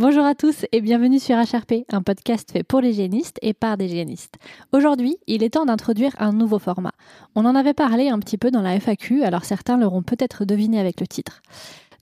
[0.00, 3.76] Bonjour à tous et bienvenue sur HRP, un podcast fait pour les génistes et par
[3.76, 4.36] des génistes.
[4.70, 6.92] Aujourd'hui, il est temps d'introduire un nouveau format.
[7.34, 10.78] On en avait parlé un petit peu dans la FAQ, alors certains l'auront peut-être deviné
[10.78, 11.42] avec le titre.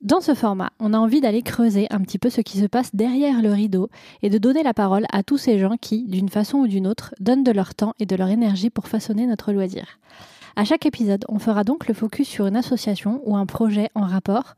[0.02, 2.94] Dans ce format, on a envie d'aller creuser un petit peu ce qui se passe
[2.94, 3.88] derrière le rideau
[4.20, 7.14] et de donner la parole à tous ces gens qui, d'une façon ou d'une autre,
[7.18, 9.98] donnent de leur temps et de leur énergie pour façonner notre loisir.
[10.54, 14.02] À chaque épisode, on fera donc le focus sur une association ou un projet en
[14.02, 14.54] rapport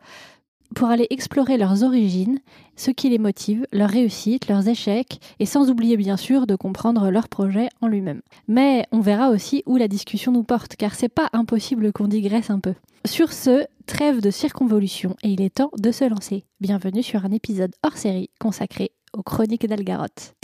[0.78, 2.38] pour aller explorer leurs origines,
[2.76, 7.10] ce qui les motive, leurs réussites, leurs échecs, et sans oublier bien sûr de comprendre
[7.10, 8.22] leur projet en lui-même.
[8.46, 12.50] Mais on verra aussi où la discussion nous porte, car c'est pas impossible qu'on digresse
[12.50, 12.74] un peu.
[13.04, 16.44] Sur ce, trêve de circonvolution, et il est temps de se lancer.
[16.60, 20.36] Bienvenue sur un épisode hors série consacré aux chroniques d'Algaroth.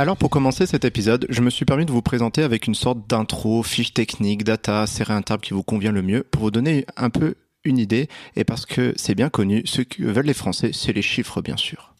[0.00, 3.06] Alors pour commencer cet épisode, je me suis permis de vous présenter avec une sorte
[3.06, 7.10] d'intro, fiche technique, data, serré un qui vous convient le mieux pour vous donner un
[7.10, 7.34] peu
[7.64, 11.02] une idée et parce que c'est bien connu, ce que veulent les Français, c'est les
[11.02, 11.92] chiffres bien sûr.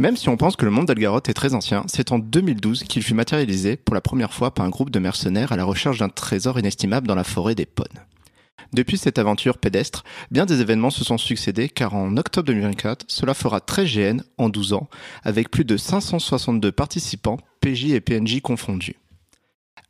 [0.00, 3.04] Même si on pense que le monde d'Algaroth est très ancien, c'est en 2012 qu'il
[3.04, 6.08] fut matérialisé pour la première fois par un groupe de mercenaires à la recherche d'un
[6.08, 7.86] trésor inestimable dans la forêt des Ponnes.
[8.72, 13.34] Depuis cette aventure pédestre, bien des événements se sont succédés car en octobre 2024, cela
[13.34, 14.88] fera 13 GN en 12 ans,
[15.24, 18.96] avec plus de 562 participants, PJ et PNJ confondus.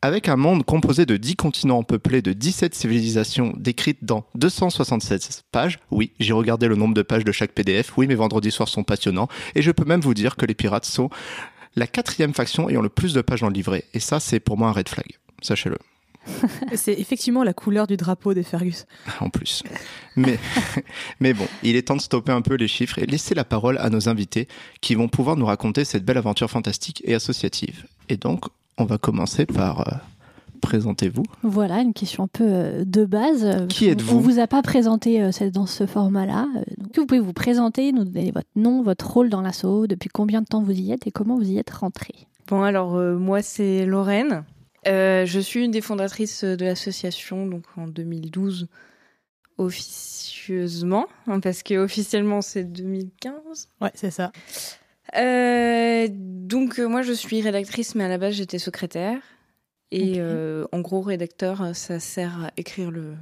[0.02, 5.78] Avec un monde composé de 10 continents peuplés de 17 civilisations décrites dans 276 pages,
[5.90, 8.82] oui, j'ai regardé le nombre de pages de chaque PDF, oui, mes vendredis soirs sont
[8.82, 11.10] passionnants, et je peux même vous dire que les pirates sont
[11.76, 14.56] la quatrième faction ayant le plus de pages dans le livret, et ça c'est pour
[14.56, 15.76] moi un red flag, sachez-le.
[16.74, 18.86] C'est effectivement la couleur du drapeau des Fergus.
[19.20, 19.62] En plus.
[20.16, 20.38] Mais,
[21.20, 23.78] mais bon, il est temps de stopper un peu les chiffres et laisser la parole
[23.78, 24.48] à nos invités
[24.80, 27.86] qui vont pouvoir nous raconter cette belle aventure fantastique et associative.
[28.08, 28.44] Et donc,
[28.78, 29.80] on va commencer par...
[29.80, 29.92] Euh,
[30.60, 31.22] présentez-vous.
[31.42, 33.66] Voilà, une question un peu euh, de base.
[33.68, 36.46] Qui êtes-vous On vous a pas présenté euh, dans ce format-là.
[36.76, 40.42] Donc, vous pouvez vous présenter, nous donner votre nom, votre rôle dans l'assaut, depuis combien
[40.42, 42.12] de temps vous y êtes et comment vous y êtes rentré?
[42.48, 44.42] Bon, alors moi c'est Lorraine.
[44.86, 48.68] Euh, je suis une des fondatrices de l'association, donc en 2012
[49.58, 53.68] officieusement, hein, parce que officiellement c'est 2015.
[53.80, 54.32] Ouais, c'est ça.
[55.16, 59.20] Euh, donc euh, moi je suis rédactrice, mais à la base j'étais secrétaire.
[59.92, 63.14] Et en gros, rédacteur, ça sert à écrire le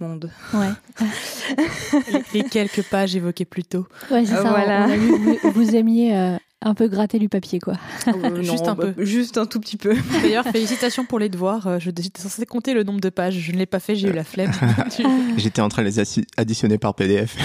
[0.00, 0.28] monde.
[0.52, 0.72] Ouais.
[2.34, 3.86] les, quelques pages évoquées plus tôt.
[4.10, 4.42] Ouais, c'est ça.
[4.42, 4.88] Voilà.
[4.88, 7.74] vous, vous, aimiez un peu gratter du papier, quoi.
[8.08, 9.04] Euh, juste un bah, peu.
[9.04, 9.94] Juste un tout petit peu.
[10.22, 11.66] D'ailleurs, félicitations pour les devoirs.
[11.66, 13.34] Euh, j'étais censée compter le nombre de pages.
[13.34, 14.52] Je ne l'ai pas fait, j'ai eu la flemme.
[15.36, 17.36] J'étais en train de les additionner par PDF.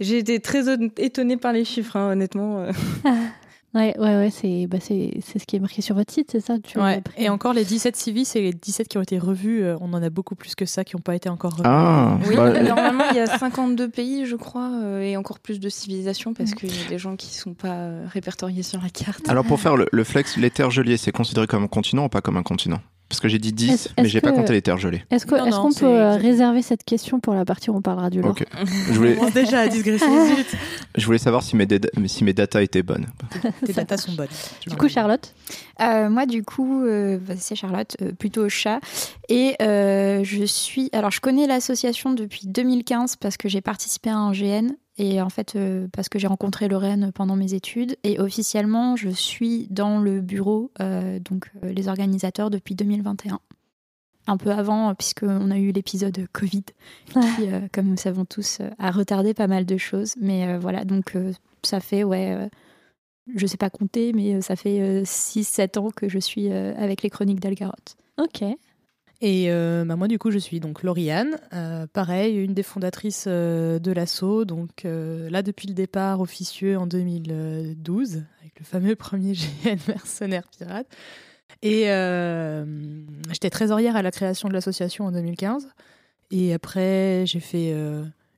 [0.00, 0.64] J'ai été très
[0.98, 2.66] étonnée par les chiffres, hein, honnêtement.
[3.72, 6.58] Ouais, ouais, ouais, c'est bah c'est ce qui est marqué sur votre site, c'est ça
[6.58, 7.00] tu ouais.
[7.16, 9.62] Et encore les 17 civis, c'est les 17 qui ont été revus.
[9.62, 11.62] Euh, on en a beaucoup plus que ça qui n'ont pas été encore revus.
[11.66, 15.60] Ah, oui, bah, normalement, il y a 52 pays, je crois, euh, et encore plus
[15.60, 18.82] de civilisations parce qu'il y a des gens qui ne sont pas euh, répertoriés sur
[18.82, 19.28] la carte.
[19.28, 22.08] Alors, pour faire le, le flex, les terres gelées, c'est considéré comme un continent ou
[22.08, 22.80] pas comme un continent?
[23.10, 25.04] Parce que j'ai dit 10, mais j'ai pas compté les terres gelées.
[25.10, 28.36] Est-ce qu'on peut euh, réserver cette question pour la partie où on parlera du lore
[28.64, 29.18] Je voulais...
[29.34, 30.06] déjà à digresser
[30.96, 31.66] Je voulais savoir si mes,
[32.06, 33.06] si mes datas étaient bonnes.
[33.66, 34.28] Tes datas sont bonnes.
[34.64, 35.34] Du coup, Charlotte
[35.80, 38.78] euh, Moi, du coup, euh, bah, c'est Charlotte, plutôt chat.
[39.28, 40.88] Et je suis.
[40.92, 44.70] Alors, je connais l'association depuis 2015 parce que j'ai participé à un GN
[45.02, 49.08] et en fait, euh, parce que j'ai rencontré Lorraine pendant mes études, et officiellement, je
[49.08, 53.40] suis dans le bureau, euh, donc euh, les organisateurs, depuis 2021.
[54.26, 56.64] Un peu avant, puisqu'on a eu l'épisode Covid,
[57.06, 60.16] qui, comme nous savons tous, a retardé pas mal de choses.
[60.20, 61.16] Mais voilà, donc
[61.62, 62.50] ça fait, ouais,
[63.34, 67.40] je sais pas compter, mais ça fait 6-7 ans que je suis avec les chroniques
[67.40, 67.96] d'Algaroth.
[68.18, 68.44] Ok.
[69.22, 73.26] Et euh, bah, moi, du coup, je suis donc Lauriane, euh, pareil, une des fondatrices
[73.26, 74.46] euh, de l'assaut.
[74.46, 80.86] Donc là, depuis le départ officieux en 2012, avec le fameux premier GN mercenaire pirate.
[81.62, 81.84] Et
[83.30, 85.68] j'étais trésorière à la création de l'association en 2015.
[86.30, 87.74] Et après, j'ai fait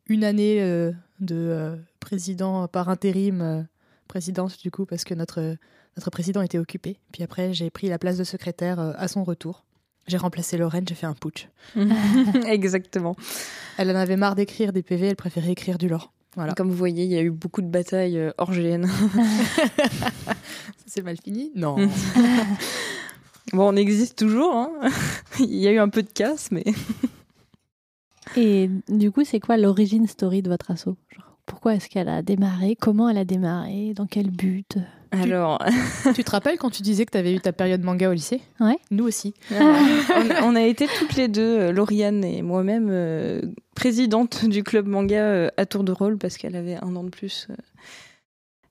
[0.09, 0.61] une année
[1.21, 3.69] de président par intérim,
[4.09, 5.57] présidence du coup, parce que notre,
[5.97, 6.99] notre président était occupé.
[7.13, 9.65] Puis après, j'ai pris la place de secrétaire à son retour.
[10.07, 11.49] J'ai remplacé Lorraine, j'ai fait un putsch.
[12.47, 13.17] Exactement.
[13.79, 16.13] Elle en avait marre d'écrire des PV, elle préférait écrire du lore.
[16.35, 16.55] Voilà.
[16.55, 18.87] Comme vous voyez, il y a eu beaucoup de batailles euh, hors GN.
[20.87, 21.53] C'est mal fini?
[21.55, 21.77] Non.
[23.53, 24.57] bon, on existe toujours.
[24.57, 24.71] Hein.
[25.41, 26.65] il y a eu un peu de casse, mais.
[28.37, 30.97] Et du coup, c'est quoi l'origine story de votre Genre,
[31.45, 32.77] Pourquoi est-ce qu'elle a démarré?
[32.77, 33.93] Comment elle a démarré?
[33.95, 34.79] Dans quel but?
[35.13, 35.59] Alors,
[36.15, 38.41] tu te rappelles quand tu disais que tu avais eu ta période manga au lycée?
[38.61, 38.79] Ouais.
[38.91, 39.35] Nous aussi.
[39.51, 43.43] on, on a été toutes les deux, euh, Lauriane et moi-même, euh,
[43.75, 47.11] présidente du club manga euh, à tour de rôle parce qu'elle avait un an de
[47.11, 47.47] plus.
[47.51, 47.55] euh.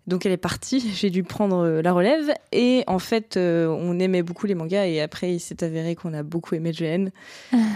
[0.07, 4.47] Donc elle est partie, j'ai dû prendre la relève et en fait on aimait beaucoup
[4.47, 7.09] les mangas et après il s'est avéré qu'on a beaucoup aimé GN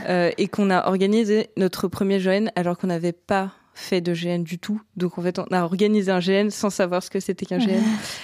[0.10, 4.42] euh, et qu'on a organisé notre premier GN alors qu'on n'avait pas fait de GN
[4.44, 4.82] du tout.
[4.96, 7.82] Donc en fait on a organisé un GN sans savoir ce que c'était qu'un GN.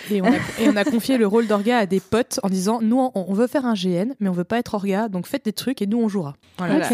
[0.10, 2.80] Et on, a, et on a confié le rôle d'orga à des potes en disant
[2.82, 5.44] nous on, on veut faire un GN mais on veut pas être orga donc faites
[5.46, 6.36] des trucs et nous on jouera.
[6.58, 6.88] Voilà.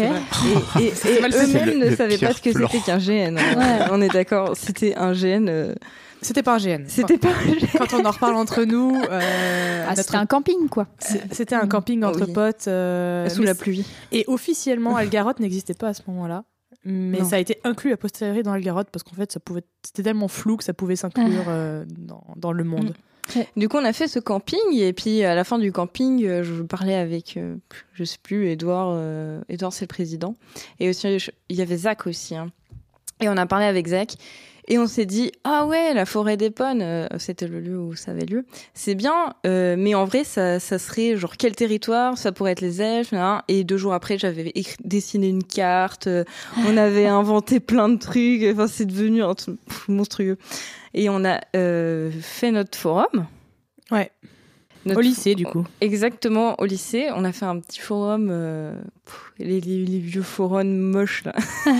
[0.80, 3.36] Et, eux-mêmes ne savaient pas ce que c'était qu'un GN.
[3.36, 3.78] Ouais.
[3.92, 5.46] On est d'accord, c'était un GN.
[5.48, 5.74] euh,
[6.20, 6.82] C'était pas un GN.
[6.88, 7.66] C'était pas un GN.
[7.78, 10.86] Quand on en reparle entre nous, euh, Ah, notre- c'était un camping, quoi.
[11.30, 12.32] c'était un camping entre Oui.
[12.32, 12.66] potes.
[12.68, 13.86] euh, Sous la pluie.
[14.10, 16.42] Et officiellement, Algarot n'existait pas à ce moment-là.
[16.90, 17.24] Mais Non.
[17.26, 20.28] ça a été inclus a posteriori dans Algarot parce qu'en fait, ça pouvait, c'était tellement
[20.28, 22.94] flou que ça pouvait s'inclure euh, dans, dans le monde.
[23.58, 26.42] Du coup, on a fait ce camping et puis à la fin du camping, euh,
[26.42, 27.56] je parlais avec, euh,
[27.92, 28.88] je sais plus, Edouard.
[28.92, 30.34] euh, Edouard, c'est le président.
[30.80, 31.18] Et aussi,
[31.50, 32.34] il y avait Zach aussi.
[32.34, 32.50] hein.
[33.20, 34.14] Et on a parlé avec Zach.
[34.70, 37.94] Et on s'est dit, ah ouais, la forêt des Ponnes, euh, c'était le lieu où
[37.96, 38.44] ça avait lieu.
[38.74, 42.18] C'est bien, euh, mais en vrai, ça, ça serait genre quel territoire?
[42.18, 43.14] Ça pourrait être les elfes.
[43.14, 43.42] hein.
[43.48, 44.52] Et deux jours après, j'avais
[44.84, 46.06] dessiné une carte.
[46.06, 46.24] euh,
[46.66, 48.42] on avait inventé plein de trucs.
[48.44, 49.56] Enfin, c'est devenu un truc
[49.88, 50.36] monstrueux.
[50.92, 53.26] Et on a fait notre forum.
[53.90, 54.10] Ouais.
[54.84, 55.64] Notre Au lycée, du coup.
[55.80, 58.72] Exactement, au lycée, on a fait un petit forum, euh,
[59.04, 61.34] pff, les, les- les vieux forums moches là,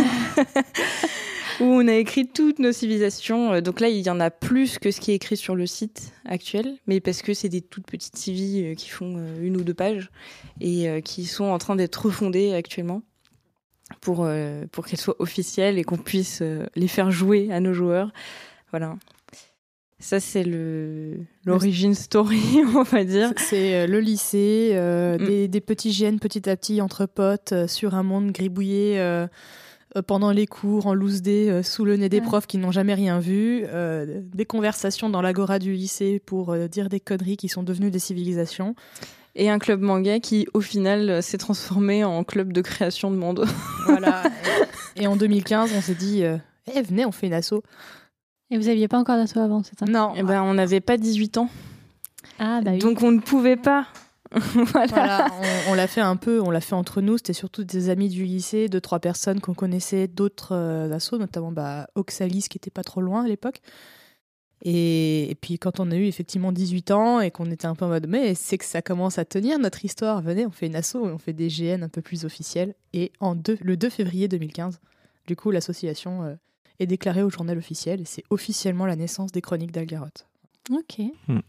[1.60, 3.54] où on a écrit toutes nos civilisations.
[3.54, 5.66] Euh, Donc là, il y en a plus que ce qui est écrit sur le
[5.66, 9.56] site actuel, mais parce que c'est des toutes petites civis euh, qui font euh, une
[9.56, 10.10] ou deux pages
[10.60, 13.02] et qui sont en train d'être refondées actuellement
[14.00, 14.28] pour,
[14.72, 16.42] pour qu'elles soient officielles et qu'on puisse
[16.74, 18.12] les faire jouer à nos joueurs.
[18.70, 18.96] Voilà.
[20.00, 22.40] Ça, c'est le l'origine story,
[22.76, 23.32] on va dire.
[23.36, 25.26] C'est le lycée, euh, Mm.
[25.26, 29.26] des, des petits GN petit à petit entre potes euh, sur un monde gribouillé euh,
[30.06, 32.24] pendant les cours, en loose day, euh, sous le nez des Ouais.
[32.26, 36.68] profs qui n'ont jamais rien vu, euh, des conversations dans l'agora du lycée pour euh,
[36.68, 38.74] dire des conneries qui sont devenues des civilisations.
[39.34, 43.16] Et un club manga qui, au final, euh, s'est transformé en club de création de
[43.16, 43.44] monde.
[43.86, 44.24] Voilà.
[44.96, 46.36] et, et en 2015, on s'est dit, euh,
[46.74, 47.62] Eh, venez, on fait une asso.
[48.50, 49.86] Et vous aviez pas encore d'assaut avant, c'est ça?
[49.86, 51.48] Non, Eh ben, on n'avait pas 18 ans,
[52.38, 52.78] Ah bah oui.
[52.78, 53.86] donc on ne pouvait pas.
[54.72, 54.86] voilà.
[54.86, 55.30] Voilà,
[55.68, 57.16] on, on l'a fait un peu, on l'a fait entre nous.
[57.16, 61.52] C'était surtout des amis du lycée, deux trois personnes qu'on connaissait, d'autres euh, assos, notamment
[61.52, 63.60] bah, Oxalis qui était pas trop loin à l'époque.
[64.64, 67.84] Et, et puis quand on a eu effectivement 18 ans et qu'on était un peu
[67.84, 70.74] en mode mais c'est que ça commence à tenir notre histoire, venez, on fait une
[70.74, 72.74] asso, et on fait des GN un peu plus officiels.
[72.92, 74.80] Et en deux, le 2 février 2015,
[75.28, 76.34] du coup l'association euh,
[76.80, 80.26] est déclarée au journal officiel et c'est officiellement la naissance des chroniques d'Algaroth.
[80.70, 81.00] Ok.
[81.28, 81.40] Hmm.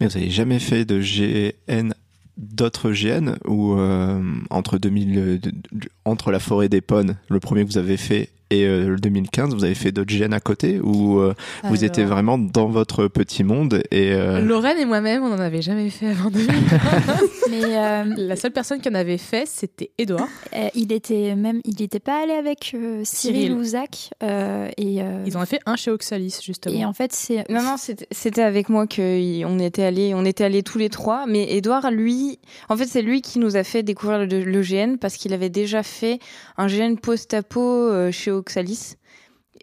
[0.00, 1.92] Mais vous avez jamais fait de GN,
[2.36, 7.40] d'autres GN ou euh, entre 2000, euh, de- de- entre la forêt des Ponnes, le
[7.40, 10.40] premier que vous avez fait, et euh, le 2015, vous avez fait d'autres GN à
[10.40, 11.34] côté ou euh,
[11.64, 15.62] vous étiez vraiment dans votre petit monde et euh, Lorraine et moi-même, on n'en avait
[15.62, 16.50] jamais fait avant 2015.
[17.50, 20.28] Mais euh, La seule personne qui en avait fait, c'était Edouard.
[20.54, 23.52] euh, il était même, il n'était pas allé avec euh, Cyril, Cyril.
[23.52, 24.10] ou Zach.
[24.22, 26.74] euh, et, euh, Ils en ont fait un chez Oxalis, justement.
[26.74, 27.48] et en fait, c'est.
[27.50, 31.26] Non, non, c'était avec moi qu'on était allés, on était allés tous les trois.
[31.26, 32.38] Mais Edouard, lui,
[32.68, 35.50] en fait, c'est lui qui nous a fait découvrir le, le GN parce qu'il avait
[35.50, 36.18] déjà fait
[36.58, 38.96] un GN post-apo euh, chez Oxalis.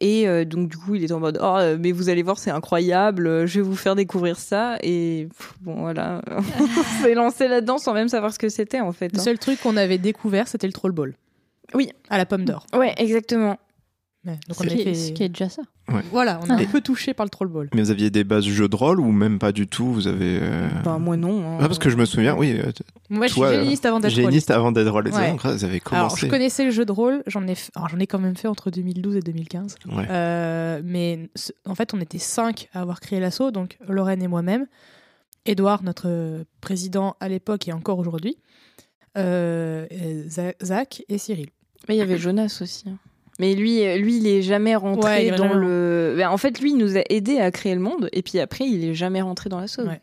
[0.01, 2.38] Et euh, donc, du coup, il était en mode Oh, euh, mais vous allez voir,
[2.38, 4.77] c'est incroyable, euh, je vais vous faire découvrir ça.
[4.82, 6.22] Et pff, bon, voilà,
[6.60, 9.13] on s'est lancé là-dedans sans même savoir ce que c'était, en fait.
[9.13, 9.24] Le hein.
[9.24, 11.13] seul truc qu'on avait découvert, c'était le troll ball.
[11.74, 11.89] Oui.
[12.10, 12.65] À la pomme d'or.
[12.75, 13.58] Ouais, exactement.
[14.25, 15.63] Ouais, donc Ce on qui, est, fait- ce qui est déjà ça.
[16.12, 16.62] Voilà, on a Ah.
[16.62, 17.70] un peu touché par le troll ball.
[17.75, 20.39] mais vous aviez des bases jeux de rôle ou même pas du tout Vous avez
[20.42, 21.46] euh, Bah, moi, non.
[21.46, 21.58] hein.
[21.60, 22.72] ah, parce que je me souviens, oui, euh,
[23.10, 25.10] Moi, je suis géniste avant d'être géniste avant d'être rôle.
[25.10, 25.32] Ouais.
[25.32, 26.25] Donc, Vous avez Alors, commencé.
[26.25, 28.48] je connaissais le jeu de rôle, j'en ai, f- alors, j'en ai quand même fait
[28.48, 29.75] entre 2012 et 2015.
[29.92, 30.06] Ouais.
[30.10, 31.30] Euh, mais
[31.65, 34.68] en fait, on était cinq à avoir créé l'assaut, donc Lorraine et moi-même,
[35.46, 38.38] Edouard, notre euh, président à l'époque et encore aujourd'hui,
[39.18, 39.86] euh,
[40.63, 41.50] Zach et Cyril.
[41.89, 42.86] Mais il y avait Jonas aussi.
[42.88, 42.98] hein.
[43.40, 46.13] Mais lui, euh, lui, il est jamais rentré Ouais, dans le.
[46.18, 48.66] Ben, en fait, lui, il nous a aidé à créer le monde, et puis après,
[48.66, 49.88] il est jamais rentré dans la sauce.
[49.88, 50.02] Ouais.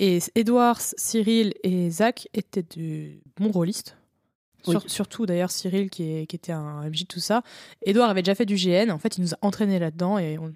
[0.00, 3.96] Et Edouard, Cyril et Zach étaient de bons rôlistes.
[4.66, 4.72] Oui.
[4.72, 7.42] Sur- surtout d'ailleurs Cyril qui, est- qui était un MJ, tout ça.
[7.84, 10.54] Edouard avait déjà fait du GN, en fait il nous a entraînés là-dedans et on-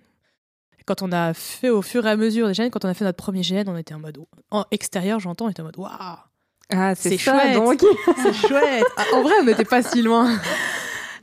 [0.86, 3.04] quand on a fait au fur et à mesure des GN, quand on a fait
[3.04, 4.18] notre premier GN, on était en mode
[4.50, 5.90] en extérieur, j'entends, on était en mode waouh,
[6.70, 7.54] Ah, C'est chouette.
[7.54, 7.84] donc.
[8.22, 8.84] c'est chouette.
[8.96, 10.34] Ah, en vrai, on n'était pas si loin.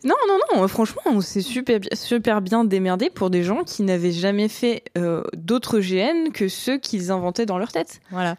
[0.03, 4.11] Non, non, non, franchement, on s'est super, super bien démerdé pour des gens qui n'avaient
[4.11, 8.01] jamais fait euh, d'autres GN que ceux qu'ils inventaient dans leur tête.
[8.11, 8.35] Voilà.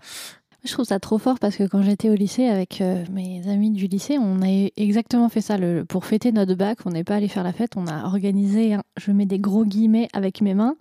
[0.67, 3.71] Je trouve ça trop fort parce que quand j'étais au lycée avec euh, mes amis
[3.71, 5.57] du lycée, on a exactement fait ça.
[5.57, 8.75] Le, pour fêter notre bac, on n'est pas allé faire la fête, on a organisé,
[8.75, 10.75] un- je mets des gros guillemets avec mes mains.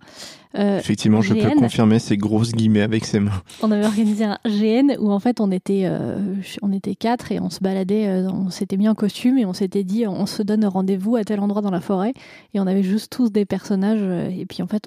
[0.58, 3.42] Euh, Effectivement, je peux confirmer ces grosses guillemets avec ses mains.
[3.62, 7.38] on avait organisé un GN où en fait on était, euh, on était quatre et
[7.38, 10.42] on se baladait, euh, on s'était mis en costume et on s'était dit on se
[10.42, 12.12] donne rendez-vous à tel endroit dans la forêt
[12.54, 14.02] et on avait juste tous des personnages
[14.32, 14.84] et puis en fait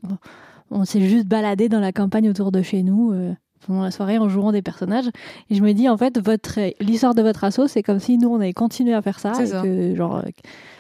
[0.72, 3.14] on, on s'est juste baladé dans la campagne autour de chez nous.
[3.66, 5.08] Pendant la soirée en jouant des personnages
[5.50, 8.30] et je me dis en fait votre l'histoire de votre assaut c'est comme si nous
[8.30, 9.62] on avait continué à faire ça C'est et ça.
[9.62, 10.24] que genre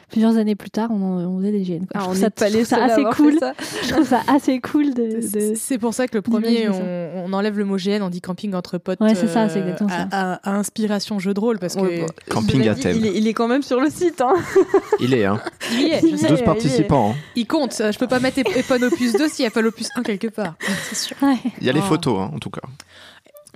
[0.10, 1.88] plusieurs années plus tard on, en- on faisait des GN quoi.
[1.94, 3.54] Ah, je on ça, pas je les ça seuls à assez cool ça.
[3.84, 7.34] je trouve ça assez cool de, de- C'est pour ça que le premier, on, on
[7.34, 9.00] enlève le mot GN, on dit camping entre potes.
[9.00, 10.08] Ouais, c'est ça, euh, c'est exactement ça.
[10.12, 12.98] À, à- à inspiration jeu de rôle, parce que Ouais, bah, Camping à thème.
[12.98, 14.22] Il est, il est quand même sur le site.
[14.22, 14.34] Hein.
[15.00, 15.39] Il est, hein.
[15.72, 16.10] il est, je sais.
[16.12, 16.44] 12 il est.
[16.44, 17.12] participants.
[17.12, 17.20] hein.
[17.36, 17.80] Il compte.
[17.82, 20.28] euh, Je peux pas mettre Epon Opus 2 s'il n'y a pas l'Opus 1 quelque
[20.28, 20.56] part.
[20.89, 21.16] C'est sûr.
[21.22, 21.36] Ouais.
[21.62, 21.84] Il y a les Oh.
[21.84, 22.62] photos, hein, en tout cas.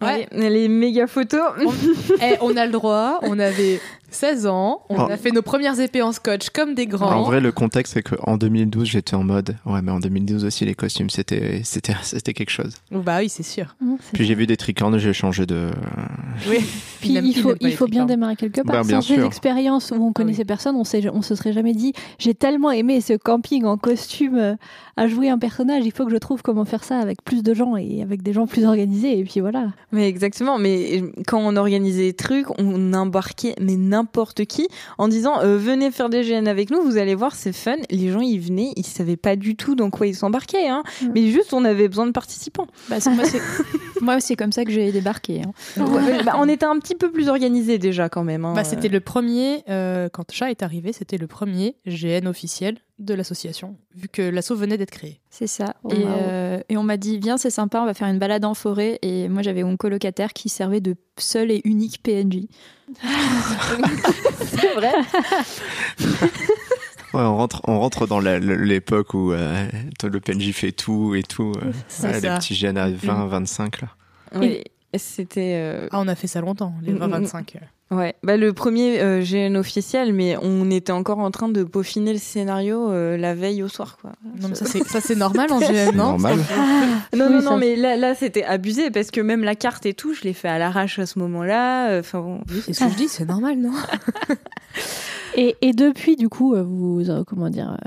[0.02, 0.28] Ouais.
[0.36, 1.42] Ouais, les méga photos.
[2.22, 3.80] Eh, on a le droit, on avait
[4.14, 5.12] 16 ans, on Oh.
[5.12, 7.12] a fait nos premières épées en scotch comme des grands.
[7.12, 10.66] En vrai, le contexte, c'est qu'en 2012, j'étais en mode, ouais, mais en 2012 aussi,
[10.66, 12.74] les costumes, c'était, c'était, c'était quelque chose.
[12.92, 13.76] Bah oui, c'est sûr.
[13.82, 15.70] Mmh, Puis j'ai vu des tricornes, j'ai changé de.
[16.50, 16.58] Oui.
[17.02, 18.76] Puis il faut, il faut bien démarrer quelque part.
[18.78, 19.26] Bah, bien Sans ces sûr.
[19.26, 23.02] expériences où on connaissait personne, on, sait, on se serait jamais dit j'ai tellement aimé
[23.02, 24.56] ce camping en costume euh,
[24.98, 27.54] à jouer un personnage, il faut que je trouve comment faire ça avec plus de
[27.54, 29.20] gens et avec des gens plus organisés.
[29.20, 29.68] Et puis voilà.
[29.92, 34.03] Mais exactement, mais quand on organisait des trucs, on embarquait mais n'importe
[34.48, 34.68] qui
[34.98, 37.76] en disant euh, venez faire des GN avec nous, vous allez voir, c'est fun.
[37.90, 40.84] Les gens ils venaient, ils savaient pas du tout dans quoi ils s'embarquaient, hein.
[41.02, 41.08] Mm.
[41.14, 42.68] mais juste on avait besoin de participants.
[42.90, 43.42] Bah, moi, c'est
[44.02, 45.42] moi, c'est comme ça que j'ai débarqué.
[45.42, 45.84] hein.
[45.84, 48.46] Ouais, bah, on était un petit peu plus organisés déjà quand même.
[48.46, 48.54] hein.
[48.54, 53.14] Bah, c'était le premier, euh, quand Chat est arrivé, c'était le premier GN officiel de
[53.14, 55.20] l'association, vu que l'asso venait d'être créé.
[55.30, 55.76] C'est ça.
[55.84, 56.10] Oh, et, wow.
[56.10, 59.00] euh, et on m'a dit, viens, c'est sympa, on va faire une balade en forêt.
[59.02, 62.48] Et moi, j'avais mon colocataire qui servait de seul et unique PNJ.
[64.46, 64.94] c'est vrai.
[67.14, 69.68] Ouais, on rentre, on rentre dans l'époque où euh,
[70.02, 71.52] le PNJ fait tout et tout.
[71.64, 73.90] euh, C'est ouais, les petits jeunes à 20, 25, là.
[74.34, 74.64] Oui,
[74.96, 75.54] c'était.
[75.58, 77.54] euh, Ah, on a fait ça longtemps, les Mm, mm, 20-25.
[77.96, 82.14] Ouais, bah le premier euh, GN officiel, mais on était encore en train de peaufiner
[82.14, 84.12] le scénario euh, la veille au soir, quoi.
[84.42, 86.04] Non, mais ça, c'est, ça, c'est normal en GN, non?
[86.18, 86.38] Normal.
[87.16, 89.86] Non, Oui, non, ça- non, mais là, là c'était abusé parce que même la carte
[89.86, 91.90] et tout, je l'ai fait à l'arrache à ce moment-là.
[91.90, 92.42] euh, Enfin bon.
[92.50, 93.72] Oui, c'est ce que je dis, c'est normal, non?
[95.36, 97.78] Et, depuis, du coup, euh, vous, euh, comment dire,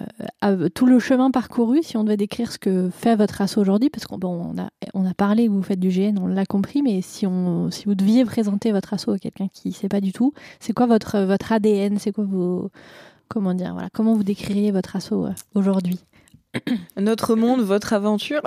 [0.44, 3.88] euh, tout le chemin parcouru, si on devait décrire ce que fait votre asso aujourd'hui,
[3.88, 4.18] parce qu'on
[4.58, 7.84] a, on a parlé vous faites du GN, on l'a compris, mais si, on, si
[7.84, 10.86] vous deviez présenter votre asso à quelqu'un qui ne sait pas du tout, c'est quoi
[10.86, 12.70] votre, votre ADN C'est quoi vos.
[13.28, 15.12] Comment dire voilà, Comment vous décririez votre asso
[15.54, 15.98] aujourd'hui?
[16.98, 18.42] Notre monde, votre aventure.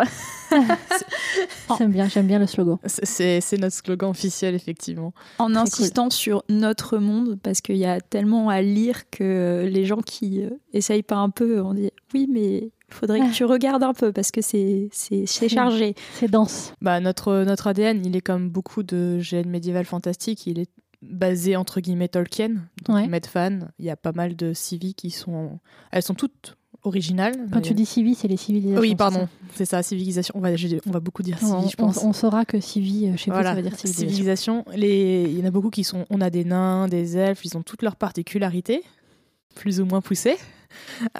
[1.78, 2.78] J'aime bien, j'aime bien le slogan.
[2.86, 5.14] C'est- notre slogan officiel, effectivement.
[5.38, 9.70] En Très insistant sur notre monde, parce qu'il y a tellement à lire que euh,
[9.70, 13.34] les gens qui euh, essayent pas un peu, on dit oui, mais il faudrait que
[13.34, 15.96] tu regardes un peu parce que c'est, c'est, c'est C'est- chargé.
[16.16, 16.74] C'est dense.
[16.82, 20.70] Bah, notre, notre ADN, il est comme beaucoup de GN médiéval fantastique, il est
[21.02, 23.08] basé entre guillemets Tolkien, donc Ouais.
[23.08, 23.60] Medfan.
[23.78, 25.60] Il y a pas mal de civis qui sont.
[25.92, 27.34] Elles sont toutes originales.
[27.52, 28.82] Quand mais- tu dis civi, c'est les civilisations.
[28.82, 30.34] Oui, pardon, c'est ça, civilisation.
[30.38, 32.04] On va, j'ai- on va beaucoup dire civi, je on- pense.
[32.04, 34.64] on saura que civi, euh, je sais pas Voilà, ce que ça veut dire civilisation.
[34.64, 34.66] civilisation.
[34.76, 35.24] Les...
[35.30, 36.06] Il y en a beaucoup qui sont.
[36.10, 38.82] On a des nains, des elfes, ils ont toutes leurs particularités,
[39.56, 40.38] plus ou moins poussées.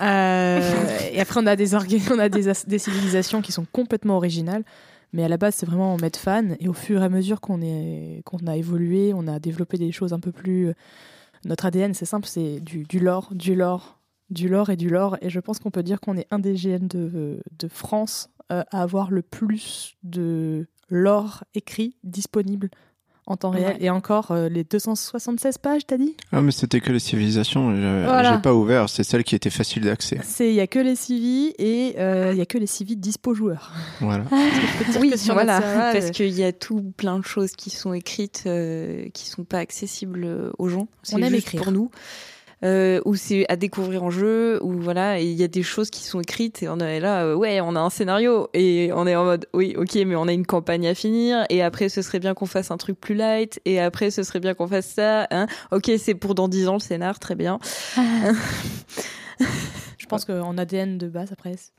[0.02, 0.62] Euh,
[1.14, 4.64] et après, on a des orga- on a des, civilisations qui sont complètement originales.
[5.12, 6.56] Mais à la base, c'est vraiment en mettre fan.
[6.60, 8.22] Et au fur et à mesure qu'on est...
[8.26, 10.72] qu'on a évolué, on a développé des choses un peu plus.
[11.46, 13.98] Notre ADN, c'est simple, c'est du, du lore, du lore,
[14.30, 15.18] du lore et du lore.
[15.22, 18.64] Et je pense qu'on peut dire qu'on est un des GN de, de France euh,
[18.72, 22.70] à avoir le plus de lore écrit disponible
[23.28, 23.74] en temps réel.
[23.78, 23.84] Ouais.
[23.86, 26.16] Et encore, euh, les 276 pages, t'as dit?
[26.32, 27.76] Ah, mais c'était que les civilisations.
[27.76, 28.34] je- Voilà.
[28.36, 28.90] J'ai pas ouvert.
[28.90, 30.20] C'est celle qui était facile d'accès.
[30.24, 32.98] C'est il y a que les civis et euh, il y a que les civis
[32.98, 33.72] dispo joueurs.
[34.02, 34.24] Voilà.
[35.00, 35.62] Oui, voilà,
[35.94, 39.44] parce euh, qu'il y a tout plein de choses qui sont écrites, euh, qui sont
[39.44, 40.88] pas accessibles euh, aux gens.
[41.04, 41.62] C'est On aime juste écrire.
[41.62, 41.92] pour nous.
[42.64, 46.04] Euh, ou c'est à découvrir en jeu, ou voilà, il y a des choses qui
[46.04, 49.16] sont écrites et on est là, euh, ouais, on a un scénario et on est
[49.16, 52.20] en mode, oui, ok, mais on a une campagne à finir et après ce serait
[52.20, 55.28] bien qu'on fasse un truc plus light et après ce serait bien qu'on fasse ça,
[55.32, 55.48] hein.
[55.72, 57.60] Ok, c'est pour dans 10 ans le scénar, très bien.
[59.98, 61.72] je pense qu'en ADN de base, après, c'est-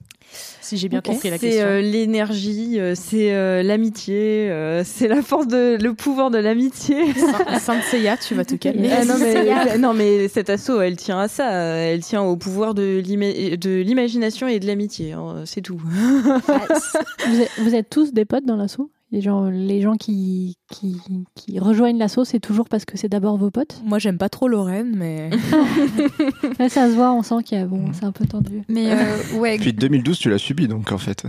[0.61, 1.67] si j'ai bien compris la C'est question.
[1.67, 7.13] euh, l'énergie, euh, c'est euh, l'amitié, euh, c'est la force de le pouvoir de l'amitié.
[7.15, 8.91] Saint- Sainte Seiya, tu vas te calmer.
[8.93, 11.51] Ah non, mais, non mais cet assaut, elle tient à ça.
[11.51, 15.13] Elle tient au pouvoir de l'ima- de l'imagination et de l'amitié.
[15.13, 15.81] hein, C'est tout.
[17.27, 18.91] Vous êtes, vous êtes tous des potes dans l'assaut?
[19.13, 20.97] Les gens, les gens qui, qui,
[21.35, 24.47] qui rejoignent l'assaut, c'est toujours parce que c'est d'abord vos potes Moi, j'aime pas trop
[24.49, 25.31] Lorraine, mais
[26.59, 28.63] Là, ça se voit, on sent qu'il y a, bon, c'est un peu tendu.
[28.69, 28.97] Mais euh,
[29.39, 31.25] ouais, Puis 2012, tu l'as subi donc en fait.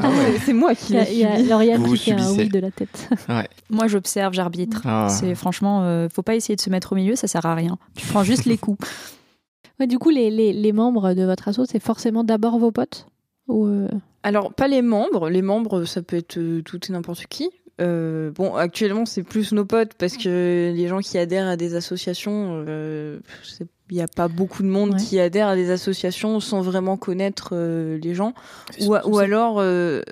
[0.00, 1.48] Non, c'est- C'est moi qui l'ai il y a subi.
[1.48, 2.42] Lauriane Vous qui fait un subissez.
[2.44, 3.08] oui de la tête.
[3.70, 4.82] moi j'observe, j'arbitre.
[4.84, 5.08] Ah.
[5.10, 7.78] C'est franchement, euh, faut pas essayer de se mettre au milieu, ça sert à rien.
[7.94, 8.86] Tu prends juste les coups.
[9.80, 13.06] Ouais, du coup, les, les, les membres de votre assaut, c'est forcément d'abord vos potes
[13.48, 13.88] Ou euh,
[14.26, 15.30] Alors, pas les membres.
[15.30, 17.48] Les membres, ça peut être euh, tout et n'importe qui.
[17.80, 21.74] Euh, bon, actuellement, c'est plus nos potes parce que les gens qui adhèrent à des
[21.76, 23.20] associations, euh,
[23.90, 25.00] il n'y a pas beaucoup de monde Ouais.
[25.00, 28.32] qui adhère à des associations sans vraiment connaître euh, les gens.
[28.80, 30.02] Ou, ou alors, euh,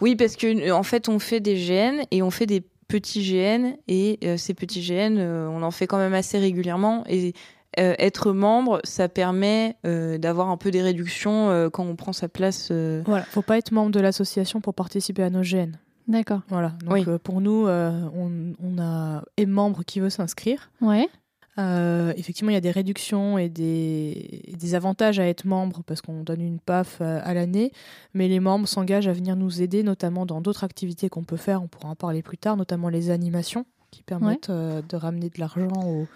[0.00, 3.22] oui, parce que euh, en fait, on fait des GN et on fait des petits
[3.22, 7.32] GN et euh, ces petits GN, euh, on en fait quand même assez régulièrement et
[7.78, 12.12] euh, être membre, ça permet euh, d'avoir un peu des réductions euh, quand on prend
[12.12, 12.68] sa place.
[12.70, 15.72] euh, voilà, faut pas être membre de l'association pour participer à nos GN.
[16.08, 16.40] D'accord.
[16.48, 16.74] Voilà.
[16.84, 17.04] Donc Oui.
[17.08, 20.70] euh, pour nous, euh, on, on a un membre qui veut s'inscrire.
[20.80, 21.08] Ouais.
[21.56, 25.82] Euh, effectivement, il y a des réductions et des, et des avantages à être membre
[25.86, 27.70] parce qu'on donne une PAF à l'année,
[28.12, 31.62] mais les membres s'engagent à venir nous aider, notamment dans d'autres activités qu'on peut faire.
[31.62, 35.38] On pourra en parler plus tard, notamment les animations qui permettent euh, de ramener de
[35.38, 36.06] l'argent au-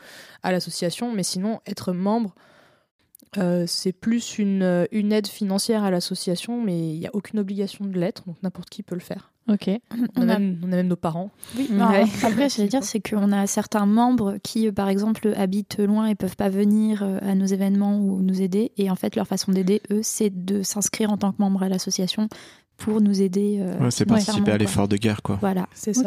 [0.43, 1.13] à l'association.
[1.15, 2.35] Mais sinon, être membre,
[3.37, 7.85] euh, c'est plus une, une aide financière à l'association, mais il n'y a aucune obligation
[7.85, 9.33] de l'être, donc n'importe qui peut le faire.
[9.51, 9.69] Ok.
[10.17, 11.31] On, On a, a- même, on a même nos parents.
[11.57, 11.81] Oui, Ouais.
[11.81, 15.79] alors, après, je veux dire, c'est qu'on a certains membres qui, euh, par exemple, habitent
[15.79, 18.73] loin et peuvent pas venir euh, à nos événements ou nous aider.
[18.77, 21.69] Et en fait, leur façon d'aider, eux, c'est de s'inscrire en tant que membre à
[21.69, 22.29] l'association
[22.77, 23.59] pour nous aider.
[23.61, 25.37] euh, Ouais, c'est participer à l'effort de guerre quoi.
[25.41, 25.67] Voilà.
[25.75, 26.03] C'est ça.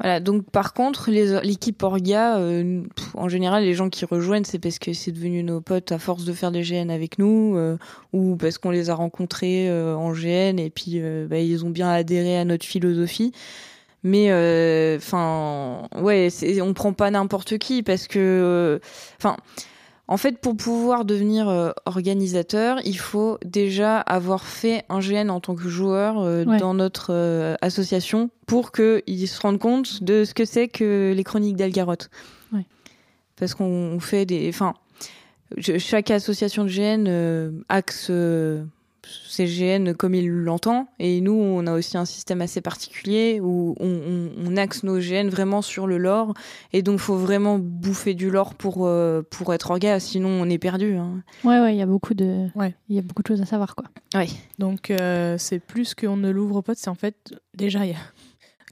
[0.00, 2.82] Voilà, donc par contre, l'équipe Orga, euh,
[3.14, 6.24] en général, les gens qui rejoignent, c'est parce que c'est devenu nos potes à force
[6.24, 7.76] de faire des GN avec nous, euh,
[8.12, 11.70] ou parce qu'on les a rencontrés euh, en GN et puis euh, bah, ils ont
[11.70, 13.32] bien adhéré à notre philosophie.
[14.02, 14.26] Mais
[14.96, 16.28] enfin, ouais,
[16.60, 18.78] on prend pas n'importe qui parce que,
[19.16, 19.36] enfin,
[20.06, 25.40] en fait, pour pouvoir devenir euh, organisateur, il faut déjà avoir fait un GN en
[25.40, 26.58] tant que joueur euh, Ouais.
[26.58, 31.24] dans notre euh, association pour qu'ils se rendent compte de ce que c'est que les
[31.24, 32.10] chroniques d'Algaroth.
[32.52, 32.66] Ouais.
[33.36, 34.48] Parce qu'on fait des.
[34.50, 34.74] Enfin,
[35.78, 38.10] chaque association de GN axe
[39.04, 40.88] euh, ses GN comme il l'entend.
[40.98, 44.98] Et nous, on a aussi un système assez particulier où on, on- on axe nos
[44.98, 46.34] GN vraiment sur le lore.
[46.72, 50.58] Et donc, faut vraiment bouffer du lore pour, euh, pour être orga, sinon on est
[50.58, 50.94] perdu.
[50.96, 51.22] hein.
[51.44, 52.74] Ouais, ouais, il y a beaucoup de, Ouais.
[52.88, 53.86] il y a beaucoup de choses à savoir, quoi.
[54.58, 57.96] Donc euh, c'est plus qu'on ne l'ouvre pas, c'est en fait déjà il y a-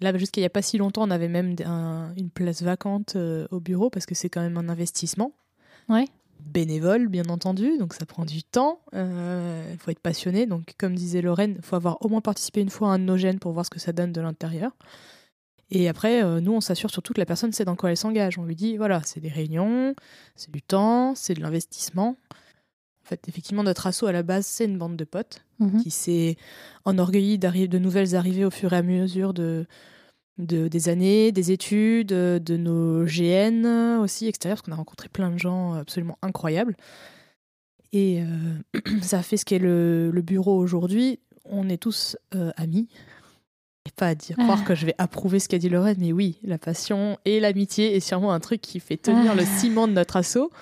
[0.00, 3.14] là jusqu'à il y a pas si longtemps on avait même un- une place vacante
[3.16, 5.32] euh, au bureau parce que c'est quand même un investissement.
[5.88, 6.04] Ouais.
[6.44, 8.80] Bénévole bien entendu, donc ça prend du temps.
[8.92, 12.68] Il faut être passionné, donc comme disait Lorraine, il faut avoir au moins participé une
[12.70, 14.72] fois à un de nos gènes pour voir ce que ça donne de l'intérieur.
[15.70, 18.38] Et après, euh, nous, on s'assure surtout que la personne sait dans quoi elle s'engage.
[18.38, 19.94] On lui dit, voilà, c'est des réunions,
[20.36, 22.16] c'est du temps, c'est de l'investissement.
[23.04, 25.82] En fait, effectivement, notre asso à la base, c'est une bande de potes Mhm.
[25.82, 26.36] qui s'est
[26.84, 29.66] enorgueilli d'arri- de nouvelles arrivées au fur et à mesure de,
[30.38, 35.30] de- des années, des études, de nos GN aussi extérieurs, parce qu'on a rencontré plein
[35.30, 36.76] de gens absolument incroyables.
[37.92, 41.18] Et euh, ça a fait ce qu'est le, le bureau aujourd'hui.
[41.44, 42.88] On est tous euh, amis.
[43.84, 44.64] Et pas à dire, croire Ah.
[44.64, 48.00] que je vais approuver ce qu'a dit Lorraine, mais oui, la passion et l'amitié est
[48.00, 49.34] sûrement un truc qui fait tenir Ah.
[49.34, 50.52] le ciment de notre assaut.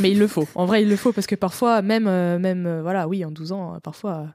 [0.00, 0.46] Mais il le faut.
[0.54, 3.32] En vrai, il le faut parce que parfois, même, euh, même euh, voilà, oui, en
[3.32, 4.26] 12 ans, euh, parfois, euh,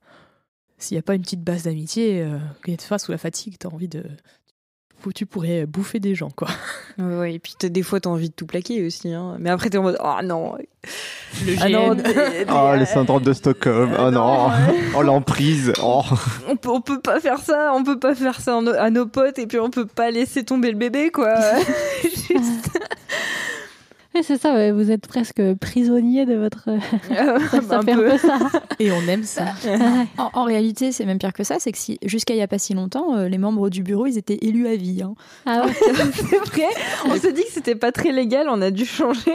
[0.78, 3.56] s'il n'y a pas une petite base d'amitié, euh, quand tu face sous la fatigue,
[3.58, 4.04] tu as envie de.
[5.16, 6.48] Tu pourrais bouffer des gens, quoi.
[6.98, 9.14] Ouais, et puis des fois, t'as envie de tout plaquer aussi.
[9.14, 9.36] hein.
[9.40, 10.56] Mais après, t'es en mode, oh non.
[11.46, 13.92] Le Ah non, t'es- Oh, le syndrome de Stockholm.
[14.00, 14.50] Oh non.
[14.96, 15.72] Oh, l'emprise.
[15.82, 16.02] Oh.
[16.50, 19.38] on peut, on peut pas faire ça, on peut pas faire ça à nos potes
[19.40, 21.36] et puis on peut pas laisser tomber le bébé quoi.
[22.04, 22.80] Juste-
[24.16, 26.66] Ouais, c'est ça, ouais, vous êtes presque prisonnier de votre.
[27.10, 28.18] ça, ça un fait un peu.
[28.18, 28.40] ça.
[28.80, 29.46] Et on aime ça.
[30.18, 32.48] En, en réalité, c'est même pire que ça, c'est que si, jusqu'à il n'y a
[32.48, 35.02] pas si longtemps, euh, les membres du bureau, ils étaient élus à vie.
[35.04, 35.14] hein.
[35.46, 35.74] Ah ouais.
[35.80, 36.68] C'est vrai.
[37.06, 39.32] On s'est dit que c'était pas très légal, on a dû changer.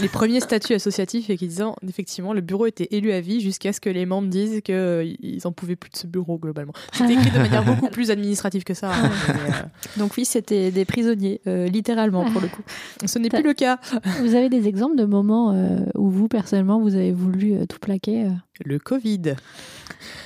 [0.00, 3.72] Les premiers statuts associatifs et qui disaient effectivement le bureau était élu à vie jusqu'à
[3.72, 6.72] ce que les membres disent qu'ils en pouvaient plus de ce bureau globalement.
[6.92, 8.90] C'était écrit de manière beaucoup plus administrative que ça.
[8.92, 12.62] hein, mais, Donc oui, c'était des prisonniers, euh, littéralement pour le coup.
[13.02, 13.78] euh, ce n'est plus le cas.
[14.20, 17.78] Vous avez des exemples de moments euh, où vous, personnellement, vous avez voulu euh, tout
[17.78, 18.30] plaquer euh
[18.64, 19.34] Le Covid.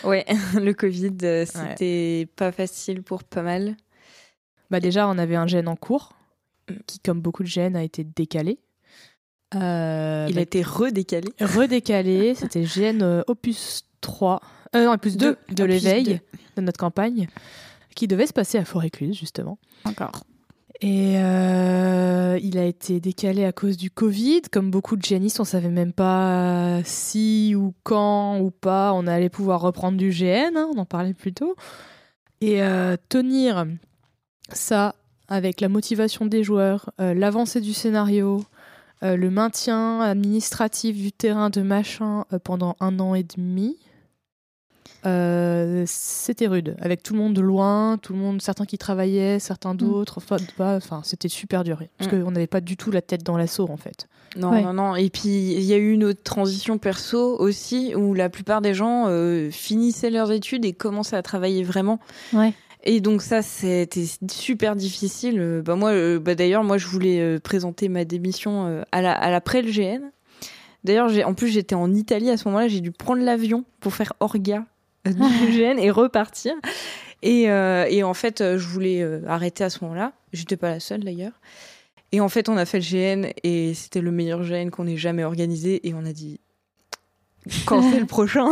[0.05, 3.77] Ouais, le Covid, c'était pas facile pour pas mal.
[4.71, 6.15] Bah déjà, on avait un gène en cours
[6.87, 8.59] qui, comme beaucoup de gènes, a été décalé.
[9.55, 11.29] Euh, Il bah, a été redécalé.
[11.41, 12.35] redécalé.
[12.35, 14.41] C'était gène euh, opus 3,
[14.77, 16.21] euh, non, opus 2 de, l'éveil
[16.57, 17.29] de notre campagne,
[17.95, 19.59] qui devait se passer à Forêt-Cluse, justement.
[19.85, 20.25] Encore.
[20.81, 24.43] Et euh, il a été décalé à cause du Covid.
[24.53, 29.29] Comme beaucoup de génistes, on savait même pas si ou quand ou pas on allait
[29.29, 30.57] pouvoir reprendre du GN.
[30.57, 31.57] hein, on en parlait plus tôt.
[32.41, 33.67] Et euh, tenir
[34.53, 34.95] ça
[35.29, 38.45] avec la motivation des joueurs, euh, l'avancée du scénario,
[39.03, 43.79] euh, le maintien administratif du terrain de machin euh, pendant un an et demi.
[45.07, 49.39] Euh, c'était rude, avec tout le monde de loin, tout le monde, certains qui travaillaient,
[49.39, 50.21] certains d'autres,
[50.59, 52.23] enfin, c'était super dur, parce Mm.
[52.25, 54.09] qu'on n'avait pas du tout la tête dans l'assaut en fait.
[54.37, 54.63] Non, Ouais.
[54.63, 54.97] non, non.
[54.97, 58.75] Et puis, il y a eu une autre transition perso aussi, où la plupart des
[58.75, 61.99] gens euh, finissaient leurs études et commençaient à travailler vraiment.
[62.33, 62.53] Ouais.
[62.85, 65.63] Et donc ça, c'était super difficile.
[65.65, 69.63] Bah moi, euh, bah d'ailleurs, moi, je voulais présenter ma démission à la à l'après
[69.63, 70.11] le GN.
[70.85, 72.69] D'ailleurs, en plus j'étais en Italie à ce moment-là.
[72.69, 74.65] J'ai dû prendre l'avion pour faire Orga
[75.07, 76.55] du GN et repartir.
[77.23, 80.13] Et, euh, et en fait, euh, je voulais euh, arrêter à ce moment-là.
[80.33, 81.33] J'étais pas la seule d'ailleurs.
[82.13, 82.85] Et en fait, on a fait le
[83.25, 85.87] GN et c'était le meilleur GN qu'on ait jamais organisé.
[85.87, 86.41] Et on a dit
[87.67, 88.49] quand c'est le prochain?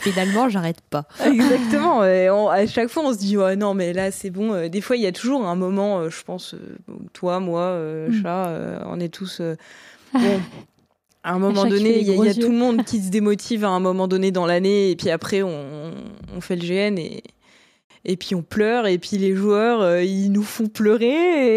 [0.00, 1.04] Finalement, j'arrête pas.
[1.24, 2.04] Exactement.
[2.04, 4.52] Et on- à chaque fois, on se dit ouais non mais là c'est bon.
[4.54, 5.98] Euh, Des fois, il y a toujours un moment.
[6.00, 6.76] euh, je pense euh,
[7.12, 8.22] toi, moi, euh, Mm.
[8.22, 9.56] chat, euh, on est tous euh,
[10.14, 10.40] bon.
[11.28, 13.68] À un moment donné, il y a, y tout le monde qui se démotive à
[13.68, 15.90] un moment donné dans l'année, et puis après on,
[16.34, 17.22] on fait le GN et
[18.04, 21.06] et puis on pleure, et puis les joueurs euh, ils nous font pleurer,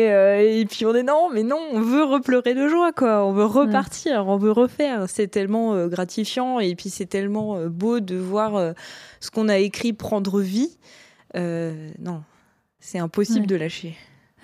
[0.05, 3.23] et, euh, et puis on est non mais non, on veut repleurer de joie quoi,
[3.25, 5.05] on veut repartir, on veut refaire.
[5.07, 8.73] C'est tellement euh, gratifiant, et puis c'est tellement beau de voir
[9.21, 10.77] ce qu'on a écrit prendre vie.
[11.35, 12.23] Non,
[12.81, 13.47] c'est impossible Ouais.
[13.47, 13.95] de lâcher.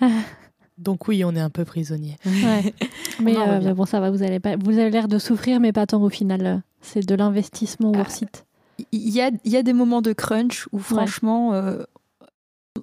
[0.78, 2.16] Donc oui, on est un peu prisonnier.
[2.24, 2.72] Ouais.
[3.20, 4.56] mais, euh, mais bon, ça va, vous, allez pas...
[4.56, 6.62] vous avez l'air de souffrir, mais pas tant au final.
[6.80, 7.98] C'est de l'investissement Ah.
[7.98, 8.44] worth it.
[8.92, 11.82] Il y a, il y a des moments de crunch où franchement, euh,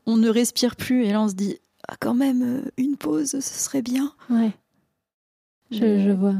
[0.05, 3.31] on ne respire plus et là on se dit ah, quand même euh, une pause,
[3.31, 4.11] ce serait bien.
[4.29, 4.51] Ouais.
[5.71, 6.35] Je, Mais- je vois.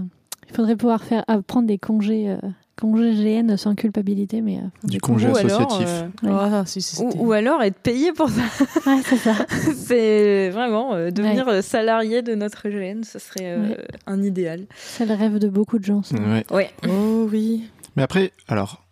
[0.49, 2.37] Il faudrait pouvoir faire ah, prendre des congés, euh,
[2.75, 4.57] congés GN sans culpabilité, mais.
[4.57, 5.87] euh, Du congé Ou alors, associatif.
[6.25, 6.63] euh, Ouais.
[6.65, 8.41] Si, si, ou, alors être payé pour ça.
[8.85, 9.33] Ouais, c'est ça.
[9.75, 13.77] c'est vraiment euh, devenir euh, salarié de notre GN, ce serait euh, Ouais.
[14.07, 14.65] un idéal.
[14.75, 16.03] C'est le rêve de beaucoup de gens.
[16.03, 16.15] ça.
[16.17, 16.45] Ouais.
[16.51, 16.69] Ouais.
[16.89, 17.63] Oh oui.
[17.95, 18.83] Mais après, alors,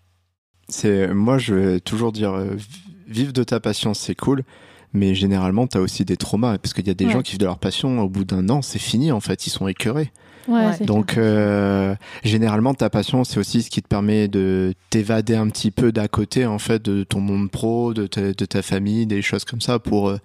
[0.70, 2.56] c'est moi je vais toujours dire, euh,
[3.08, 4.44] vive de ta passion, c'est cool.
[4.96, 7.12] Mais généralement, t'as aussi des traumas parce qu'il y a des Ouais.
[7.14, 9.50] gens qui vivent de leur passion au bout d'un an, c'est fini en fait, ils
[9.50, 10.12] sont écœurés.
[10.48, 10.74] Ouais, Ouais.
[10.78, 15.48] c'est Donc, euh, généralement, ta passion, c'est aussi ce qui te permet de t'évader un
[15.48, 19.06] petit peu d'à côté, en fait, de ton monde pro, de ta, de ta famille,
[19.06, 20.18] des choses comme ça, pour euh,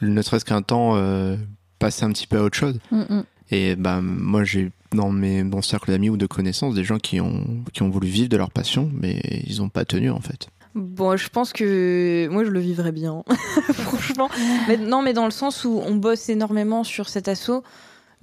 [0.00, 1.36] ne serait-ce qu'un temps euh,
[1.78, 2.78] passer un petit peu à autre chose.
[2.90, 3.24] Mm, mm.
[3.52, 7.20] Et bah, moi, j'ai dans mes bons cercles d'amis ou de connaissances des gens qui
[7.20, 10.48] ont, qui ont voulu vivre de leur passion, mais ils n'ont pas tenu, en fait.
[10.76, 13.24] Bon, je pense que moi je le vivrais bien,
[13.72, 14.28] franchement.
[14.68, 17.64] Mais, non, mais dans le sens où on bosse énormément sur cet assaut.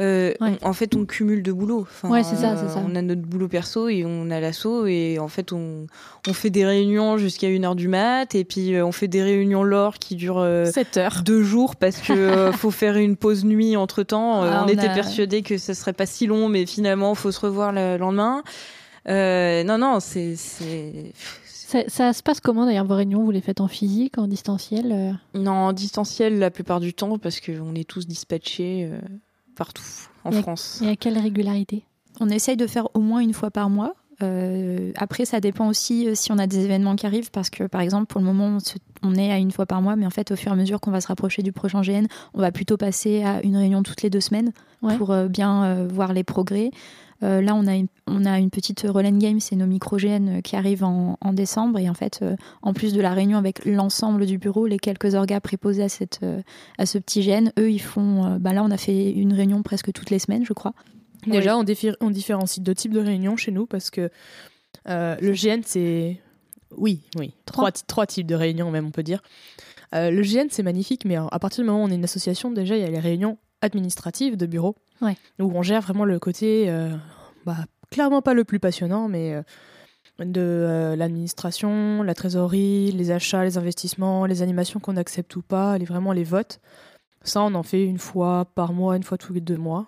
[0.01, 0.57] Euh, Ouais.
[0.63, 1.81] on- en fait, on cumule de boulot.
[1.81, 2.83] Enfin, Ouais, c'est ça, euh, c'est ça.
[2.85, 5.85] On a notre boulot perso et on a l'assaut et en fait, on,
[6.27, 9.63] on fait des réunions jusqu'à 1h du mat et puis euh, on fait des réunions
[9.63, 11.21] lore qui durent euh, 7 heures.
[11.23, 14.41] deux jours parce que euh, faut faire une pause nuit entre temps.
[14.43, 17.31] Ah, on, on était a- persuadés que ce serait pas si long, mais finalement, faut
[17.31, 18.43] se revoir le lendemain.
[19.09, 20.35] Euh, non, non, c'est,
[21.45, 23.23] Ça, ça se passe comment d'ailleurs vos réunions?
[23.23, 25.11] Vous les faites en physique, en distanciel euh?
[25.39, 28.99] Non, en distanciel la plupart du temps parce qu'on est tous dispatchés euh,
[29.55, 29.83] partout
[30.23, 30.81] en Et à- France.
[30.83, 31.83] Et à quelle régularité?
[32.19, 33.95] On essaye de faire au moins une fois par mois.
[34.21, 37.63] Euh, après, ça dépend aussi euh, si on a des événements qui arrivent, parce que
[37.65, 40.05] par exemple, pour le moment, on, se- on est à une fois par mois, mais
[40.05, 42.39] en fait, au fur et à mesure qu'on va se rapprocher du prochain GN, on
[42.39, 44.51] va plutôt passer à une réunion toutes les deux semaines
[44.83, 44.97] Ouais.
[44.97, 46.69] pour euh, bien euh, voir les progrès.
[47.23, 50.27] Euh, là, on a, une, on a une petite roll and game, c'est nos micro-GN
[50.37, 51.79] euh, qui arrivent en, en décembre.
[51.79, 55.15] Et en fait, euh, en plus de la réunion avec l'ensemble du bureau, les quelques
[55.15, 56.41] orgas préposés à, cette, euh,
[56.77, 58.37] à ce petit GN, eux, ils font.
[58.39, 60.73] bah là, on a fait une réunion presque toutes les semaines, je crois.
[61.25, 64.09] Déjà, on, diffé- on différencie deux types de réunions chez nous parce que
[64.85, 66.17] le GN, c'est.
[66.75, 67.31] Oui, oui.
[67.45, 67.63] Trois.
[67.63, 69.21] Trois, ty- trois types de réunions, même, on peut dire.
[69.93, 72.75] Le GN, c'est magnifique, mais à partir du moment où on est une association, déjà,
[72.75, 75.17] il y a les réunions administratives de bureau Ouais.
[75.39, 76.69] où on gère vraiment le côté.
[76.69, 76.95] euh,
[77.45, 77.57] bah,
[77.91, 79.33] clairement pas le plus passionnant, mais.
[79.33, 79.41] euh,
[80.19, 85.75] de euh, l'administration, la trésorerie, les achats, les investissements, les animations qu'on accepte ou pas,
[85.79, 86.59] les, vraiment les votes.
[87.23, 89.87] Ça, on en fait une fois par mois, une fois tous les deux mois.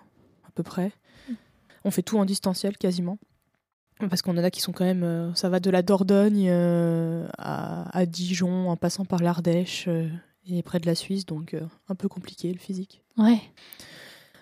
[0.56, 0.90] peu près.
[1.84, 3.18] On fait tout en distanciel quasiment.
[4.10, 5.32] Parce qu'on en a qui sont quand même.
[5.36, 9.88] ça va de la Dordogne à, à Dijon, en passant par l'Ardèche
[10.48, 11.54] et près de la Suisse, donc
[11.88, 13.02] un peu compliqué le physique.
[13.18, 13.38] Ouais.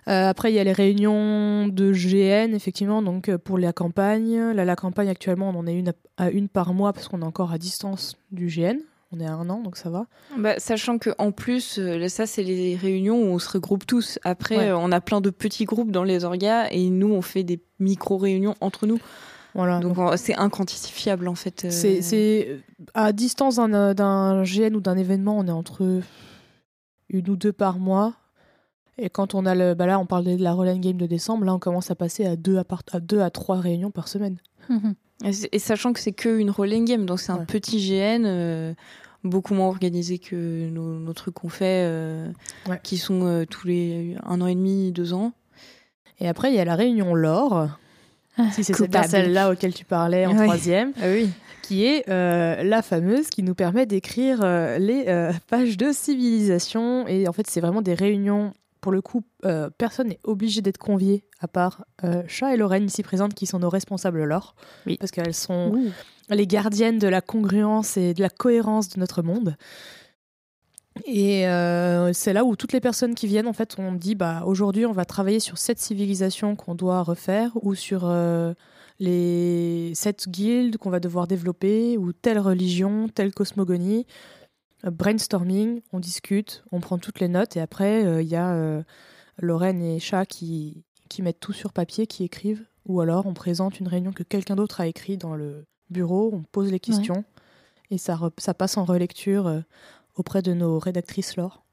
[0.07, 4.39] Euh, après, il y a les réunions de GN, effectivement, donc euh, pour la campagne.
[4.53, 7.23] Là, la campagne, actuellement, on en est une à, à une par mois parce qu'on
[7.23, 8.77] est encore à distance du GN.
[9.13, 10.07] On est à un an, donc ça va.
[10.37, 14.19] Bah, sachant que en plus, euh, ça c'est les réunions où on se regroupe tous.
[14.25, 14.69] Après, Ouais.
[14.71, 17.61] euh, on a plein de petits groupes dans les orgas et nous on fait des
[17.79, 18.99] micro réunions entre nous.
[19.55, 19.79] Voilà.
[19.79, 21.65] Donc on- c'est inquantifiable en fait.
[21.67, 21.71] euh.
[21.71, 22.59] C'est,
[22.93, 26.01] à distance d'un GN ou d'un événement, on est entre
[27.09, 28.15] une ou deux par mois.
[28.99, 31.45] Et quand on a le, bah là, on parlait de la Roll Game de décembre,
[31.45, 34.09] là, on commence à passer à deux à, part- à deux à trois réunions par
[34.09, 34.37] semaine.
[35.53, 37.45] Et, sachant que c'est que une rolling game, donc c'est un Ouais.
[37.47, 38.75] petit GN, euh,
[39.23, 42.29] beaucoup moins organisé que nos, nos trucs qu'on fait, euh,
[42.69, 42.79] Ouais.
[42.83, 45.33] qui sont euh, tous les un an et demi, deux ans.
[46.21, 47.69] Et après, il y a la réunion Lore,
[48.37, 48.75] Ah, si c'est
[49.07, 51.31] celle-là auquel tu parlais en troisième, Ah oui.
[51.63, 57.07] qui est euh, la fameuse qui nous permet d'écrire euh, les euh, pages de civilisation.
[57.07, 58.53] Et en fait, c'est vraiment des réunions.
[58.85, 62.85] Pour le coup, euh, personne n'est obligé d'être convié, à part euh, Chat et Lorraine
[62.85, 64.55] ici présentes, qui sont nos responsables lore.
[64.87, 64.99] Oui.
[64.99, 65.91] Parce qu'elles sont Ouh.
[66.29, 69.57] les gardiennes de la congruence et de la cohérence de notre monde.
[71.07, 74.43] Et euh, c'est là où toutes les personnes qui viennent, en fait, on dit bah
[74.45, 78.53] aujourd'hui on va travailler sur cette civilisation qu'on doit refaire ou sur euh,
[79.01, 84.05] les sept guildes qu'on va devoir développer ou telle religion, telle cosmogonie.
[84.85, 88.53] Euh, brainstorming, on discute, on prend toutes les notes et après euh, il y a
[88.55, 88.83] euh,
[89.39, 93.81] Lorraine et Chat qui, qui mettent tout sur papier, qui écrivent ou alors on présente
[93.81, 97.25] une réunion que quelqu'un d'autre a écrit dans le bureau, on pose les questions
[97.91, 99.61] et ça, re- ça passe en relecture euh,
[100.17, 101.65] auprès de nos rédactrices lore.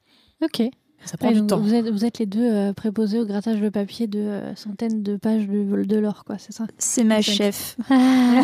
[0.41, 0.62] Ok.
[1.05, 1.59] Ça prend Ouais, du donc temps.
[1.59, 5.01] Vous êtes, vous êtes les deux euh, préposés au grattage de papier de euh, centaines
[5.03, 6.65] de pages de, de l'or, quoi, c'est ça?
[6.77, 7.75] C'est ma chef.
[7.89, 8.41] Ah.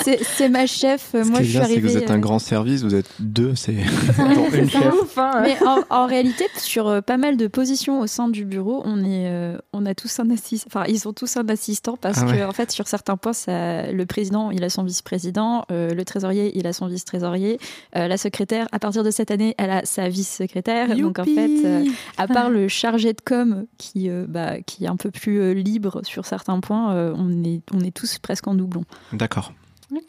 [0.22, 1.10] C'est ma chef.
[1.12, 1.88] Ce Moi, qui est je suis bien, c'est que arrivée.
[1.88, 3.74] vous êtes euh, un grand service, vous êtes deux, c'est
[4.16, 4.94] pour une chef.
[4.94, 5.42] Ouf, hein.
[5.42, 8.98] Mais en, en réalité, sur euh, pas mal de positions au sein du bureau, on
[9.04, 10.68] est, euh, on a tous un assistant.
[10.68, 13.92] Enfin, ils ont tous un assistant parce Ah que en fait, sur certains points, ça,
[13.92, 17.58] le président, il a son vice-président, euh, le trésorier, il a son vice-trésorier,
[17.96, 20.96] euh, la secrétaire, à partir de cette année, elle a sa vice-secrétaire.
[20.96, 21.84] Donc en fait, euh,
[22.18, 25.52] à part le chargé de com qui, euh, bah, qui est un peu plus euh,
[25.52, 28.84] libre sur certains points, euh, on est, on est tous presque en doublon.
[29.12, 29.52] D'accord.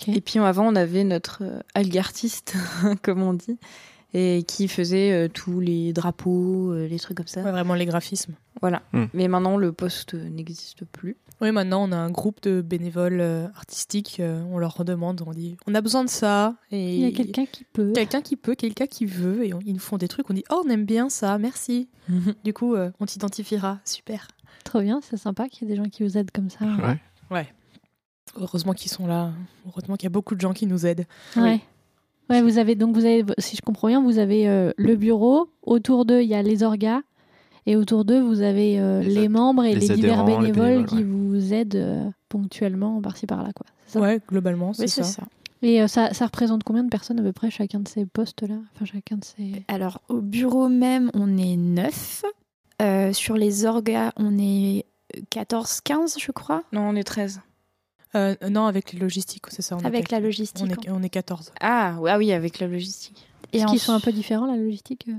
[0.07, 2.55] Et puis avant, on avait notre euh, algartiste,
[3.01, 3.57] comme on dit,
[4.13, 7.41] et qui faisait euh, tous les drapeaux, euh, les trucs comme ça.
[7.41, 8.33] Ouais, vraiment les graphismes.
[8.61, 8.81] Voilà.
[8.93, 9.05] Hmm.
[9.13, 11.17] Mais maintenant, le poste n'existe plus.
[11.41, 14.17] Oui, maintenant on a un groupe de bénévoles euh, artistiques.
[14.19, 16.55] euh, on leur redemande, on dit on a besoin de ça.
[16.71, 17.91] Et Il y a quelqu'un qui peut.
[17.93, 20.29] quelqu'un qui peut, quelqu'un qui veut, et on- ils nous font des trucs.
[20.29, 21.89] On dit oh on aime bien ça, merci.
[22.43, 23.79] Du coup, euh, on t'identifiera.
[23.85, 24.27] Super.
[24.65, 26.65] Trop bien, c'est sympa qu'il y ait des gens qui vous aident comme ça.
[27.31, 27.47] Ouais.
[28.39, 29.31] Heureusement qu'ils sont là.
[29.67, 31.05] Heureusement qu'il y a beaucoup de gens qui nous aident.
[31.35, 31.59] Ouais.
[32.29, 35.49] Ouais, vous avez donc vous avez, si je comprends bien, vous avez euh, le bureau.
[35.63, 37.01] Autour d'eux, il y a les orgas,
[37.65, 41.03] et autour d'eux, vous avez euh, Les membres et les les, divers les bénévoles qui
[41.03, 43.65] vous aident euh, ponctuellement par-ci par-là, quoi.
[43.85, 44.01] C'est ça?
[44.01, 45.23] Ouais, globalement, c'est ça.
[45.61, 48.55] Et euh, ça, ça représente combien de personnes à peu près chacun de ces postes-là?
[48.75, 49.63] Enfin, chacun de ces.
[49.67, 52.23] Alors, au bureau même, on est neuf.
[52.81, 54.85] Euh, sur les orgas, on est
[55.31, 57.41] 14-15, je crois, Non, on est 13.
[58.15, 59.77] Euh, non, avec les logistiques, c'est ça.
[59.77, 60.65] on avec la logistique.
[60.67, 61.53] On est, on est 14.
[61.61, 63.27] Ah, ouais, ah oui, avec la logistique.
[63.53, 65.13] Et Est-ce qu'ils sont un peu différents, la logistique euh?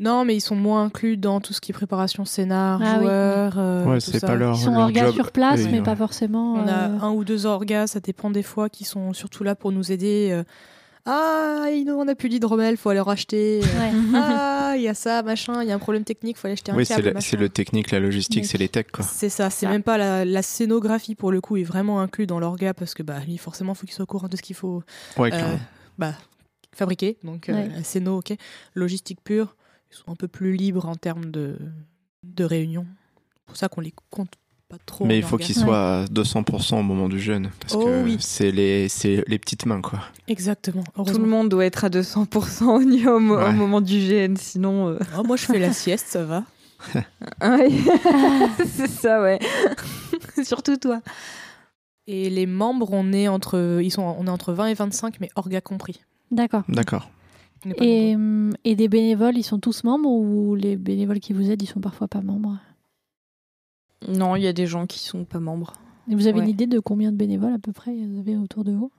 [0.00, 3.02] Non, mais ils sont moins inclus dans tout ce qui est préparation scénar, Ah oui.
[3.04, 3.54] joueurs.
[3.58, 4.26] euh, Ouais, tout c'est ça.
[4.28, 5.14] pas leur, Ils sont leur orgas job.
[5.14, 5.84] sur place, Oui, mais ouais.
[5.84, 6.54] pas forcément.
[6.54, 9.54] On a euh, un ou deux orgas, ça dépend des fois, qui sont surtout là
[9.54, 10.30] pour nous aider.
[10.32, 10.42] euh,
[11.06, 13.60] Ah, il- on n'a plus d'hydromel, faut aller en racheter.
[13.60, 13.90] ouais.
[14.14, 16.72] ah, il y a ça, machin, il y a un problème technique, faut aller acheter
[16.72, 17.08] un Oui, c'est câble.
[17.08, 17.26] le, machin.
[17.30, 19.04] c'est le technique, la logistique, c'est les techs, quoi.
[19.04, 22.38] C'est ça, c'est même pas la, la scénographie pour le coup est vraiment inclus dans
[22.38, 24.82] l'orga parce que bah lui forcément faut qu'il soit au courant de ce qu'il faut
[25.16, 25.56] Ouais, euh,
[25.98, 26.12] bah,
[26.74, 27.68] fabriquer donc Ouais.
[27.82, 28.34] scéno ok
[28.74, 29.56] logistique pure
[29.90, 31.56] ils sont un peu plus libres en termes de
[32.22, 32.86] de réunion
[33.34, 34.30] c'est pour ça qu'on les compte
[34.68, 37.50] pas trop Mais il faut qu'ils soient à 200% au moment du jeûne.
[37.58, 38.16] Parce Oh que oui.
[38.20, 39.98] c'est les, c'est les petites mains, quoi.
[40.28, 43.52] exactement Tout le monde doit être à 200% au, niveau- au, Ouais.
[43.52, 44.90] moment du GN, sinon.
[44.90, 46.44] euh, Oh, moi je fais la sieste ça va
[47.42, 47.68] ouais.
[48.66, 49.40] c'est ça, ouais.
[50.44, 51.00] Surtout toi.
[52.06, 55.30] et les membres on est entre ils sont on est entre 20 et 25 mais
[55.34, 56.00] orga compris
[56.30, 56.62] D'accord.
[56.68, 57.10] D'accord.
[57.62, 61.66] Pas Et, des bénévoles, ils sont tous membres ou les bénévoles qui vous aident, ils
[61.66, 62.56] sont parfois pas membres?
[64.08, 65.74] Non, il y a des gens qui sont pas membres.
[66.10, 66.44] Et vous avez Ouais.
[66.44, 68.90] une idée de combien de bénévoles à peu près vous avez autour de vous?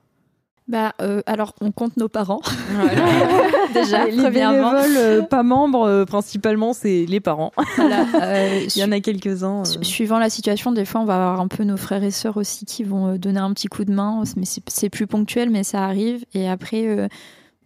[0.67, 2.39] Bah, euh, alors, on compte nos parents.
[3.73, 4.71] Déjà, les premièrement.
[4.71, 7.51] bénévoles euh, pas membres, euh, principalement, c'est les parents.
[7.75, 9.61] Voilà, euh, Il y en a quelques-uns.
[9.61, 9.65] euh.
[9.65, 12.37] Su- Suivant la situation, des fois, on va avoir un peu nos frères et sœurs
[12.37, 14.23] aussi qui vont euh, donner un petit coup de main.
[14.37, 16.23] Mais c'est c'est plus ponctuel, mais ça arrive.
[16.33, 17.07] Et après, euh,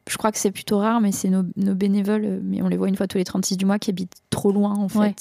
[0.10, 2.78] je crois que c'est plutôt rare, mais c'est nos, nos bénévoles, euh, mais on les
[2.78, 5.00] voit une fois tous les 36 du mois, qui habitent trop loin, en fait.
[5.00, 5.16] Ouais.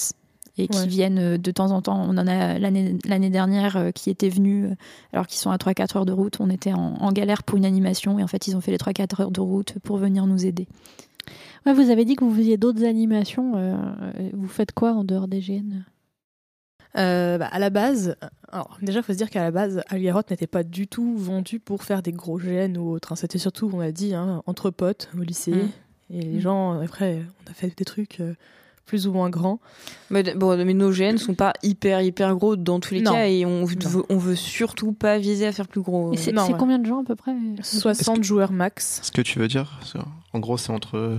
[0.57, 0.87] Et qui Ouais.
[0.87, 2.01] viennent euh, de temps en temps.
[2.01, 4.69] On en a l'année dernière euh, qui étaient venus,
[5.13, 6.37] alors qu'ils sont à 3-4 heures de route.
[6.39, 8.19] On était en, en galère pour une animation.
[8.21, 10.69] Et en fait, ils ont fait les 3-4 heures de route pour venir nous aider.
[11.67, 13.55] Ouais, vous avez dit que vous faisiez d'autres animations.
[13.57, 13.75] euh,
[14.33, 15.83] vous faites quoi en dehors des GN
[16.97, 18.17] Euh, bah, à la base,
[18.53, 21.83] alors déjà, faut se dire qu'à la base, Algaroth n'était pas du tout vendu pour
[21.83, 23.13] faire des gros GN ou autre.
[23.13, 23.17] hein.
[23.17, 25.53] C'était surtout, on a dit, hein, entre potes au lycée.
[25.53, 25.69] Mm.
[26.11, 26.41] Et les Mm.
[26.41, 28.35] gens, après, on a fait des trucs euh,
[28.87, 29.59] plus ou moins grands.
[30.11, 33.13] Mais, bon, mais nos GN sont pas hyper hyper gros dans tous les Non.
[33.13, 33.77] cas et on veut,
[34.11, 36.15] on veut surtout pas viser à faire plus gros.
[36.17, 36.55] C'est ouais.
[36.59, 37.33] combien de gens à peu près?
[37.63, 39.01] 60 joueurs max.
[39.03, 39.81] Ce que tu veux dire,
[40.35, 41.19] en gros, c'est entre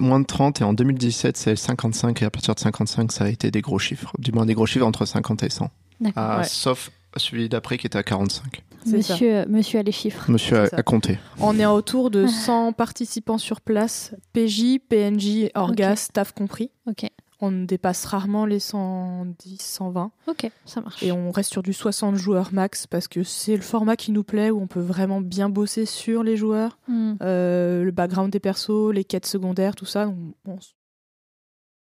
[0.00, 3.28] moins de 30 et en 2017, c'est 55 et à partir de 55, ça a
[3.28, 4.12] été des gros chiffres.
[4.18, 5.70] Du moins, des gros chiffres entre 50 et 100.
[6.00, 6.12] D'accord.
[6.22, 6.44] Ah, Ouais.
[6.44, 8.62] Sauf celui d'après qui était à 45.
[8.84, 9.12] c'est ça.
[9.14, 10.30] Monsieur, monsieur a les chiffres.
[10.30, 11.18] Monsieur a, compté.
[11.38, 15.98] On est autour de 100 participants sur place, PJ, PNJ, Orgas, Ok.
[15.98, 16.70] staff compris.
[16.88, 17.06] Ok,
[17.44, 20.12] On dépasse rarement les 110, 120.
[20.28, 21.02] ok, ça marche.
[21.02, 24.22] Et on reste sur du 60 joueurs max parce que c'est le format qui nous
[24.22, 27.14] plaît où on peut vraiment bien bosser sur les joueurs, Hmm.
[27.20, 30.08] euh, le background des persos, les quêtes secondaires, tout ça.
[30.46, 30.56] On,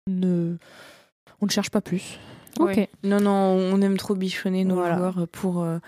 [0.07, 0.57] ne,
[1.41, 2.19] on ne cherche pas plus.
[2.59, 2.87] Ok.
[3.03, 4.97] Non, non, on aime trop bichonner nos Voilà.
[4.97, 5.79] joueurs pour euh,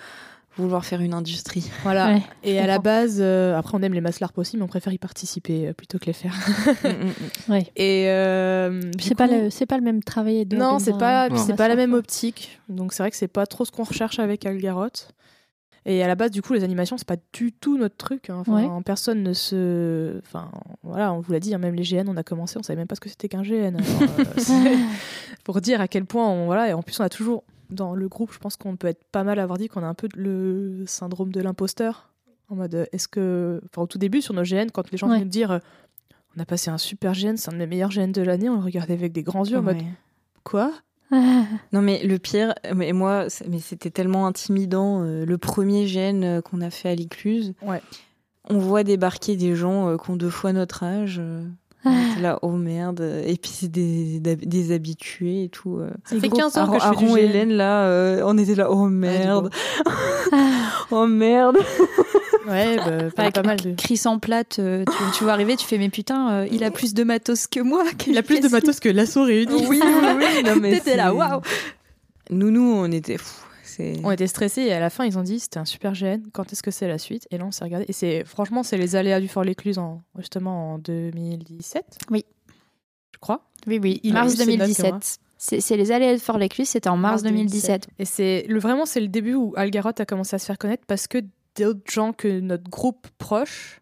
[0.58, 1.70] vouloir faire une industrie.
[1.84, 2.14] Voilà.
[2.14, 4.68] Ouais, Et à la base, euh, après on aime les masses LARP aussi, mais on
[4.68, 6.34] préfère y participer euh, plutôt que les faire.
[6.84, 7.14] Mm, mm, mm.
[7.52, 7.68] Ouais.
[7.76, 10.46] Et euh, C'est pas le, c'est pas le même travail.
[10.46, 12.60] de Non, c'est pas, c'est pas la même optique.
[12.68, 15.14] Donc c'est vrai que c'est pas trop ce qu'on recherche avec Algaroth.
[15.86, 18.30] Et à la base, du coup, les animations, c'est pas du tout notre truc.
[18.30, 18.40] hein.
[18.42, 18.84] Enfin, Ouais.
[18.86, 20.20] Personne ne se.
[20.20, 20.52] Enfin,
[20.84, 22.86] voilà, on vous l'a dit, hein, même les GN, on a commencé, on savait même
[22.88, 23.78] pas ce que c'était qu'un GN.
[23.78, 24.76] Alors, euh,
[25.46, 26.46] pour dire à quel point on.
[26.46, 27.44] Voilà, et en plus, on a toujours.
[27.70, 29.88] Dans le groupe, je pense qu'on peut être pas mal à avoir dit qu'on a
[29.88, 32.10] un peu le syndrome de l'imposteur.
[32.50, 33.62] En mode, euh, est-ce que.
[33.66, 35.14] Enfin, au tout début, sur nos GN, quand les gens Ouais.
[35.14, 35.52] venaient nous dire.
[35.52, 35.60] euh,
[36.36, 38.56] on a passé un super GN, c'est un de mes meilleurs GN de l'année, on
[38.58, 39.78] le regardait avec des grands yeux en mode
[40.44, 40.72] quoi?
[41.12, 45.02] Non mais le pire, mais moi, mais c'était tellement intimidant.
[45.04, 47.82] euh, le premier gène euh, qu'on a fait à l'écluse, Ouais.
[48.48, 51.18] on voit débarquer des gens euh, qui ont deux fois notre âge.
[51.20, 51.44] euh,
[51.86, 53.02] on était là, oh merde.
[53.26, 55.78] Et puis c'est des, des, des habitués et tout.
[55.78, 55.90] euh.
[56.06, 57.22] Ça fait 15 ans Aaron, que je fais du Aaron et.
[57.22, 59.50] Hélène là, euh, on était là, oh merde,
[60.92, 61.58] oh merde.
[62.48, 62.78] Ouais,
[63.16, 63.74] bah, pas, mal de.
[63.76, 66.72] Chris en plate, euh, tu, tu vois arriver, tu fais mais putain, euh, il a
[66.72, 67.84] plus de matos que moi.
[68.08, 69.66] Il a plus de matos que l'assaut réuni.
[69.68, 70.44] Oui, oui, oui.
[70.46, 71.42] Non, mais T'étais là, waouh.
[72.30, 73.18] Nous, nous, on était.
[73.80, 73.94] C'est.
[74.04, 76.20] On était stressés et à la fin ils ont dit c'était un super GN.
[76.34, 77.28] Quand est-ce que c'est la suite?
[77.32, 80.02] Et là on s'est regardé et c'est franchement c'est les aléas du Fort l'Écluse en
[80.18, 82.00] justement en 2017.
[82.12, 82.26] Oui.
[83.14, 83.48] je crois.
[83.68, 84.92] Oui, oui, Il mars eu ses notes que moi.
[84.92, 85.20] 2017.
[85.38, 87.88] C'est les allées de Fort l'Écluse, c'était en mars 2017.
[88.00, 90.84] Et c'est le vraiment c'est le début où Algaroth a commencé à se faire connaître
[90.86, 91.20] parce que
[91.58, 93.80] d'autres gens que notre groupe proche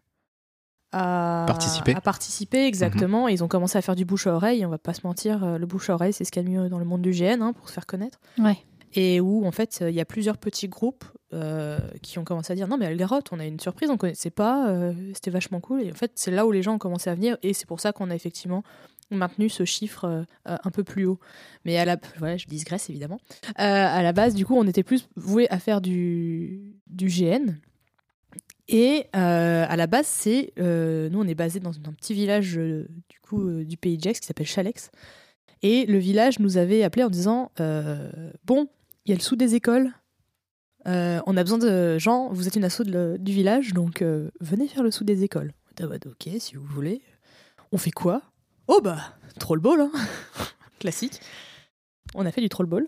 [0.92, 1.94] a Participé.
[1.94, 3.28] a participé exactement.
[3.28, 4.64] Et ils ont commencé à faire du bouche à oreille.
[4.64, 6.48] On va pas se mentir, euh, le bouche à oreille c'est ce qu'il y a
[6.48, 8.20] de mieux dans le monde du GN hein, pour se faire connaître.
[8.38, 8.58] Ouais.
[8.98, 12.56] Et où en fait il y a plusieurs petits groupes euh, qui ont commencé à
[12.56, 15.82] dire non mais Algaroth on a une surprise on connaissait pas euh, c'était vachement cool.
[15.82, 17.78] Et en fait c'est là où les gens ont commencé à venir et c'est pour
[17.78, 18.64] ça qu'on a effectivement
[19.12, 21.20] maintenu ce chiffre euh, un peu plus haut.
[21.64, 23.20] Mais à la voilà je digresse évidemment.
[23.54, 27.54] À la base du coup on était plus voué à faire du du GN
[28.66, 33.62] et à la base c'est nous on est basé dans un petit village du coup
[33.62, 34.90] du pays de Gex qui s'appelle Chalex.
[35.62, 37.52] Et le village nous avait appelé en disant
[38.44, 38.68] Bon,
[39.08, 39.92] il y a le sou des écoles.
[40.86, 42.28] Euh, on a besoin de gens.
[42.30, 45.52] Vous êtes une asso de du village, donc euh, venez faire le sou des écoles.
[46.06, 47.00] Ok, si vous voulez.
[47.72, 48.22] On fait quoi?
[48.66, 48.98] Oh bah,
[49.38, 49.90] troll ball, hein.
[50.78, 51.20] classique.
[52.14, 52.86] On a fait du troll ball.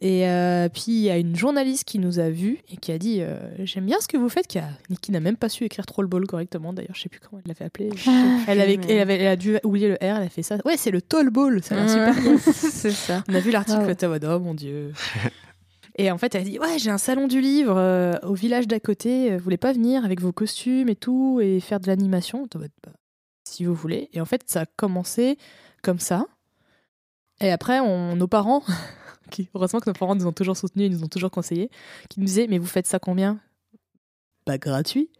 [0.00, 2.98] Et euh, puis il y a une journaliste qui nous a vus et qui a
[2.98, 4.70] dit euh, J'aime bien ce que vous faites, qui, a-
[5.00, 6.72] qui n'a même pas su écrire troll ball correctement.
[6.72, 7.90] D'ailleurs, je sais plus comment elle l'avait appelé.
[8.48, 10.56] Elle, avait, elle, avait, elle a dû oublier le R, elle a fait ça.
[10.64, 13.22] Ouais, c'est le toll ball, ça a l'air super c'est ça.
[13.28, 14.92] On a vu l'article, mode, oh mon dieu.
[15.96, 18.66] et en fait, elle a dit Ouais, j'ai un salon du livre euh, au village
[18.66, 21.86] d'à côté, euh, vous voulez pas venir avec vos costumes et tout et faire de
[21.86, 22.48] l'animation?
[22.54, 22.92] Bah,
[23.44, 24.08] Si vous voulez.
[24.12, 25.36] Et en fait, ça a commencé
[25.82, 26.26] comme ça.
[27.40, 28.62] Et après, on, nos parents,
[29.30, 31.70] qui, heureusement que nos parents nous ont toujours soutenus, ils nous ont toujours conseillé,
[32.08, 33.38] qui nous disaient Mais vous faites ça combien?
[34.46, 35.10] Bah, gratuit.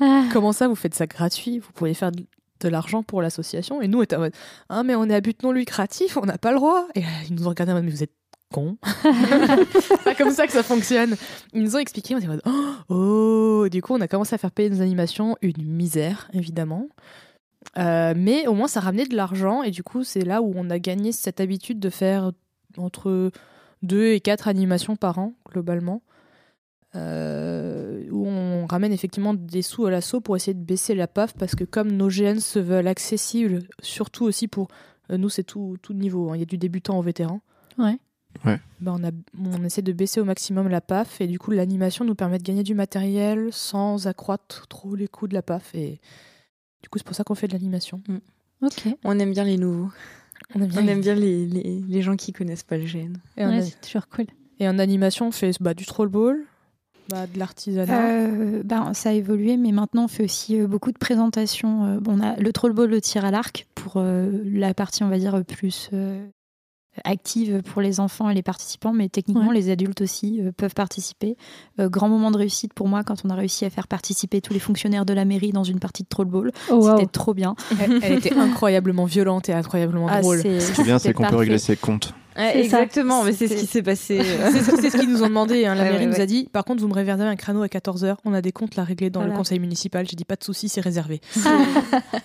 [0.00, 0.24] Ah.
[0.32, 1.58] Comment ça, vous faites ça gratuit?
[1.58, 2.24] Vous pouvez faire de,
[2.60, 3.82] de l'argent pour l'association?
[3.82, 4.34] Et nous, on était en mode
[4.70, 6.88] Ah, mais on est à but non lucratif, on n'a pas le droit.
[6.94, 8.14] Et euh, ils nous ont regardé en mode Mais vous êtes
[8.54, 8.76] con.
[9.02, 11.16] c'est pas comme ça que ça fonctionne.
[11.52, 13.68] Ils nous ont expliqué, on était en mode oh, oh.
[13.68, 16.86] Du coup, on a commencé à faire payer nos animations, une misère, évidemment.
[17.78, 20.70] Euh, mais au moins, ça ramenait de l'argent et du coup, c'est là où on
[20.70, 22.30] a gagné cette habitude de faire
[22.76, 23.32] entre
[23.82, 26.02] deux et quatre animations par an, globalement.
[26.94, 31.34] Euh, où on ramène effectivement des sous à l'assaut pour essayer de baisser la PAF
[31.34, 34.68] parce que comme nos GN se veulent accessibles, surtout aussi pour
[35.10, 36.36] euh, nous c'est tout, tout niveau, hein.
[36.36, 37.40] il y a du débutant au vétéran.
[37.78, 37.98] Ouais.
[38.44, 38.58] Ouais.
[38.80, 39.10] Ben, on, a,
[39.58, 42.42] on essaie de baisser au maximum la PAF et du coup l'animation nous permet de
[42.42, 46.00] gagner du matériel sans accroître trop les coûts de la PAF et
[46.82, 48.02] du coup c'est pour ça qu'on fait de l'animation.
[48.62, 48.86] Ok.
[49.04, 49.90] On aime bien les nouveaux.
[50.54, 50.82] On aime bien.
[50.84, 53.14] On aime bien les, les, les gens qui connaissent pas le GN.
[53.36, 54.26] Et, en, Ouais, a- c'est toujours cool.
[54.58, 56.38] et en animation on fait bah, du trollball,
[57.08, 58.08] bah, de l'artisanat.
[58.10, 61.84] Euh, ben, ça a évolué, mais maintenant on fait aussi euh, beaucoup de présentations.
[61.84, 65.08] Euh, bon, on a le trollball, le tir à l'arc pour euh, la partie, on
[65.08, 66.26] va dire, plus euh,
[67.04, 69.54] active pour les enfants et les participants, mais techniquement Ouais.
[69.54, 71.36] les adultes aussi euh, peuvent participer.
[71.80, 74.52] Euh, grand moment de réussite pour moi quand on a réussi à faire participer tous
[74.52, 76.52] les fonctionnaires de la mairie dans une partie de trollball.
[76.70, 76.96] Oh, wow.
[76.98, 77.56] C'était trop bien.
[77.80, 80.40] Elle, elle était incroyablement violente et incroyablement Ah, drôle.
[80.40, 82.14] c'est- Ce qui est bien, c'est qu'on peut régler ses comptes.
[82.36, 82.82] Ouais, C'est ça.
[82.82, 84.18] exactement, mais c'est ce qui s'est passé.
[84.22, 84.50] euh.
[84.52, 85.66] C'est ce, qu'ils nous ont demandé.
[85.66, 85.74] hein.
[85.74, 86.20] La Ouais, mairie ouais, nous ouais.
[86.20, 88.16] a dit par contre, vous me réservez un créneau à 14h.
[88.24, 90.06] On a des comptes là réglés dans le conseil municipal.
[90.08, 91.20] J'ai dit pas de souci, c'est réservé.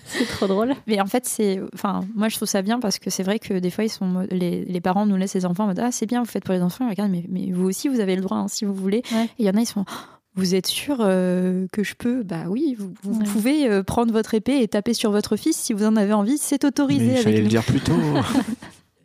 [0.06, 0.74] c'est trop drôle.
[0.86, 3.54] Mais en fait, c'est, enfin, moi je trouve ça bien parce que c'est vrai que
[3.54, 6.06] des fois ils sont, les, les parents nous laissent les enfants en mode ah c'est
[6.06, 6.86] bien, vous faites pour les enfants.
[6.86, 9.02] Ils regardent, mais, mais vous aussi vous avez le droit hein, si vous voulez.
[9.12, 9.24] Ouais.
[9.24, 9.84] Et il y en a ils sont
[10.36, 12.22] vous êtes sûr euh, que je peux?
[12.22, 13.24] Bah oui, vous, vous Ouais.
[13.26, 16.38] pouvez euh, prendre votre épée et taper sur votre fils si vous en avez envie.
[16.38, 17.04] C'est autorisé.
[17.04, 17.42] Mais avec fallait nous.
[17.44, 17.92] le dire plus tôt.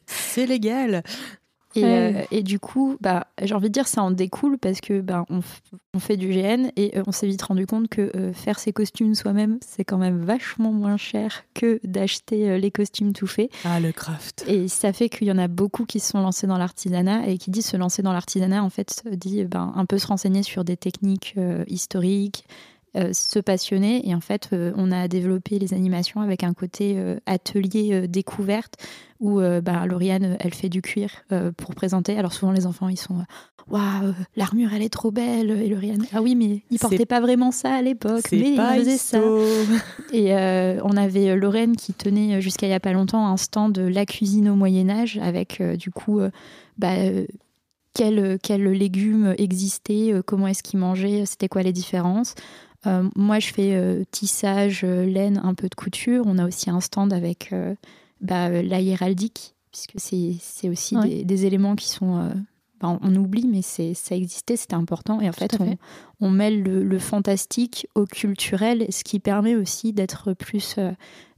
[0.06, 1.04] C'est légal.
[1.78, 2.16] Et, Ouais.
[2.16, 5.26] euh, et du coup, bah, j'ai envie de dire, ça en découle parce que bah,
[5.30, 5.42] on,
[5.94, 8.72] on fait du GN et euh, on s'est vite rendu compte que euh, faire ses
[8.72, 13.52] costumes soi-même, c'est quand même vachement moins cher que d'acheter euh, les costumes tout faits.
[13.66, 14.46] Ah, le craft.
[14.48, 17.38] Et ça fait qu'il y en a beaucoup qui se sont lancés dans l'artisanat et
[17.38, 20.64] qui dit se lancer dans l'artisanat, en fait, dit ben, un peu se renseigner sur
[20.64, 22.46] des techniques euh, historiques,
[22.96, 24.08] euh, se passionner.
[24.08, 28.76] Et en fait, euh, on a développé les animations avec un côté euh, atelier découverte
[29.20, 31.10] où ben, Lauriane, elle fait du cuir
[31.56, 32.18] pour présenter.
[32.18, 33.24] Alors souvent, les enfants, ils sont
[33.70, 35.52] Waouh, l'armure, elle est trop belle.
[35.52, 38.26] Et Lauriane, ah oui, mais ils portaient pas vraiment ça à l'époque.
[38.34, 39.20] Mais ils faisaient ça.
[40.14, 40.34] Et
[40.84, 44.06] on avait Lorraine qui tenait jusqu'à il y a pas longtemps un stand de la
[44.06, 46.20] cuisine au Moyen Âge avec du coup
[46.78, 46.96] bah,
[47.94, 52.36] quels quels légumes existaient, comment est-ce qu'ils mangeaient, c'était quoi les différences.
[52.88, 56.24] Euh, moi, je fais euh, tissage, euh, laine, un peu de couture.
[56.28, 57.76] On a aussi un stand avec euh,
[58.22, 61.08] bah, la héraldique, puisque c'est c'est aussi Ouais.
[61.10, 62.18] des, des éléments qui sont.
[62.20, 62.30] euh,
[62.80, 65.22] bah, on- on oublie, mais ça existait, c'était important.
[65.22, 65.56] Et en fait.
[65.60, 65.78] On,
[66.22, 70.76] on mêle le, le fantastique au culturel, ce qui permet aussi d'être plus.
[70.78, 70.92] euh,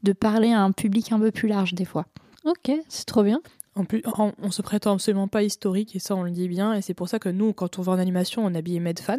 [0.03, 2.05] de parler à un public un peu plus large, des fois.
[2.45, 3.41] Ok, c'est trop bien.
[3.75, 6.73] En plus, on, on se prétend absolument pas historique et ça, on le dit bien.
[6.73, 9.17] Et c'est pour ça que nous, quand on va en animation, on habille Medfan.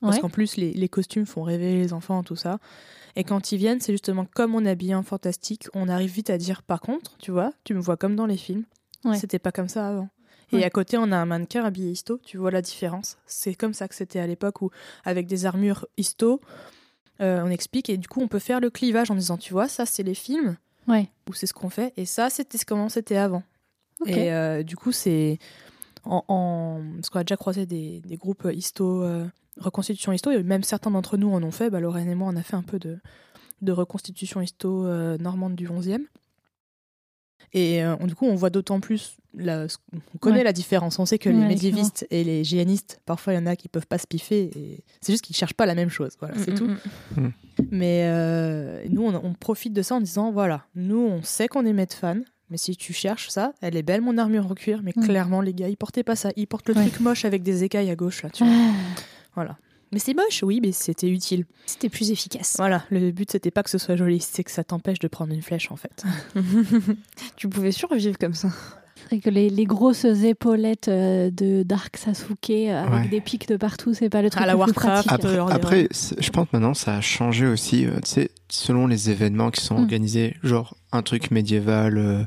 [0.00, 0.20] Parce Ouais.
[0.22, 2.58] qu'en plus, les, les costumes font rêver les enfants, tout ça.
[3.16, 6.38] Et quand ils viennent, c'est justement comme on habille un fantastique, on arrive vite à
[6.38, 8.64] dire par contre, tu vois, tu me vois comme dans les films.
[9.04, 9.16] Ouais.
[9.18, 10.08] C'était pas comme ça avant.
[10.52, 13.18] Et à côté, on a un mannequin habillé histo, tu vois la différence.
[13.24, 14.70] C'est comme ça que c'était à l'époque où,
[15.04, 16.40] avec des armures histo,
[17.20, 19.68] euh, on explique et du coup, on peut faire le clivage en disant, tu vois,
[19.68, 20.56] ça c'est les films,
[20.88, 21.08] Ouais.
[21.28, 23.42] ou c'est ce qu'on fait, et ça c'était comment c'était avant.
[24.06, 25.38] Et euh, du coup, c'est.
[26.04, 29.26] En, en- Parce qu'on a déjà croisé des, des groupes histo, euh,
[29.60, 31.70] reconstitution histo, et même certains d'entre nous en ont fait.
[31.70, 32.98] Bah, Lorraine et moi, on a fait un peu de,
[33.62, 36.00] de reconstitution histo euh, normande du 11e.
[37.52, 39.16] Et euh, du coup, on voit d'autant plus.
[39.34, 39.66] La,
[40.14, 40.44] on connaît Ouais.
[40.44, 40.98] la différence.
[40.98, 43.68] On sait que Ouais, les médiévistes et les géanistes, parfois, il y en a qui
[43.68, 44.50] peuvent pas se piffer.
[44.56, 46.16] et C'est juste qu'ils cherchent pas la même chose.
[46.20, 46.66] Voilà, c'est Mm, tout.
[46.66, 46.78] mm,
[47.22, 47.32] mm.
[47.72, 51.64] Mais euh, nous, on, on profite de ça en disant voilà, nous, on sait qu'on
[51.66, 54.92] est fan, mais si tu cherches ça, elle est belle, mon armure en cuir, mais
[54.94, 55.04] Mm.
[55.04, 56.30] clairement, les gars, ils portaient pas ça.
[56.36, 56.88] Ils portent le Ouais.
[56.88, 58.52] truc moche avec des écailles à gauche, là, tu vois.
[59.40, 59.58] Ah, Voilà.
[59.92, 61.46] Mais c'est moche, oui, mais c'était utile.
[61.66, 62.54] C'était plus efficace.
[62.58, 65.32] Voilà, le but, c'était pas que ce soit joli, c'est que ça t'empêche de prendre
[65.34, 66.04] une flèche, en fait.
[67.36, 68.50] tu pouvais survivre comme ça.
[68.96, 73.08] C'est vrai que les, les grosses épaulettes euh, de Dark Sasuke euh, avec Ouais.
[73.08, 75.06] des pics de partout, c'est pas le truc À la le plus Warcraft.
[75.08, 75.24] pratique.
[75.24, 75.88] Après- dire, après,
[76.20, 79.74] je pense maintenant ça a changé aussi, euh, tu sais, selon les événements qui sont
[79.76, 79.82] Mm.
[79.82, 82.22] organisés, genre un truc médiéval, euh,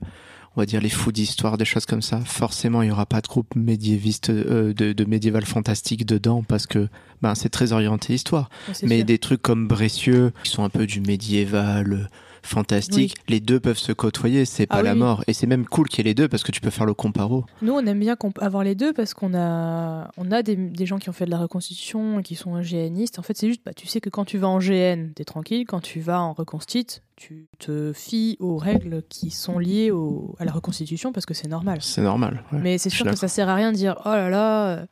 [0.55, 2.19] on va dire les fous d'histoire, des choses comme ça.
[2.21, 6.67] Forcément, il y aura pas de groupe médiéviste, euh, de, de médiéval fantastique dedans parce
[6.67, 6.87] que
[7.21, 8.49] ben c'est très orienté histoire.
[8.83, 9.05] Mais sûr.
[9.05, 12.09] des trucs comme Brécieux, qui sont un peu du médiéval,
[12.43, 13.15] fantastique.
[13.27, 14.99] Les deux peuvent se côtoyer, c'est pas Ah la oui.
[14.99, 15.23] mort.
[15.27, 16.93] Et c'est même cool qu'il y ait les deux parce que tu peux faire le
[16.93, 17.45] comparo.
[17.61, 20.97] Nous, on aime bien avoir les deux parce qu'on a, on a des, des gens
[20.99, 23.19] qui ont fait de la reconstitution et qui sont GNistes.
[23.19, 25.65] En fait, c'est juste, bah, tu sais que quand tu vas en GN, t'es tranquille.
[25.67, 30.45] Quand tu vas en reconstite, tu te fies aux règles qui sont liées au- à
[30.45, 31.77] la reconstitution parce que c'est normal.
[31.81, 32.43] C'est normal.
[32.51, 32.59] ouais.
[32.61, 34.85] Mais c'est sûr que ça sert à rien de dire, oh là là, euh,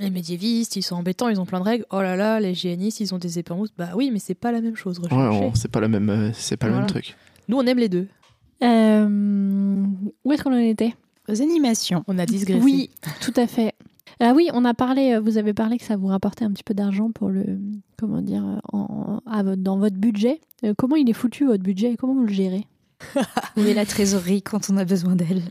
[0.00, 1.84] les médiévistes, ils sont embêtants, ils ont plein de règles.
[1.90, 3.72] Oh là là, les GNistes, ils ont des épées en mousse.
[3.76, 4.98] Bah oui, mais c'est pas la même chose.
[5.00, 7.16] Ouais, on- c'est pas la même, euh, c'est pas le même truc.
[7.48, 8.06] Nous, on aime les deux.
[8.62, 9.84] Euh,
[10.24, 10.94] où est-ce qu'on en était?
[11.28, 12.04] Aux animations.
[12.08, 12.60] On a digressé.
[12.60, 12.90] Oui,
[13.20, 13.74] tout à fait.
[14.20, 16.64] Ah oui, on a parlé, euh, vous avez parlé que ça vous rapportait un petit
[16.64, 17.44] peu d'argent pour le,
[17.98, 18.42] comment dire,
[18.72, 20.40] en, à votre- dans votre budget.
[20.64, 22.66] Euh, comment il est foutu votre budget et comment vous le gérez?
[23.56, 25.42] Où est la trésorerie quand on a besoin d'elle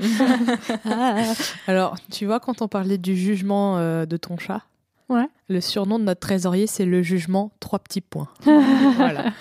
[1.68, 4.64] Alors, tu vois, quand on parlait du jugement euh, de ton chat,
[5.10, 5.28] Ouais.
[5.48, 8.28] le surnom de notre trésorier, c'est le jugement trois petits points.
[8.44, 9.32] voilà.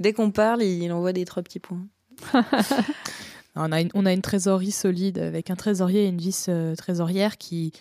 [0.00, 1.86] Dès qu'on parle, il envoie des trois petits points.
[3.54, 7.72] On a, une, on a une trésorerie solide avec un trésorier et une vice-trésorière qui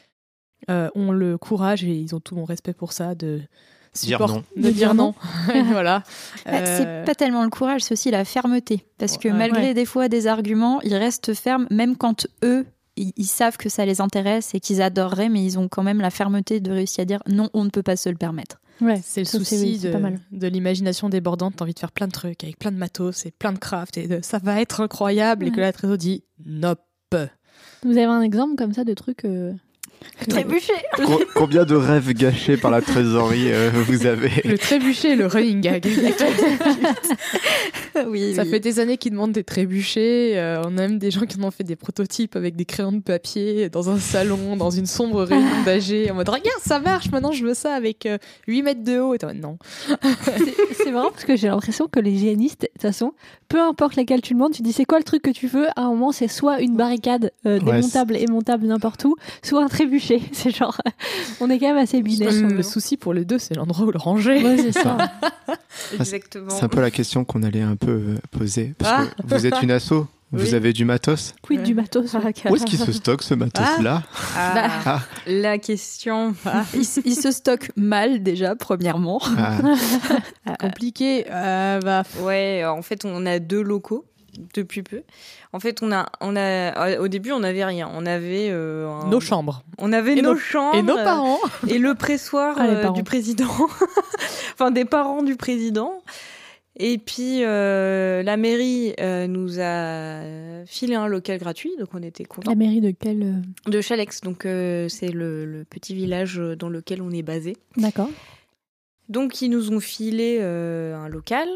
[0.70, 3.42] euh, ont le courage et ils ont tout mon respect pour ça de
[3.94, 4.44] Dire support- non.
[4.58, 5.14] de dire non.
[5.72, 6.04] voilà.
[6.46, 8.86] Bah, Euh, C'est pas tellement le courage, c'est aussi la fermeté.
[8.98, 9.34] Parce que Ouais.
[9.34, 9.74] malgré Ouais.
[9.74, 12.66] des fois des arguments, ils restent fermes, même quand eux,
[12.96, 16.00] ils, ils savent que ça les intéresse et qu'ils adoreraient, mais ils ont quand même
[16.02, 18.60] la fermeté de réussir à dire non, on ne peut pas se le permettre.
[18.82, 19.92] Ouais, C'est le souci oui,
[20.32, 21.54] de, l'imagination débordante.
[21.58, 23.96] T'as envie de faire plein de trucs avec plein de matos et plein de craft
[23.98, 25.46] et de, ça va être incroyable.
[25.48, 26.80] Et que la trésor dit nope.
[27.84, 29.54] Vous avez un exemple comme ça de truc euh,
[30.30, 35.26] Trébucher Co- combien de rêves gâchés par la trésorerie euh, vous avez Le trébuchet, le
[35.28, 35.86] running gag.
[38.08, 38.49] Oui, Ça oui.
[38.49, 40.34] fait des années qu'ils demandent des trébuchets.
[40.38, 42.93] euh, on a même des gens qui en ont fait des prototypes avec des crayons
[42.93, 47.12] de papier dans un salon, dans une sombre réunion d'âgés, en mode regarde, ça marche,
[47.12, 49.14] maintenant je veux ça avec euh, 8 mètres de haut.
[49.14, 49.58] Et non.
[50.84, 53.14] C'est marrant parce que j'ai l'impression que les hygiénistes, de toute façon,
[53.49, 55.82] peu importe laquelle tu demandes, tu dis c'est quoi le truc que tu veux, à
[55.82, 59.68] un moment c'est soit une barricade euh, Ouais, démontable et montable n'importe où, soit un
[59.68, 59.91] trébuchet.
[60.32, 60.78] C'est genre,
[61.39, 62.36] on est quand même assez business.
[62.42, 64.44] Le, le souci pour les deux, c'est l'endroit où le ranger.
[64.44, 64.98] Ouais, c'est ça.
[66.00, 66.50] Exactement.
[66.50, 68.74] C'est un peu la question qu'on allait un peu euh, poser.
[68.78, 69.22] Parce Ah.
[69.22, 69.92] que vous êtes une asso,
[70.34, 70.56] vous Oui.
[70.56, 71.34] avez du matos.
[71.42, 72.14] Quid du matos.
[72.14, 72.34] ouais.
[72.50, 74.04] Où est-ce qu'il se stocke ce matos-là
[74.38, 75.00] Ah, Ah.
[75.28, 76.34] la question.
[76.74, 79.20] il, se- il se stocke mal déjà, premièrement.
[79.38, 79.58] Ah,
[80.60, 81.26] Compliqué.
[81.30, 84.06] Euh, bah, Ouais, en fait, on a deux locaux
[84.54, 85.02] depuis peu.
[85.54, 87.90] En fait, on a, on a, au début, on n'avait rien.
[87.94, 89.64] On avait euh, un- nos chambres.
[89.78, 91.40] On avait nos, nos- chambres Et nos parents.
[91.68, 93.50] et le pressoir Ah, euh, du président,
[94.54, 96.02] enfin des parents du président.
[96.78, 102.24] Et puis euh, la mairie euh, nous a filé un local gratuit, donc on était
[102.24, 102.50] contents.
[102.50, 103.22] La mairie de quel.
[103.24, 107.58] euh, De Chalex, donc euh, c'est le, le petit village dans lequel on est basé.
[107.76, 108.10] D'accord.
[109.10, 111.50] Donc ils nous ont filé euh, un local,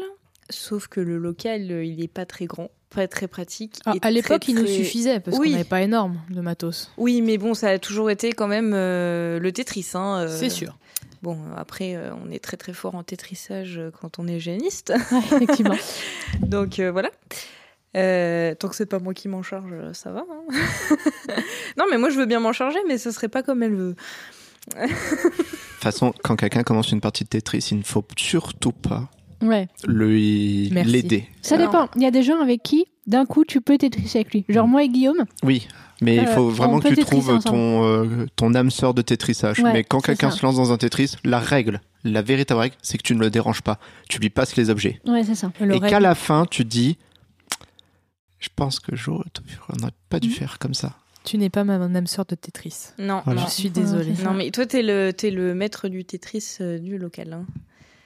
[0.50, 3.78] sauf que le local euh, il n'est pas très grand, pas très pratique.
[3.84, 5.48] Ah, et à très, l'époque, il nous suffisait parce Oui.
[5.48, 6.90] qu'on n'avait pas énorme de matos.
[6.96, 9.90] Oui, mais bon, ça a toujours été quand même euh, le Tetris.
[9.94, 10.78] Hein, euh, C'est sûr.
[11.22, 14.92] Bon, après, euh, on est très très fort en tétrissage quand on est géniste.
[15.12, 15.76] Ouais, effectivement.
[16.40, 17.10] Donc euh, voilà.
[17.96, 20.20] Euh, tant que c'est pas moi qui m'en charge, ça va.
[20.20, 20.54] hein.
[21.78, 23.94] non, mais moi je veux bien m'en charger, mais ce serait pas comme elle veut.
[24.76, 29.08] De toute façon, quand quelqu'un commence une partie de Tetris, il ne faut surtout pas
[29.42, 29.68] Ouais.
[29.86, 31.28] l'aider.
[31.42, 31.88] Ça Alors- dépend.
[31.96, 34.44] Il y a des gens avec qui, d'un coup, tu peux tétrisser avec lui.
[34.48, 35.24] Genre moi et Guillaume.
[35.42, 35.68] Oui,
[36.00, 39.60] mais il Euh, faut vraiment que tu trouves ton, euh, ton âme sœur de tétrissage.
[39.60, 42.98] Ouais, mais quand quelqu'un se lance dans un Tetris, la règle, la véritable règle, c'est
[42.98, 43.78] que tu ne le déranges pas.
[44.08, 45.00] Tu lui passes les objets.
[45.06, 45.52] Ouais, c'est ça.
[45.60, 46.98] Le et qu'à la fin, tu dis
[48.38, 49.24] Je pense que j'aurais
[49.72, 50.34] on n'aurait pas dû Mhm.
[50.34, 50.92] faire comme ça.
[51.24, 52.90] Tu n'es pas ma mon âme sœur de Tetris.
[52.98, 53.44] Non, Voilà.
[53.46, 54.12] Je suis désolée.
[54.24, 57.32] Non, mais toi, t'es le, t'es le maître du Tetris euh, du local.
[57.32, 57.46] hein.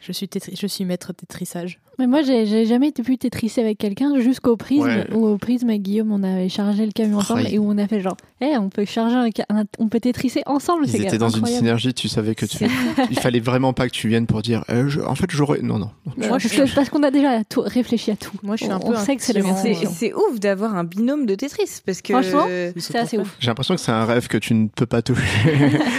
[0.01, 1.79] Je suis, tétri- je suis maître tétrissage.
[2.01, 5.07] Mais moi, j'ai jamais été pu tétrisser avec quelqu'un jusqu'au prisme, Ouais.
[5.13, 7.87] où au prisme avec Guillaume, on avait chargé le camion ensemble et où on a
[7.87, 10.87] fait genre, eh, on peut charger un, un- on peut tétrisser ensemble.
[10.89, 12.65] Ils étaient dans une synergie, tu savais que tu.
[13.11, 15.61] Il fallait vraiment pas que tu viennes pour dire Euh, je- En fait, j'aurais.
[15.61, 15.91] Non, non.
[16.17, 18.33] Moi, Moi, je je suis- parce qu'on a déjà tout- réfléchi à tout.
[18.43, 21.27] Moi, je suis on, un peu on un sait que c'est ouf d'avoir un binôme
[21.27, 23.37] de Tetris parce que Franchement, euh, C'est assez ouf.
[23.41, 25.21] J'ai l'impression que c'est un rêve que tu ne peux pas toucher.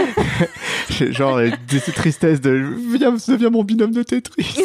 [1.12, 2.52] Genre euh, des tristesses de
[2.97, 4.56] Viens, deviens mon binôme de Tetris.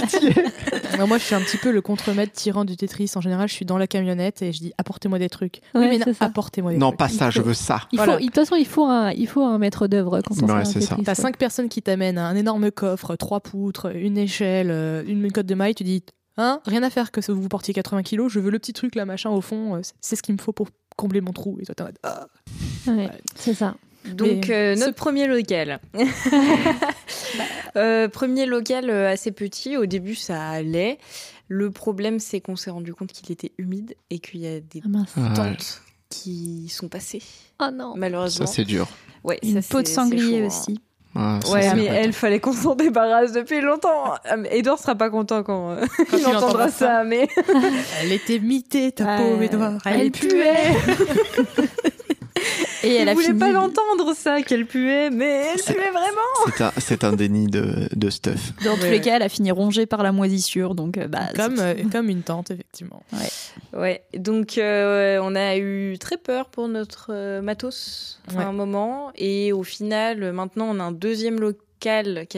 [0.00, 0.34] Pitié.
[0.98, 3.12] Non, moi, je suis un petit peu le contremaître tyran du Tetris.
[3.14, 5.60] En général, je suis dans la camionnette et je dis apportez-moi des trucs.
[5.72, 6.98] Ouais, oui, mais non, apportez-moi des Non, trucs.
[6.98, 7.82] pas ça, Il je veux ça.
[7.92, 8.18] Il faut, Voilà.
[8.20, 10.78] de toute façon, il faut un, il faut un maître d'œuvre quand on Ouais, fait
[10.78, 10.80] un.
[10.80, 11.02] Tetris.
[11.04, 15.46] T'as cinq personnes qui t'amènent un énorme coffre, trois poutres, une échelle, euh, une cote
[15.46, 15.76] de maille.
[15.76, 16.02] Tu dis
[16.36, 18.32] hein, rien à faire que vous portiez 80 kilos.
[18.32, 19.76] Je veux le petit truc là, machin au fond.
[19.76, 21.58] euh, c'est- C'est ce qu'il me faut pour combler mon trou.
[21.60, 22.26] Et toi, t'es en mode, Ah.
[22.88, 23.76] Ouais, c'est ça.
[24.14, 25.80] Donc, Mais euh, ce- notre premier local.
[27.76, 29.76] Euh, premier local euh, assez petit.
[29.76, 30.98] Au début, ça allait.
[31.48, 34.82] Le problème, c'est qu'on s'est rendu compte qu'il était humide et qu'il y a des
[34.84, 35.04] Ah.
[35.16, 37.22] Ah, tentes qui sont passées,
[37.60, 37.92] Oh non.
[37.96, 38.46] malheureusement.
[38.46, 38.88] ça c'est dur.
[39.24, 40.46] ouais, Une ça, peau de sanglier chaud, hein.
[40.46, 40.80] aussi.
[41.14, 44.14] Ah, ça, Ouais, mais elle, fallait qu'on s'en débarrasse depuis longtemps.
[44.24, 45.84] Ah, Edouard sera pas content quand, euh,
[46.14, 47.28] il il entendra ça, mais
[48.02, 49.78] Elle était mitée, ta Euh, pauvre Edouard.
[49.84, 50.54] Elle, elle puait.
[52.88, 53.38] Et elle a voulait fini.
[53.38, 56.46] pas l'entendre ça, qu'elle puait, mais elle puait vraiment.
[56.56, 58.52] C'est un, c'est un déni de, de stuff.
[58.64, 58.90] Dans tous Ouais.
[58.90, 62.08] les cas, elle a fini rongée par la moisissure, donc euh, bah, Comme, euh, comme
[62.08, 63.02] une tante, effectivement.
[63.74, 68.44] Ouais, donc euh, on a eu très peur pour notre euh, matos à Ouais.
[68.44, 71.88] un moment, et au final, maintenant, on a un deuxième local qui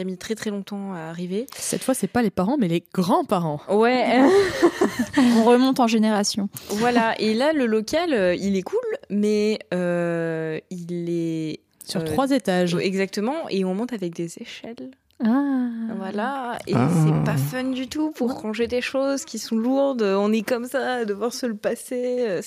[0.01, 1.45] a mis très très longtemps à arriver.
[1.55, 3.61] Cette fois, c'est pas les parents, mais les grands-parents.
[3.69, 4.21] Ouais,
[5.17, 6.49] on remonte en génération.
[6.69, 7.19] voilà.
[7.19, 8.79] Et là, le local, euh, il est cool,
[9.09, 12.75] mais euh, il est Sur Euh, trois étages.
[12.75, 14.91] exactement, et on monte avec des échelles.
[15.23, 15.67] Ah.
[15.97, 16.89] Voilà, et Ah.
[17.05, 20.01] c'est pas fun du tout pour ranger des choses qui sont lourdes.
[20.01, 22.39] On est comme ça, devoir se le passer.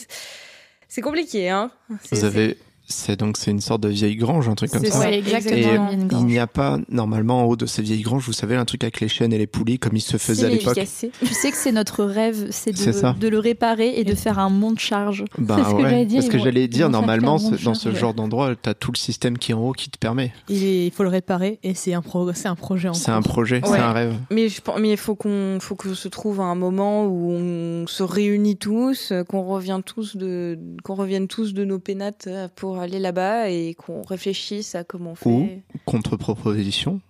[0.89, 1.71] c'est- compliqué, hein.
[2.13, 5.01] Vous avez, c'est donc c'est une sorte de vieille grange, un truc comme C'est ça.
[5.01, 5.91] Ouais, exactement.
[5.91, 8.65] une il n'y a pas normalement en haut de ces vieilles granges, vous savez, un
[8.65, 10.75] truc avec les chaînes et les poulies comme il se faisait à l'époque.
[10.79, 14.51] Tu sais que c'est notre rêve, c'est de, de le réparer et de faire un
[14.51, 15.25] monte charge.
[15.39, 18.55] Bah C'est ce que ouais, j'allais dire, parce que j'allais normalement dans ce genre d'endroit,
[18.61, 20.33] t'as tout le système qui est en haut qui te permet.
[20.49, 23.57] Il, faut le réparer et c'est un, pro- c'est un projet en C'est un projet,
[23.65, 23.69] Ouais.
[23.71, 24.15] c'est un rêve.
[24.31, 27.87] Mais je pense- mais il faut qu'on faut que se trouve un moment où on
[27.87, 32.49] se réunit tous, euh, qu'on revient tous de qu'on revienne tous de nos pénates euh,
[32.75, 35.29] pour aller là-bas et qu'on réfléchisse à comment on fait.
[35.29, 37.01] Ou- Contre-proposition,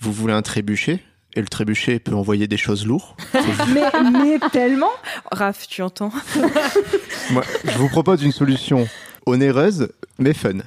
[0.00, 0.98] vous voulez un trébuchet
[1.36, 3.14] et le trébuchet peut envoyer des choses lourdes.
[3.72, 3.82] mais
[4.12, 4.90] mais tellement.
[5.30, 6.10] Raph, tu entends?
[7.30, 8.88] Moi, je vous propose une solution
[9.26, 9.88] onéreuse
[10.20, 10.58] mais fun.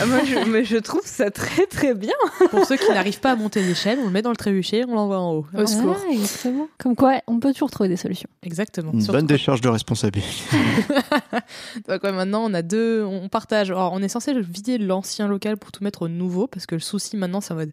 [0.00, 2.14] Ah, Moi, je, mais je trouve ça très très bien.
[2.50, 4.94] Pour ceux qui n'arrivent pas à monter l'échelle, on le met dans le trébuchet, on
[4.94, 5.46] l'envoie en haut.
[5.58, 5.96] Au secours.
[6.00, 6.68] Ah, exactement.
[6.78, 8.28] Comme quoi, on peut toujours trouver des solutions.
[8.44, 8.92] Exactement.
[8.92, 10.28] Une Surtout bonne décharge de responsabilité.
[11.88, 13.72] Donc ouais, maintenant, on a deux, on partage.
[13.72, 16.80] Alors, on est censé vider l'ancien local pour tout mettre au nouveau, parce que le
[16.80, 17.72] souci maintenant, c'est en mode,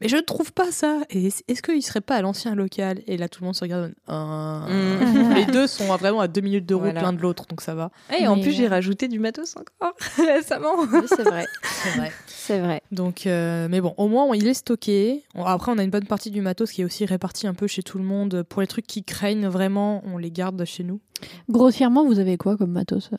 [0.00, 1.00] mais je ne trouve pas ça.
[1.10, 3.00] Et est-ce qu'il serait pas à l'ancien local?
[3.06, 3.82] Et là, tout le monde se regarde.
[3.84, 4.66] en mode, Ah.
[4.68, 5.34] Mm.
[5.34, 7.02] Les deux sont vraiment à deux minutes de route Voilà.
[7.02, 7.90] l'un de l'autre, donc ça va.
[8.18, 10.74] Et en Mais, plus, j'ai euh, rajouté du matos encore récemment.
[10.92, 11.46] Oui, c'est vrai.
[11.62, 12.12] C'est vrai.
[12.26, 12.82] C'est vrai.
[12.92, 15.22] Donc, euh, mais bon, au moins, on- il est stocké.
[15.34, 17.66] On- Après, on a une bonne partie du matos qui est aussi réparti un peu
[17.66, 18.42] chez tout le monde.
[18.48, 21.00] Pour les trucs qui craignent vraiment, on les garde chez nous.
[21.48, 23.10] Grossièrement, vous avez quoi comme matos?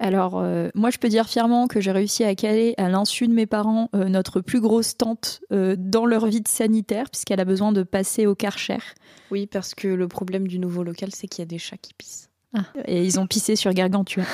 [0.00, 3.32] Alors, euh, moi, je peux dire fièrement que j'ai réussi à caler, à l'insu de
[3.32, 7.72] mes parents, euh, notre plus grosse tante euh, dans leur vide sanitaire, puisqu'elle a besoin
[7.72, 8.78] de passer au karcher.
[9.30, 11.94] Oui, parce que le problème du nouveau local, c'est qu'il y a des chats qui
[11.94, 12.30] pissent.
[12.86, 14.24] Et ils ont pissé sur Gargantua.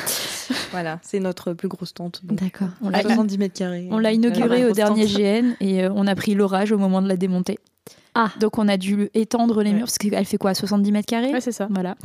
[0.71, 2.21] Voilà, c'est notre plus grosse tente.
[2.25, 2.69] D'accord.
[2.83, 3.89] On l'a 70 mètres carrés.
[3.91, 5.07] On l'a inauguré Voilà, au dernier.
[5.07, 7.59] GN et on a pris l'orage au moment de la démonter.
[8.15, 8.31] Ah.
[8.39, 9.77] Donc on a dû étendre les Ouais.
[9.77, 11.67] murs, parce qu'elle fait quoi 70 mètres carrés Ouais, c'est ça.
[11.71, 11.97] Voilà.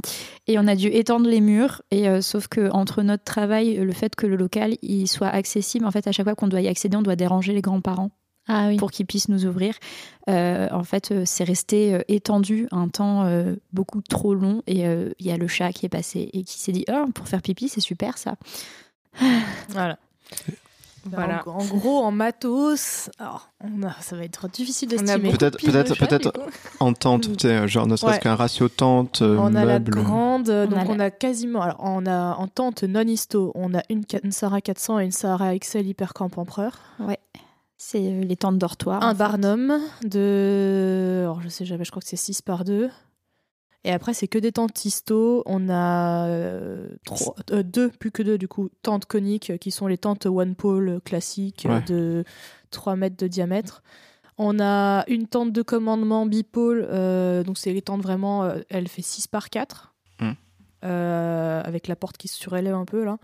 [0.48, 3.94] Et on a dû étendre les murs, et euh, sauf que entre notre travail, le
[3.94, 6.68] fait que le local il soit accessible, en fait, à chaque fois qu'on doit y
[6.68, 8.10] accéder, on doit déranger les grands-parents
[8.48, 8.78] Ah oui.
[8.78, 9.76] pour qu'ils puissent nous ouvrir.
[10.30, 14.88] Euh, en fait, euh, c'est resté euh, étendu un temps euh, beaucoup trop long, et
[14.88, 17.28] euh, il y a le chat qui est passé et qui s'est dit oh, pour
[17.28, 18.36] faire pipi, c'est super ça.
[19.70, 20.00] Voilà.
[21.06, 21.44] Voilà.
[21.48, 25.32] En, en gros, en matos, alors, on a, ça va être difficile d'estimer.
[25.32, 26.34] Peut-être- peut-être- peut-être-.
[26.80, 28.20] En tente, tu sais, genre ne serait-ce Ouais.
[28.22, 29.92] qu'un ratio tente, euh, On a la meuble.
[30.04, 31.62] grande, euh, On donc a on a quasiment.
[31.62, 35.12] Alors, on a en tente non histo, on a une, une Sarah 400 et une
[35.12, 36.74] Sarah XL Hypercamp Empereur.
[37.82, 39.02] C'est euh, les tentes dortoirs.
[39.02, 39.18] un fait.
[39.20, 41.20] Barnum de.
[41.24, 42.90] Alors, je sais jamais, je crois que c'est 6 par 2.
[43.86, 45.42] Et après, c'est que des tentes histo.
[45.46, 49.72] On a euh, trois- euh, deux, plus que deux, du coup, tentes coniques, euh, qui
[49.72, 51.82] sont les tentes one pole classiques Ouais.
[51.84, 52.24] de
[52.72, 53.82] 3 mètres de diamètre.
[54.38, 59.02] On a une tente de commandement bipôle, euh, donc c'est les tentes vraiment, elle fait
[59.02, 60.34] 6 par 4, Hmm.
[60.84, 63.18] avec la porte qui se surélève un peu là.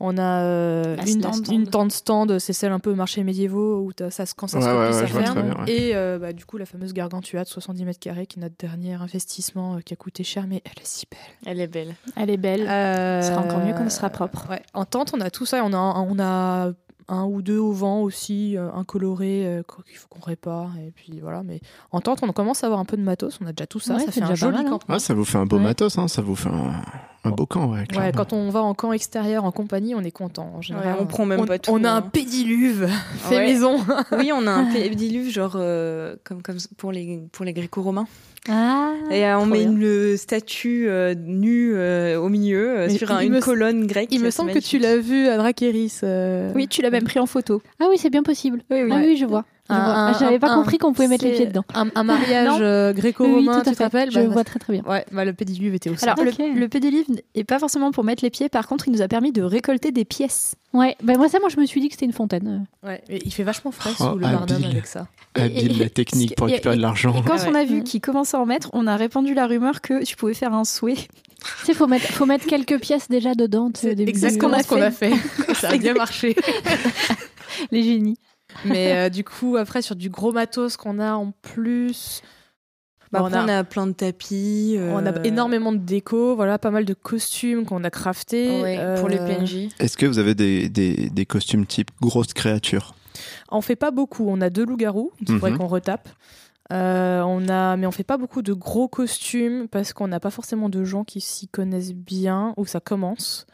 [0.00, 1.48] On a euh, une, stand.
[1.50, 4.66] une tente stand, c'est celle un peu marché médiévaux où ça, se- quand ça se
[4.66, 5.34] Ouais, replie, ouais, ouais, ferme.
[5.34, 5.72] très bien, ouais.
[5.72, 8.54] Et euh, bah, du coup, la fameuse gargantua de 70 mètres carrés, qui est notre
[8.56, 11.18] dernier investissement euh, qui a coûté cher, mais elle est si belle.
[11.46, 11.94] Elle est belle.
[12.14, 12.68] Elle est belle.
[12.68, 14.46] Euh, sera encore mieux quand elle sera propre.
[14.48, 14.62] Ouais.
[14.72, 15.64] En tente, on a tout ça.
[15.64, 16.70] On a, un- on a
[17.10, 20.72] un ou deux au vent aussi, un coloré euh, qu'il faut qu'on répare.
[20.86, 21.42] Et puis voilà.
[21.42, 23.38] Mais en tente, on commence à avoir un peu de matos.
[23.42, 23.94] On a déjà tout ça.
[23.96, 24.70] Ouais, ça fait un joli mal, hein.
[24.70, 24.98] campement.
[25.00, 25.62] Ça vous fait un beau Ouais.
[25.64, 26.82] matos, hein, ça vous fait un,
[27.28, 27.84] Un beau camp, ouais.
[27.96, 30.52] Ouais, quand on va en camp extérieur en compagnie, on est content.
[30.56, 32.02] En général, Ouais, on prend même on, pas tout, On a un hein.
[32.02, 33.46] pédiluve fait Ouais.
[33.46, 33.76] maison.
[34.16, 38.06] Oui, on a un pédiluve genre euh, comme comme pour les pour les gréco-romains.
[38.50, 39.72] Ah, Et euh, on met bien.
[39.72, 44.08] une statue euh, nue euh, au milieu euh, sur un- une me- colonne grecque.
[44.10, 45.98] Il me semble que tu l'as vu à Drakeris.
[46.02, 47.60] euh, Oui, tu l'as même pris en photo.
[47.78, 48.62] Ah oui, c'est bien possible.
[48.70, 48.90] Oui, oui.
[48.92, 49.44] Ah oui, je vois.
[49.70, 51.64] Ah, J'avais pas un- compris qu'on pouvait mettre les pieds dedans.
[51.74, 54.72] Un, un mariage euh, Oui, oui, gréco-romain, à tu rappelles Je Bah, vois très très
[54.72, 54.82] bien.
[54.86, 56.04] Ouais, bah, le pédiluve était aussi.
[56.08, 56.38] Alors, Ok.
[56.38, 57.04] le, le pédiluve
[57.36, 58.48] n'est pas forcément pour mettre les pieds.
[58.48, 60.54] Par contre, il nous a permis de récolter des pièces.
[60.72, 62.66] Ouais, ben moi ça, moi je me suis dit que c'était une fontaine.
[62.82, 64.66] Ouais, mais il fait vachement frais Oh, sous le habile.
[64.66, 65.06] avec ça.
[65.34, 67.14] Habile Et- la et- technique pour et- récupérer de l'argent.
[67.18, 67.82] Et quand Ah on a vu ouais.
[67.84, 70.64] qu'il commençait à en mettre, on a répandu la rumeur que tu pouvais faire un
[70.64, 70.94] souhait.
[70.96, 73.70] Tu sais, faut mettre, faut mettre quelques pièces déjà dedans.
[73.74, 75.12] C'est exactement ce qu'on a fait.
[75.54, 76.36] ça a bien marché.
[77.70, 78.18] les génies.
[78.64, 82.22] Mais euh, du coup, après, sur du gros matos qu'on a en plus.
[83.10, 84.76] Bah, on, après, a, on a plein de tapis.
[84.78, 88.60] on a euh, énormément de déco, voilà, pas mal de costumes qu'on a craftés.
[88.60, 89.68] ouais, euh, pour les PNJ.
[89.78, 92.94] Est-ce que vous avez des, des, des costumes type grosse créature
[93.50, 94.26] On fait pas beaucoup.
[94.28, 95.58] On a deux loups-garous, il faudrait Mhm.
[95.58, 96.08] qu'on retape.
[96.70, 100.30] Euh, on a, mais on fait pas beaucoup de gros costumes parce qu'on n'a pas
[100.30, 103.46] forcément de gens qui s'y connaissent bien ou ça commence.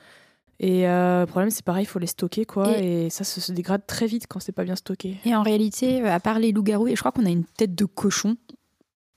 [0.67, 2.79] Et euh, le problème, c'est pareil, il faut les stocker, quoi.
[2.79, 5.19] Et, ça se, se dégrade très vite quand c'est pas bien stocké.
[5.27, 7.75] Et en réalité, euh, à part les loups-garous, et je crois qu'on a une tête
[7.75, 8.39] de cochon.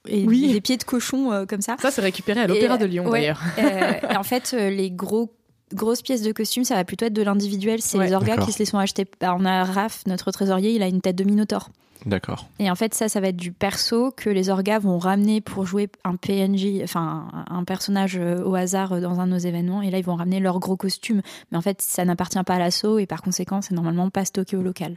[0.09, 0.51] Et Oui.
[0.51, 1.77] des pieds de cochon euh, comme ça.
[1.79, 3.21] Ça, c'est récupéré à l'Opéra de Lyon, ouais.
[3.21, 3.41] d'ailleurs.
[3.59, 5.33] Euh, et en fait, les gros
[5.73, 7.81] grosses pièces de costume, ça va plutôt être de l'individuel.
[7.81, 8.07] C'est Ouais.
[8.07, 9.05] les orgas qui se les sont achetés.
[9.21, 11.69] Bah, on a Raph, notre trésorier, il a une tête de minotaure.
[12.07, 12.47] D'accord.
[12.59, 15.65] Et en fait, ça, ça va être du perso que les orgas vont ramener pour
[15.65, 19.81] jouer un PNJ, enfin un personnage euh, au hasard euh, dans un de nos événements.
[19.81, 21.21] Et là, ils vont ramener leur gros costume.
[21.51, 24.55] Mais en fait, ça n'appartient pas à l'assaut et par conséquent, c'est normalement pas stocké
[24.55, 24.95] au local.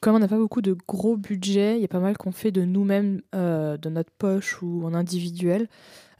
[0.00, 2.52] Comme on n'a pas beaucoup de gros budgets, il y a pas mal qu'on fait
[2.52, 5.68] de nous-mêmes, euh, de notre poche ou en individuel.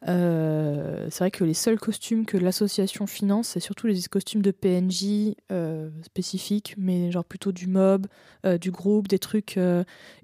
[0.09, 4.51] Euh, c'est vrai que les seuls costumes que l'association finance, c'est surtout les costumes de
[4.51, 8.07] PNJ euh, spécifiques, mais genre plutôt du mob,
[8.45, 9.59] euh, du groupe, des trucs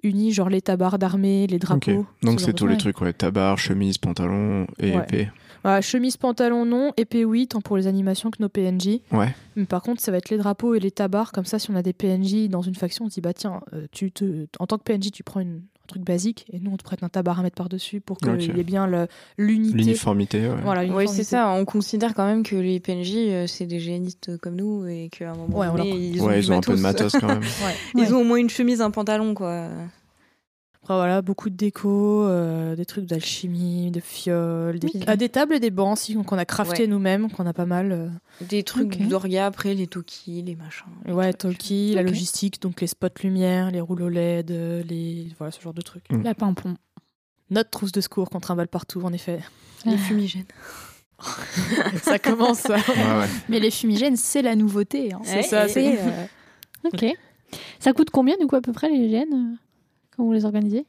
[0.03, 2.05] unis, genre les tabards d'armée, les drapeaux.
[2.23, 3.13] Donc ce c'est tous les trucs, ouais.
[3.13, 5.03] Tabac, chemise, pantalon et Ouais.
[5.03, 5.29] épée.
[5.63, 9.01] Voilà, chemise, pantalon, non, épée, oui, tant pour les animations que nos PNJ.
[9.11, 9.35] Ouais.
[9.57, 11.33] Mais par contre, ça va être les drapeaux et les tabards.
[11.33, 13.59] Comme ça, si on a des PNJ dans une faction, on se dit, bah tiens,
[13.91, 14.45] tu te...
[14.59, 15.61] en tant que PNJ, tu prends une...
[15.89, 17.09] truc basique et nous, on te prête un
[17.43, 18.87] mettre par-dessus pour qu'il y ait bien
[19.37, 19.77] l'unité.
[19.77, 20.55] L'uniformité, ouais.
[20.63, 21.49] Voilà, Oui, c'est ça.
[21.51, 25.31] On considère quand même que les PNJ, euh, c'est des génistes comme nous et qu'à
[25.31, 26.81] un moment Ouais, on donné, leur- ils ont, ouais, du ils ont un peu de
[26.81, 27.39] matos quand même.
[27.65, 27.75] Ouais.
[27.95, 28.13] Ils Ouais.
[28.13, 29.67] ont au moins une chemise, un pantalon, quoi.
[30.89, 34.89] Après, voilà, beaucoup de déco, euh, des trucs d'alchimie, de fioles, des...
[35.05, 36.87] Ah, des tables et des bancs aussi qu'on a crafté Ouais.
[36.87, 37.91] nous-mêmes, qu'on a pas mal.
[37.91, 38.07] euh,
[38.41, 40.87] Des trucs d'orga, après les Toki, les machins.
[41.05, 45.27] les Ouais, talkie, la logistique, donc les spots lumière, les rouleaux LED, euh, les...
[45.37, 46.09] voilà, ce genre de trucs.
[46.11, 46.23] Mm.
[46.23, 46.75] La pimpon.
[47.51, 49.41] Notre trousse de secours qu'on trimballe partout, en effet.
[49.85, 50.45] Les fumigènes.
[52.01, 52.61] ça commence.
[52.61, 52.77] ça.
[52.77, 53.27] Ouais, ouais.
[53.47, 55.13] Mais les fumigènes, c'est la nouveauté.
[55.13, 55.19] hein.
[55.23, 55.99] C'est Ouais, ça, c'est.
[56.83, 57.05] Ok.
[57.79, 59.55] Ça coûte combien du coup à peu près les gènes euh,
[60.19, 60.85] quand vous les organisez?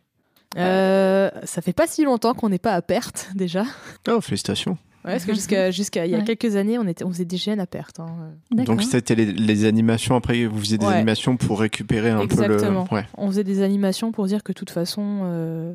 [0.59, 3.65] Euh, ça fait pas si longtemps qu'on n'est pas à perte déjà.
[4.09, 4.73] Oh, félicitations.
[5.05, 6.25] Ouais, parce que jusqu'à jusqu'à il y a Ouais.
[6.25, 8.01] quelques années, on était on faisait des gènes à perte.
[8.01, 8.33] hein.
[8.51, 10.95] Donc c'était les, les animations, après vous faisiez des Ouais.
[10.95, 12.85] animations pour récupérer un Exactement.
[12.85, 13.01] peu le...
[13.01, 13.07] Ouais.
[13.17, 15.73] On faisait des animations pour dire que de toute façon, euh,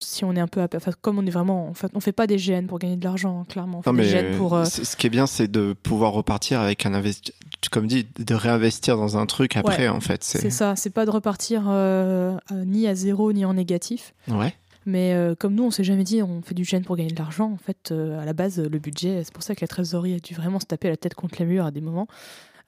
[0.00, 2.12] si on est un peu à enfin, comme on est vraiment, en fait, on fait
[2.12, 3.78] pas des gènes pour gagner de l'argent, hein, clairement.
[3.78, 4.54] On fait Non, des mais pour.
[4.54, 7.32] euh, ce qui est bien, c'est de pouvoir repartir avec un investi...
[7.72, 10.22] Comme dit, de réinvestir dans un truc après, en fait.
[10.22, 14.14] c'est ça, c'est pas de repartir euh, euh, ni à zéro ni en négatif.
[14.28, 14.54] Ouais.
[14.86, 17.18] Mais euh, comme nous, on s'est jamais dit on fait du gène pour gagner de
[17.18, 17.50] l'argent.
[17.52, 20.34] En fait, à la base, le budget, c'est pour ça que la trésorerie a dû
[20.34, 22.06] vraiment se taper la tête contre les murs à des moments.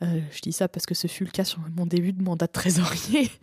[0.03, 2.47] Euh, je dis ça parce que ce fut le cas sur mon début de mandat
[2.47, 3.31] de trésorier.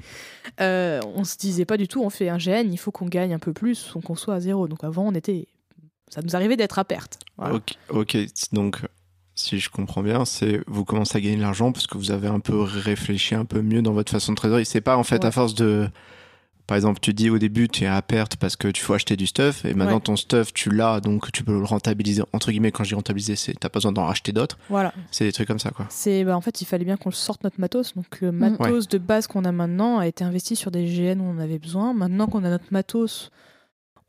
[0.62, 3.32] Euh, on se disait pas du tout, on fait un gène, il faut qu'on gagne
[3.32, 4.68] un peu plus ou qu'on soit à zéro.
[4.68, 5.46] Donc avant, on était,
[6.10, 7.20] ça nous arrivait d'être à perte.
[7.38, 7.56] Voilà.
[7.56, 8.18] Ok, ok.
[8.54, 8.82] donc
[9.36, 12.28] si je comprends bien, c'est vous commencez à gagner de l'argent parce que vous avez
[12.28, 14.66] un peu réfléchi un peu mieux dans votre façon de trésorerie.
[14.66, 15.26] C'est pas en fait Ouais.
[15.28, 15.88] à force de,
[16.68, 19.16] par exemple, tu dis au début tu es à perte parce que tu faut acheter
[19.16, 20.02] du stuff et maintenant Ouais.
[20.02, 22.72] ton stuff tu l'as donc tu peux le rentabiliser entre guillemets.
[22.72, 24.58] Quand je dis rentabiliser, c'est t'as pas besoin d'en racheter d'autres.
[24.70, 24.94] Voilà.
[25.12, 25.86] C'est des trucs comme ça quoi.
[25.90, 27.96] C'est bah, en fait, il fallait bien qu'on sorte notre matos.
[27.96, 31.24] Donc le matos de base qu'on a maintenant a été investi sur des GN où
[31.24, 31.94] on avait besoin.
[31.94, 33.32] Maintenant qu'on a notre matos,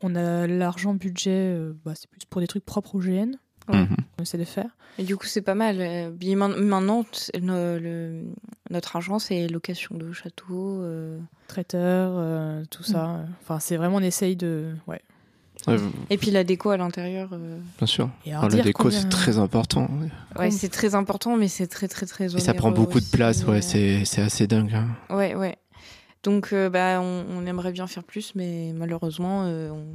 [0.01, 1.31] on a l'argent budget.
[1.55, 3.31] euh, bah, c'est plus pour des trucs propres au GN.
[3.75, 3.95] Mhm.
[4.19, 4.69] On essaie de faire.
[4.97, 5.77] Et du coup, c'est pas mal.
[5.79, 6.11] Euh,
[6.57, 7.05] Maintenant,
[7.79, 8.23] le-
[8.69, 10.81] notre argent, c'est location de château.
[10.81, 11.17] euh.
[11.47, 13.21] Traiteur, euh, tout ça.
[13.41, 14.73] Enfin, c'est vraiment on essaye de.
[14.87, 15.01] Ouais.
[16.09, 17.29] Et puis la déco à l'intérieur.
[17.33, 17.59] euh.
[17.77, 18.09] bien sûr.
[18.27, 19.89] Alors, le déco combien- c'est très important
[20.37, 23.43] Ouais, c'est très important, mais c'est très, très, très et ça prend beaucoup de place.
[23.45, 24.73] Ouais, c'est c'est assez dingue.
[24.73, 24.87] hein.
[25.15, 25.57] Ouais, ouais.
[26.23, 29.85] Donc, euh, bah, on, on aimerait bien faire plus, mais malheureusement, euh, on,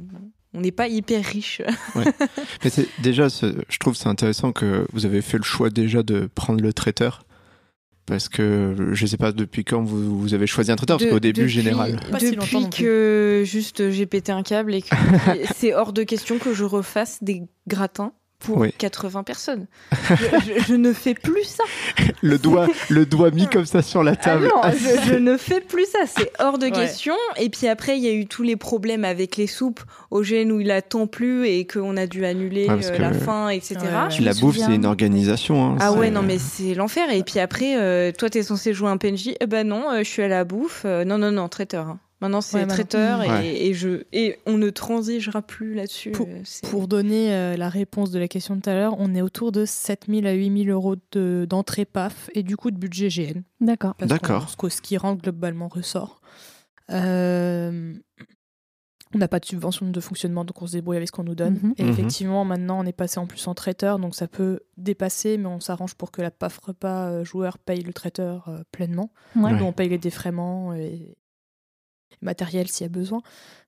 [0.55, 1.61] on n'est pas hyper riche.
[1.95, 6.29] Mais c'est déjà, je trouve c'est intéressant que vous avez fait le choix déjà de
[6.33, 7.23] prendre le traiteur.
[8.07, 11.11] Parce que je sais pas depuis quand vous, vous avez choisi un traiteur, parce De-
[11.13, 11.99] qu'au début, depuis- général.
[12.11, 14.89] Pas si longtemps Depuis que juste j'ai pété un câble et que
[15.55, 18.13] c'est hors de question que je refasse des gratins
[18.45, 18.73] pour Oui.
[18.77, 19.65] 80 personnes.
[20.09, 21.63] Je, je- je ne fais plus ça.
[22.21, 24.43] Le doigt, le doigt mis comme ça sur la Ah table.
[24.45, 26.71] non, Ah, je, je ne fais plus ça, c'est hors de Ouais.
[26.71, 27.13] question.
[27.37, 29.81] Et puis après, il y a eu tous les problèmes avec les soupes
[30.11, 33.13] au gène où il a tant plu et qu'on a dû annuler Ouais, euh, la
[33.13, 33.77] fin, etc.
[33.81, 35.63] Ouais, la bouffe, c'est une organisation.
[35.73, 37.09] hein, Ah ouais, non, mais c'est l'enfer.
[37.11, 39.31] Et puis après, euh, toi, t'es censé jouer un PNJ.
[39.39, 40.83] Eh ben non, euh, je suis à la bouffe.
[40.85, 41.87] Euh, non, non, non, traiteur.
[41.87, 41.99] hein.
[42.21, 42.75] Maintenant, c'est Ouais, maintenant.
[42.75, 43.47] traiteur et, Ouais.
[43.67, 46.11] et je, et on ne transigera plus là-dessus.
[46.11, 49.13] Pour- Euh, Pour donner euh, la réponse de la question de tout à l'heure, on
[49.13, 53.09] est autour de 7000 à 8000 euros de- d'entrée PAF et du coup de budget
[53.09, 53.41] GN.
[53.59, 53.95] D'accord.
[53.95, 54.49] Parce D'accord.
[54.49, 56.21] Ce, que- ce qui rentre globalement ressort.
[56.91, 57.93] Euh,
[59.13, 61.35] on n'a pas de subvention de fonctionnement, donc on se débrouille avec ce qu'on nous
[61.35, 61.59] donne.
[61.61, 61.73] Mhm.
[61.77, 61.89] Et Mhm.
[61.89, 65.59] effectivement, maintenant, on est passé en plus en traiteur, donc ça peut dépasser, mais on
[65.59, 69.11] s'arrange pour que la PAF repas joueur paye le traiteur euh, pleinement.
[69.35, 69.43] Ouais.
[69.43, 69.53] Ouais.
[69.53, 71.17] Nous, on paye les défraiements et
[72.25, 73.21] matériel s'il y a besoin.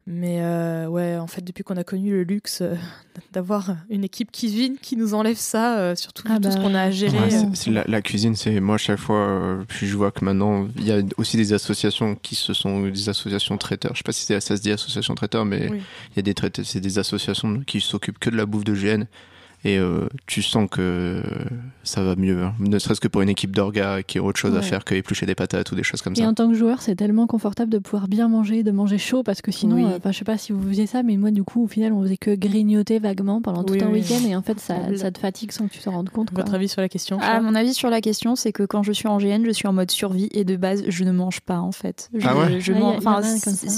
[0.09, 2.75] Mais euh, ouais, en fait, depuis qu'on a connu le luxe euh,
[3.33, 6.73] d'avoir une équipe cuisine qui nous enlève ça, euh, surtout Ah tout bah, ce qu'on
[6.75, 7.17] a à gérer.
[7.17, 7.29] Ouais, Ouais.
[7.29, 10.67] c'est- c'est la, la cuisine, c'est moi chaque fois, euh, puis je vois que maintenant
[10.77, 13.91] il y a aussi des associations qui se sont des associations traiteurs.
[13.95, 15.81] Je sais pas si c'est ça se dit association traiteur, mais il Oui.
[16.15, 19.03] y a des traiteurs, c'est des associations qui s'occupent que de la bouffe de GN.
[19.63, 21.21] Et euh, tu sens que
[21.83, 22.53] ça va mieux, hein.
[22.59, 25.25] ne serait-ce que pour une équipe d'orga qui a autre chose à faire que éplucher
[25.25, 26.27] des patates ou des choses comme Et ça.
[26.27, 29.41] en tant que joueur, c'est tellement confortable de pouvoir bien manger, de manger chaud, parce
[29.41, 29.83] que sinon, Oui.
[29.85, 31.91] euh, enfin, je sais pas si vous faisiez ça, mais moi, du coup, au final,
[31.93, 33.99] on faisait que grignoter vaguement pendant tout Oui, un oui.
[34.01, 34.75] week-end, et en fait, ça,
[35.11, 36.29] te fatigue sans que tu t'en rendes compte.
[36.31, 36.43] quoi.
[36.43, 39.07] Votre avis sur la question mon avis sur la question, c'est que quand je suis
[39.07, 41.71] en GN, je suis en mode survie et de base, je ne mange pas en
[41.71, 42.09] fait.
[42.13, 43.01] Je, Ah ouais je Ah, mange-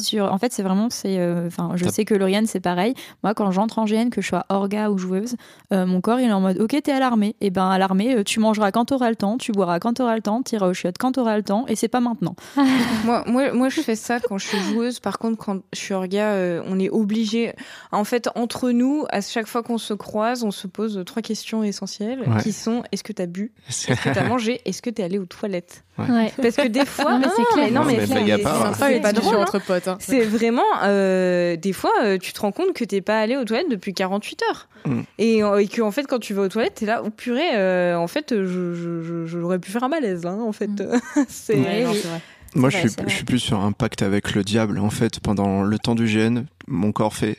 [0.01, 2.93] sur, en fait, c'est vraiment, c'est, euh, enfin, je sais que Lauriane, c'est pareil.
[3.23, 5.35] Moi, quand j'entre en GN, que je sois orga ou joueuse,
[5.71, 7.35] euh, mon corps, il est en mode, ok, t'es à l'armée.
[7.41, 10.15] Et ben, à l'armée, euh, tu mangeras quand t'auras le temps, tu boiras quand t'auras
[10.15, 12.35] le temps, t'iras au chiottes quand t'auras le temps, et c'est pas maintenant.
[13.05, 14.99] moi, moi, moi, je fais ça quand je suis joueuse.
[14.99, 17.53] Par contre, quand je suis orga, euh, on est obligé.
[17.91, 21.63] En fait, entre nous, à chaque fois qu'on se croise, on se pose trois questions
[21.63, 22.41] essentielles Ouais.
[22.43, 23.51] qui sont est-ce que t'as bu?
[23.69, 24.61] Est-ce que t'as mangé?
[24.65, 25.83] Est-ce que t'es allé aux toilettes?
[25.97, 26.31] Ouais.
[26.41, 27.71] Parce que des fois, Non, mais c'est clair.
[27.71, 28.71] non, mais mais c'est- hein.
[28.89, 29.87] Les c'est drôle, entre potes.
[29.87, 29.97] hein.
[29.99, 33.43] C'est vraiment, euh, des fois, euh, tu te rends compte que t'es pas allé aux
[33.43, 34.69] toilettes depuis 48 heures.
[34.85, 35.01] Mm.
[35.17, 37.55] Et, euh, et que, en fait, quand tu vas aux toilettes, t'es là, oh purée,
[37.55, 40.67] euh, en fait, je, je, je- j'aurais pu faire un malaise, là, en fait.
[40.67, 40.99] Mm.
[41.27, 42.21] c'est, Ouais, non, c'est vrai.
[42.55, 44.79] Moi, je suis, je plus sur un pacte avec le diable.
[44.79, 47.37] En fait, pendant le temps du GN, mon corps fait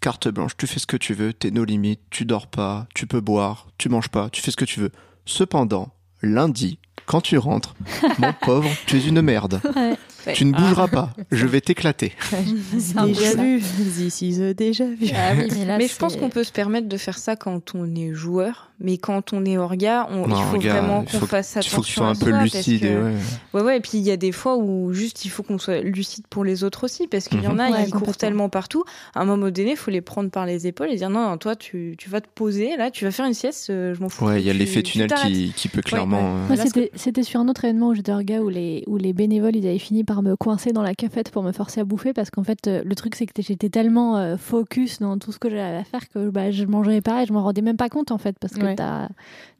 [0.00, 0.52] carte blanche.
[0.58, 3.68] Tu fais ce que tu veux, t'es nos limites, tu dors pas, tu peux boire,
[3.78, 4.90] tu manges pas, tu fais ce que tu veux.
[5.26, 7.74] Cependant, lundi, quand tu rentres,
[8.18, 9.60] mon pauvre, tu es une merde.
[9.76, 9.96] Ouais.
[10.34, 11.10] Tu ne bougeras pas.
[11.30, 12.12] Je vais t'éclater.
[12.72, 13.60] Déjà vu.
[13.60, 15.08] This is a déjà vu.
[15.14, 17.74] Ah oui, mais là, mais je pense qu'on peut se permettre de faire ça quand
[17.74, 21.18] on est joueur, mais quand on est orga, on, Non, il faut orga, vraiment il
[21.20, 21.76] qu'on fasse Il attention.
[21.76, 22.80] faut que tu sois un peu lucide.
[22.80, 23.14] que- et ouais.
[23.54, 25.80] Ouais, ouais, et puis il y a des fois où juste il faut qu'on soit
[25.80, 27.60] lucide pour les autres aussi, parce qu'il y en Mhm.
[27.60, 28.84] a, Ouais, ils courent tellement partout.
[29.14, 31.38] À un moment donné, il faut les prendre par les épaules et dire non, non,
[31.38, 34.08] toi, tu, tu vas te poser, là, tu vas faire une sieste, euh, je m'en
[34.08, 34.26] fous.
[34.26, 36.34] Ouais, il y a l'effet tu tunnel qui, qui peut clairement.
[36.48, 36.58] ouais.
[36.60, 39.66] euh, c'était sur un autre événement où j'étais orga où les, où les bénévoles ils
[39.66, 42.42] avaient fini par me coincer dans la cafette pour me forcer à bouffer parce qu'en
[42.44, 45.84] fait, euh, le truc c'est que j'étais tellement focus dans tout ce que j'avais à
[45.84, 48.36] faire que bah, je mangeais pas et je m'en rendais même pas compte en fait
[48.40, 49.08] parce que Ouais.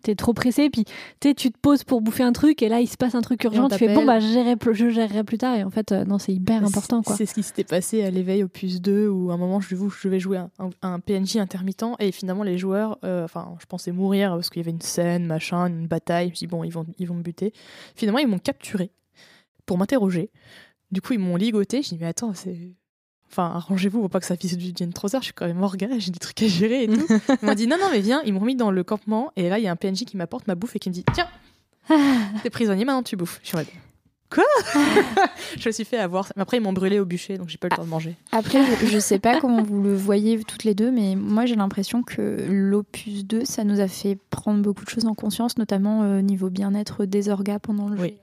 [0.03, 0.69] t'es trop pressé.
[0.71, 0.85] Puis
[1.21, 3.45] tu tu te poses pour bouffer un truc et là il se passe un truc
[3.45, 3.63] urgent.
[3.69, 6.05] Tu fais bon, bah je gérerai, plus- je gérerai plus tard et en fait, euh,
[6.05, 7.03] non, c'est hyper important.
[7.17, 9.75] C'est ce qui s'était passé à l'éveil au plus 2 où à un moment je,
[9.77, 10.51] je vais jouer un,
[10.83, 14.65] un- PNJ intermittent et finalement les joueurs, euh, enfin je pensais mourir parce qu'il y
[14.65, 16.27] avait une scène, machin, une bataille.
[16.27, 17.53] Je me suis dit bon ils vont, ils vont me buter.
[17.95, 18.91] Finalement ils m'ont capturé
[19.67, 20.31] pour m'interroger.
[20.91, 21.83] Du coup ils m'ont ligoté.
[21.83, 22.73] Je dis mais attends c'est...
[23.33, 25.23] Enfin, arrangez-vous, faut pas que ça vienne trop tard.
[25.23, 27.07] Je suis quand même orga, j'ai des trucs à gérer et tout.
[27.43, 28.21] Ils m'ont dit non, non, mais viens.
[28.27, 30.47] Ils m'ont mis dans le campement et là, il y a un PNJ qui m'apporte
[30.47, 31.29] ma bouffe et qui me dit Tiens,
[32.43, 33.41] t'es prisonnier, maintenant tu bouffes.
[33.43, 33.69] Je suis en mode
[34.29, 34.45] Quoi?
[35.59, 36.31] Je me suis fait avoir.
[36.37, 38.17] Mais après, ils m'ont brûlé au bûcher, donc j'ai pas eu le temps de manger.
[38.33, 41.55] Après, je, je sais pas comment vous le voyez toutes les deux, mais moi j'ai
[41.55, 46.03] l'impression que l'Opus 2, ça nous a fait prendre beaucoup de choses en conscience, notamment
[46.03, 48.15] euh, niveau bien-être des orgas pendant le Oui.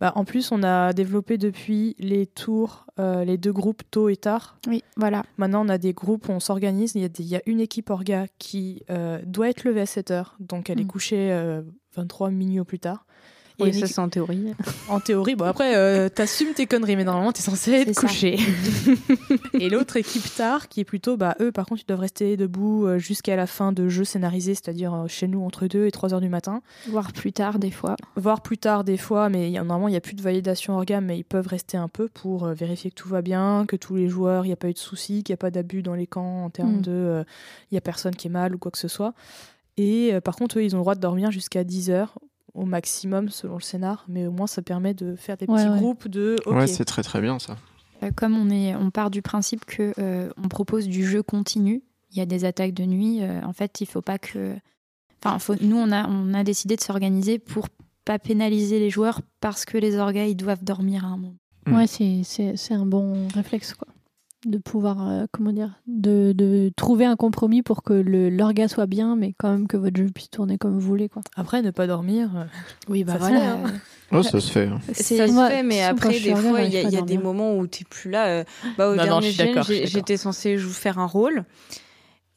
[0.00, 4.16] Bah, en plus, on a développé depuis les tours, euh, les deux groupes tôt et
[4.16, 4.58] tard.
[4.66, 5.24] Oui, voilà.
[5.38, 6.92] Maintenant, on a des groupes où on s'organise.
[6.94, 9.80] Il y, a des- il y a une équipe orga qui euh, doit être levée
[9.82, 10.88] à 7 heures, donc elle est Mm.
[10.88, 11.62] couchée euh,
[11.94, 13.06] 23 minuit au plus tard.
[13.58, 14.52] Et Oui, ça c'est en théorie.
[14.88, 18.38] en théorie, bon après, euh, t'assumes tes conneries, mais normalement, t'es censé être couché.
[19.58, 22.86] et l'autre équipe tard, qui est plutôt, bah eux, par contre, ils doivent rester debout
[22.86, 26.14] euh, jusqu'à la fin de jeu scénarisé, c'est-à-dire euh, chez nous entre 2 et 3
[26.14, 26.62] heures du matin.
[26.88, 27.96] Voire plus tard, des fois.
[28.16, 30.22] voire plus tard des fois, mais il y a- normalement il n'y a plus de
[30.22, 33.64] validation organe, mais ils peuvent rester un peu pour euh, vérifier que tout va bien,
[33.68, 35.50] que tous les joueurs, il n'y a pas eu de soucis, qu'il n'y a pas
[35.50, 36.82] d'abus dans les camps en termes Mm.
[36.82, 37.24] de euh,
[37.70, 39.12] il n'y a personne qui est mal ou quoi que ce soit.
[39.76, 42.18] Et euh, par contre, eux, ils ont le droit de dormir jusqu'à 10 heures
[42.54, 45.70] au maximum selon le scénar, mais au moins ça permet de faire des Ouais, petits
[45.70, 45.78] ouais.
[45.78, 46.36] groupes de.
[46.46, 47.56] Ouais, c'est très très bien ça.
[48.02, 51.82] Euh, Comme on, est, on part du principe que euh, on propose du jeu continu,
[52.10, 53.22] il y a des attaques de nuit.
[53.22, 54.54] euh, en fait, il faut pas que.
[55.24, 57.68] Enfin, faut- nous, on a, on a décidé de s'organiser pour
[58.04, 61.36] pas pénaliser les joueurs parce que les orgas ils doivent dormir à un moment.
[61.68, 61.76] Mm.
[61.76, 63.86] Ouais, c'est- c'est c'est un bon réflexe, quoi.
[64.44, 68.86] De pouvoir, euh, comment dire, de, de trouver un compromis pour que le- l'orga soit
[68.86, 71.22] bien, mais quand même que votre jeu puisse tourner comme vous voulez, quoi.
[71.36, 72.28] Après, ne pas dormir.
[72.36, 72.44] euh,
[72.88, 73.40] Oui, bah Ça se voilà.
[73.40, 73.62] fait, hein.
[74.10, 74.66] Ouais, ça se fait.
[74.66, 74.80] hein.
[74.92, 77.56] c'est- Ça se Moi, fait, mais après, des fois, il y a, y des moments
[77.56, 78.26] où t'es plus là.
[78.26, 78.44] euh,
[78.76, 79.62] bah, au Non, non, dernier d'accord.
[79.64, 81.44] j'étais censée jou- faire un rôle.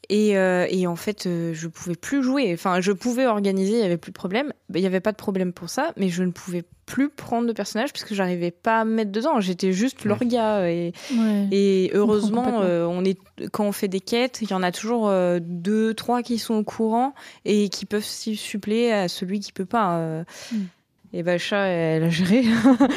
[0.08, 2.52] Et, euh, et en fait, euh, je pouvais plus jouer.
[2.54, 4.52] Enfin, je pouvais organiser, il y avait plus de problème.
[4.68, 7.48] Bah, Il y avait pas de problème pour ça, mais je ne pouvais plus prendre
[7.48, 9.40] de personnage parce que j'arrivais pas à me mettre dedans.
[9.40, 10.08] J'étais juste Ouais.
[10.10, 10.70] l'orga.
[10.70, 11.48] Et, Ouais.
[11.50, 13.18] et heureusement, euh, on est,
[13.50, 16.54] quand on fait des quêtes, il y en a toujours euh, deux, trois qui sont
[16.54, 17.12] au courant
[17.44, 19.96] et qui peuvent s'y suppléer à celui qui peut pas.
[19.98, 20.24] euh.
[21.18, 22.42] Et Bacha, elle a géré.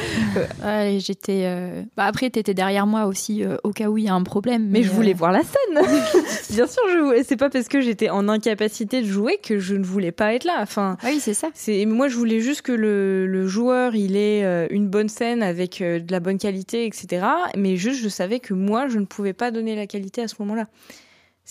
[0.64, 1.44] ouais, j'étais.
[1.46, 4.66] euh, Bah, après, t'étais derrière moi aussi au cas où il y a un problème.
[4.68, 5.74] Mais je voulais euh, voir la scène.
[6.50, 7.22] Bien sûr, je voulais.
[7.24, 10.44] C'est pas parce que j'étais en incapacité de jouer que je ne voulais pas être
[10.44, 10.58] là.
[10.60, 11.48] Enfin, Oui, c'est ça.
[11.54, 15.42] c'est moi, je voulais juste que le, le joueur il ait euh, une bonne scène
[15.42, 17.24] avec euh, de la bonne qualité, etc.
[17.56, 20.34] Mais juste, je savais que moi, je ne pouvais pas donner la qualité à ce
[20.40, 20.66] moment-là.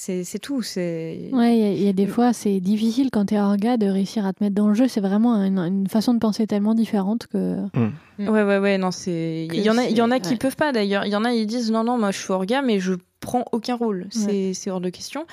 [0.01, 0.61] C'est tout.
[0.77, 3.85] Ouais, il y a- il y, a des fois, c'est difficile quand t'es orga de
[3.87, 4.87] réussir à te mettre dans le jeu.
[4.87, 7.57] C'est vraiment une, une façon de penser tellement différente que.
[8.17, 8.77] ouais, ouais, ouais.
[8.77, 9.47] Non, c'est.
[9.51, 10.37] Il y en a, il y en a qui ouais.
[10.37, 11.05] peuvent pas d'ailleurs.
[11.05, 13.43] Il y en a, ils disent non, non, moi, je suis orga, mais je prends
[13.51, 14.07] aucun rôle.
[14.09, 15.25] C'est c'est hors de question.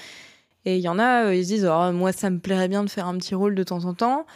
[0.64, 2.82] Et il y en a, euh, ils se disent, oh, moi, ça me plairait bien
[2.82, 4.26] de faire un petit rôle de temps en temps.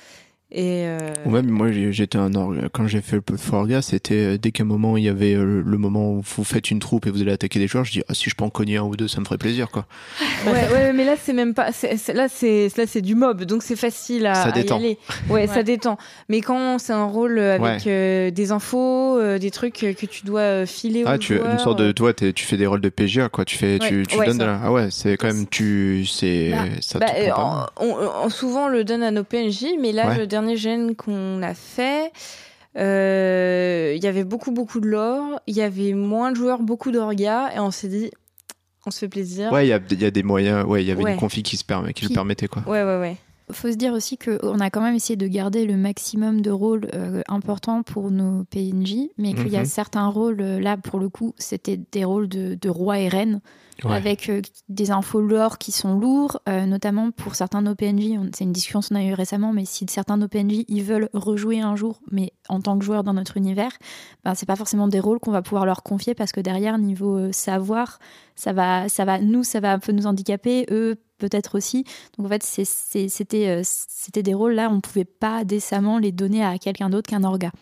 [0.52, 2.62] Et euh, Ou même moi j'étais un orga.
[2.72, 5.08] Quand j'ai fait le peu de Forga, c'était euh, dès qu'à un moment il y
[5.08, 7.84] avait euh, le moment où vous faites une troupe et vous allez attaquer des joueurs,
[7.84, 9.70] je dis ah si je peux en cogner un ou deux, ça me ferait plaisir
[9.70, 9.86] quoi.
[10.46, 11.66] ouais, ouais, mais là c'est même pas.
[12.14, 14.78] là c'est là c'est du mob, donc c'est facile à, Ça à y détend.
[14.78, 14.98] aller.
[15.28, 15.98] Ouais, ça détend.
[16.28, 20.24] Mais quand c'est un rôle avec euh, des infos, euh, des trucs euh, que tu
[20.26, 22.80] dois euh, filer Ah aux tu une sorte de euh, toi tu fais des rôles
[22.80, 23.44] de PGA quoi.
[23.44, 26.50] Tu fais tu, Ouais, tu ouais, donnes la ah ouais c'est quand même tu c'est
[26.50, 27.68] Bah, ça bah, te euh, prend pas mal.
[27.80, 30.18] on, on- souvent on le donne à nos PNJ, mais là Ouais.
[30.18, 32.12] le dernier gène qu'on a fait.
[32.76, 36.90] euh, Il y avait beaucoup beaucoup de lore, il y avait moins de joueurs, beaucoup
[36.90, 38.10] d'orgas, et on s'est dit,
[38.86, 39.52] on se fait plaisir.
[39.52, 41.12] Ouais il y a, il y a des moyens ouais il y avait Ouais.
[41.12, 42.62] une config qui se permet qui le permettait quoi.
[42.66, 42.98] ouais, ouais.
[43.00, 43.16] ouais.
[43.52, 46.88] Faut se dire aussi qu'on a quand même essayé de garder le maximum de rôles
[46.94, 49.66] euh, importants pour nos PNJ, mais qu'il y a Mhm.
[49.66, 53.40] certains rôles, euh, là pour le coup, c'était des rôles de, de roi et reine,
[53.84, 53.96] Ouais.
[53.96, 58.18] avec euh, des infos lore qui sont lourds, euh, notamment pour certains de nos PNJ.
[58.34, 61.08] C'est une discussion qu'on a eue récemment, mais si certains de nos PNJ ils veulent
[61.14, 63.72] rejouer un jour, mais en tant que joueur dans notre univers,
[64.22, 67.32] ben, c'est pas forcément des rôles qu'on va pouvoir leur confier parce que derrière, niveau
[67.32, 68.00] savoir,
[68.36, 71.84] ça va, ça va, nous, ça va un peu nous handicaper, eux peut-être aussi.
[72.18, 72.44] Donc en fait,
[73.34, 77.22] euh, c'était des rôles là, on pouvait pas décemment les donner à quelqu'un d'autre qu'un
[77.22, 77.52] orga.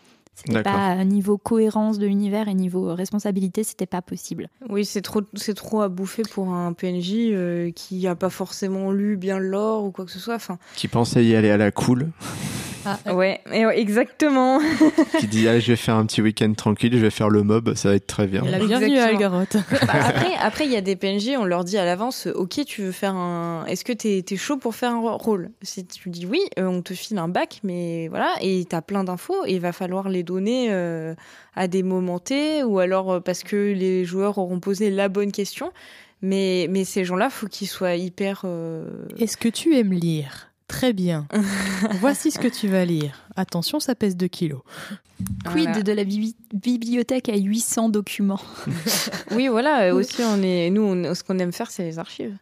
[0.45, 4.49] C'était pas niveau cohérence de l'univers et niveau responsabilité, c'était pas possible.
[4.69, 8.91] Oui, c'est trop, c'est trop à bouffer pour un PNJ euh, qui a pas forcément
[8.91, 10.35] lu bien l'or ou quoi que ce soit.
[10.35, 12.11] Enfin, Qui pensait y aller à la cool,
[13.13, 14.59] ouais, et ouais, exactement.
[15.19, 17.89] qui dit je vais faire un petit week-end tranquille, je vais faire le mob, ça
[17.89, 18.43] va être très bien.
[18.43, 19.05] La bienvenue à.
[19.05, 19.57] Algaroth.
[19.87, 22.83] Bah, après, après, il y a des PNJ, on leur dit à l'avance, ok, tu
[22.83, 25.49] veux faire un, est-ce que t'es es chaud pour faire un rôle?
[25.61, 29.03] Si tu dis oui, euh, on te file un bac, mais voilà, et t'as plein
[29.03, 31.15] d'infos, et il va falloir les donner euh,
[31.55, 35.31] à des moments T, ou alors euh, parce que les joueurs auront posé la bonne
[35.31, 35.71] question.
[36.21, 38.41] Mais, mais ces gens-là, faut qu'ils soient hyper.
[38.45, 40.49] euh, Est-ce que tu aimes lire?
[40.67, 41.27] Très bien.
[42.01, 43.25] Voici ce que tu vas lire.
[43.35, 44.61] Attention, ça pèse 2 kilos.
[45.51, 45.81] Quid voilà.
[45.81, 48.41] de la bibli- bibliothèque à 800 documents?
[49.31, 49.83] Oui, voilà.
[49.89, 52.35] euh, Aussi, on est, nous, on- ce qu'on aime faire, c'est les archives.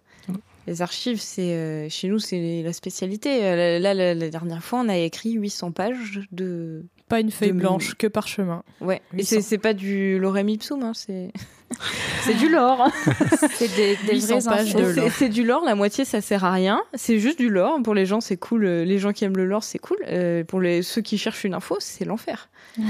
[0.66, 3.40] Les archives, c'est euh, chez nous, c'est la spécialité.
[3.80, 6.84] Là, la, la dernière fois, on a écrit 800 pages de.
[7.10, 8.64] Pas une feuille De- blanche, que parchemin.
[8.82, 9.02] Ouais.
[9.14, 9.28] Et 800.
[9.30, 11.32] c'est c'est pas du lorem ipsum, hein, c'est.
[12.22, 12.88] C'est du lore.
[13.54, 14.80] C'est des, des 800 vraies pages infos.
[14.80, 15.10] de C'est- lore.
[15.14, 16.82] C'est du lore, la moitié ça sert à rien.
[16.94, 17.80] C'est juste du lore.
[17.84, 18.66] Pour les gens, c'est cool.
[18.66, 19.98] Euh, Les gens qui aiment le lore, c'est cool.
[20.08, 22.50] Euh, pour les, ceux qui cherchent une info, c'est l'enfer.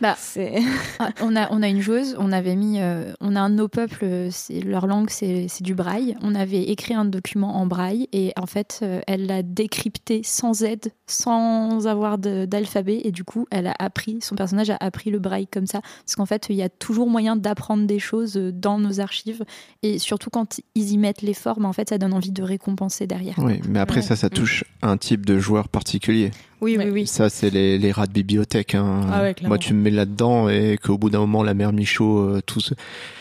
[0.00, 0.54] Bah, c'est.
[1.00, 3.56] Ah, on a on a une joueuse, on avait mis, euh, on a un de
[3.56, 6.16] nos peuples, c'est leur langue, c'est c'est du braille.
[6.22, 10.62] On avait écrit un document en braille et en fait, euh, elle l'a décrypté sans
[10.62, 15.10] aide, sans avoir de- d'alphabet et du coup, elle a appris, son personnage a appris
[15.10, 18.17] le braille comme ça, parce qu'en fait, il y a toujours moyen d'apprendre des choses
[18.26, 19.44] euh, dans nos archives
[19.82, 23.06] et surtout quand ils y mettent l'effort, bah, en fait, ça donne envie de récompenser
[23.06, 23.36] derrière.
[23.38, 24.02] Oui, mais après Ouais.
[24.02, 26.30] ça, ça touche un type de joueur particulier.
[26.60, 27.06] Oui, oui, oui.
[27.06, 28.74] Ça, c'est les, les rats de bibliothèque.
[28.74, 29.02] Hein.
[29.12, 29.50] Ah ouais, clairement.
[29.50, 32.60] Moi, tu me mets là-dedans et qu'au bout d'un moment, la mère Michaud, euh, tout
[32.60, 32.74] ce...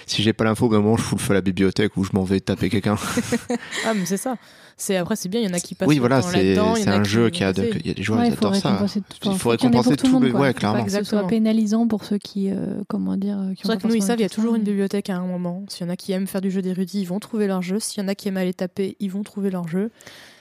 [0.07, 1.95] si j'ai pas l'info, au bout d'un moment, je fous le feu à la bibliothèque
[1.97, 2.95] ou je m'en vais taper quelqu'un.
[3.85, 4.35] Ah, mais c'est ça.
[4.79, 5.39] C'est après, c'est bien.
[5.41, 5.87] Il y en a qui passent.
[5.87, 7.67] oui, voilà, c'est un qui jeu qui a, de...
[7.79, 8.85] il y a des joueurs Ouais, qui adorent ça.
[9.25, 10.41] Il faut récompenser tout le monde, tout le- quoi.
[10.41, 10.83] ouais, Faut pas clairement.
[10.83, 11.27] que ce soit Exactement.
[11.27, 13.95] pénalisant pour ceux qui, euh, comment dire, euh, qui C'est ont vrai pas que nous,
[13.95, 15.63] ils savent, il y a ça, toujours une bibliothèque à un moment.
[15.67, 17.79] S'il y en a qui aiment faire du jeu d'érudit, ils vont trouver leur jeu.
[17.79, 19.89] S'il y en a qui aiment aller taper, ils vont trouver leur jeu.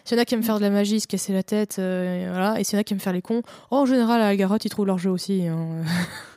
[0.06, 2.28] S'il y en a qui aiment faire de la magie, se casser la tête, euh,
[2.30, 2.58] voilà.
[2.60, 4.36] Et s'il y en a qui aiment faire les cons, oh, en général, à la
[4.36, 5.46] garotte, ils trouvent leur jeu aussi.
[5.46, 5.82] hein.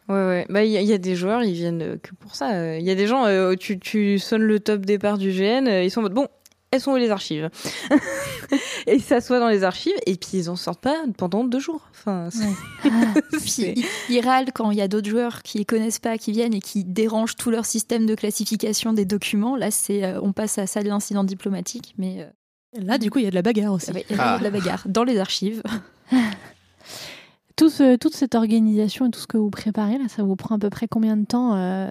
[0.09, 0.45] Ouais, ouais.
[0.49, 2.77] Bah, il y, a- il y a des joueurs, ils viennent euh, que pour ça.
[2.77, 5.91] Il y a des gens, euh, tu, tu sonnes le top départ du GN, ils
[5.91, 6.27] sont en mode bon.
[6.71, 7.49] Elles sont où les archives?
[8.87, 11.81] Et ils s'assoient dans les archives et puis ils en sortent pas pendant deux jours.
[11.91, 12.89] Enfin, c'est-
[13.31, 16.31] Puis c'est- ils, ils râlent quand il y a d'autres joueurs qui connaissent pas, qui
[16.31, 19.55] viennent et qui dérangent tout leur système de classification des documents.
[19.55, 22.25] Là, c'est, euh, on passe à ça de l'incident diplomatique, mais euh,
[22.77, 23.91] Là, du coup, il y a de la bagarre aussi.
[23.91, 24.37] ouais, il y a Ah.
[24.39, 25.63] de la bagarre dans les archives.
[27.55, 30.55] Tout ce- toute cette organisation et tout ce que vous préparez, là, ça vous prend
[30.55, 31.89] à peu près combien de temps, euh,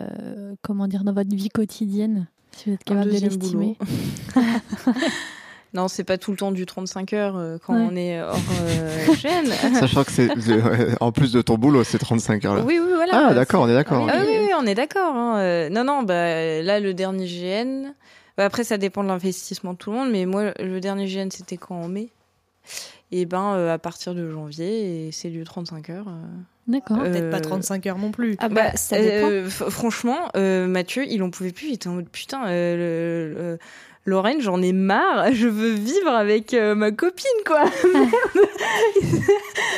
[0.62, 3.76] comment dire, dans votre vie quotidienne, si vous êtes capable de l'estimer
[5.74, 7.86] non, c'est pas tout le temps du 35 heures euh, quand Ouais.
[7.90, 9.74] on est hors euh, GN.
[9.74, 10.30] Sachant que c'est
[11.00, 12.62] en plus de ton boulot, c'est 35 heures là.
[12.64, 13.28] Oui, oui, voilà.
[13.28, 14.08] ah, d'accord, on est d'accord.
[14.10, 15.14] Ah oui, oui, on est d'accord.
[15.14, 15.36] hein.
[15.40, 17.92] Euh, non, non, bah, là, le dernier GN.
[18.38, 21.28] Bah, après, ça dépend de l'investissement de tout le monde, mais moi, le dernier GN,
[21.30, 22.08] c'était quand en mai?
[23.12, 26.08] Et ben, euh, à partir de janvier, et c'est du 35 heures.
[26.08, 26.22] euh.
[26.66, 26.98] D'accord.
[27.00, 28.36] Euh, Peut-être pas 35 heures non plus.
[28.38, 29.28] Ah bah, ça dépend.
[29.30, 31.68] euh, f- franchement, euh, Mathieu, il en pouvait plus.
[31.68, 33.58] Il était en mode putain, euh, le, le-
[34.08, 35.26] Lorraine, j'en ai marre.
[35.32, 37.64] Je veux vivre avec euh, ma copine, quoi.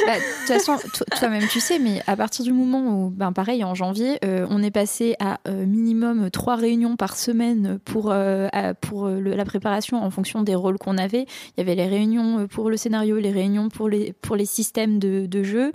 [0.07, 3.33] Bah, De toute façon, to- toi-même tu sais, mais à partir du moment où, ben
[3.33, 8.11] pareil, en janvier, euh, on est passé à euh, minimum trois réunions par semaine pour,
[8.11, 11.27] à- pour le- la préparation en fonction des rôles qu'on avait.
[11.57, 14.99] Il y avait les réunions pour le scénario, les réunions pour les, pour les systèmes
[14.99, 15.73] de, de jeu,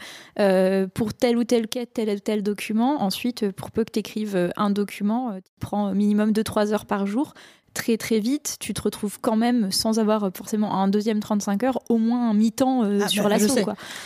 [0.93, 3.01] pour telle ou telle quête, tel ou tel document.
[3.03, 7.05] Ensuite, pour peu que tu écrives un document, tu prends minimum de trois heures par
[7.05, 7.33] jour.
[7.75, 11.79] Très très vite, tu te retrouves quand même sans avoir forcément un deuxième 35 heures,
[11.89, 13.53] au moins un mi-temps euh, Ah, sur bah, l'assaut.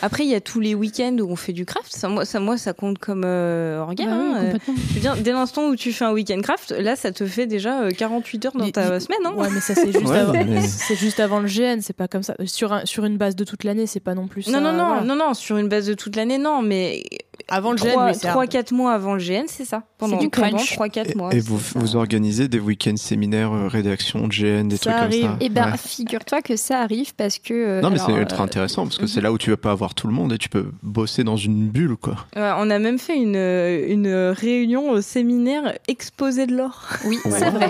[0.01, 1.95] Après, il y a tous les week-ends où on fait du craft.
[1.95, 4.05] Ça, moi, ça, moi, ça compte comme euh, orga.
[4.05, 4.51] Bah oui, hein, euh.
[4.53, 4.73] complètement.
[4.89, 7.45] Je veux dire, dès l'instant où tu fais un week-end craft, là, ça te fait
[7.45, 9.19] déjà euh, 48 heures dans ta semaine.
[9.25, 10.33] Hein Ouais, mais ça, c'est juste, Ouais, avant...
[10.33, 10.61] mais-
[10.95, 12.33] juste avant le GN, c'est pas comme ça.
[12.47, 14.51] Sur, un- sur une base de toute l'année, c'est pas non plus ça.
[14.51, 15.01] non, non, non, voilà.
[15.03, 17.03] non, non, sur une base de toute l'année, non, mais
[17.47, 18.45] Avant le GN, oui, c'est hard.
[18.47, 19.83] 3-4 mois avant le GN, c'est ça.
[19.97, 20.77] Pendant du crunch.
[20.77, 21.33] 3-4 mois.
[21.33, 25.21] Et, et vous, vous organisez des week-ends séminaires, euh, rédaction, GN, des Ça trucs arrive.
[25.25, 25.77] comme ça Eh ben, Ouais.
[25.77, 27.53] figure-toi que ça arrive parce que.
[27.53, 29.07] euh, Non, mais alors, c'est euh, ultra intéressant parce que mhm.
[29.07, 31.37] c'est là où tu vas pas avoir tout le monde et tu peux bosser dans
[31.37, 32.15] une bulle, quoi.
[32.35, 36.87] Ouais, on a même fait une, euh, une réunion au séminaire exposé de l'or.
[37.05, 37.69] Oui, c'est vrai.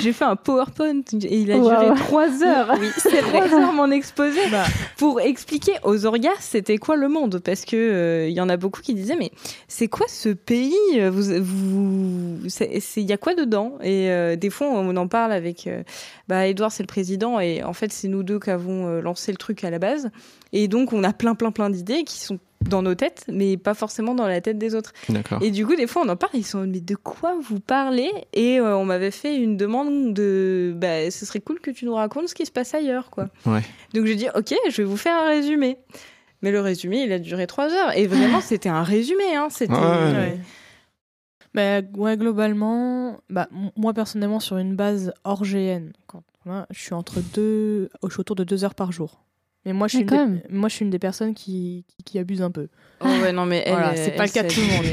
[0.00, 1.68] J'ai fait un PowerPoint et il a Wow.
[1.68, 2.74] duré 3 heures.
[2.80, 3.46] Oui, c'est vrai.
[3.48, 4.64] 3 heures mon exposé Bah,
[4.96, 7.40] pour expliquer aux orgas c'était quoi le monde?
[7.44, 9.30] Parce que euh, il y en a beaucoup qui mais
[9.68, 10.74] c'est quoi ce pays
[11.10, 13.78] vous vous c'est- il y a quoi dedans?
[13.82, 15.82] Et euh, des fois on en parle avec euh,
[16.28, 19.30] bah Edouard c'est le président et en fait c'est nous deux qui avons euh, lancé
[19.32, 20.10] le truc à la base
[20.52, 22.38] et donc on a plein plein plein d'idées qui sont
[22.68, 24.92] dans nos têtes mais pas forcément dans la tête des autres
[25.42, 28.10] et du coup, des fois, on en parle, ils sont mais de quoi vous parlez?
[28.32, 31.94] Et euh, on m'avait fait une demande de, bah, ce serait cool que tu nous
[31.94, 33.28] racontes ce qui se passe ailleurs, quoi.
[33.46, 33.60] Ouais.
[33.94, 35.78] Donc j'ai dit, ok, je vais vous faire un résumé.
[36.42, 37.96] Mais le résumé, il a duré trois heures.
[37.96, 39.48] Et vraiment, c'était un résumé, hein.
[39.50, 39.74] C'était.
[39.74, 39.80] Ouais.
[39.80, 40.40] ouais.
[41.54, 46.22] Bah, ouais, globalement, bah, moi personnellement, sur une base hors GN, quand,
[46.70, 49.24] je suis entre deux, je suis autour de deux heures par jour.
[49.66, 50.40] Mais moi, je suis, une, quand des, même.
[50.50, 52.68] moi, je suis une des personnes qui, qui, qui abuse un peu.
[53.00, 53.72] Oh ouais, non, mais elle.
[53.72, 54.84] Voilà, c'est pas le cas de tout le monde.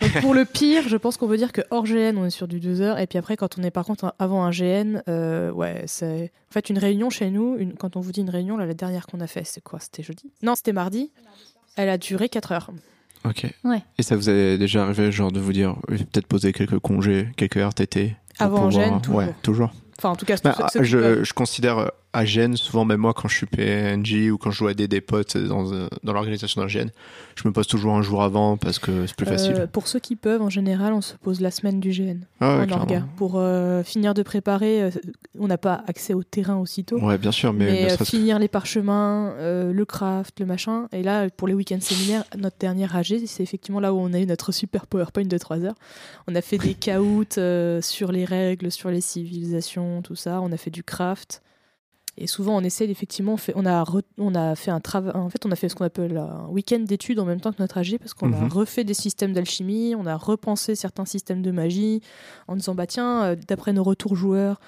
[0.00, 2.48] Donc, pour le pire, je pense qu'on peut dire que hors GN, on est sur
[2.48, 2.98] du deux heures.
[2.98, 6.32] Et puis après, quand on est par contre avant un GN, euh, ouais, c'est.
[6.50, 7.74] En fait, une réunion chez nous, une...
[7.74, 9.80] quand on vous dit une réunion, là, la dernière qu'on a fait, c'est quoi?
[9.80, 10.30] C'était jeudi?
[10.42, 11.10] Non, c'était mardi.
[11.76, 12.70] Elle a duré 4 heures.
[13.24, 13.44] Ok.
[13.64, 13.82] Ouais.
[13.98, 16.78] Et ça vous est déjà arrivé, genre, de vous dire, je vais peut-être poser quelques
[16.78, 19.16] congés, quelques RTT Avant un pouvoir- GN, toujours.
[19.18, 19.72] Ouais, toujours.
[19.98, 23.28] Enfin, en tout cas, Bah, ah, je considère euh, à Gênes, souvent même moi quand
[23.28, 26.62] je suis PNJ ou quand je joue à des, des potes dans, euh, dans l'organisation
[26.62, 26.88] d'un GN,
[27.34, 29.52] je me pose toujours un jour avant parce que c'est plus facile.
[29.54, 32.56] Euh, pour ceux qui peuvent, en général, on se pose la semaine du GN Ah
[32.56, 32.82] ouais, en clairement.
[32.84, 33.04] orga.
[33.16, 34.90] Pour euh, finir de préparer, euh,
[35.38, 36.98] on n'a pas accès au terrain aussitôt.
[37.00, 40.88] Ouais, bien sûr, mais, Mais, finir les parchemins, le craft, le machin.
[40.92, 44.18] Et là, pour les week-ends séminaires, notre dernier AG, c'est effectivement là où on a
[44.18, 45.74] eu notre super PowerPoint de 3 heures.
[46.28, 47.24] On a fait des caouts
[47.82, 50.40] sur les règles, sur les civilisations, tout ça.
[50.40, 51.42] On a fait du craft.
[52.18, 55.12] Et souvent, on essaie effectivement, on, fait, on, a re- on a fait un travail.
[55.14, 57.60] En fait, on a fait ce qu'on appelle un week-end d'études en même temps que
[57.60, 58.52] notre AG parce qu'on a Mhm.
[58.52, 62.00] refait des systèmes d'alchimie, on a repensé certains systèmes de magie
[62.48, 64.60] en disant bah tiens, euh, d'après nos retours joueurs,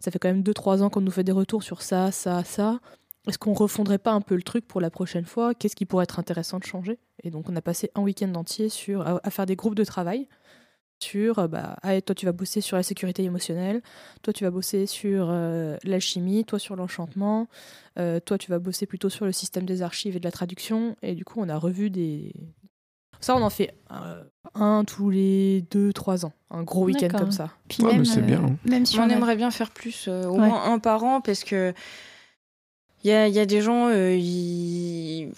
[0.00, 2.80] ça fait quand même 2-3 ans qu'on nous fait des retours sur ça, ça, ça.
[3.26, 5.54] Est-ce qu'on refondrait pas un peu le truc pour la prochaine fois?
[5.54, 6.98] Qu'est-ce qui pourrait être intéressant de changer?
[7.22, 9.84] Et donc, on a passé un week-end entier sur, à, à faire des groupes de
[9.84, 10.28] travail
[11.04, 13.82] sur, euh, bah, ah, toi, tu vas bosser sur la sécurité émotionnelle,
[14.22, 17.46] toi, tu vas bosser sur euh, l'alchimie, toi, sur l'enchantement,
[17.98, 20.96] euh, toi, tu vas bosser plutôt sur le système des archives et de la traduction.
[21.02, 22.32] Et du coup, on a revu des.
[23.20, 24.22] Ça, on en fait euh,
[24.54, 26.32] un tous les deux, trois ans.
[26.50, 27.50] Un gros week-end comme ça.
[27.68, 28.56] Puis Ouais, même, mais euh, bien, hein.
[28.64, 30.48] même si on on, a- aimerait bien faire plus, euh, au Ouais.
[30.48, 31.72] moins un par an, parce que
[33.02, 35.30] il y a, il y a des gens, euh, ils...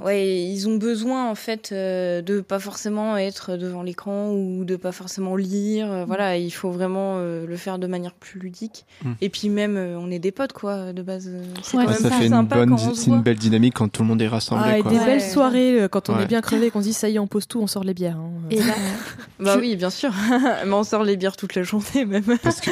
[0.00, 4.76] Ouais, ils ont besoin en fait euh, de pas forcément être devant l'écran ou de
[4.76, 5.90] pas forcément lire.
[5.92, 8.86] euh, Voilà, il faut vraiment euh, le faire de manière plus ludique.
[9.04, 9.12] Mm.
[9.20, 11.28] Et puis même, euh, on est des potes quoi, de base.
[11.28, 13.74] euh, C'est Ouais, quand Ouais, même ça fait une sympa bonne, c'est une belle dynamique
[13.74, 14.64] quand tout le monde est rassemblé.
[14.68, 14.90] Ah, et quoi.
[14.90, 15.06] des Ouais.
[15.06, 16.24] belles soirées euh, quand on Ouais.
[16.24, 17.94] est bien crevé, qu'on se dit ça y est, on pose tout, on sort les
[17.94, 18.16] bières.
[18.18, 18.32] hein.
[18.50, 18.74] Et là,
[19.40, 20.12] Bah oui, bien sûr.
[20.66, 22.24] Mais on sort les bières toute la journée même.
[22.42, 22.70] Parce que,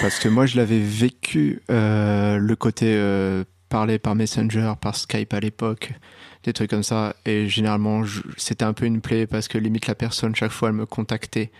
[0.00, 5.32] parce que moi, je l'avais vécu, euh, le côté euh, parler par Messenger, par Skype
[5.32, 5.92] à l'époque,
[6.44, 7.14] des trucs comme ça.
[7.24, 8.04] Et généralement,
[8.36, 11.50] c'était un peu une plaie parce que limite la personne, chaque fois, elle me contactait.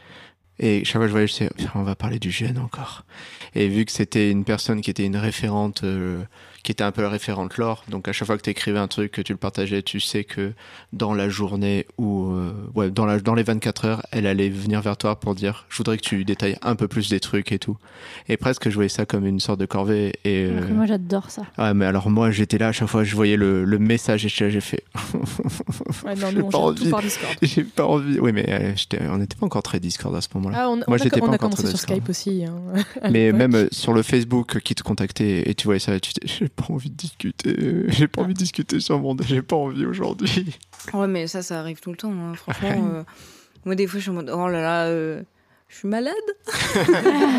[0.59, 3.05] Et chaque fois, je voyais, je disais, on va parler du gène encore.
[3.55, 6.23] Et vu que c'était une personne qui était une référente, euh,
[6.63, 8.87] qui était un peu la référente lore, donc à chaque fois que tu écrivais un
[8.89, 10.53] truc, que tu le partageais, tu sais que
[10.93, 14.81] dans la journée ou euh, ouais, dans, la, dans les 24 heures, elle allait venir
[14.81, 17.59] vers toi pour dire je voudrais que tu détailles un peu plus des trucs et
[17.59, 17.77] tout.
[18.29, 20.13] Et presque je voyais ça comme une sorte de corvée.
[20.25, 21.43] Et, euh, Moi, j'adore ça.
[21.59, 24.29] ouais, mais alors moi j'étais là à chaque fois, je voyais le, le message et
[24.29, 24.85] j'étais j'ai fait
[26.05, 26.91] Ouais, non, J'ai nous, pas envie.
[26.91, 27.03] par
[27.43, 28.19] j'ai pas envie.
[28.21, 30.59] Oui, mais euh, j'étais- on n'était pas encore très Discord à ce moment-là.
[30.61, 31.79] Ah, on, Moi, on a, j'étais pas on a encore très sur.
[31.79, 32.45] Skype aussi.
[32.45, 32.55] hein,
[33.11, 36.13] Mais même sur le Facebook qui te contactait et tu voyais ça, tu
[36.53, 37.57] pas envie de discuter,
[37.89, 40.57] j'ai pas envie de discuter sur mon, j'ai pas envie aujourd'hui.
[40.95, 42.13] Ouais, mais ça, ça arrive tout le temps.
[42.13, 42.35] hein.
[42.35, 43.03] Franchement, euh,
[43.65, 45.23] moi, des fois, je suis en mode oh là là, euh,
[45.69, 46.13] je suis malade.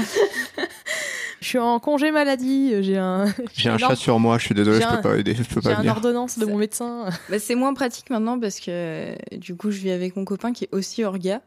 [1.42, 4.56] Je suis en congé maladie, euh, j'ai un, J'ai un chat sur moi, je suis
[4.56, 5.92] désolé, J'ai je peux un- pas aider, je peux j'ai pas un venir.
[5.92, 7.10] ordonnance de mon médecin.
[7.30, 10.54] Bah, c'est moins pratique maintenant parce que euh, du coup, je vis avec mon copain
[10.54, 11.42] qui est aussi orga.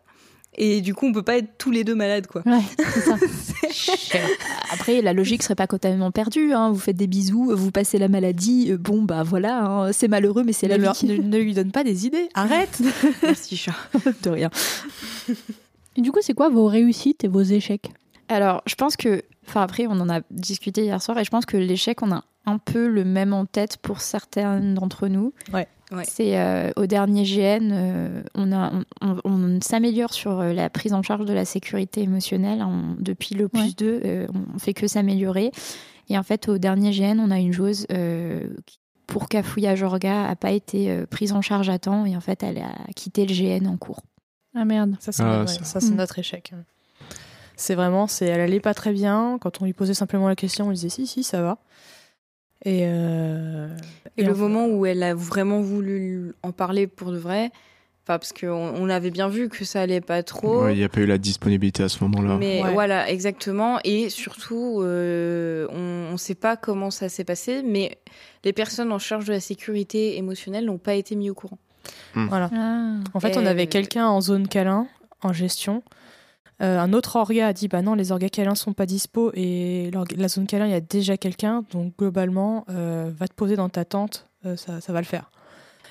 [0.59, 2.43] Et du coup, on peut pas être tous les deux malades, quoi.
[2.47, 3.17] Ouais, c'est ça.
[4.73, 6.53] après, la logique serait pas totalement perdue.
[6.55, 6.71] hein.
[6.71, 8.69] Vous faites des bisous, vous passez la maladie.
[8.73, 11.07] euh, Bon, bah voilà, hein, c'est malheureux, mais c'est ne, la leur- vie.
[11.07, 12.29] ne- ne lui donne pas des idées.
[12.35, 12.81] Arrête
[13.23, 13.75] Merci, chat.
[14.23, 14.51] de rien.
[15.97, 17.91] Et du coup, c'est quoi vos réussites et vos échecs?
[18.29, 21.47] Alors, je pense que, enfin après, on en a discuté hier soir, et je pense
[21.47, 25.33] que l'échec, on a un peu le même en tête pour certains d'entre nous.
[25.53, 25.69] Ouais.
[25.93, 26.03] Ouais.
[26.09, 30.69] C'est euh, au dernier GN, euh, on, a, on, on- on s'améliore sur euh, la
[30.69, 32.63] prise en charge de la sécurité émotionnelle.
[32.63, 33.73] On- depuis le plus Ouais.
[33.77, 35.53] 2, euh, on fait que s'améliorer.
[36.09, 40.27] Et en fait, au dernier GN, on a une joueuse euh, qui, pour Cafouillage Orga,
[40.29, 43.25] a pas été euh, prise en charge à temps, et en fait, elle a quitté
[43.25, 44.01] le GN en cours.
[44.57, 44.97] Ah merde.
[44.99, 45.97] Ça, c'est Ah, ça, c'est Mm.
[45.97, 46.53] notre échec.
[47.57, 49.39] C'est vraiment, c'est, elle allait pas très bien.
[49.41, 51.59] Quand on lui posait simplement la question, on lui disait si, si, ça va.
[52.65, 53.69] Et, euh,
[54.17, 57.51] Et, le en- moment où elle a vraiment voulu en parler pour de vrai,
[58.05, 60.65] enfin, parce qu'on on avait bien vu que ça allait pas trop.
[60.65, 62.37] Ouais, Il n'y a pas eu la disponibilité à ce moment-là.
[62.39, 62.73] Mais Ouais.
[62.73, 63.79] voilà, exactement.
[63.85, 67.99] Et surtout, euh, on ne sait pas comment ça s'est passé, mais
[68.45, 71.59] les personnes en charge de la sécurité émotionnelle n'ont pas été mis au courant.
[72.15, 72.51] Voilà.
[72.53, 72.95] Ah.
[73.15, 74.89] En fait, on avait quelqu'un en zone câlin,
[75.23, 75.83] en gestion.
[76.63, 79.91] Euh, un autre orga a dit bah non, les orgas câlins sont pas dispo et
[80.17, 81.65] la zone câlin, il y a déjà quelqu'un.
[81.71, 85.31] Donc globalement, euh, va te poser dans ta tente, euh, ça va le faire.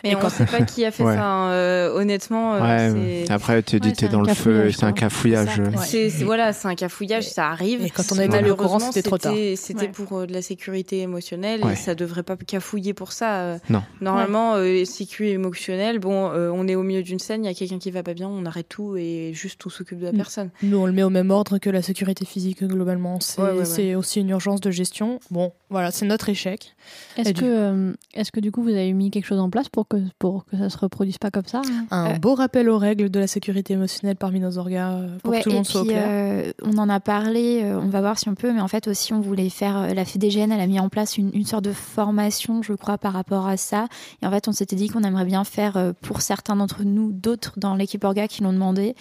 [0.05, 1.15] Mais Et on ne sait pas qui a fait Ouais.
[1.15, 1.25] ça.
[1.25, 1.51] hein.
[1.51, 5.49] Euh, honnêtement, euh, Ouais, après tu dis t'es dans le feu, c'est un cafouillage.
[5.55, 6.03] C'est.
[6.05, 6.09] Ouais.
[6.09, 7.83] C'est voilà, c'est un cafouillage, ça arrive.
[7.83, 9.33] et quand on courant, Malheureusement, c'était trop tard.
[9.55, 9.87] C'était Ouais.
[9.87, 11.73] pour euh, de la sécurité émotionnelle Ouais.
[11.73, 13.41] et ça devrait pas cafouiller pour ça.
[13.41, 13.57] euh.
[13.69, 13.81] Non.
[14.01, 17.53] Normalement, euh, sécu émotionnelle, bon, euh, on est au milieu d'une scène, il y a
[17.55, 20.17] quelqu'un qui va pas bien, on arrête tout et juste on s'occupe de la Mm.
[20.17, 20.49] personne.
[20.61, 23.19] Nous, on le met au même ordre que la sécurité physique globalement.
[23.19, 25.19] C'est aussi une urgence de gestion.
[25.31, 26.73] Bon, Voilà, c'est notre échec.
[27.17, 29.67] Est-ce que, du- euh, est-ce que du coup vous avez mis quelque chose en place
[29.67, 32.69] pour que, pour que ça se reproduise pas comme ça hein Un Euh, beau rappel
[32.69, 35.55] aux règles de la sécurité émotionnelle parmi nos orgas euh, pour Ouais, que tout le
[35.55, 36.07] et monde soit au puis, clair.
[36.09, 38.87] euh, on en a parlé, euh, on va voir si on peut, mais en fait
[38.87, 41.65] aussi on voulait faire, euh, la FEDGN, elle a mis en place une, une sorte
[41.65, 43.87] de formation, je crois, par rapport à ça.
[44.21, 47.11] Et en fait, on s'était dit qu'on aimerait bien faire, euh, pour certains d'entre nous,
[47.11, 48.95] d'autres dans l'équipe Orga qui l'ont demandé,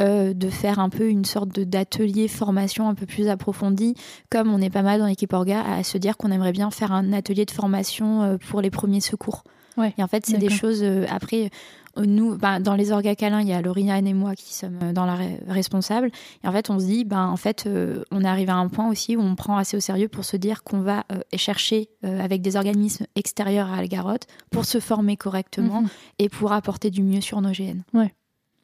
[0.00, 3.94] euh, de faire un peu une sorte de- d'atelier formation un peu plus approfondi,
[4.30, 6.92] comme on est pas mal dans l'équipe Orga, à se dire qu'on aimerait bien faire
[6.92, 9.44] un atelier de formation euh, pour les premiers secours.
[9.76, 11.48] Ouais, Et en fait, c'est des choses, euh, après,
[11.96, 15.06] nous, ben, dans les orgas câlins, il y a Lauriane et moi qui sommes dans
[15.06, 16.10] la re- responsable.
[16.44, 18.88] Et en fait, on se dit, ben, en fait, euh, on arrive à un point
[18.88, 22.42] aussi où on prend assez au sérieux pour se dire qu'on va euh, chercher avec
[22.42, 25.88] des organismes extérieurs à Algarotte pour se former correctement Mhm.
[26.18, 27.82] et pour apporter du mieux sur nos GN.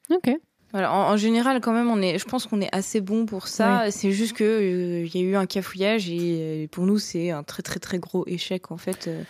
[0.09, 0.29] Ok.
[0.73, 3.47] Voilà, en, en général, quand même, on est, je pense qu'on est assez bon pour
[3.47, 3.89] ça.
[3.91, 7.31] C'est juste que euh, il y a eu un cafouillage et euh, pour nous, c'est
[7.31, 9.07] un très très très gros échec en fait.
[9.07, 9.23] euh.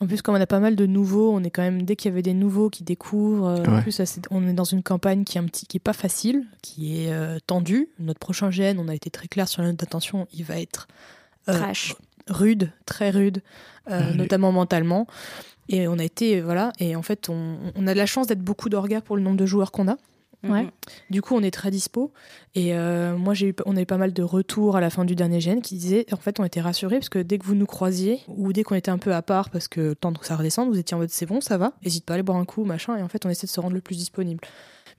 [0.00, 2.10] En plus, comme on a pas mal de nouveaux, on est quand même dès qu'il
[2.10, 3.46] y avait des nouveaux qui découvrent.
[3.46, 3.80] euh, En Ouais.
[3.80, 5.92] plus, ça, c'est- on est dans une campagne qui est un petit, qui est pas
[5.92, 7.88] facile, qui est euh, tendue.
[8.00, 10.88] Notre prochain GN, on a été très clair sur la note d'attention, il va être
[11.48, 11.94] euh, Trash.
[12.28, 13.40] rude, très rude,
[13.88, 14.16] euh, Allez.
[14.16, 15.06] notamment mentalement.
[15.68, 16.72] Et on a été voilà.
[16.78, 19.36] Et en fait, on, on a de la chance d'être beaucoup d'orgas pour le nombre
[19.36, 19.96] de joueurs qu'on a.
[20.48, 20.66] Ouais.
[21.10, 22.12] Du coup, on est très dispo.
[22.54, 25.04] Et euh, moi, j'ai eu, on a eu pas mal de retours à la fin
[25.04, 27.54] du dernier GN qui disaient, en fait, on était rassurés parce que dès que vous
[27.54, 30.26] nous croisiez ou dès qu'on était un peu à part parce que le temps que
[30.26, 32.38] ça redescende, vous étiez en mode c'est bon, ça va, n'hésite pas à aller boire
[32.38, 32.96] un coup, machin.
[32.96, 34.40] Et en fait, on essaie de se rendre le plus disponible.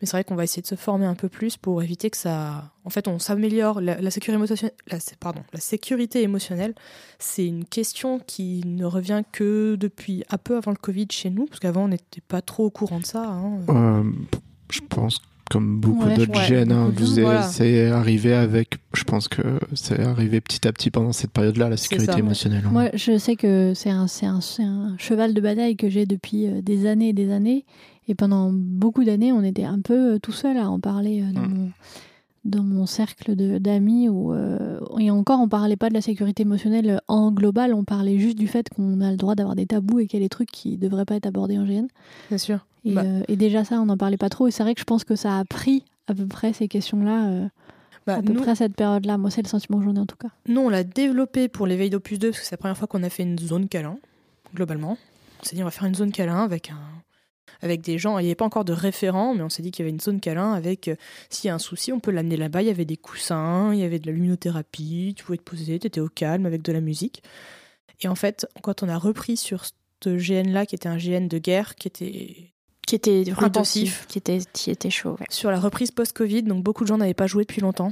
[0.01, 2.17] Mais c'est vrai qu'on va essayer de se former un peu plus pour éviter que
[2.17, 2.71] ça.
[2.83, 3.79] En fait, on s'améliore.
[3.81, 6.73] La, la sécurité émotionnelle, la, pardon, la sécurité émotionnelle,
[7.19, 11.45] c'est une question qui ne revient que depuis un peu avant le Covid chez nous,
[11.45, 13.23] parce qu'avant, on n'était pas trop au courant de ça.
[13.29, 13.59] hein.
[13.69, 14.03] Euh,
[14.71, 15.19] je pense
[15.51, 17.43] comme beaucoup Ouais, d'autres ouais, gènes, hein, vous voilà.
[17.43, 19.43] c'est arrivé avec, je pense que
[19.75, 22.19] c'est arrivé petit à petit pendant cette période-là, la sécurité ça, ouais.
[22.21, 22.63] émotionnelle.
[22.65, 22.71] hein.
[22.71, 26.07] Moi, je sais que c'est un, c'est un, c'est un cheval de bataille que j'ai
[26.07, 27.63] depuis euh, des années et des années.
[28.07, 31.31] Et pendant beaucoup d'années, on était un peu euh, tout seul à en parler euh,
[31.33, 31.53] dans, Mm.
[31.53, 31.71] mon,
[32.45, 34.07] dans mon cercle d'amis.
[34.09, 38.37] Euh, et encore, on parlait pas de la sécurité émotionnelle en global, on parlait juste
[38.37, 40.51] du fait qu'on a le droit d'avoir des tabous et qu'il y a des trucs
[40.51, 41.87] qui devraient pas être abordés en GN.
[42.29, 42.65] C'est sûr.
[42.85, 43.01] Et, Bah.
[43.03, 44.47] euh, et déjà, ça, on n'en parlait pas trop.
[44.47, 47.25] Et c'est vrai que je pense que ça a pris à peu près ces questions-là,
[47.29, 47.47] euh,
[48.05, 49.17] Bah, à peu nous, près à cette période-là.
[49.17, 50.27] Moi, c'est le sentiment que j'en ai en tout cas.
[50.47, 53.01] Nous, on l'a développé pour l'éveil d'Opus 2 parce que c'est la première fois qu'on
[53.01, 53.97] a fait une zone câlin,
[54.53, 54.99] globalement.
[55.41, 56.77] On s'est dit, on va faire une zone câlin avec, un,
[57.61, 58.17] avec des gens.
[58.19, 59.99] Il n'y avait pas encore de référent, mais on s'est dit qu'il y avait une
[60.01, 60.95] zone câlin avec, euh,
[61.29, 62.61] s'il y a un souci, on peut l'amener là-bas.
[62.61, 65.79] Il y avait des coussins, il y avait de la luminothérapie, tu pouvais te poser,
[65.79, 67.23] tu étais au calme avec de la musique.
[68.01, 69.71] Et en fait, quand on a repris sur ce
[70.17, 72.51] GN-là, qui était un GN de guerre, qui était
[72.85, 74.05] Qui était Intensif.
[74.07, 75.15] qui était, qui était chaud.
[75.19, 75.25] ouais.
[75.29, 77.91] sur la reprise post-Covid, donc beaucoup de gens n'avaient pas joué depuis longtemps.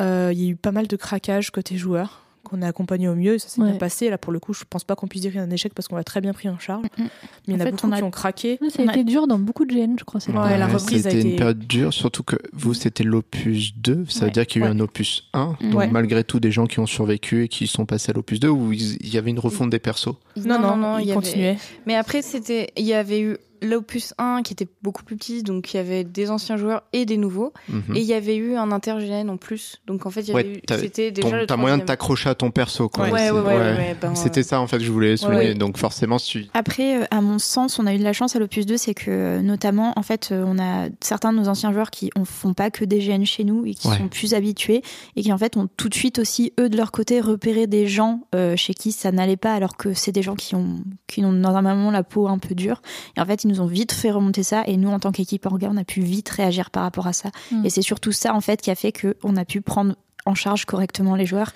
[0.00, 3.14] Euh, Il y a eu pas mal de craquages côté joueurs qu'on a accompagné au
[3.14, 3.68] mieux, et ça s'est Ouais.
[3.70, 4.10] bien passé.
[4.10, 5.72] Là, pour le coup, je pense pas qu'on puisse dire qu'il y a un échec
[5.74, 6.84] parce qu'on l'a très bien pris en charge.
[6.98, 7.06] Mm, mm.
[7.06, 7.10] Mais
[7.46, 8.58] il y en, En a fait, beaucoup on a- qui ont craqué.
[8.60, 10.20] Ouais, ça a été dur dans beaucoup de GN, je crois.
[10.26, 10.58] Ouais, période.
[10.58, 14.04] la reprise a C'était été- une période dure, surtout que vous, c'était l'opus 2.
[14.08, 14.76] Ça veut dire qu'il y a eu Ouais.
[14.76, 15.56] un opus 1.
[15.60, 15.70] Mm.
[15.70, 15.88] Donc, Ouais.
[15.88, 18.72] malgré tout, des gens qui ont survécu et qui sont passés à l'opus 2, où
[18.72, 20.14] ils- il y avait une refonte des persos.
[20.36, 21.56] Non, non, il il y avait- continuait.
[21.86, 25.72] Mais après, c'était, il y avait eu l'opus 1 qui était beaucoup plus petit, donc
[25.72, 27.96] il y avait des anciens joueurs et des nouveaux, Mhm.
[27.96, 29.80] et il y avait eu un intergène en plus.
[29.86, 32.28] Donc en fait, il y Ouais, avait eu, t'as- c'était déjà T'as moyen de t'accrocher
[32.30, 33.04] à ton perso, quoi.
[33.06, 35.48] Ouais, Ouais, ouais, ouais, ouais, ouais, ben, C'était ça, en fait, que je voulais souligner.
[35.48, 35.54] ouais.
[35.54, 36.46] Donc, forcément, si tu...
[36.54, 38.94] Après, euh, à mon sens, on a eu de la chance à l'Opus 2, c'est
[38.94, 42.24] que euh, notamment, en fait, euh, on a certains de nos anciens joueurs qui ne
[42.24, 43.96] font pas que des GN chez nous et qui Ouais.
[43.98, 44.82] sont plus habitués
[45.16, 47.86] et qui en fait ont tout de suite aussi, eux de leur côté, repéré des
[47.86, 50.76] gens euh, chez qui ça n'allait pas alors que c'est des gens qui ont,
[51.06, 52.82] qui ont normalement la peau un peu dure.
[53.16, 55.68] Et en fait, nous ont vite fait remonter ça et nous, en tant qu'équipe orga,
[55.70, 57.30] on a pu vite réagir par rapport à ça.
[57.50, 57.66] Mm.
[57.66, 59.96] Et c'est surtout ça, en fait, qui a fait qu'on a pu prendre
[60.26, 61.52] en charge correctement les joueurs.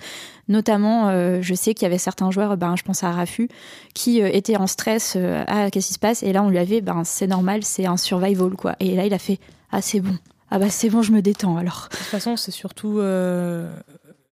[0.47, 3.47] Notamment, euh, je sais qu'il y avait certains joueurs, ben, je pense à Rafu,
[3.93, 5.13] qui euh, étaient en stress.
[5.15, 6.23] euh, ah, qu'est-ce qui se passe?
[6.23, 8.75] Et là, on lui avait, ben, c'est normal, c'est un survival, quoi.
[8.79, 9.39] Et là, il a fait,
[9.71, 10.17] ah, c'est bon.
[10.49, 11.87] Ah, bah, c'est bon, je me détends alors.
[11.91, 12.99] De toute façon, c'est surtout.
[12.99, 13.73] euh,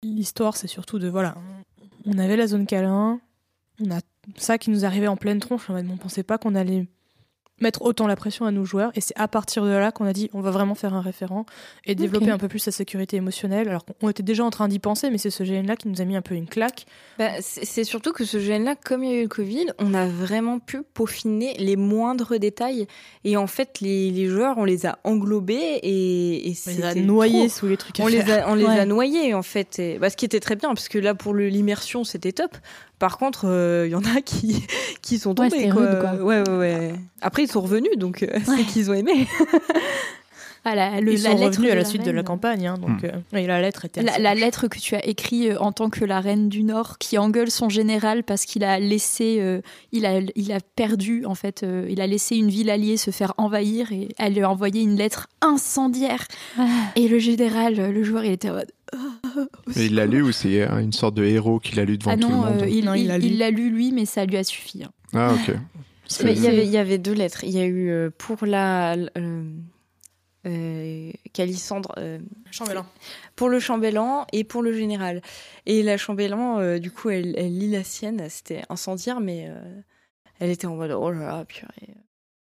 [0.03, 1.09] L'histoire, c'est surtout de.
[1.09, 1.35] Voilà.
[2.05, 3.21] On avait la zone câlin,
[3.85, 4.01] on a
[4.37, 5.69] ça qui nous arrivait en pleine tronche.
[5.69, 6.87] En mode, on pensait pas qu'on allait
[7.61, 8.91] mettre autant la pression à nos joueurs.
[8.95, 11.47] Et c'est à partir de là qu'on a dit on va vraiment faire un référent
[11.85, 13.69] et développer un peu plus la sécurité émotionnelle.
[13.69, 16.05] Alors qu'on était déjà en train d'y penser, mais c'est ce GN-là qui nous a
[16.05, 16.87] mis un peu une claque.
[17.19, 20.07] Bah, c'est surtout que ce gène-là, comme il y a eu le Covid, on a
[20.07, 22.87] vraiment pu peaufiner les moindres détails.
[23.25, 26.95] Et en fait, les, les joueurs, on les a englobés et, et On les a
[26.95, 27.57] noyés trop.
[27.59, 28.81] sous les trucs à On les a, on les Ouais.
[28.81, 29.79] a noyés en fait.
[29.79, 32.57] Et, bah, ce qui était très bien, parce que là pour l'immersion c'était top.
[32.99, 34.67] Par contre, euh, il y en a qui,
[35.03, 35.51] qui sont tombés.
[35.51, 35.83] c'était quoi.
[35.83, 36.13] rude, quoi.
[36.25, 36.95] Ouais, ouais, ouais.
[37.21, 39.27] Après ils sont revenus, donc euh, c'est qu'ils ont aimé.
[40.69, 42.75] Ah, la, le- Ils la sont lettre revenus à la suite de la campagne, hein,
[42.77, 43.11] donc Hmm.
[43.35, 44.03] euh, et la lettre était.
[44.03, 44.41] La, assez la proche.
[44.41, 47.53] lettre que tu as écrite euh, en tant que la reine du Nord qui engueule
[47.53, 49.61] son général parce qu'il a laissé, euh,
[49.93, 53.13] il, a, il a perdu en fait, euh, il a laissé une ville alliée se
[53.13, 56.27] faire envahir et elle lui a envoyé une lettre incendiaire.
[56.59, 56.67] Ah.
[56.97, 58.73] Et le général, le joueur, il était en mode
[59.77, 62.11] Et il l'a lu ou c'est euh, une sorte de héros qu'il a lu devant
[62.11, 63.27] ah tout le non, monde euh, il Non, il il- l'a lu.
[63.27, 64.83] il l'a lu lui, mais ça lui a suffi.
[64.83, 64.91] hein.
[65.15, 65.55] Ah ok.
[66.23, 67.45] Il y avait, il y avait deux lettres.
[67.45, 69.43] Il y a eu pour la euh,
[70.47, 72.19] euh, Calissandre, euh,
[72.51, 72.87] Chambellan.
[73.35, 75.23] pour le chambellan et pour le général.
[75.67, 78.25] Et la chambellan, euh, du coup, elle, elle lit la sienne.
[78.29, 79.81] C'était incendiaire, mais euh,
[80.39, 81.95] elle était en mode oh là là, purée.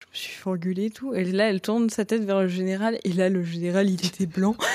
[0.00, 1.14] Je me suis fait engueuler et tout.
[1.14, 2.98] Et là, elle tourne sa tête vers le général.
[3.04, 4.56] Et là, le général, il était blanc.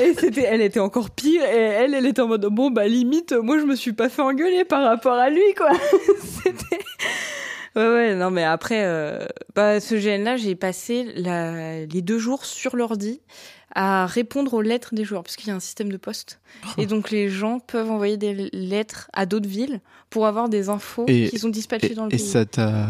[0.00, 1.44] Et c'était, elle était encore pire.
[1.44, 4.22] Et elle, elle était en mode bon, bah limite, moi, je me suis pas fait
[4.22, 5.70] engueuler par rapport à lui, quoi.
[6.42, 6.82] c'était.
[7.74, 9.24] Ouais, ouais, non, mais après, euh,
[9.54, 13.20] bah, ce GN-là, j'ai passé la- les deux jours sur l'ordi
[13.74, 16.40] à répondre aux lettres des joueurs, parce qu'il y a un système de poste.
[16.76, 19.80] Et donc, les gens peuvent envoyer des lettres à d'autres villes
[20.10, 22.26] pour avoir des infos Et- qui sont dispatchées Et, dans le et pays.
[22.26, 22.86] ça t'a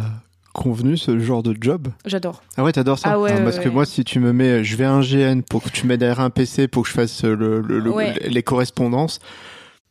[0.52, 1.86] convenu ce genre de job?
[2.04, 2.42] J'adore.
[2.56, 3.12] Ah ouais, t'adores ça?
[3.12, 3.74] Ah ouais, Non, ouais, Parce que ouais.
[3.74, 6.18] moi, si tu me mets, je vais à un GN pour que tu m'aides derrière
[6.20, 8.14] un PC pour que je fasse le, le- le- Ouais.
[8.28, 9.20] les correspondances,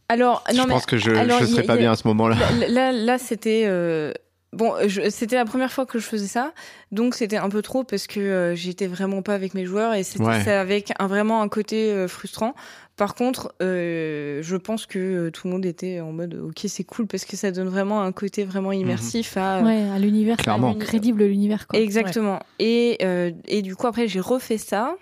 [0.09, 2.05] Alors, non, je mais pense que je, y a- serais pas y bien à ce
[2.09, 2.35] moment-là.
[2.59, 4.11] Là, là, là, c'était euh,
[4.53, 4.73] bon.
[4.88, 6.53] je- C'était la première fois que je faisais ça,
[6.91, 10.03] donc c'était un peu trop parce que euh, j'étais vraiment pas avec mes joueurs et
[10.03, 10.44] c'était Ouais.
[10.44, 12.53] ça avec un vraiment un côté euh, frustrant.
[12.98, 16.84] Par contre, euh, je pense que euh, tout le monde était en mode ok, c'est
[16.84, 20.76] cool parce que ça donne vraiment un côté vraiment immersif à Ouais, à l'univers, Clairement.
[20.76, 21.80] crédible l'univers quoi.
[21.80, 22.40] Exactement.
[22.60, 24.95] Et, euh, et du coup, après, j'ai refait ça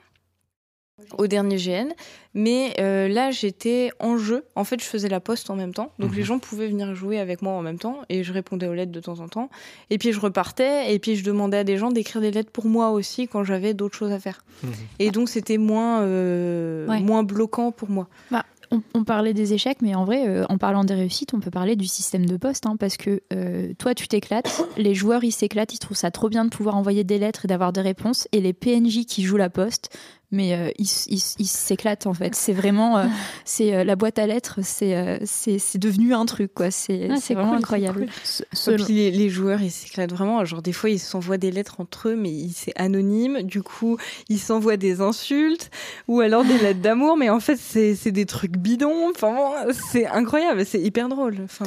[1.18, 1.90] au dernier GN.
[2.34, 4.46] Mais euh, là, j'étais en jeu.
[4.56, 5.92] En fait, je faisais la poste en même temps.
[6.00, 6.18] Donc, Mhm.
[6.18, 7.98] les gens pouvaient venir jouer avec moi en même temps.
[8.10, 9.50] Et je répondais aux lettres de temps en temps.
[9.90, 10.94] Et puis, je repartais.
[10.94, 13.74] Et puis, je demandais à des gens d'écrire des lettres pour moi aussi quand j'avais
[13.74, 14.44] d'autres choses à faire.
[14.64, 14.72] Mhm.
[15.00, 17.00] Et donc, c'était moins, euh, Ouais.
[17.00, 18.08] moins bloquant pour moi.
[18.72, 21.50] On, on parlait des échecs, mais en vrai, euh, en parlant des réussites, on peut
[21.50, 25.32] parler du système de poste, hein, parce que euh, toi, tu t'éclates, les joueurs, ils
[25.32, 28.28] s'éclatent, ils trouvent ça trop bien de pouvoir envoyer des lettres et d'avoir des réponses,
[28.32, 29.98] et les PNJ qui jouent la poste,
[30.32, 30.88] mais euh, ils
[31.48, 32.36] s'éclatent en fait.
[32.36, 33.06] C'est vraiment, euh,
[33.46, 36.72] c'est euh, la boîte à lettres, c'est c'est c'est devenu un truc, quoi.
[36.72, 38.00] C'est Ah, vraiment cool, incroyable.
[38.06, 38.10] cool.
[38.54, 40.44] Ce- puis les, les joueurs, ils s'éclatent vraiment.
[40.46, 43.42] Genre, des fois, ils s'envoient des lettres entre eux, mais c'est anonyme.
[43.44, 43.98] Du coup,
[44.30, 45.72] ils s'envoient des insultes
[46.08, 49.10] ou alors des lettres d'amour, mais en fait, c'est c'est des trucs bidons.
[49.10, 49.52] Enfin, bon,
[49.92, 51.38] c'est incroyable, c'est hyper drôle.
[51.44, 51.66] Enfin,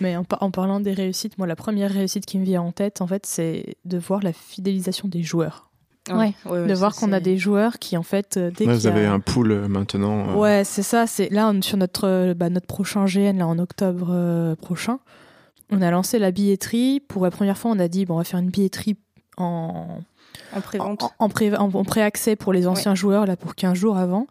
[0.00, 3.00] Mais en, en parlant des réussites, moi, la première réussite qui me vient en tête,
[3.00, 5.67] en fait, c'est de voir la fidélisation des joueurs.
[6.14, 6.34] Ouais.
[6.66, 9.06] de voir qu'on a des joueurs qui, en fait, euh, dès qu'il vous a- avez
[9.06, 10.30] un pool euh, maintenant.
[10.30, 11.06] euh, Ouais, c'est ça.
[11.06, 14.98] C'est là on- sur notre euh, bah, notre prochain GN là en octobre euh, prochain.
[15.70, 17.00] On a lancé la billetterie.
[17.00, 18.96] Pour la première fois, on a dit bon, on va faire une billetterie
[19.36, 19.98] en
[20.54, 21.02] en prévente.
[21.02, 24.26] en, en pré en, en préaccès pour les anciens joueurs là pour 15 jours avant.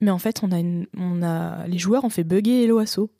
[0.00, 3.10] Mais en fait, on a une on a les joueurs ont fait bugger Hello Asso.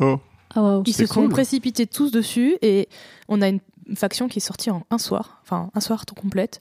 [0.00, 0.18] Oh,
[0.56, 0.82] waouh.
[0.86, 2.88] Ils se sont précipités tous dessus et
[3.28, 3.60] on a une
[3.94, 6.60] faction qui est sortie en un soir, enfin un soir tout complète.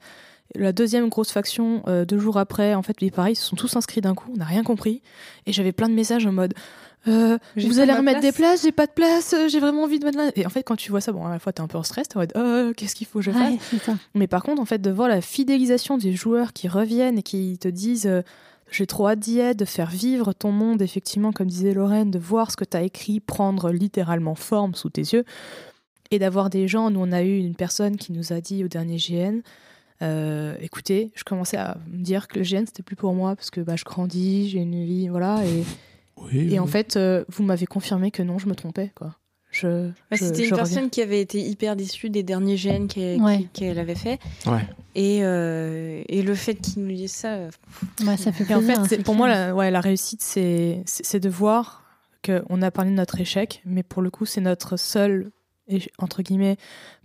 [0.56, 3.76] La deuxième grosse faction, euh, deux jours après, en fait, pareil, ils se sont tous
[3.76, 5.02] inscrits d'un coup, on n'a rien compris.
[5.45, 6.53] Et j'avais plein de messages en mode
[7.07, 8.34] euh, Vous allez remettre place.
[8.34, 10.32] des places, j'ai pas de place, euh, j'ai vraiment envie de mettre là.
[10.36, 11.84] Et en fait, quand tu vois ça, bon, à la fois, t'es un peu en
[11.84, 13.53] stress, t'es en mode Euh, Qu'est-ce qu'il faut que je fasse?
[13.88, 17.23] Ouais, mais par contre, en fait, de voir la fidélisation des joueurs qui reviennent et
[17.23, 18.10] qui te disent
[18.72, 22.19] j'ai trop hâte d'y être, de faire vivre ton monde, effectivement, comme disait Lorraine, de
[22.19, 25.26] voir ce que tu as écrit prendre littéralement forme sous tes yeux.
[26.10, 28.68] Et d'avoir des gens, nous on a eu une personne qui nous a dit au
[28.68, 29.41] dernier GN,
[30.02, 33.52] euh, écoutez, je commençais à me dire que le GN c'était plus pour moi parce
[33.52, 35.44] que bah, je grandis, j'ai une vie, voilà.
[35.45, 35.64] Et,
[36.18, 36.53] oui.
[36.53, 39.15] et en fait, euh, vous m'avez confirmé que non, je me trompais, quoi.
[39.52, 40.57] Je, Bah, je- C'était je une reviens.
[40.57, 43.40] personne qui avait été hyper déçue des derniers GN qu'elle Ouais.
[43.40, 44.18] qui- qu'elle avait fait.
[44.45, 44.65] Ouais.
[44.95, 47.49] Et, euh, et le fait qu'il nous dise ça,
[48.18, 48.61] ça fait Et en plaisir.
[48.61, 49.18] fait, hein, c'est- c'est pour clair.
[49.18, 51.84] moi, la, ouais, la réussite, c'est c'est c'est de voir
[52.26, 55.32] qu'on a parlé de notre échec, mais pour le coup, c'est notre seul,
[55.98, 56.56] entre guillemets,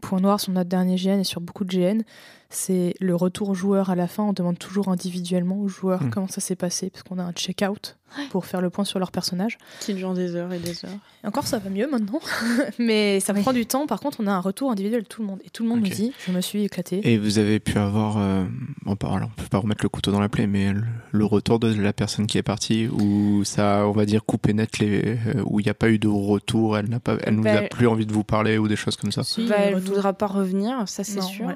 [0.00, 2.02] point noir sur notre dernier GN et sur beaucoup de GN.
[2.48, 4.22] C'est le retour au joueur à la fin.
[4.22, 6.10] On demande toujours individuellement aux joueurs Mm.
[6.10, 7.96] comment ça s'est passé, parce qu'on a un check-out
[8.30, 9.58] pour faire le point sur leur personnage.
[9.80, 10.92] qui dure des heures et des heures.
[11.24, 12.20] Et encore, ça va mieux maintenant,
[12.78, 13.42] mais ça Oui.
[13.42, 13.86] prend du temps.
[13.86, 15.40] Par contre, on a un retour individuel de tout le monde.
[15.44, 15.88] Et tout le monde Ok.
[15.88, 17.00] nous dit Je me suis éclaté.
[17.02, 18.44] Et vous avez pu avoir, euh,
[18.84, 20.82] bon, on peut pas remettre le couteau dans la plaie, mais le,
[21.12, 24.54] le retour de la personne qui est partie, où ça, a, on va dire, coupé
[24.54, 27.34] net, les, euh, où il n'y a pas eu de retour, elle n'a pas, elle
[27.34, 29.24] nous Bah, a plus envie de vous parler ou des choses comme ça.
[29.24, 29.94] Si, Bah, elle retour.
[29.94, 31.46] voudra pas revenir, ça c'est sûr.
[31.46, 31.54] ouais.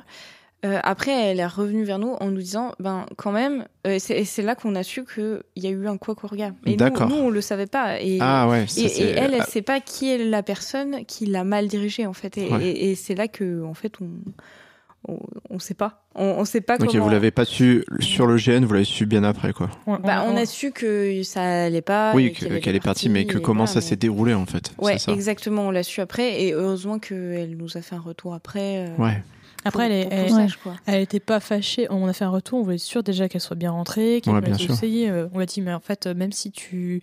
[0.66, 4.18] Euh, après, elle est revenue vers nous en nous disant, ben quand même, euh, c'est
[4.18, 6.54] et c'est là qu'on a su qu'il y a eu un quoi regarde.
[6.66, 7.08] Et nous, D'accord.
[7.08, 7.98] nous, on le savait pas.
[8.00, 11.06] Et, Ah ouais, ça, et, et elle, elle ah, sait pas qui est la personne
[11.06, 12.36] qui l'a mal dirigée en fait.
[12.36, 12.62] Et, Ouais.
[12.62, 14.08] et- et c'est là que en fait on
[15.08, 15.18] on,
[15.48, 16.04] on sait pas.
[16.14, 17.04] On, on sait pas Ok, comment.
[17.04, 19.70] vous l'avez pas su sur le GN, vous l'avez su bien après, quoi.
[19.86, 22.12] Bah, on a su que ça allait pas.
[22.14, 24.72] oui, qu'elle est partie, mais que comment ça mais- s'est déroulé, en fait.
[24.78, 25.12] Ouais, c'est ça.
[25.12, 25.68] exactement.
[25.68, 28.88] On l'a su après, et heureusement qu'elle nous a fait un retour après.
[28.90, 29.22] euh, Ouais.
[29.64, 30.74] Après, elle, pour qu'on elle, sache, quoi.
[30.86, 31.86] elle était pas fâchée.
[31.90, 34.34] On a fait un retour, on voulait être sûr déjà qu'elle soit bien rentrée, qu'elle
[34.34, 34.72] Ouais, laisse sûr.
[34.72, 35.10] essayer.
[35.10, 37.02] Euh, On lui a dit, mais en fait, même si tu.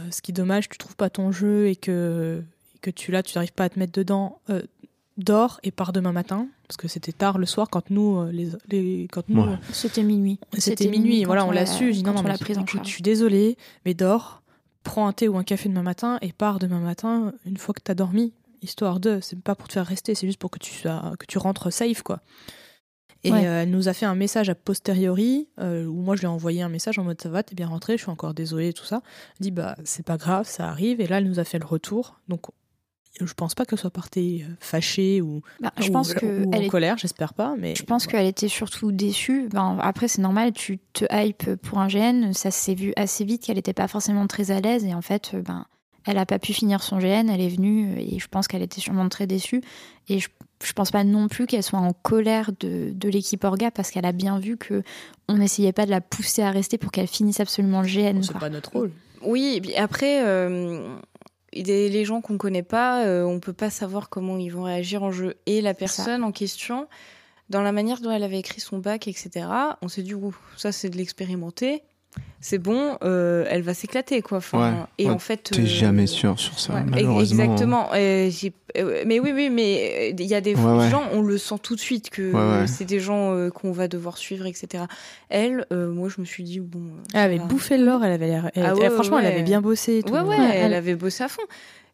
[0.00, 2.42] euh, Ce qui est dommage, tu trouves pas ton jeu et que,
[2.74, 4.62] et que tu là, tu n'arrives pas à te mettre dedans, euh,
[5.16, 6.46] dors et pars demain matin.
[6.68, 9.56] Parce que c'était tard le soir quand nous, les, les- quand nous Ouais.
[9.72, 10.38] C'était minuit.
[10.58, 11.24] c'était minuit.
[11.24, 11.86] Voilà, on l'a l'a- su.
[11.92, 12.86] J'ai dit non, non, on mais l'a prise en écoute, charge.
[12.88, 14.42] je suis désolée, mais dors,
[14.82, 17.80] prends un thé ou un café demain matin et pars demain matin une fois que
[17.84, 18.32] tu as dormi.
[18.62, 21.26] Histoire de, c'est pas pour te faire rester, c'est juste pour que tu sois, que
[21.26, 22.20] tu rentres safe, quoi.
[23.24, 23.46] Et Ouais.
[23.46, 26.28] euh, elle nous a fait un message a posteriori euh, où moi je lui ai
[26.28, 28.84] envoyé un message en mode ça va, t'es bien rentré, je suis encore désolée, tout
[28.84, 29.02] ça.
[29.40, 31.00] Elle dit bah c'est pas grave, ça arrive.
[31.00, 32.20] Et là elle nous a fait le retour.
[32.28, 32.42] Donc
[33.18, 36.60] je pense pas qu'elle soit partie euh, fâchée ou, Bah, je ou- pense ou en
[36.60, 37.56] est- colère, j'espère pas.
[37.58, 39.48] Mais Je pense qu'elle était surtout déçue.
[39.48, 42.32] Ben, après, c'est normal, tu te hype pour un GN.
[42.34, 44.84] Ça s'est vu assez vite qu'elle n'était pas forcément très à l'aise.
[44.84, 45.64] Et en fait, ben,
[46.06, 47.28] elle n'a pas pu finir son GN.
[47.28, 49.60] Elle est venue euh, et je pense qu'elle était sûrement très déçue.
[50.08, 50.28] Et je,
[50.64, 54.06] je pense pas non plus qu'elle soit en colère de, de l'équipe Orga parce qu'elle
[54.06, 54.82] a bien vu que
[55.28, 58.22] on n'essayait pas de la pousser à rester pour qu'elle finisse absolument le GN.
[58.22, 58.40] c'est quoi.
[58.40, 58.92] pas notre rôle.
[59.22, 60.96] Oui, et puis après, euh,
[61.52, 65.02] les, les gens qu'on connaît pas, euh, on peut pas savoir comment ils vont réagir
[65.02, 65.34] en jeu.
[65.46, 66.86] Et la personne en question,
[67.48, 69.46] dans la manière dont elle avait écrit son bac, etc.,
[69.82, 71.82] on s'est dit, ouh, ça c'est de l'expérimenter.
[72.40, 74.38] C'est bon, euh, elle va s'éclater, quoi.
[74.38, 75.50] Enfin, Ouais, et ouais, en fait.
[75.52, 77.42] T'es euh, jamais sûr sur ça, ouais, malheureusement.
[77.42, 77.88] Exactement.
[77.94, 78.30] Euh,
[79.04, 80.90] mais oui, oui, mais il y a des Ouais, ouais.
[80.90, 82.66] gens, on le sent tout de suite que Ouais, ouais.
[82.68, 84.84] c'est des gens euh, qu'on va devoir suivre, etc.
[85.28, 86.78] Elle, euh, moi, je me suis dit, bon.
[86.78, 88.50] euh, Elle avait bouffé l'or, elle avait l'air.
[88.54, 89.98] elle- Ah ouais, franchement, elle avait bien bossé.
[89.98, 90.12] et tout.
[90.12, 91.42] Ouais, ouais, elle- avait bossé à fond.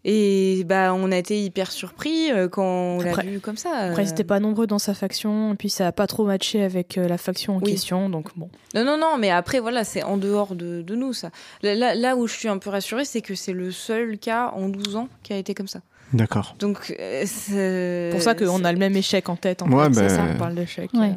[0.04, 3.70] Et bah, on a été hyper surpris euh, quand on l'a vu comme ça.
[3.70, 4.04] Après, euh.
[4.04, 6.98] ils n'étaient pas nombreux dans sa faction, et puis ça a pas trop matché avec
[6.98, 7.70] euh, la faction en Oui.
[7.70, 8.50] question, donc bon.
[8.74, 11.30] Non, non, non, mais après, voilà, c'est en dehors de, de nous, ça.
[11.62, 14.52] Là, là, là où je suis un peu rassurée, c'est que c'est le seul cas
[14.56, 15.80] en 12 ans qui a été comme ça.
[16.12, 16.56] D'accord.
[16.58, 19.62] Donc, euh, c'est C'est pour ça qu'on a le même échec en tête.
[19.62, 20.90] En Ouais, fait, c'est bah, ça, on parle d'échec.
[20.94, 21.10] Ouais.
[21.10, 21.12] euh.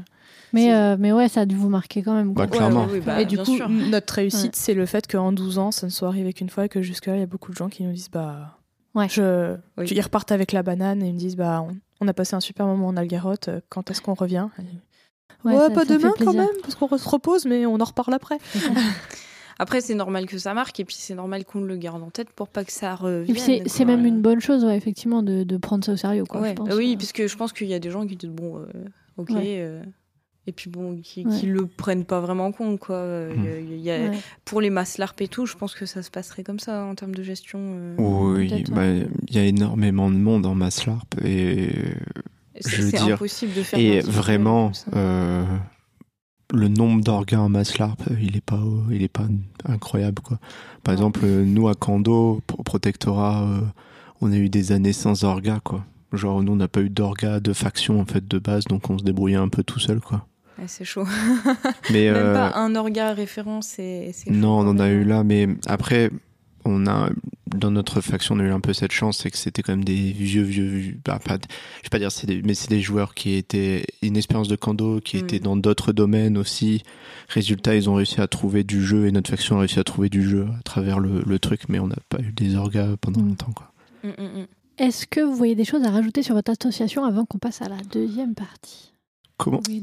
[0.53, 2.33] Mais, C'est- euh, mais ouais, ça a dû vous marquer quand même.
[2.33, 2.87] Bah, clairement.
[3.03, 3.67] bah, et du bien coup, sûr.
[3.67, 6.69] notre réussite, c'est le fait qu'en 12 ans, ça ne soit arrivé qu'une fois, et
[6.69, 8.59] que jusque-là, il y a beaucoup de gens qui nous disent bah.
[8.95, 9.07] Ouais.
[9.09, 9.55] Je...
[9.77, 9.85] Oui.
[9.91, 12.39] Ils repartent avec la banane et ils me disent bah on, on a passé un
[12.39, 14.47] super moment en Algarote, euh, quand est-ce qu'on revient
[15.43, 17.83] Ouais, Ouais, ça- pas ça demain quand même, parce qu'on se repose, mais on en
[17.83, 18.37] reparle après.
[19.57, 22.29] Après, c'est normal que ça marque, et puis c'est normal qu'on le garde en tête
[22.31, 23.35] pour pas que ça Et revienne.
[23.61, 26.25] puis c'est- même une bonne chose, ouais, effectivement, de, de prendre ça au sérieux.
[26.25, 26.49] Quoi, Ouais.
[26.49, 26.73] je pense.
[26.73, 28.65] Oui, parce que je pense qu'il y a des gens qui disent bon, euh,
[29.15, 29.59] ok, Ouais.
[29.59, 29.81] euh,
[30.47, 31.35] et puis bon, qui, Ouais.
[31.39, 32.95] qui le prennent pas vraiment en compte, quoi.
[32.97, 34.17] Euh, il y a- il y a- Ouais.
[34.45, 36.93] Pour les masses LARP et tout, je pense que ça se passerait comme ça en
[36.95, 37.59] termes de gestion.
[37.61, 37.95] euh.
[37.97, 41.69] Oui, Peut-être, bah, il y a énormément de monde en Maslarp et,
[42.59, 43.79] C'est je veux c'est dire, impossible de faire.
[43.79, 45.43] et vraiment, euh,
[46.53, 48.59] le nombre d'orgas en Maslarp, il est pas,
[48.91, 49.25] il est pas
[49.65, 50.39] incroyable quoi.
[50.83, 53.61] Par exemple, euh, nous à Kando, au protectorat, euh,
[54.21, 55.83] on a eu des années sans orgas quoi.
[56.13, 58.97] Genre nous on n'a pas eu d'orgas de faction en fait de base, donc on
[58.99, 60.27] se débrouillait un peu tout seul quoi.
[60.57, 61.05] Ouais, c'est chaud.
[61.91, 64.11] Mais Même euh, pas un orga référent, c'est.
[64.13, 66.09] chaud Non, on en a eu là, mais après,
[66.63, 67.09] on a
[67.47, 69.83] dans notre faction, on a eu un peu cette chance, c'est que c'était quand même
[69.85, 73.13] des vieux, vieux, vieux- bah, pas, je vais pas dire, des, mais c'est des joueurs
[73.13, 75.19] qui étaient une expérience de Kando, qui Mm.
[75.19, 76.83] étaient dans d'autres domaines aussi.
[77.29, 80.09] Résultat, ils ont réussi à trouver du jeu et notre faction a réussi à trouver
[80.09, 83.21] du jeu à travers le, le truc, mais on n'a pas eu des orgas pendant
[83.21, 83.27] Mm.
[83.29, 83.71] longtemps, quoi.
[84.03, 84.45] Mm, mm, mm.
[84.79, 87.69] Est-ce que vous voyez des choses à rajouter sur votre association avant qu'on passe à
[87.69, 88.91] la deuxième partie?
[89.37, 89.81] Comment, euh,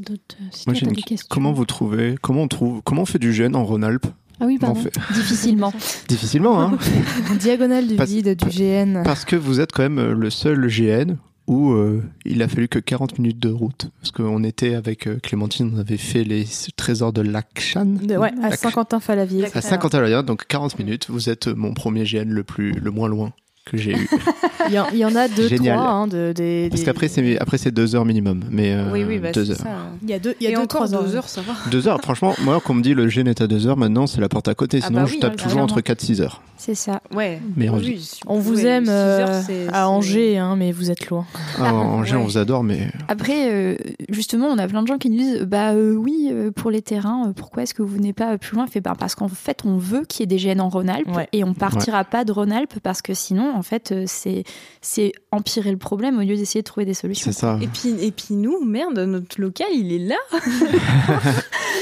[0.51, 0.93] si Moi, une-
[1.29, 4.07] comment vous trouvez, comment on trouve, comment on fait du gène en Rhône-Alpes
[4.41, 4.81] Ah oui, pardon.
[4.81, 5.73] fait Difficilement.
[6.09, 6.79] Difficilement, hein
[7.31, 9.03] En diagonale du Pas- vide, du GN.
[9.05, 11.17] Parce que vous êtes quand même euh, le seul GN
[11.49, 13.91] où euh, il a fallu que 40 minutes de route.
[14.01, 16.47] Parce qu'on était avec euh, Clémentine, on avait fait les
[16.77, 17.85] trésors de Lakshan.
[17.85, 19.47] De- ouais, à La- Saint-Quentin-Falavier.
[19.55, 21.09] À 50 à l'heure, donc 40 minutes.
[21.11, 23.33] Vous êtes mon premier GN le, plus, le moins loin
[23.65, 24.09] que j'ai eu.
[24.69, 25.77] Il y, en- il y en a deux, Génial.
[25.77, 25.91] trois.
[25.91, 28.45] hein, de, des, Parce des- qu'après, c'est, après, c'est deux heures minimum.
[28.51, 29.57] Mais euh, Oui, oui, bah, deux c'est heures.
[29.59, 29.69] ça.
[30.03, 31.53] Il y a deux, il y a Et deux, encore trois deux heures, ça va.
[31.71, 34.07] Deux heures, franchement, moi, quand on me dit le GN est à deux heures, maintenant,
[34.07, 34.79] c'est la porte à côté.
[34.83, 35.99] Ah Sinon, bah je tape hein, toujours entre carrément.
[35.99, 36.43] 4 6 heures.
[36.57, 37.01] C'est ça.
[37.13, 37.41] Ouais.
[37.57, 40.93] Mais en Oui, On vous aime euh, heures, c'est- c'est- à Angers, hein, mais vous
[40.93, 41.27] êtes loin.
[41.59, 42.23] Ah, en Angers, ouais.
[42.23, 43.75] on vous adore, mais Après, euh,
[44.11, 47.33] justement, on a plein de gens qui nous disent bah euh, oui, pour les terrains,
[47.35, 48.69] pourquoi est-ce que vous venez pas plus loin?
[48.69, 51.43] Fait bah, parce qu'en fait, on veut qu'il y ait des GN en Rhône-Alpes et
[51.43, 54.45] on partira pas de Rhône-Alpes parce que sinon, en fait, euh, c'est
[54.81, 57.31] c'est empirer le problème au lieu d'essayer de trouver des solutions.
[57.33, 57.59] c'est ça.
[57.63, 60.17] Et puis, et puis nous, merde, notre local, il est là.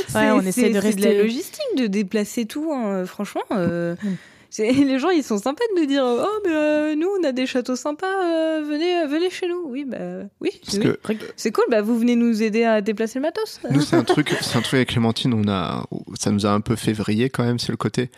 [0.09, 2.73] C'est- on essaie de c'est rester- la logistique de déplacer tout.
[2.73, 3.05] hein.
[3.07, 3.95] Franchement, euh,
[4.53, 7.31] C'est- Les gens, ils sont sympas de nous dire Oh, mais euh, nous, on a
[7.33, 9.63] des châteaux sympas, euh, venez, venez chez nous.
[9.67, 9.99] Oui, bah
[10.41, 10.85] oui, Parce oui.
[10.85, 13.61] que c'est cool, bah vous venez nous aider à déplacer le matos.
[13.71, 15.87] nous, c'est un truc, c'est un truc avec Clémentine, on a,
[16.19, 18.11] ça nous a un peu fait vriller quand même, c'est le côté.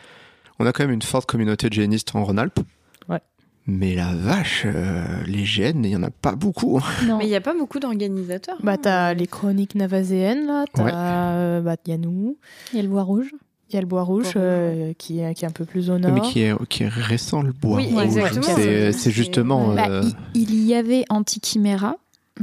[0.58, 2.60] On a quand même une forte communauté de génistes en Rhône-Alpes.
[3.66, 6.80] Mais la vache, euh, les gènes, il y en a pas beaucoup.
[7.06, 7.18] Non.
[7.18, 8.56] Mais il n'y a pas beaucoup d'organisateurs.
[8.62, 8.78] Bah, hein.
[8.82, 10.64] t'as les chroniques navazéennes, là.
[10.72, 10.90] T'as, Ouais.
[10.92, 12.36] euh, bah, il y a nous.
[12.72, 13.30] Il y a le bois rouge.
[13.70, 15.88] Il y a le bois rouge, rouge, euh, qui, est, qui est un peu plus
[15.90, 16.12] au nord.
[16.12, 17.78] Mais qui est, qui est récent, le bois.
[17.78, 18.02] Oui, rouge.
[18.02, 18.42] exactement.
[18.42, 19.74] C'est, C'est- c'est justement.
[19.74, 20.02] Bah, euh,
[20.34, 21.96] il, il y avait Antichimera.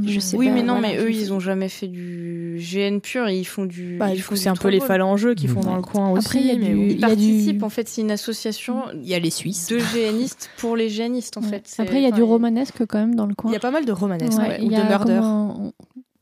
[0.06, 0.88] Je sais Oui, pas, mais non, voilà.
[0.88, 3.96] mais eux, ils ont jamais fait du GN pur, ils font du.
[3.98, 5.66] Bah, du coup, c'est un peu les phalangeux qui font Mhm.
[5.66, 6.26] dans le coin aussi.
[6.26, 6.86] Après, il y a mais du-.
[6.86, 9.30] Ils Il y a du- participent, en fait, c'est une association Il y a les
[9.30, 9.68] Suisses.
[9.68, 11.48] de géanistes pour les géanistes, en Ouais.
[11.64, 11.74] fait.
[11.78, 13.50] Après, il y a du romanesque quand même dans le coin.
[13.50, 15.18] Il y a pas mal de romanesques, Ouais, ou de murder.
[15.20, 15.72] comment-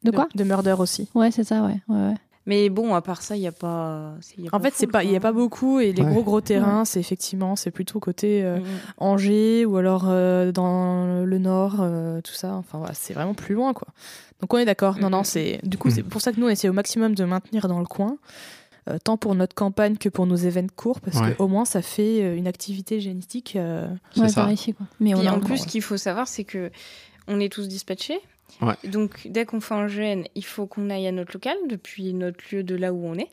[0.05, 1.09] De quoi De murder aussi.
[1.14, 1.76] Ouais, c'est ça, ouais.
[1.88, 2.14] ouais, ouais.
[2.48, 4.14] Mais bon, à part ça, il n'y a pas.
[4.38, 6.10] y a En fait, c'est pas, il y a pas beaucoup et les Ouais.
[6.10, 8.64] gros gros terrains, c'est effectivement, c'est plutôt côté euh, Mhm.
[8.96, 12.54] Angers ou alors euh, dans le nord, euh, tout ça.
[12.54, 13.88] Enfin, voilà, c'est vraiment plus loin, quoi.
[14.40, 14.98] Donc on est d'accord.
[14.98, 15.24] Non, non, Mhm.
[15.24, 17.80] c'est du coup c'est pour ça que nous on essaie au maximum de maintenir dans
[17.80, 18.16] le coin,
[18.88, 21.34] euh, tant pour notre campagne que pour nos événements courts, parce Ouais.
[21.34, 22.98] qu'au moins ça fait une activité
[23.56, 24.42] euh, Ouais, ça.
[24.42, 24.86] par ici, quoi.
[25.00, 26.70] mais on a en plus, ce qu'il faut savoir, c'est que
[27.26, 28.20] on est tous dispatchés.
[28.84, 32.44] Donc, dès qu'on fait un GN, il faut qu'on aille à notre local depuis notre
[32.52, 33.30] lieu de là où on est.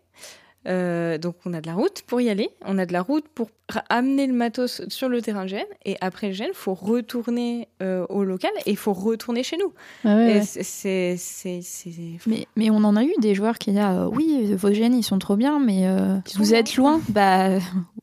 [0.68, 2.50] Euh, donc, on a de la route pour y aller.
[2.66, 3.50] On a de la route pour
[3.90, 5.64] amener le matos sur le terrain de GN.
[5.86, 9.58] Et après le GN, il faut retourner euh, au local et il faut retourner chez
[9.58, 9.74] nous.
[10.10, 10.42] Ouais, ouais, Et ouais.
[10.44, 11.16] c'est- c'est.
[11.18, 11.92] c'est- c'est-
[12.28, 15.04] Mais, mais on en a eu des joueurs qui disaient euh, oui, vos gènes ils
[15.04, 16.54] sont trop bien, mais euh, vous loin.
[16.54, 17.02] êtes loin.
[17.10, 17.50] Bah,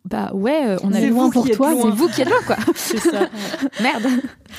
[0.04, 1.82] bah ouais, euh, on a C'est loin pour toi, loin.
[1.82, 2.56] c'est vous qui êtes loin quoi.
[2.74, 3.28] c'est ça.
[3.82, 4.02] Merde.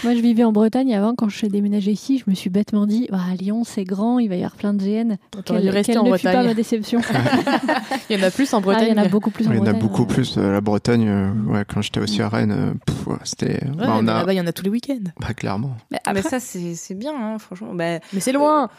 [0.03, 1.13] Moi, je vivais en Bretagne avant.
[1.15, 4.19] Quand je suis déménagé ici, je me suis bêtement dit bah, à Lyon, c'est grand,
[4.19, 4.85] il va y avoir plein de dû
[5.45, 6.45] Quelle, quelle en ne fut pas Bretagne.
[6.47, 6.99] ma déception.
[8.09, 8.88] Il y en a plus en Ah, Bretagne.
[8.91, 9.81] il y en a beaucoup plus en il y en a Bretagne.
[9.81, 10.38] beaucoup plus.
[10.38, 13.64] la Bretagne, euh, ouais, quand j'étais aussi à Rennes, euh, c'était.
[13.65, 14.02] Ouais, bah, a.
[14.02, 14.99] là-bas, il y en a tous les week-ends.
[15.20, 15.76] Bah, clairement.
[15.91, 17.74] Mais Ah, mais ça, c'est c'est bien, hein, franchement.
[17.74, 18.70] Bah, Mais c'est loin.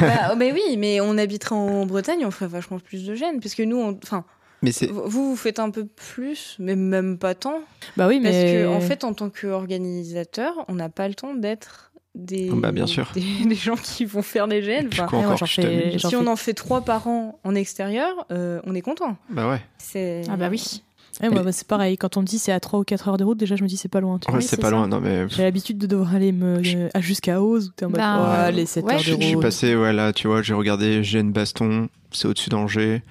[0.00, 3.40] bah, mais oui, mais on habiterait en Bretagne, on ferait vachement plus de GN.
[3.42, 4.24] Parce que nous, on- enfin,
[4.62, 4.86] Mais c'est.
[4.86, 7.60] vous, vous faites un peu plus, mais même pas tant.
[7.96, 11.34] Bah oui, mais Parce que, en fait, en tant qu'organisateur, on n'a pas le temps
[11.34, 13.10] d'être des, Bah, bien sûr.
[13.14, 14.60] des, des gens qui vont faire des.
[14.90, 18.74] Puis Enfin, encore fais- si on en fait trois par an en extérieur, euh, on
[18.74, 19.16] est content.
[19.30, 19.60] Bah ouais.
[19.78, 20.82] C'est ah bah oui.
[21.20, 21.96] Ouais, moi, bah, c'est pareil.
[21.96, 23.68] Quand on me dit c'est à 3 ou 4 heures de route, déjà je me
[23.68, 24.18] dis c'est pas loin.
[24.18, 24.40] tu Ouais, vois.
[24.46, 24.70] c'est pas ça.
[24.76, 24.86] loin.
[24.88, 25.28] Non, mais.
[25.28, 27.68] J'ai l'habitude de devoir aller me, euh, à jusqu'à Ose.
[27.68, 29.42] Où t'es en mode, Bah, oh, allez, 7 ouais, heures Je, de je suis route.
[29.42, 33.02] passé, ouais, là, tu vois, j'ai regardé Gênes Baston, c'est au-dessus d'Angers.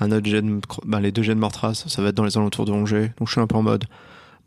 [0.00, 2.72] Un autre Gênes, ben, les deux Gênes Mortras, ça va être dans les alentours de
[2.72, 3.12] Angers.
[3.18, 3.84] Donc je suis un peu en mode.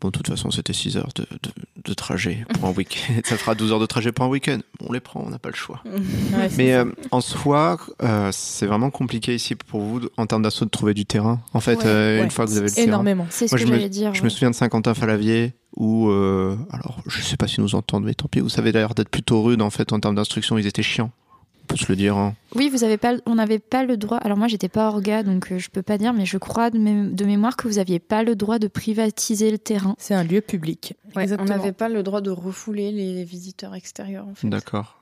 [0.00, 1.50] Bon, de toute façon, c'était 6 heures de, de,
[1.84, 3.14] de trajet pour un week-end.
[3.24, 4.58] ça fera 12 heures de trajet pour un week-end.
[4.86, 5.82] On les prend, on n'a pas le choix.
[6.36, 10.64] Ouais, Mais euh, en soi, euh, c'est vraiment compliqué ici pour vous, en termes d'assaut,
[10.66, 11.40] de trouver du terrain.
[11.52, 12.86] En fait, Ouais, euh, ouais, une fois que vous avez le terrain.
[12.86, 13.26] énormément.
[13.30, 14.14] C'est ce Moi, que j'allais dire.
[14.14, 18.26] Je me souviens de Saint-Quentin-Falavier où, alors je sais pas si nous entendent, mais tant
[18.28, 21.10] pis, vous savez d'ailleurs d'être plutôt rude en fait en termes d'instruction, ils étaient chiants.
[21.78, 22.16] Se le dire.
[22.16, 22.34] hein.
[22.54, 24.18] Oui, vous avez pas, on n'avait pas le droit.
[24.18, 26.78] Alors moi, j'étais pas orga, donc euh, je peux pas dire, mais je crois de,
[26.78, 29.94] mé- de mémoire que vous aviez pas le droit de privatiser le terrain.
[29.98, 30.94] C'est un lieu public.
[31.14, 34.26] Ouais, on n'avait pas le droit de refouler les visiteurs extérieurs.
[34.26, 34.48] En fait.
[34.48, 34.94] D'accord.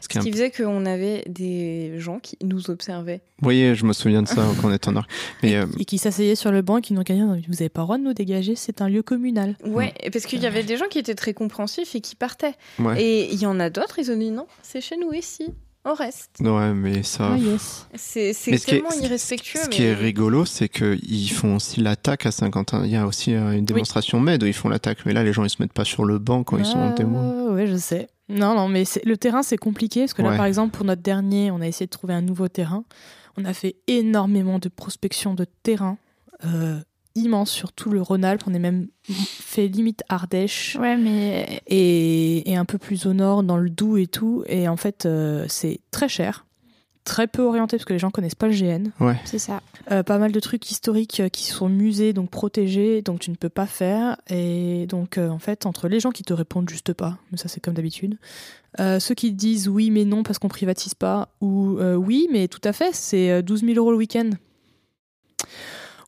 [0.00, 3.20] Ce qui Ce faisait qu'on avait des gens qui nous observaient.
[3.38, 5.08] Vous voyez, je me souviens de ça quand on était en Arc.
[5.44, 7.22] Mais euh, Et qui s'asseyaient sur le banc et qui nous regardaient.
[7.22, 9.56] non, Vous avez pas le droit de nous dégager, c'est un lieu communal.
[9.64, 12.54] Ouais, et parce qu'il y avait des gens qui étaient très compréhensifs et qui partaient.
[12.80, 13.00] ouais.
[13.02, 15.46] Et il y en a d'autres, ils ont dit non, c'est chez nous ici,
[15.84, 16.30] on reste.
[16.40, 17.30] Ouais, mais ça.
[17.32, 17.86] Ah, yes.
[17.94, 19.58] C'est c'est Mais ce qui est- tellement irrespectueux.
[19.60, 19.74] Ce mais...
[19.74, 22.84] qui est rigolo, c'est qu'ils font aussi l'attaque à Saint-Quentin.
[22.84, 25.04] Il y a aussi euh, une démonstration MED où ils font l'attaque.
[25.06, 26.90] Mais là, les gens, ils se mettent pas sur le banc quand ils sont en
[26.90, 27.52] Ah, témoin.
[27.52, 28.08] Ouais, je sais.
[28.28, 30.00] Non, non, mais le terrain, c'est compliqué.
[30.00, 30.36] Parce que là, Ouais.
[30.36, 32.84] par exemple, pour notre dernier, on a essayé de trouver un nouveau terrain.
[33.36, 35.98] On a fait énormément de prospection de terrain.
[36.44, 36.80] euh,
[37.14, 38.42] immense sur tout le Rhône-Alpes.
[38.46, 40.76] On est même fait limite Ardèche.
[40.80, 44.44] Ouais, mais et, et un peu plus au nord, dans le Doubs et tout.
[44.46, 46.46] Et en fait, euh, c'est très cher,
[47.04, 48.90] très peu orienté parce que les gens connaissent pas le GN.
[49.24, 49.60] c'est ça.
[49.90, 53.36] Euh, pas mal de trucs historiques euh, qui sont musées, donc protégés, donc tu ne
[53.36, 54.16] peux pas faire.
[54.28, 57.48] Et donc, euh, en fait, entre les gens qui te répondent juste pas, mais ça
[57.48, 58.16] c'est comme d'habitude,
[58.80, 62.48] euh, ceux qui disent oui mais non parce qu'on privatise pas, ou euh, oui mais
[62.48, 64.30] tout à fait, c'est euh, 12 000 euros le week-end.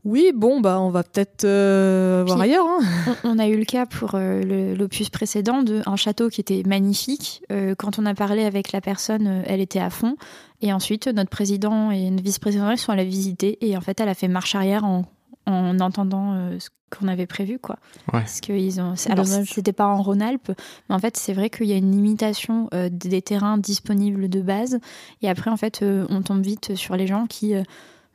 [0.04, 2.66] Oui, bon, bah on va peut-être euh, voir ailleurs.
[2.66, 3.16] hein.
[3.24, 6.62] On, on a eu le cas pour euh, l'opus précédent de un château qui était
[6.66, 7.42] magnifique.
[7.50, 10.16] Euh, quand on a parlé avec la personne, euh, elle était à fond.
[10.60, 13.56] Et ensuite, notre président et une vice-présidente sont allés visiter.
[13.66, 15.06] Et en fait, elle a fait marche arrière en,
[15.46, 17.76] en entendant euh, ce qu'on avait prévu, quoi.
[18.12, 18.20] Ouais.
[18.20, 18.94] Parce qu'ils ont.
[19.08, 20.52] Alors, c'était pas en Rhône-Alpes,
[20.88, 24.42] mais en fait, c'est vrai qu'il y a une limitation euh, des terrains disponibles de
[24.42, 24.78] base.
[25.22, 27.54] Et après, en fait, euh, on tombe vite sur les gens qui.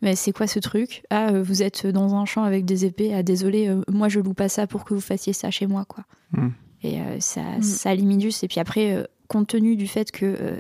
[0.02, 1.04] Mais c'est quoi ce truc?
[1.10, 3.14] Ah, euh, vous êtes dans un champ avec des épées.
[3.14, 5.86] Ah, désolé, euh, moi je loue pas ça pour que vous fassiez ça chez moi,
[5.86, 6.04] quoi.
[6.32, 6.50] Hmm.
[6.84, 7.62] Et euh, ça, Mm.
[7.64, 8.44] ça limite juste.
[8.44, 10.58] Et puis après, euh, compte tenu du fait que, euh,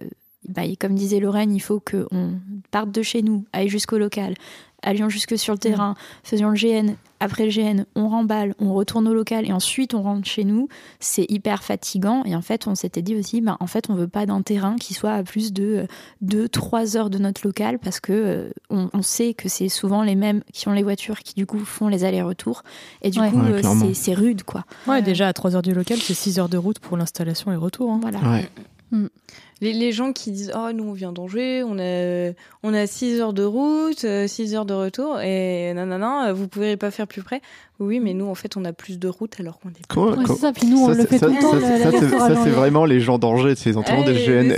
[0.47, 2.39] bah, comme disait Lorraine, il faut qu'on
[2.71, 4.33] parte de chez nous, aille jusqu'au local,
[4.83, 6.95] allions jusque sur le terrain, faisions le GN.
[7.21, 10.69] Après le GN, on remballe, on retourne au local et ensuite on rentre chez nous.
[11.01, 12.23] C'est hyper fatigant.
[12.23, 14.77] Et en fait, on s'était dit aussi, bah, en fait, on veut pas d'un terrain
[14.77, 15.85] qui soit à plus de
[16.23, 20.15] 2-3 heures de notre local parce que euh, on, on sait que c'est souvent les
[20.15, 22.63] mêmes qui ont les voitures qui du coup font les allers-retours.
[23.01, 23.29] Et du Ouais.
[23.31, 24.63] coup, Ouais, euh, c'est- c'est rude, quoi.
[24.87, 27.55] Ouais, déjà à 3 heures du local, c'est 6 heures de route pour l'installation et
[27.57, 27.91] retour.
[27.91, 27.99] hein.
[28.01, 28.19] Voilà.
[28.19, 28.49] Ouais.
[29.61, 32.31] Les, les gens qui disent Oh, nous on vient d'Angers, on a,
[32.63, 36.91] on a 6 heures de route, 6 heures de retour, et nanana, vous pouvez pas
[36.91, 37.41] faire plus près.
[37.81, 40.15] Oui, mais nous en fait on a plus de route alors qu'on est plus Ouais,
[40.27, 41.51] c'est ça, puis nous, on ça, le c'est- fait ça, tout le temps,
[42.19, 44.49] ça, c'est- vraiment les gens d'Angers, c'est les entourants des GN.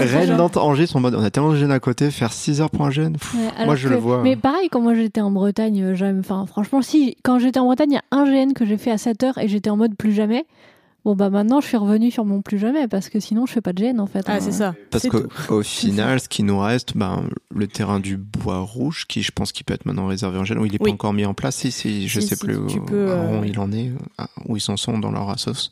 [0.00, 2.60] Rennes, Nantes, Angers sont en mode on a tellement de GN à côté, faire 6
[2.60, 3.12] heures pour un GN.
[3.12, 4.22] pff, Ouais, Moi, je que- le vois.
[4.22, 7.92] Mais pareil, quand moi j'étais en Bretagne, euh, enfin, franchement, si, quand j'étais en Bretagne,
[7.92, 9.94] il y a un GN que j'ai fait à 7 heures et j'étais en mode
[9.96, 10.46] plus jamais.
[11.04, 13.60] Bon, bah maintenant, je suis revenue sur mon plus jamais parce que sinon, je fais
[13.62, 14.24] pas de GN en fait.
[14.26, 14.38] Ah, hein.
[14.40, 14.74] c'est ça.
[14.90, 17.24] Parce qu'au final, ce qui nous reste, ben,
[17.54, 20.58] le terrain du Bois Rouge, qui je pense qu'il peut être maintenant réservé en GN,
[20.58, 20.90] où il n'est Oui.
[20.90, 21.56] pas encore mis en place.
[21.56, 23.88] Si, si, je Si, sais si, plus où, peux, euh, où il en est,
[24.20, 25.70] euh, où ils en sont dans leur assos.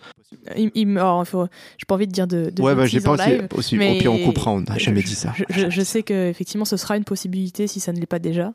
[0.56, 1.46] Il, il me- alors, il faut-
[1.78, 2.50] j'ai pas envie de dire de.
[2.50, 5.00] de ouais, bah, j'ai pas live, aussi- mais Au pire, on coupera, on n'a jamais
[5.02, 5.32] je- dit ça.
[5.36, 8.18] Je, je- je sais que effectivement, ce sera une possibilité si ça ne l'est pas
[8.18, 8.52] déjà.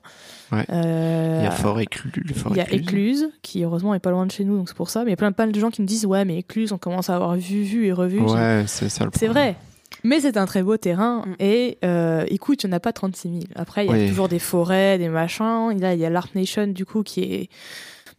[0.53, 0.65] Ouais.
[0.71, 2.13] Euh, Il y a Fort Écluse.
[2.35, 4.77] Fort Il y a Écluse, qui heureusement est pas loin de chez nous, donc c'est
[4.77, 4.99] pour ça.
[5.01, 6.77] Mais il y a plein, plein de gens qui me disent Ouais, mais Écluse, on
[6.77, 8.19] commence à avoir vu, vu et revu.
[8.19, 9.55] Ouais, c'est ça le C'est vrai.
[10.03, 11.23] Mais c'est un très beau terrain.
[11.25, 11.35] Mm.
[11.39, 13.39] Et euh, écoute, il n'y en a pas 36 000.
[13.55, 14.07] Après, il y a Oui.
[14.09, 15.69] toujours des forêts, des machins.
[15.79, 17.49] Là, il y a l'Arp Nation, du coup, qui est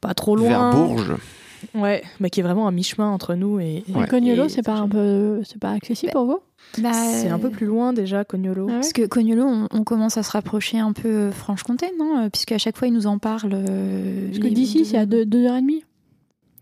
[0.01, 0.49] pas trop loin.
[0.49, 1.15] Vers Bourges.
[1.75, 3.85] Ouais, mais qui est vraiment à mi-chemin entre nous et.
[3.89, 4.07] Et Ouais.
[4.07, 6.39] Cognolo, c'est pas un peu, c'est pas accessible pour vous?
[6.79, 8.65] Bah, C'est un peu plus loin déjà, Cognolo.
[8.69, 8.75] Ah ouais?
[8.81, 12.29] Parce que Cognolo, on, on commence à se rapprocher un peu euh, Franche-Comté, non?
[12.31, 13.53] Puisque à chaque fois, ils nous en parlent.
[13.55, 15.23] euh, Parce que d'ici, c'est à 2h30.
[15.23, 15.61] Un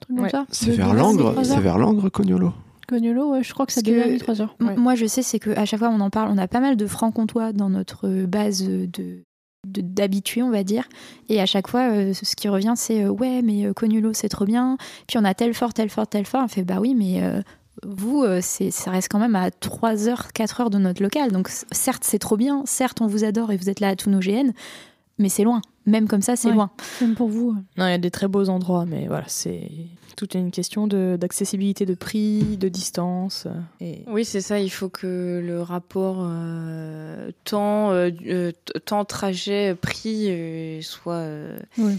[0.01, 0.29] truc comme Ouais.
[0.31, 0.45] ça.
[0.51, 1.61] C'est vers heures, Langres, c'est heures.
[1.61, 2.53] vers Langres, Cognolo.
[2.89, 4.41] Cognolo, ouais, je crois que 2h30, 3h.
[4.61, 4.77] M- Ouais.
[4.77, 6.31] Moi, je sais, c'est qu'à chaque fois, on en parle.
[6.33, 9.23] On a pas mal de francs-comtois dans notre base de de-
[9.67, 10.89] d'habitués, on va dire.
[11.29, 14.29] Et à chaque fois, euh, ce qui revient, c'est euh, ouais, mais euh, Cognolo, c'est
[14.29, 14.77] trop bien.
[15.07, 16.43] Puis on a tel fort, tel fort, tel fort.
[16.45, 17.41] On fait bah oui, mais euh,
[17.85, 21.31] vous, euh, c'est ça reste quand même à 3 heures, 4 heures de notre local.
[21.31, 22.63] Donc certes, c'est trop bien.
[22.67, 24.51] Certes, on vous adore et vous êtes là à tous nos GN.
[25.19, 25.61] Mais c'est loin.
[25.87, 26.55] Même comme ça, c'est Ouais.
[26.55, 26.71] loin.
[27.01, 27.53] Même pour vous.
[27.77, 29.69] Non, il y a des très beaux endroits, mais voilà, c'est
[30.17, 33.47] toute une question de- d'accessibilité de, prix, de distance.
[33.47, 34.05] euh, Et...
[34.07, 34.59] Oui, c'est ça.
[34.61, 38.11] Il faut que le rapport euh, temps, euh,
[38.85, 41.95] temps trajet prix euh, soit euh, Oui.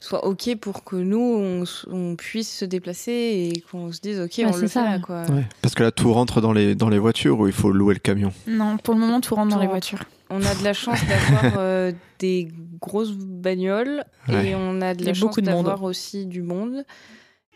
[0.00, 4.44] soit ok pour que nous on, puisse se déplacer et qu'on se dise ok Ouais,
[4.46, 5.00] on c'est le ça, fait là, ouais.
[5.02, 5.22] quoi.
[5.34, 5.46] Ouais.
[5.62, 8.00] Parce que là, tout rentre dans les, dans les voitures ou il faut louer le
[8.00, 8.32] camion?
[8.46, 10.04] Non, pour le moment, tout rentre dans Tout les voitures.
[10.30, 12.48] On a de la chance d'avoir euh, des
[12.80, 14.48] grosses bagnoles Ouais.
[14.50, 16.84] et on a de la chance d'avoir aussi du monde.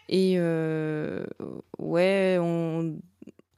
[0.09, 1.25] Et euh,
[1.79, 2.95] ouais, on,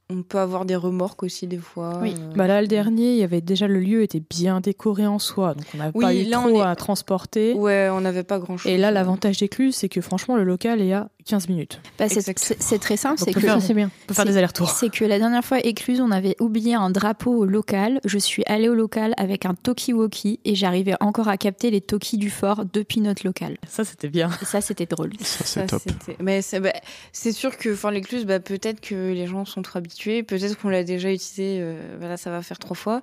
[0.09, 1.99] on peut avoir des remorques aussi des fois.
[2.01, 2.13] Oui.
[2.17, 2.33] euh.
[2.35, 5.53] Bah là, le dernier, il y avait déjà le lieu était bien décoré en soi,
[5.53, 7.53] donc on n'a Oui, pas eu là, on trop est- à transporter.
[7.53, 8.69] Ouais, on n'avait pas grand chose.
[8.71, 11.79] Et là, l'avantage d'Écluse, c'est que franchement, le local est à 15 minutes.
[11.97, 13.19] Bah, c'est très simple.
[13.23, 13.89] C'est que faire- Ça, c'est bien.
[14.03, 14.69] On peut faire des allers-retours.
[14.69, 17.99] C'est que la dernière fois, écluse, on avait oublié un drapeau au local.
[18.05, 22.17] Je suis allée au local avec un talkie-walkie et j'arrivais encore à capter les talkies
[22.17, 23.57] du fort depuis notre local.
[23.67, 24.29] Ça, c'était bien.
[24.41, 25.11] Et ça, c'était drôle.
[25.21, 25.81] Ça, c'est top.
[26.19, 26.73] Mais c'est bah,
[27.11, 30.69] c'est sûr que enfin l'écluse, bah, peut-être que les gens sont trop habitués, peut-être qu'on
[30.69, 31.57] l'a déjà utilisé.
[31.61, 33.01] euh, voilà, ça va faire trois fois.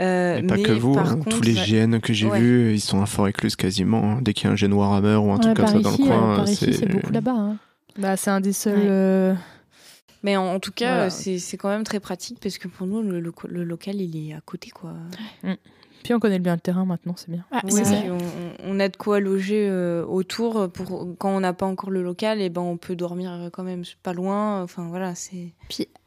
[0.00, 1.14] Euh, Mais pas que vous, par hein.
[1.18, 2.40] contre, tous les GN que j'ai Ouais.
[2.40, 4.02] vus, ils sont à Fort Écluse quasiment.
[4.04, 4.18] hein.
[4.22, 6.02] Dès qu'il y a un GN Warhammer ou un Ouais, truc comme ça dans ici,
[6.02, 7.32] le coin, c'est beaucoup là-bas.
[7.32, 7.56] hein.
[7.98, 8.76] Bah, c'est un des seuls.
[8.78, 8.86] Ouais.
[8.88, 9.34] euh,
[10.24, 11.04] Mais en, en tout cas, Voilà.
[11.04, 14.00] euh, c'est c'est quand même très pratique parce que pour nous, le, lo- le local,
[14.00, 14.94] il est à côté, quoi.
[16.02, 17.44] Puis on connaît bien le terrain maintenant, c'est bien.
[17.52, 18.10] Ah, Oui, puis
[18.64, 22.42] on, a de quoi loger euh, autour pour quand on n'a pas encore le local,
[22.42, 24.62] et ben on peut dormir quand même pas loin.
[24.62, 25.52] Enfin voilà, c'est.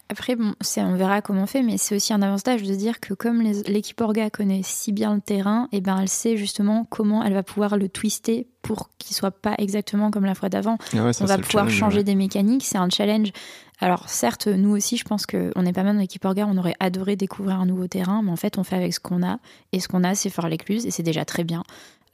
[0.10, 3.00] Après, bon, c'est- on verra comment on fait, mais c'est aussi un avantage de dire
[3.02, 7.24] que comme l'équipe Orga connaît si bien le terrain, et ben elle sait justement comment
[7.24, 10.78] elle va pouvoir le twister pour qu'il soit pas exactement comme la fois d'avant.
[10.94, 12.04] Ah ouais, on va pouvoir changer ouais.
[12.04, 13.32] des mécaniques, c'est un challenge.
[13.80, 16.76] Alors certes, nous aussi, je pense qu'on est pas mal dans l'équipe Orga, on aurait
[16.80, 19.40] adoré découvrir un nouveau terrain, mais en fait, on fait avec ce qu'on a,
[19.72, 21.64] et ce qu'on a, c'est faire l'écluse, et c'est déjà très bien.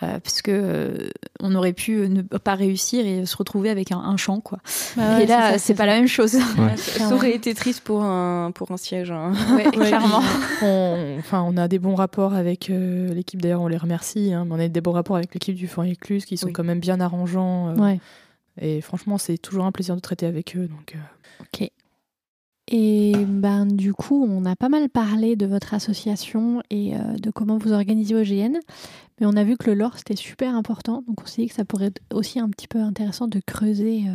[0.02, 1.10] Euh, parce que euh,
[1.40, 4.58] on aurait pu euh, ne pas réussir et se retrouver avec un, un champ quoi.
[4.98, 6.34] Bah ouais, et là c'est pas la même chose.
[6.58, 6.76] Ouais.
[6.78, 9.12] Ça, aurait été triste pour un pour un siège.
[9.12, 9.34] hein.
[9.56, 10.22] Ouais, Ouais, clairement.
[10.64, 14.46] On, enfin, on a des bons rapports avec euh, l'équipe, d'ailleurs, on les remercie, hein,
[14.46, 16.54] mais on a des bons rapports avec l'équipe du Fort Écluse qui sont Oui.
[16.54, 17.70] quand même bien arrangeants.
[17.70, 18.00] euh, Ouais.
[18.60, 20.68] Et franchement, c'est toujours un plaisir de traiter avec eux.
[20.68, 21.66] Donc, euh,
[22.76, 27.30] Et ben, du coup, on a pas mal parlé de votre association et euh, de
[27.30, 28.58] comment vous organisez OGN.
[29.22, 31.04] Mais on a vu que le lore, c'était super important.
[31.08, 34.06] Donc on s'est dit que ça pourrait être aussi un petit peu intéressant de creuser
[34.08, 34.14] euh,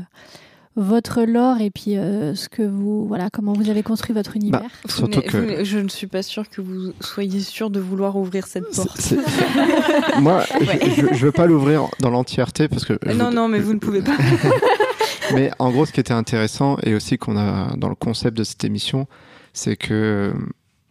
[0.75, 4.71] votre lore et puis euh, ce que vous, voilà, comment vous avez construit votre univers.
[4.85, 8.49] Vous Surtout que- je ne suis pas sûre que vous soyez sûr de vouloir ouvrir
[8.49, 9.01] cette porte.
[9.01, 10.65] C'est- c'est- Moi, je,
[11.03, 12.99] je, je veux pas l'ouvrir dans l'entièreté parce que.
[13.15, 14.17] non, non, mais vous ne pouvez pas.
[15.35, 18.45] Mais en gros, ce qui était intéressant et aussi qu'on a dans le concept de
[18.45, 19.07] cette émission,
[19.53, 20.33] c'est que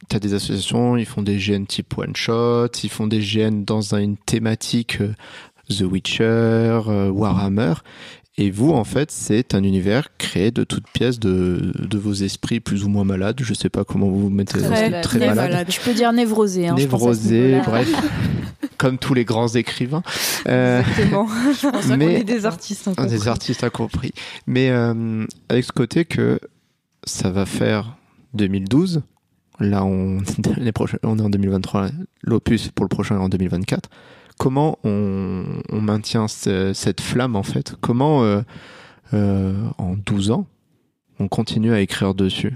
[0.10, 3.64] tu as des associations, ils font des GN type one shot, ils font des GN
[3.64, 5.14] dans une thématique euh,
[5.70, 7.74] The Witcher, euh, Warhammer.
[8.40, 12.60] Et vous, en fait, c'est un univers créé de toutes pièces de, de vos esprits
[12.60, 13.40] plus ou moins malades.
[13.42, 14.60] Je sais pas comment vous vous mettez.
[14.60, 15.50] Très, très très malade.
[15.50, 15.68] malade.
[15.72, 16.68] Je peux dire névrosé.
[16.68, 17.92] Hein, Névrosé, bref.
[18.78, 20.04] Comme tous les grands écrivains.
[20.48, 21.28] Euh, Exactement.
[21.62, 22.90] Je pense qu'on Mais- est des artistes.
[22.98, 24.12] un des artistes a compris.
[24.46, 26.40] Mais euh, avec ce côté que
[27.06, 27.96] ça va faire
[28.34, 29.02] 2012.
[29.60, 31.88] Là, on, est en 2023.
[32.22, 33.90] L'opus pour le prochain est en 2024.
[34.38, 37.74] Comment on, on maintient ce- cette flamme, en fait?
[37.82, 38.24] Comment,
[39.14, 40.46] euh, en 12 ans,
[41.20, 42.56] on continue à écrire dessus?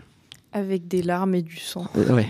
[0.53, 1.87] Avec des larmes et du sang.
[1.95, 2.27] Ouais,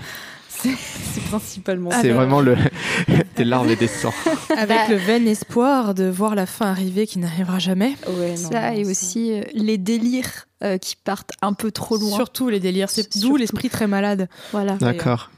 [0.64, 2.56] C'est principalement c'est vraiment le,
[3.36, 4.14] des larmes et des sangs.
[4.56, 7.96] Avec Bah- le vain espoir de voir la fin arriver qui n'arrivera jamais.
[8.08, 11.98] Ouais, non, Ça non, et aussi euh, les délires euh, qui partent un peu trop
[11.98, 12.16] loin.
[12.16, 12.90] Surtout les délires.
[12.90, 14.30] C'est d'où l'esprit très malade.
[14.52, 14.76] Voilà.
[14.76, 15.32] D'accord.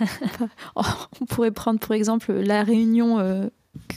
[0.76, 0.82] Oh,
[1.20, 3.48] on pourrait prendre pour exemple la réunion euh,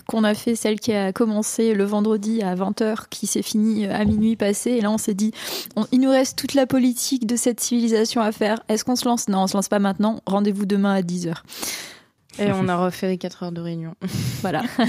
[0.07, 3.93] qu'on a fait, celle qui a commencé le vendredi à 20h, qui s'est finie euh,
[3.93, 4.71] à minuit passé.
[4.71, 5.31] Et là, on s'est dit,
[5.75, 8.59] on- il nous reste toute la politique de cette civilisation à faire.
[8.69, 9.27] Est-ce qu'on se lance?
[9.27, 10.21] Non, on se lance pas maintenant.
[10.25, 11.43] Rendez-vous demain à 10h.
[12.39, 13.95] Et on a refait les 4 heures de réunion.
[14.41, 14.63] Voilà.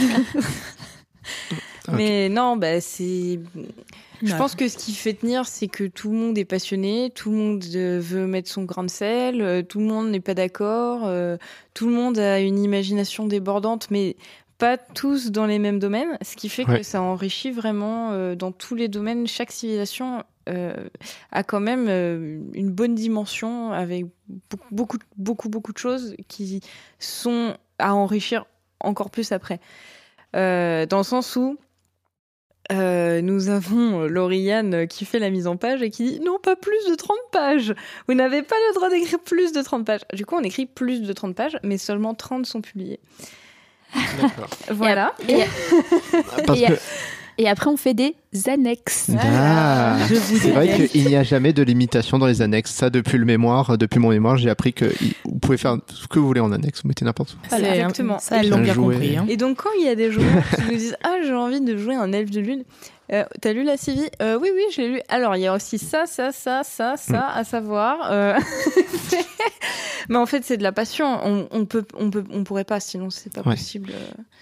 [1.92, 3.40] Mais non, bah c'est.
[4.22, 4.38] Je Ouais.
[4.38, 7.36] pense que ce qui fait tenir, c'est que tout le monde est passionné, tout le
[7.36, 11.08] monde euh, veut mettre son grain de sel, euh, tout le monde n'est pas d'accord,
[11.74, 14.16] tout le monde a une imagination débordante, mais
[14.58, 16.78] pas tous dans les mêmes domaines, ce qui fait Ouais.
[16.78, 19.26] que ça enrichit vraiment euh, dans tous les domaines.
[19.26, 20.74] Chaque civilisation euh,
[21.30, 24.06] a quand même euh, une bonne dimension avec
[24.70, 26.60] beaucoup, beaucoup, beaucoup, de choses qui
[26.98, 28.46] sont à enrichir
[28.80, 29.60] encore plus après.
[30.34, 31.56] Dans le sens où
[32.70, 36.54] euh, nous avons Lauriane qui fait la mise en page et qui dit non, pas
[36.56, 37.74] plus de 30 pages.
[38.06, 40.02] Vous n'avez pas le droit d'écrire plus de 30 pages.
[40.12, 43.00] Du coup, on écrit plus de 30 pages, mais seulement 30 sont publiées.
[44.20, 44.48] D'accord.
[44.70, 45.14] Voilà.
[45.28, 45.38] Et,
[46.46, 46.72] Parce Et- que
[47.40, 48.16] et après, on fait des
[48.48, 49.10] annexes.
[49.16, 52.72] Ah, Je vous c'est vrai qu'il n'y a jamais de limitation dans les annexes.
[52.72, 54.92] Ça, depuis le mémoire, depuis mon mémoire, j'ai appris que
[55.24, 56.82] vous pouvez faire ce que vous voulez en annexe.
[56.82, 57.54] Vous mettez n'importe où.
[57.54, 58.18] Exactement.
[58.18, 59.16] Ça, elles l'ont bien compris.
[59.16, 59.24] hein.
[59.28, 61.76] Et donc, quand il y a des joueurs qui nous disent Ah, j'ai envie de
[61.76, 62.64] jouer un elfe de lune,
[63.12, 65.00] euh, t'as lu la CV Euh, Oui, oui, je l'ai lu.
[65.08, 68.10] Alors, il y a aussi ça, ça, ça, ça, ça à savoir.
[68.10, 68.34] Euh,
[70.08, 71.06] Mais en fait, c'est de la passion.
[71.24, 73.54] On, on peut, on peut, on pourrait pas, sinon c'est pas Ouais.
[73.56, 73.92] possible.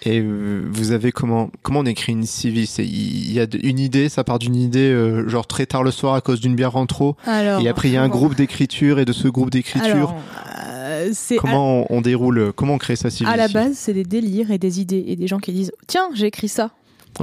[0.05, 4.23] Et vous avez comment comment on écrit une CV il y a une idée, ça
[4.25, 4.95] part d'une idée
[5.27, 7.17] genre très tard le soir à cause d'une bière en trop.
[7.27, 11.37] Alors, et après il y a un groupe d'écriture et de ce groupe d'écriture, à,
[11.39, 14.51] comment on, on déroule Comment on crée sa CV à la base, c'est des délires
[14.51, 16.71] et des idées et des gens qui disent tiens, j'ai écrit ça.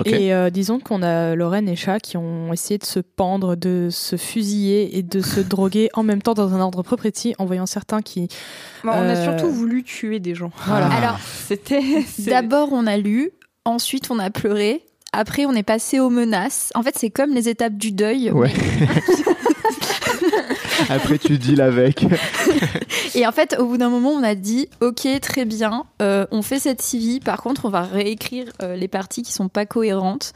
[0.05, 3.89] Et euh, disons qu'on a Lorraine et Chat qui ont essayé de se pendre, de
[3.91, 7.65] se fusiller et de se droguer en même temps dans un ordre précis, en voyant
[7.65, 8.27] certains qui.
[8.83, 10.51] On a Euh, surtout voulu tuer des gens.
[10.65, 10.89] Voilà.
[10.91, 10.97] Ah.
[10.97, 11.81] Alors, C'était.
[12.19, 13.31] D'abord, on a lu,
[13.65, 14.83] ensuite, on a pleuré.
[15.11, 16.71] Après, on est passé aux menaces.
[16.73, 18.31] En fait, c'est comme les étapes du deuil.
[18.31, 18.51] Ouais.
[20.89, 22.05] Après tu deals avec.
[23.15, 26.41] Et en fait, au bout d'un moment, on a dit Ok, très bien, euh, on
[26.41, 27.19] fait cette CV.
[27.19, 30.33] Par contre, on va réécrire euh, les parties qui sont pas cohérentes.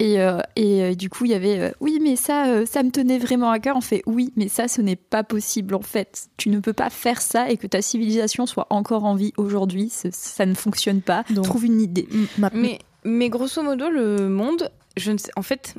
[0.00, 2.82] Et, euh, et euh, du coup, il y avait euh, Oui, mais ça, euh, ça
[2.82, 3.76] me tenait vraiment à cœur.
[3.76, 6.26] On fait Oui, mais ça, ce n'est pas possible en fait.
[6.36, 9.90] Tu ne peux pas faire ça et que ta civilisation soit encore en vie aujourd'hui.
[9.90, 11.22] Ça ne fonctionne pas.
[11.30, 12.08] Donc- Trouve une idée.
[12.52, 15.30] Mais, mais grosso modo, le monde, je ne sais.
[15.36, 15.74] En fait,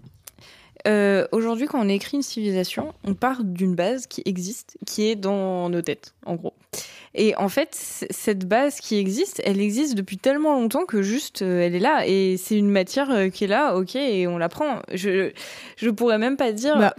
[0.88, 5.16] euh, aujourd'hui, quand on écrit une civilisation, on part d'une base qui existe, qui est
[5.16, 6.54] dans nos têtes, en gros.
[7.14, 7.70] Et en fait,
[8.10, 12.06] cette base qui existe, elle existe depuis tellement longtemps que juste, euh, elle est là.
[12.06, 14.82] Et c'est une matière euh, qui est là, ok, et on la prend.
[14.94, 15.32] Je,
[15.78, 16.78] je pourrais même pas dire.
[16.78, 16.94] Bah,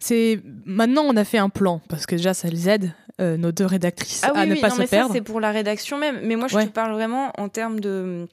[0.00, 3.64] c'est maintenant on a fait un plan parce que déjà ça les aide nos deux
[3.64, 5.14] rédactrices Ah oui, à ne oui, pas non, se mais perdre.
[5.14, 6.18] c'est pour la rédaction même.
[6.24, 6.66] Mais moi, je Ouais.
[6.66, 8.26] te parle vraiment en termes de,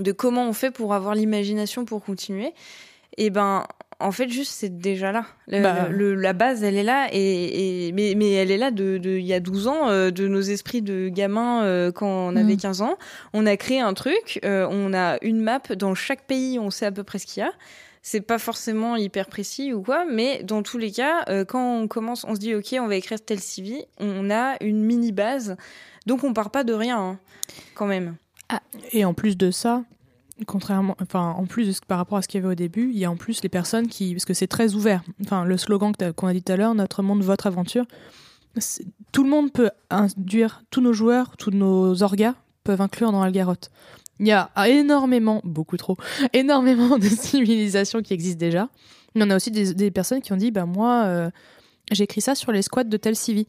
[0.00, 2.52] de comment on fait pour avoir l'imagination pour continuer.
[3.16, 3.64] Et ben,
[4.00, 5.26] en fait, juste, c'est déjà là.
[5.48, 5.88] Le- Bah.
[5.90, 7.08] le- la base, elle est là.
[7.12, 10.10] Et, et- mais, mais elle est là de, de- il y a 12 ans, euh,
[10.10, 12.58] de nos esprits de gamins euh, quand on avait Mm.
[12.58, 12.96] 15 ans.
[13.32, 14.38] On a créé un truc.
[14.44, 17.40] euh, on a une map dans chaque pays, on sait à peu près ce qu'il
[17.42, 17.52] y a.
[18.02, 22.24] C'est pas forcément hyper précis ou quoi, mais dans tous les cas, quand on commence,
[22.24, 25.56] on se dit ok, on va écrire tel CV, on a une mini base,
[26.06, 27.18] donc on part pas de rien hein,
[27.74, 28.14] quand même.
[28.92, 29.82] Et en plus de ça,
[30.46, 32.90] contrairement, enfin, en plus de ce, par rapport à ce qu'il y avait au début,
[32.92, 35.02] il y a en plus les personnes qui, parce que c'est très ouvert.
[35.22, 37.84] Enfin, le slogan qu'on a dit tout à l'heure, notre monde, votre aventure.
[39.12, 42.34] Tout le monde peut induire, tous nos joueurs, tous nos orgas
[42.64, 43.70] peuvent inclure dans Algaroth.
[44.20, 45.96] Il y a énormément, beaucoup trop,
[46.32, 48.68] énormément de civilisations qui existent déjà.
[49.14, 51.30] Mais on a aussi des, des personnes qui ont dit, bah moi, euh,
[51.92, 53.46] j'ai écrit ça sur les squats de tel civi.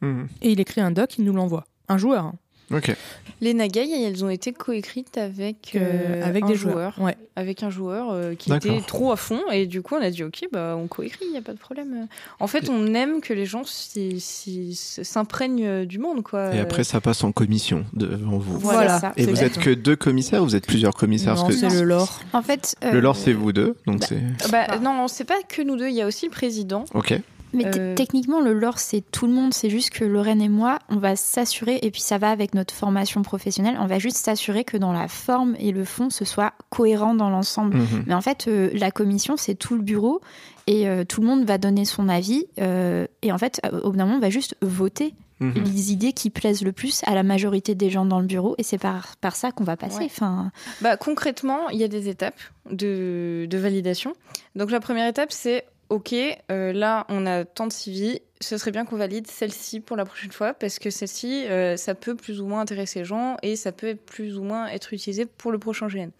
[0.00, 0.28] Mhm.
[0.42, 1.66] Et il écrit un doc, il nous l'envoie.
[1.88, 2.24] Un joueur.
[2.26, 2.34] hein.
[2.72, 2.94] Ok.
[3.40, 6.94] Les Nagai, elles ont été coécrites avec, Euh, euh, avec un des joueur.
[6.94, 7.06] joueurs.
[7.06, 7.16] Ouais.
[7.36, 10.24] avec un joueur euh, qui était trop à fond et du coup on a dit
[10.24, 12.06] ok bah on coécrit il y a pas de problème
[12.40, 17.00] en fait on aime que les gens s'imprègnent euh, du monde quoi Et après, ça
[17.00, 18.58] passe en commission devant vous.
[18.58, 19.00] Voilà.
[19.00, 19.12] ça.
[19.16, 21.34] Et vous êtes que deux commissaires ou vous êtes plusieurs commissaires?
[21.36, 22.20] Non, Parce que c'est le lore.
[22.32, 23.76] En fait, euh, le lore, c'est vous deux.
[23.86, 24.06] Donc bah,
[24.38, 24.50] c'est.
[24.50, 27.18] bah, non c'est pas que nous deux il y a aussi le président Ok.
[27.56, 29.52] Mais Euh, techniquement, le lore, c'est tout le monde.
[29.54, 32.72] C'est juste que Lorraine et moi, on va s'assurer, et puis ça va avec notre
[32.74, 36.52] formation professionnelle, on va juste s'assurer que dans la forme et le fond, ce soit
[36.70, 37.78] cohérent dans l'ensemble.
[37.78, 38.04] Mhm.
[38.06, 40.20] Mais en fait, euh, la commission, c'est tout le bureau,
[40.66, 42.46] et euh, tout le monde va donner son avis.
[42.60, 45.64] euh, et en fait, au bout d'un moment, on va juste voter Mhm.
[45.66, 48.62] les idées qui plaisent le plus à la majorité des gens dans le bureau, et
[48.62, 49.98] c'est par, par ça qu'on va passer.
[49.98, 50.04] Ouais.
[50.06, 50.50] Enfin,
[50.80, 54.14] bah concrètement il y a des étapes de, de validation
[54.54, 56.14] donc la première étape c'est ok
[56.50, 60.04] euh, là on a tant de CV ce serait bien qu'on valide celle-ci pour la
[60.04, 63.56] prochaine fois parce que celle-ci euh, ça peut plus ou moins intéresser les gens et
[63.56, 66.10] ça peut plus ou moins être utilisé pour le prochain GN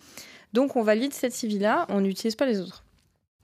[0.52, 2.82] donc on valide cette CV là on n'utilise pas les autres.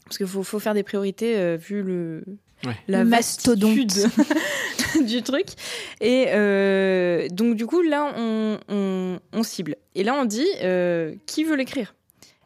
[0.05, 2.24] Parce qu'il faut, faut faire des priorités euh, vu le
[2.65, 2.77] Ouais.
[2.86, 3.77] la Mastodonte.
[5.05, 5.47] du truc.
[6.01, 9.77] Et euh, donc du coup là on, on, on cible.
[9.97, 11.94] Et là on dit euh, qui veut l'écrire?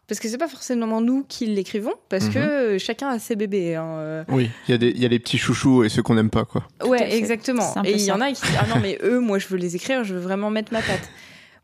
[0.09, 2.33] Parce que c'est pas forcément nous qui l'écrivons parce Mhm.
[2.33, 4.25] que euh, chacun a ses bébés hein, euh.
[4.29, 6.31] Oui, il y, a des- il y a les petits chouchous et ceux qu'on n'aime
[6.31, 6.65] pas, quoi.
[6.85, 9.49] ouais exactement et il y en a qui disent ah non mais eux moi je
[9.49, 11.09] veux les écrire je veux vraiment mettre ma patte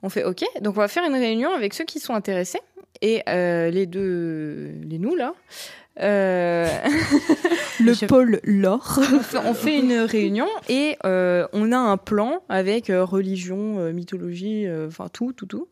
[0.03, 2.61] on fait ok donc on va faire une réunion avec ceux qui sont intéressés
[3.01, 5.35] et euh, les deux les nous là
[6.01, 6.67] euh,
[7.81, 8.99] Le Je- pôle lore.
[9.45, 15.09] on, fait, une réunion et euh, on a un plan avec religion, mythologie, euh, enfin
[15.13, 15.69] tout, tout, tout,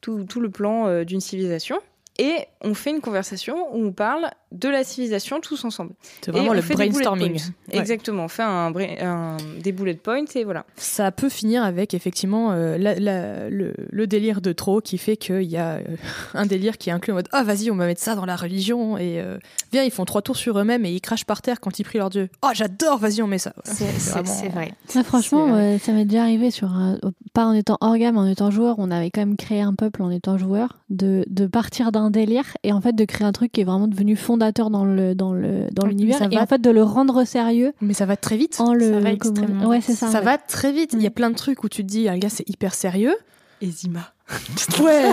[0.00, 1.78] tout, tout le plan euh, d'une civilisation.
[2.18, 5.92] Et on fait une conversation où on parle de la civilisation tous ensemble.
[6.22, 7.32] C'est Et vraiment on le brainstorming.
[7.34, 7.78] Ouais.
[7.78, 8.72] Exactement, on fait un,
[9.02, 10.64] un- des bullet points et voilà.
[10.76, 15.16] Ça peut finir avec effectivement euh, la- la- le, le délire de trop qui fait
[15.16, 15.80] qu'il y a euh,
[16.34, 18.36] un délire qui est inclus en mode Ah, vas-y, on va mettre ça dans la
[18.36, 18.96] religion.
[18.96, 19.38] Et euh,
[19.72, 21.98] viens, ils font trois tours sur eux-mêmes et ils crachent par terre quand ils prient
[21.98, 22.28] leur Dieu.
[22.44, 23.52] Oh, j'adore, vas-y, on met ça.
[23.64, 24.72] c'est c'est- vraiment- c'est vrai.
[24.94, 26.98] Ah, franchement, ça m'est déjà arrivé sur un-
[27.32, 28.76] pas en étant organe, mais en étant joueur.
[28.78, 32.44] On avait quand même créé un peuple en étant joueur, de, de partir d'un délire
[32.62, 34.14] et en fait de créer un truc qui est vraiment devenu
[34.44, 36.42] fondateur dans le dans le dans Oui, l'univers ça et va.
[36.42, 38.56] en fait de le rendre sérieux Mais ça va très vite.
[38.60, 40.24] en le Ça va comment- extrêmement ouais c'est ça, Ça ouais.
[40.24, 40.92] va très vite.
[40.94, 41.12] Il y a Mm.
[41.14, 43.14] plein de trucs où tu te dis, ah, gars, c'est hyper sérieux.
[43.62, 44.00] Et Zima.
[44.82, 45.12] Ouais,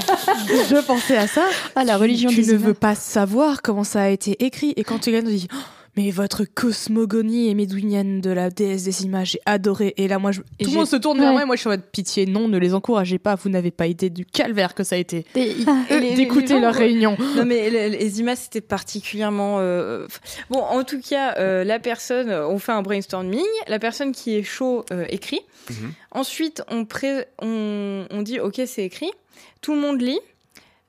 [0.69, 1.43] je pensais à ça.
[1.75, 4.73] Ah, la religion tu ne veux pas savoir comment ça a été écrit.
[4.77, 5.57] Et quand tu gagnes, tu dis, Oh,
[5.97, 9.93] mais votre cosmogonie émédouinienne de la déesse des images, j'ai adoré.
[9.97, 10.41] Et là, moi, je...
[10.41, 11.33] tout le monde se tourne vers Ouais.
[11.33, 13.35] moi et moi, je suis en mode pitié, non, ne les encouragez pas.
[13.35, 15.25] Vous n'avez pas idée du calvaire que ça a été.
[15.35, 17.17] Les- D'écouter leur réunion.
[17.35, 20.07] Non mais les, les Zima c'était particulièrement euh,
[20.49, 24.43] bon en tout cas euh, la personne on fait un brainstorming la personne qui est
[24.43, 25.91] chaud euh, écrit Mhm.
[26.11, 29.11] ensuite on, pré- on on dit ok c'est écrit
[29.61, 30.19] tout le monde lit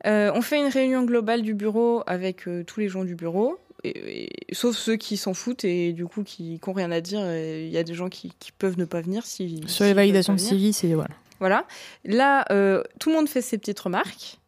[0.06, 3.56] Euh, on fait une réunion globale du bureau avec euh, tous les gens du bureau
[3.84, 7.20] et- et- sauf ceux qui s'en foutent et du coup qui n'ont rien à dire
[7.34, 10.34] il y a des gens qui, qui peuvent ne pas venir si Sur les validations
[10.34, 10.38] de.
[10.38, 11.10] CV, c'est voilà.
[11.40, 11.66] Voilà.
[12.04, 14.38] Là, euh, tout le monde fait ses petites remarques.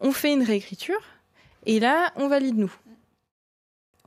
[0.00, 1.00] On fait une réécriture.
[1.66, 2.72] Et là, on valide nous.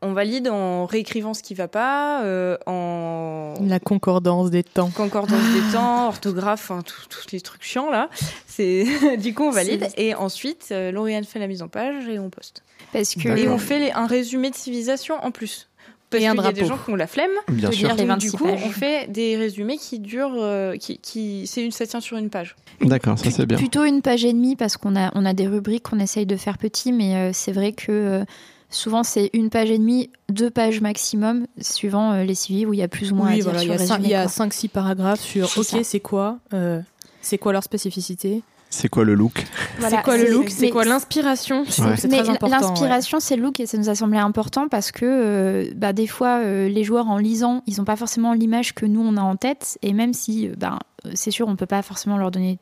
[0.03, 4.91] On valide en réécrivant ce qui va pas, euh, en La concordance des temps.
[4.91, 8.09] concordance des temps, orthographe, enfin, tout- tous les trucs chiants là.
[8.45, 8.85] C'est
[9.17, 12.29] du coup on valide et ensuite euh, Lauriane fait la mise en page et on
[12.29, 12.63] poste.
[12.93, 13.27] Parce que.
[13.37, 15.67] Et on fait les- un résumé de civilisation en plus.
[16.09, 17.31] Parce qu'il y a des gens qui ont la flemme.
[17.49, 17.87] Bien de sûr.
[17.87, 18.61] lire les du 26 coup, pages.
[18.65, 22.29] on fait des résumés qui durent, euh, qui, qui, c'est une, ça tient sur une
[22.29, 22.55] page.
[22.79, 23.57] D'accord, ça c'est bien.
[23.57, 26.37] Plutôt une page et demie parce qu'on a, on a des rubriques qu'on essaye de
[26.37, 28.23] faire petit, mais euh, c'est vrai que euh,
[28.69, 32.79] souvent c'est une page et demie, deux pages maximum, suivant euh, les CV où il
[32.79, 34.45] y a plus ou moins à Oui, dire voilà, sur il y a quoi.
[34.47, 35.83] 5-6 paragraphes sur C'est OK, ça.
[35.83, 36.81] c'est quoi euh,
[37.21, 38.43] C'est quoi leur spécificité?
[38.69, 39.45] C'est quoi le look?
[39.79, 40.49] Voilà, C'est quoi le look?
[40.49, 41.63] C'est quoi l'inspiration?
[41.69, 41.95] C'est Ouais.
[41.95, 42.59] c'est Mais très important.
[42.59, 46.05] l'inspiration, c'est le look et ça nous a semblé important parce que euh, bah, des
[46.05, 49.21] fois, euh, les joueurs en lisant, ils n'ont pas forcément l'image que nous on a
[49.21, 49.77] en tête.
[49.83, 50.79] Et même si, ben,
[51.13, 52.59] c'est sûr, on peut pas forcément leur donner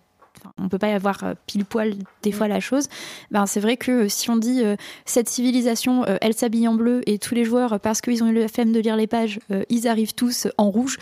[0.58, 2.88] on peut pas y avoir euh, pile poil des fois la chose.
[3.32, 4.64] Ben c'est vrai que si on dit
[5.06, 8.48] cette civilisation, elle s'habille en bleu et tous les joueurs parce qu'ils ont eu le
[8.48, 9.40] flemme de lire les pages,
[9.70, 10.98] ils arrivent tous en rouge.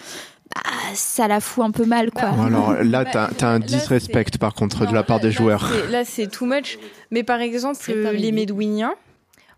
[0.53, 0.61] Bah,
[0.93, 2.29] ça la fout un peu mal, quoi.
[2.29, 5.71] alors là, t'as as un disrespect par contre de la part des joueurs.
[5.89, 6.77] Là, c'est too much.
[7.11, 8.95] Mais par exemple, les Médouiniens,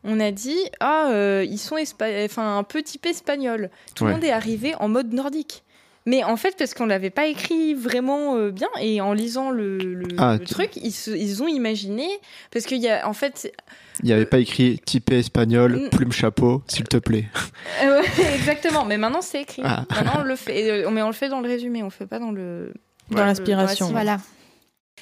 [0.05, 1.77] on a dit ah euh, ils sont
[2.23, 3.69] enfin un peu type espagnol.
[3.95, 5.63] Tout le monde est arrivé en mode nordique.
[6.05, 10.03] Mais en fait, parce qu'on l'avait pas écrit vraiment euh, bien, et en lisant le,
[10.19, 12.07] ah, truc, ils, ont imaginé,
[12.51, 13.51] parce qu'il y a, en fait...
[14.01, 17.25] Il n'y avait pas écrit typé espagnol, plume chapeau, s'il te plaît.
[17.83, 18.01] Euh,
[18.35, 19.61] exactement, mais maintenant c'est écrit.
[19.65, 19.85] Ah.
[19.89, 22.19] Maintenant on le fait, mais on le fait dans le résumé, on le fait pas
[22.19, 22.73] dans le...
[23.09, 23.89] Dans l'inspiration.
[23.89, 24.19] Voilà.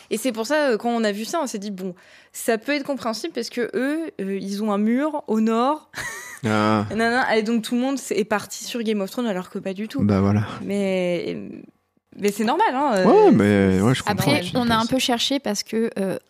[0.09, 1.95] Et c'est pour ça, euh, quand on a vu ça, on s'est dit, bon,
[2.31, 5.89] ça peut être compréhensible parce que eux, euh, ils ont un mur au nord.
[6.45, 6.85] Ah.
[7.35, 9.87] et donc tout le monde est parti sur Game of Thrones alors que pas du
[9.87, 10.03] tout.
[10.03, 10.45] Bah voilà.
[10.63, 11.37] Mais.
[12.19, 12.91] Mais c'est normal, hein.
[12.97, 14.31] Euh, ouais, mais ouais, je comprends.
[14.31, 15.89] Après, on a un peu cherché parce que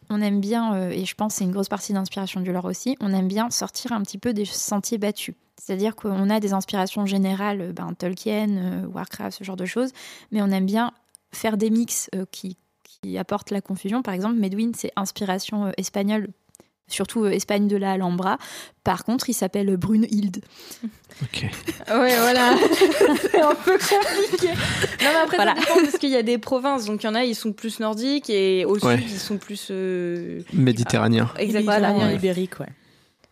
[0.10, 2.96] on aime bien, et je pense que c'est une grosse partie d'inspiration du lore aussi,
[3.02, 5.36] on aime bien sortir un petit peu des sentiers battus.
[5.62, 9.92] C'est-à-dire qu'on a des inspirations générales, ben, Tolkien, Warcraft, ce genre de choses,
[10.32, 10.94] mais on aime bien
[11.34, 12.56] faire des mix qui
[13.04, 14.02] qui apporte la confusion.
[14.02, 16.30] Par exemple, Medwin, c'est inspiration euh, espagnole,
[16.88, 18.38] surtout euh, Espagne de la Alhambra.
[18.84, 20.42] Par contre, il s'appelle Brunhilde.
[21.22, 21.44] Ok.
[21.44, 22.56] ouais, voilà.
[23.22, 24.48] c'est un peu compliqué.
[24.48, 24.56] Non,
[25.00, 26.86] mais après, ça dépend parce qu'il y a des provinces.
[26.86, 29.68] Donc, il y en a, ils sont plus nordiques et au sud, ils sont plus.
[29.70, 31.30] Euh, Méditerranéens.
[31.38, 31.72] exactement.
[31.76, 32.66] Méditerranéen ibérique, ouais.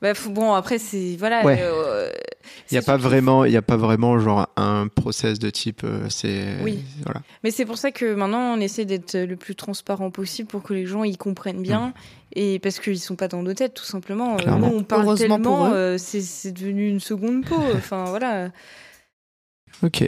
[0.02, 1.16] Bah, bon, après, c'est.
[1.18, 1.44] Voilà.
[2.72, 5.82] Il n'y a pas vraiment, il y a pas vraiment genre un process de type.
[5.84, 6.56] Euh, c'est.
[6.64, 6.80] Oui.
[7.04, 7.22] Voilà.
[7.44, 10.74] Mais c'est pour ça que maintenant on essaie d'être le plus transparent possible pour que
[10.74, 11.94] les gens y comprennent bien mm.
[12.34, 14.38] et parce qu'ils sont pas dans nos têtes tout simplement.
[14.38, 17.62] Euh, nous on parle tellement, euh, c'est devenu une seconde peau.
[17.76, 18.50] enfin voilà.
[19.84, 20.04] Ok.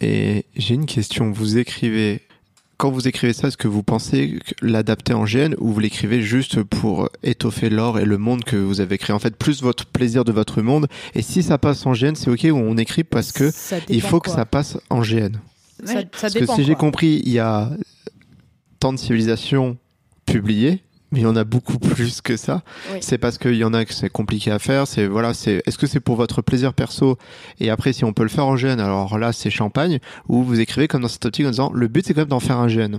[0.00, 1.30] Et j'ai une question.
[1.30, 2.25] Vous écrivez
[2.76, 6.62] quand vous écrivez ça, est-ce que vous pensez l'adapter en GN ou vous l'écrivez juste
[6.62, 9.14] pour étoffer l'or et le monde que vous avez créé?
[9.14, 10.86] En fait, plus votre plaisir de votre monde.
[11.14, 13.50] Et si ça passe en GN, c'est ok ou on écrit parce que
[13.88, 15.36] il faut que ça passe en GN.
[15.84, 17.70] Ça, parce que si j'ai compris, il y a
[18.78, 19.76] tant de civilisations
[20.24, 20.82] publiées
[21.16, 22.62] mais il y en a beaucoup plus que ça.
[23.00, 24.86] C'est parce qu'il y en a que c'est compliqué à faire.
[24.86, 27.16] C'est voilà, c'est est-ce que c'est pour votre plaisir perso?
[27.58, 29.98] Et après si on peut le faire en GN, alors là c'est champagne
[30.28, 32.40] ou vous écrivez comme dans cette optique en disant le but c'est quand même d'en
[32.40, 32.98] faire un GN.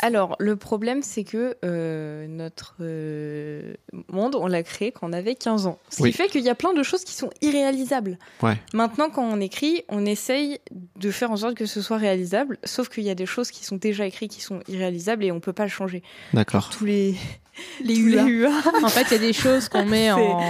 [0.00, 3.74] Alors, le problème, c'est que euh, notre euh,
[4.12, 5.78] monde, on l'a créé quand on avait 15 ans.
[5.88, 8.18] Ce qui fait qu'il y a plein de choses qui sont irréalisables.
[8.74, 10.60] Maintenant, quand on écrit, on essaye
[10.96, 13.64] de faire en sorte que ce soit réalisable, sauf qu'il y a des choses qui
[13.64, 16.02] sont déjà écrites qui sont irréalisables et on peut pas le changer.
[16.32, 16.70] D'accord.
[16.70, 17.16] Tous les...
[17.82, 18.50] Les UA.
[18.82, 20.40] en fait, il y a des choses qu'on met en...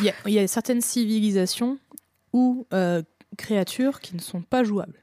[0.00, 1.78] Il y, a, certaines civilisations
[2.32, 3.02] ou euh,
[3.36, 5.00] créatures qui ne sont pas jouables.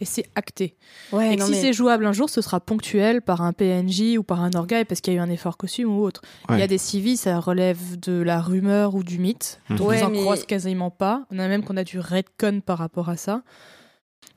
[0.00, 0.76] Et c'est acté.
[1.12, 4.50] et si c'est jouable un jour, ce sera ponctuel par un PNJ ou par un
[4.54, 6.20] orgueil parce qu'il y a eu un effort costume ou autre.
[6.50, 9.60] Il y a des civis, ça relève de la rumeur ou du mythe.
[9.68, 9.76] Mmh.
[9.76, 11.24] Donc on n'en quasiment pas.
[11.30, 13.42] On a même qu'on a du redcon par rapport à ça.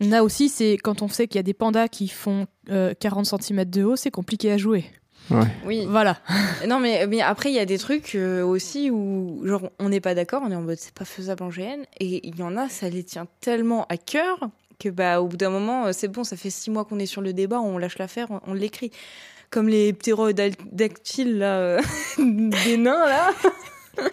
[0.02, 3.34] On a aussi, c'est quand on sait qu'il y a des pandas qui font 40
[3.34, 4.86] euh, cm de haut, c'est compliqué à jouer.
[5.66, 5.86] Oui.
[5.88, 6.18] Voilà.
[6.68, 10.02] non, mais, mais après, il y a des trucs euh, aussi où, genre, on n'est
[10.02, 11.84] pas d'accord, on est en mode c'est pas faisable en GN.
[12.00, 14.40] Et il y en a, ça les tient tellement à cœur
[14.80, 17.06] que bah au bout d'un moment euh, c'est bon ça fait six mois qu'on est
[17.06, 18.92] sur le débat on lâche l'affaire on, l'écrit
[19.50, 21.82] comme les ptérodactyles là euh,
[22.18, 23.32] des nains là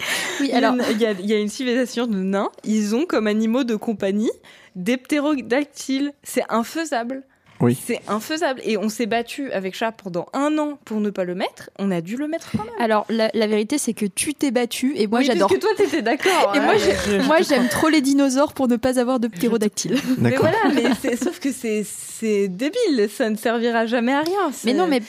[0.41, 3.27] oui alors il y, a, il y, a, une civilisation de nains ils ont comme
[3.27, 4.31] animaux de compagnie
[4.77, 7.25] des ptérodactyles c'est infaisable
[7.71, 8.61] c'est infaisable.
[8.65, 11.71] Et on s'est battu avec Chat pendant un an pour ne pas le mettre.
[11.79, 12.75] On a dû le mettre quand même.
[12.79, 15.49] Alors, la, vérité, c'est que tu t'es battu et moi j'adore.
[15.49, 16.55] Parce que toi, t'étais d'accord.
[16.55, 19.99] et moi, j'aime trop les dinosaures pour ne pas avoir de ptérodactyle.
[20.19, 23.09] Mais voilà, mais sauf que c'est débile.
[23.11, 24.51] Ça ne servira jamais à rien.
[24.65, 25.01] Mais non, mais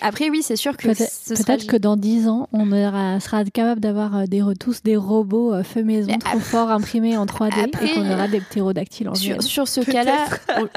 [0.00, 2.70] après, oui, c'est sûr que peut-être que dans 10 ans, on
[3.20, 7.26] sera capable d'avoir euh, des tous des robots euh, feu maison trop forts imprimés en
[7.26, 10.26] 3D et qu'on aura des ptérodactyles en sur, sur ce cas-là,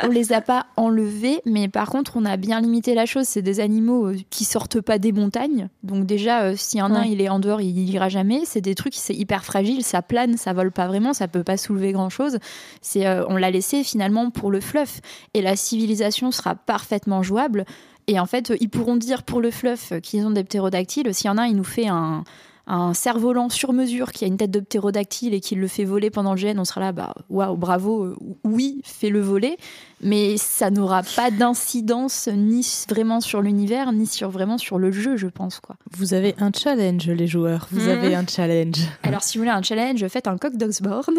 [0.03, 3.25] on, ne les a pas enlevés, mais par contre, on a bien limité la chose.
[3.27, 7.21] C'est des animaux euh, qui sortent pas des montagnes, donc déjà, si un nain il
[7.21, 8.41] est en dehors, il ira jamais.
[8.45, 11.57] C'est des trucs, c'est hyper fragile, ça plane, ça vole pas vraiment, ça peut pas
[11.57, 12.39] soulever grand-chose.
[12.81, 15.01] C'est, on l'a laissé finalement pour le fluff,
[15.33, 17.65] et la civilisation sera parfaitement jouable.
[18.07, 21.13] Et en fait, ils pourront dire pour le fluff qu'ils ont des ptérodactyles.
[21.13, 22.23] S'il y en a un, il nous fait un,
[22.67, 26.09] un cerf-volant sur mesure qui a une tête de ptérodactyle et qui le fait voler
[26.09, 29.57] pendant le GN, on sera là, bah waouh, bravo, euh, oui, fais-le voler.
[30.01, 35.17] Mais ça n'aura pas d'incidence ni vraiment sur l'univers, ni sur vraiment sur le jeu,
[35.17, 35.59] je pense.
[35.59, 35.75] quoi.
[35.91, 37.67] Vous avez un challenge, les joueurs.
[37.71, 37.89] Vous mhm.
[37.89, 38.77] avez un challenge.
[39.03, 41.15] Alors, si vous voulez un challenge, faites un coq d'Oxborn.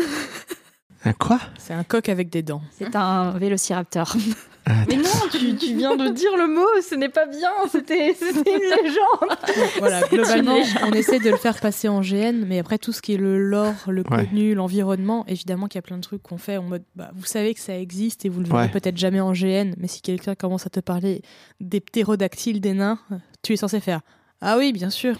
[1.04, 1.40] Un quoi?
[1.58, 2.62] C'est un coq avec des dents.
[2.78, 4.14] C'est un vélociraptor.
[4.72, 8.14] Ah, Mais non, tu, tu viens de dire le mot, ce n'est pas bien, c'était
[8.18, 9.38] c'était une légende.
[9.78, 13.14] Voilà, globalement, on essaie de le faire passer en GN, mais après tout ce qui
[13.14, 14.24] est le lore, le Ouais.
[14.24, 17.26] contenu, l'environnement, évidemment qu'il y a plein de trucs qu'on fait en mode, bah, vous
[17.26, 18.68] savez que ça existe et vous le verrez Ouais.
[18.68, 21.22] peut-être jamais en GN, mais si quelqu'un commence à te parler
[21.60, 22.98] des ptérodactyles, des nains,
[23.42, 24.00] tu es censé faire.
[24.40, 25.16] Ah oui, bien sûr.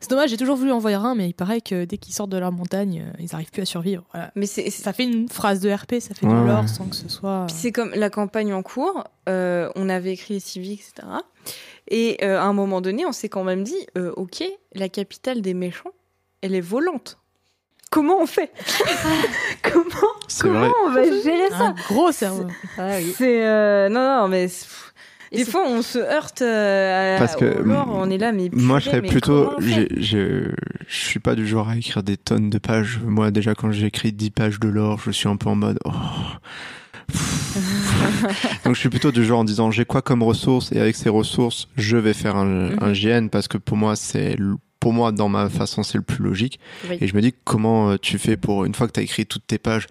[0.00, 2.30] C'est dommage, j'ai toujours voulu en voir un, mais il paraît que dès qu'ils sortent
[2.30, 4.04] de leur montagne, euh, ils n'arrivent plus à survivre.
[4.12, 4.30] Voilà.
[4.34, 6.66] Mais c'est c'est- Ça fait une phrase de RP, ça fait Ouais, du lore ouais.
[6.68, 7.44] sans que ce soit.
[7.48, 11.08] Puis c'est comme la campagne en cours, euh, on avait écrit les civiques, etc.
[11.88, 14.42] Et euh, à un moment donné, on s'est quand même dit, euh, ok,
[14.74, 15.92] la capitale des méchants,
[16.42, 17.18] elle est volante.
[17.90, 18.50] Comment on fait?
[19.62, 21.66] Comment, on va gérer ça?
[21.68, 22.46] Un gros cerveau.
[23.16, 24.66] C'est euh, non non mais c'est-
[25.36, 28.78] des fois on se heurte euh, à- Parce que, au on est là mais Moi,
[28.80, 29.52] je serais plutôt.
[29.60, 30.50] j'ai- Je
[30.88, 33.00] suis pas du genre à écrire des tonnes de pages.
[33.04, 35.78] Moi, déjà, quand j'écris 10 pages de lore, je suis un peu en mode.
[35.84, 35.90] oh.
[38.64, 41.08] Donc, je suis plutôt du genre en disant j'ai quoi comme ressources et avec ces
[41.08, 42.78] ressources, je vais faire un, Mhm.
[42.80, 44.36] un GN parce que pour moi, c'est.
[44.80, 46.60] Pour moi, dans ma façon, c'est le plus logique.
[46.88, 46.98] Oui.
[47.00, 49.26] Et je me dis comment euh, tu fais pour, une fois que tu as écrit
[49.26, 49.86] toutes tes pages,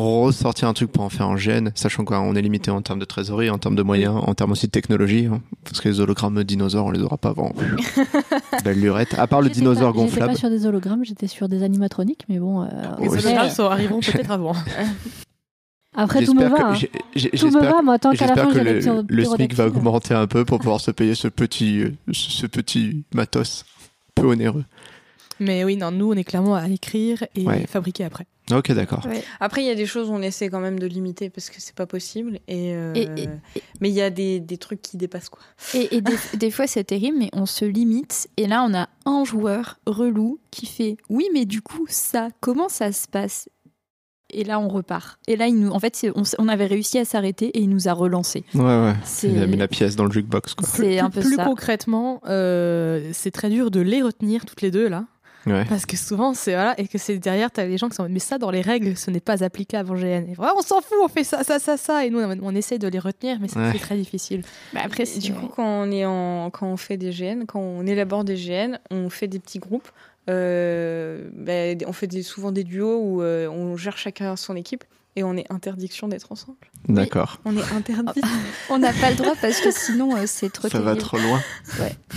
[0.00, 3.04] ressortir un truc pour en faire un GN, sachant qu'on est limité en termes de
[3.04, 6.44] trésorerie, en termes de moyens, en termes aussi de technologie, hein, parce que les hologrammes
[6.44, 7.52] dinosaures, on les aura pas avant.
[8.64, 9.14] Belle lurette.
[9.18, 10.32] À part le J'étais dinosaure pas- J'étais gonflable.
[10.32, 12.62] pas sur des hologrammes, j'étais sur des animatroniques, mais bon.
[12.62, 12.66] euh,
[13.00, 14.52] Les après, hologrammes sont- arriveront peut-être avant.
[15.94, 16.50] après, tout me va.
[16.56, 16.74] que, hein.
[16.74, 16.86] Tout
[17.16, 17.20] me
[17.52, 20.14] j'espère va, moi, tant qu'à la J'espère fin, que le, pyro- le SMIC va augmenter
[20.14, 23.64] un peu pour pouvoir se payer ce petit, ce ce petit matos
[24.14, 24.64] peu onéreux.
[25.40, 27.66] Mais oui, non, nous, on est clairement à écrire et Ouais.
[27.66, 28.26] fabriquer après.
[28.52, 29.04] Ok, d'accord.
[29.06, 29.24] Ouais.
[29.40, 31.56] Après, il y a des choses où on essaie quand même de limiter parce que
[31.60, 32.38] c'est pas possible.
[32.46, 33.28] Et, euh, Et- et-
[33.80, 35.42] Mais il y a des, des trucs qui dépassent quoi.
[35.74, 38.28] Et, et des, des fois, c'est terrible, mais on se limite.
[38.36, 42.68] Et là, on a un joueur relou qui fait Oui, mais du coup, ça, comment
[42.68, 43.48] ça se passe?
[44.30, 45.18] Et là, on repart.
[45.28, 46.06] Et là, il nous, en fait,
[46.38, 48.44] on, avait réussi à s'arrêter et il nous a relancé.
[48.54, 48.94] Ouais, ouais.
[49.22, 50.66] Il a mis la pièce dans le jukebox, quoi.
[50.68, 51.44] C'est un peu plus ça.
[51.44, 55.04] concrètement, euh, c'est très dur de les retenir toutes les deux là.
[55.46, 55.64] Ouais.
[55.68, 58.04] Parce que souvent, c'est voilà, et que c'est derrière, t'as les gens qui sont en
[58.06, 60.26] mode, mais ça, dans les règles, ce n'est pas applicable en GN.
[60.28, 62.04] Et on s'en fout, on fait ça, ça, ça, ça.
[62.04, 63.78] Et nous, on, on essaie de les retenir, mais c'est Ouais.
[63.78, 64.42] très difficile.
[64.74, 67.86] Bah, après, du coup, quand on, est en, quand on fait des GN, quand on
[67.86, 69.88] élabore des GN, on fait des petits groupes.
[70.28, 74.82] Euh, ben, on fait des, souvent des duos où euh, on gère chacun son équipe
[75.14, 76.58] et on est interdiction d'être ensemble.
[76.88, 77.38] D'accord.
[77.44, 78.20] On est interdit.
[78.70, 81.40] on n'a pas le droit parce que sinon, euh, c'est trop Ça va trop loin.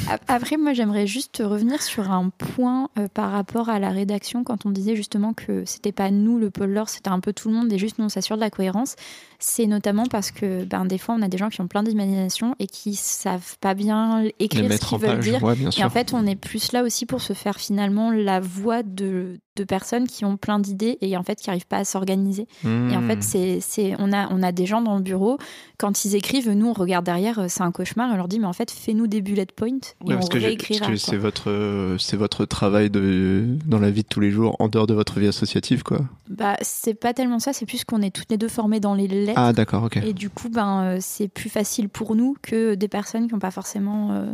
[0.10, 4.44] Ap- Après, moi, j'aimerais juste revenir sur un point euh, par rapport à la rédaction
[4.44, 7.50] quand on disait justement que c'était pas nous le pôle lore, c'était un peu tout
[7.50, 8.96] le monde et juste nous on s'assure de la cohérence.
[9.40, 12.56] C'est notamment parce que ben, des fois on a des gens qui ont plein d'imagination
[12.60, 15.24] et qui savent pas bien écrire ce mettre qu'ils en veulent page.
[15.26, 15.44] dire.
[15.44, 18.40] Ouais, bien Et en fait, on est plus là aussi pour se faire finalement la
[18.42, 21.86] voix de, de personnes qui ont plein d'idées et en fait qui n'arrivent pas à
[21.86, 22.48] s'organiser.
[22.64, 23.08] Et en Hmm.
[23.08, 25.38] fait, c'est, c'est, on, a, on a des gens dans le bureau,
[25.78, 28.40] quand ils écrivent, nous on regarde derrière, euh, c'est un cauchemar, et on leur dit,
[28.40, 30.88] mais en fait, fais-nous des bullet points et Ouais, on parce que, j'ai- réécrira.
[30.88, 31.12] parce que quoi.
[31.14, 34.68] c'est votre, euh, c'est votre travail de, dans la vie de tous les jours, en
[34.68, 36.00] dehors de votre vie associative, quoi.
[36.30, 39.08] Bah, c'est pas tellement ça, c'est plus qu'on est toutes les deux formées dans les
[39.08, 39.34] lettres.
[39.42, 39.98] Ah, d'accord, ok.
[39.98, 43.40] Et du coup, ben, euh, c'est plus facile pour nous que des personnes qui n'ont
[43.40, 44.26] pas forcément euh,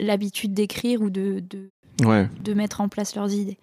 [0.00, 1.70] l'habitude d'écrire ou de, de,
[2.04, 2.28] Ouais.
[2.44, 3.58] de mettre en place leurs idées.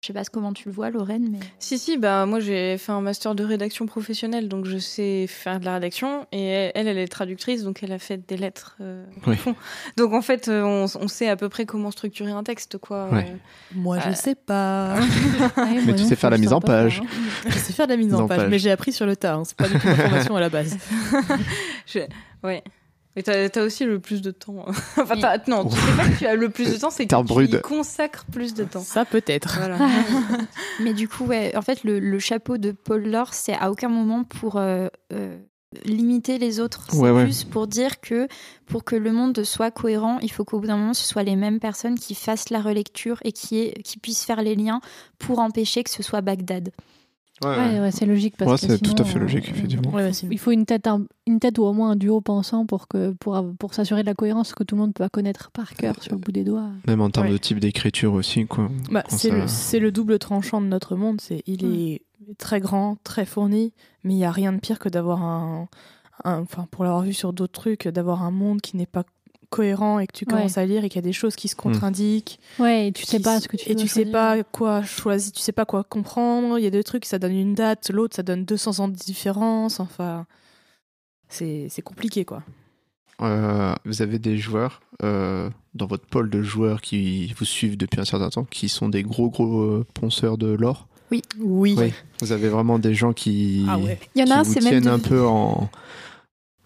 [0.00, 1.40] Je sais pas comment tu le vois, Lorraine, mais.
[1.58, 5.58] Si, si, bah, moi j'ai fait un master de rédaction professionnelle, donc je sais faire
[5.58, 6.24] de la rédaction.
[6.30, 9.34] Et elle, elle est traductrice, donc elle a fait des lettres euh, Oui.
[9.34, 9.54] au fond.
[9.96, 13.08] Donc en fait, euh, on, on sait à peu près comment structurer un texte, quoi.
[13.10, 13.26] Ouais.
[13.28, 13.34] Euh,
[13.74, 14.14] Moi, je Euh.
[14.14, 14.94] sais pas.
[15.56, 17.02] Ouais, Mais moi tu sais faire la mise en pas page.
[17.04, 17.06] hein.
[17.48, 18.50] je sais faire de la mise en En page, page.
[18.50, 19.34] mais j'ai appris sur le tas.
[19.34, 19.42] hein.
[19.44, 20.76] C'est pas du tout ma formation à la base.
[21.86, 21.98] je-
[22.44, 22.62] Ouais.
[23.18, 24.64] Et t'as as aussi le plus de temps.
[24.96, 25.16] enfin,
[25.48, 27.60] non, tu sais pas que tu as le plus de temps, c'est que tu y
[27.60, 28.80] consacres plus de temps.
[28.80, 29.56] Ça, peut-être.
[29.58, 29.76] Voilà.
[30.80, 33.88] Mais du coup, ouais, en fait, le, le chapeau de Paul Lore, c'est à aucun
[33.88, 35.36] moment pour euh, euh,
[35.84, 36.86] limiter les autres.
[36.90, 37.24] C'est Ouais, ouais.
[37.24, 38.28] plus pour dire que
[38.66, 41.36] pour que le monde soit cohérent, il faut qu'au bout d'un moment, ce soit les
[41.36, 44.80] mêmes personnes qui fassent la relecture et qui, aient- qui puissent faire les liens
[45.18, 46.70] pour empêcher que ce soit Bagdad.
[47.44, 48.36] Ouais, ouais, c'est logique.
[48.36, 49.90] Parce Ouais, que c'est tout à fait euh, logique, effectivement.
[49.90, 52.20] Ouais, ouais, c'est- Il faut une tête, un- une tête ou au moins un duo
[52.20, 55.50] pensant pour, que, pour, pour s'assurer de la cohérence que tout le monde peut connaître
[55.52, 56.70] par cœur sur le bout des doigts.
[56.86, 57.32] Même en termes Ouais.
[57.32, 58.68] de type d'écriture aussi, quoi.
[58.90, 61.20] Bah, c'est ça- le, c'est le double tranchant de notre monde.
[61.20, 62.02] C'est il est
[62.38, 63.72] très grand, très fourni,
[64.04, 65.68] mais il y a rien de pire que d'avoir un,
[66.24, 69.04] un- enfin pour l'avoir vu sur d'autres trucs, d'avoir un monde qui n'est pas
[69.50, 70.32] cohérent et que tu Ouais.
[70.32, 72.38] commences à lire et qu'il y a des choses qui se contre-indiquent.
[72.58, 75.32] Ouais, et tu sais qui pas ce que tu et tu sais pas quoi choisir,
[75.32, 76.58] tu sais pas quoi comprendre.
[76.58, 78.94] Il y a des trucs ça donne une date, l'autre ça donne 200 ans de
[78.96, 79.80] différence.
[79.80, 80.26] Enfin,
[81.28, 82.42] c'est c'est compliqué quoi.
[83.20, 88.00] Euh, vous avez des joueurs euh, dans votre pôle de joueurs qui vous suivent depuis
[88.00, 90.86] un certain temps, qui sont des gros gros euh, ponceurs de l'or.
[91.10, 91.22] Oui.
[91.40, 91.74] Oui.
[92.20, 93.98] Vous avez vraiment des gens qui, Ah ouais.
[94.14, 95.68] Il y en qui a vous c'est même tiennent un peu en.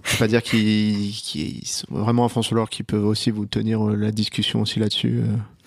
[0.04, 3.46] Je pas dire qu'ils qu'ils sont vraiment à fond sur l'or, qui peuvent aussi vous
[3.46, 5.20] tenir euh, la discussion aussi là-dessus.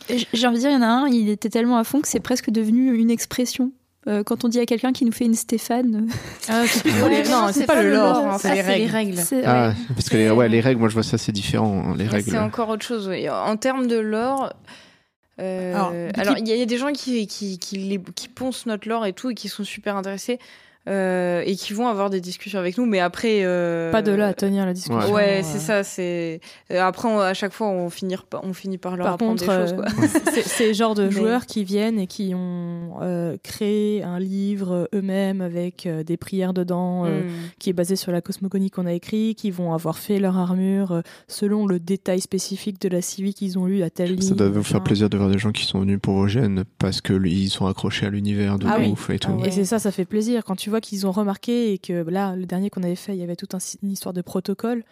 [0.09, 0.15] euh.
[0.33, 2.07] J'ai envie de dire, il y en a un, il était tellement à fond que
[2.07, 3.71] c'est presque devenu une expression.
[4.07, 6.07] Euh, quand on dit à quelqu'un qui nous fait une Stéphane,
[6.47, 9.17] Ah, c'est plus- Ouais, non, c'est pas le lore, hein, ça, c'est les règles.
[9.45, 9.73] Ah, ouais.
[9.95, 11.85] parce que les, ouais, les règles, moi je vois ça, c'est différent.
[11.87, 12.29] hein, Les Ouais, règles.
[12.29, 13.07] C'est encore autre chose.
[13.07, 13.27] oui.
[13.29, 14.53] En termes de lore,
[15.41, 18.27] euh, Alors, il y, a- il y a des gens qui, qui, qui, les- qui
[18.29, 20.39] poncent notre lore et tout et qui sont super intéressés
[20.87, 23.39] euh, et qui vont avoir des discussions avec nous, mais après.
[23.43, 25.11] euh, Pas de là à tenir la discussion.
[25.13, 25.43] Ouais, euh.
[25.43, 25.83] c'est ça.
[25.83, 26.39] C'est
[26.77, 29.45] après on- à chaque fois on finit par- on finit par leur Par apprendre contre,
[29.45, 29.73] des choses.
[29.79, 30.07] euh,
[30.45, 35.41] c'est genre de Mais- joueurs qui viennent et qui ont euh, créé un livre eux-mêmes
[35.41, 37.29] avec euh, des prières dedans, euh, Mm.
[37.59, 41.01] qui est basé sur la cosmogonie qu'on a écrit, qui vont avoir fait leur armure
[41.27, 44.21] selon le détail spécifique de la civile qu'ils ont lu à telle ligne.
[44.21, 47.01] Ça doit vous faire plaisir de voir des gens qui sont venus pour Eugène parce
[47.01, 48.89] que ils sont accrochés à l'univers de Ah oui.
[48.91, 49.31] ouf et tout.
[49.39, 49.51] Et ouais.
[49.51, 50.43] c'est ça, ça fait plaisir.
[50.45, 53.19] Quand tu vois qu'ils ont remarqué et que là, le dernier qu'on avait fait, il
[53.19, 54.83] y avait toute un- une histoire de protocole.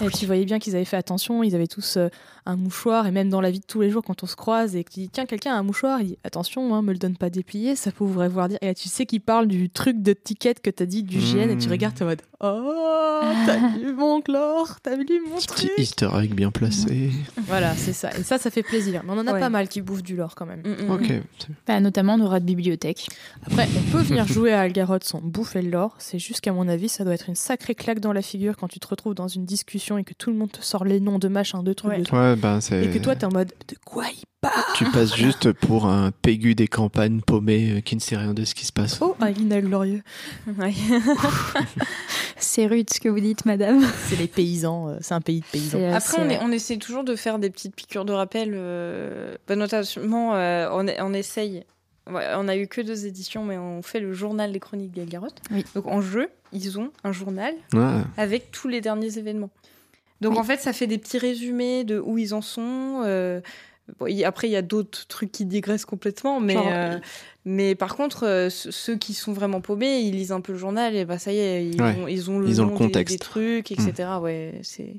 [0.00, 2.08] Ah et tu voyais bien qu'ils avaient fait attention, ils avaient tous euh,
[2.46, 4.76] un mouchoir, et même dans la vie de tous les jours, quand on se croise
[4.76, 6.98] et que tu dis tiens, quelqu'un a un mouchoir, il dit attention, hein, me le
[6.98, 8.58] donne pas déplié, ça pourrait vouloir dire.
[8.62, 11.50] Et là, tu sais qu'il parle du truc de ticket que t'as dit du GN,
[11.50, 11.70] et tu Mm.
[11.72, 15.78] regardes, t'es en mode oh, t'as lu mon chlore, t'as lu mon Ce petit truc.
[15.78, 17.10] easter egg bien placé.
[17.46, 18.10] Voilà, c'est ça.
[18.18, 19.02] Et ça, ça fait plaisir.
[19.04, 19.40] Mais on en a Ouais.
[19.40, 20.60] pas mal qui bouffent du lore quand même.
[20.64, 21.08] Mm, mm, Ok.
[21.10, 21.22] mm.
[21.66, 23.08] Bah, notamment nos rats de bibliothèque.
[23.46, 25.94] Après, on peut venir jouer à Algaroth sans bouffer le lore.
[25.98, 28.68] C'est juste qu'à mon avis, ça doit être une sacrée claque dans la figure quand
[28.68, 31.18] tu te retrouves dans une discussion et que tout le monde te sort les noms
[31.18, 31.98] de machin, de trucs, Ouais.
[31.98, 32.18] de trucs.
[32.18, 32.58] Ouais, ben.
[32.72, 34.54] Et que toi, t'es en mode de quoi il parle?
[34.74, 38.44] Tu passes juste pour un pégu des campagnes paumé euh, qui ne sait rien de
[38.44, 38.98] ce qui se passe.
[39.00, 40.02] Oh, Alina Glorieux.
[40.58, 40.72] Ouais.
[42.36, 43.84] C'est rude ce que vous dites, madame.
[44.06, 45.78] C'est les paysans, euh, c'est un pays de paysans.
[45.80, 48.52] Euh, Après, on, est- on essaie toujours de faire des petites piqûres de rappel.
[48.54, 51.64] euh, bah, notamment, euh, on, on essaye.
[52.10, 55.34] ouais, on a eu que deux éditions, mais on fait le journal des chroniques d'Elgaroth.
[55.50, 55.64] Oui.
[55.74, 58.02] Donc en jeu, ils ont un journal Ouais.
[58.16, 59.50] avec tous les derniers événements.
[60.20, 60.38] Donc Oui.
[60.38, 63.02] en fait, ça fait des petits résumés de où ils en sont.
[63.04, 63.40] euh,
[64.00, 66.98] bon, y- après, il y a d'autres trucs qui digressent complètement, mais, Genre, euh,
[67.44, 70.58] mais par contre, euh, ce- ceux qui sont vraiment paumés, ils lisent un peu le
[70.58, 71.96] journal et bah ça y est, ils, Ouais.
[72.02, 73.14] ont, ils ont le Ils ont le nom des- contexte.
[73.14, 73.92] des, trucs, etc.
[74.20, 74.96] Ouais, c'est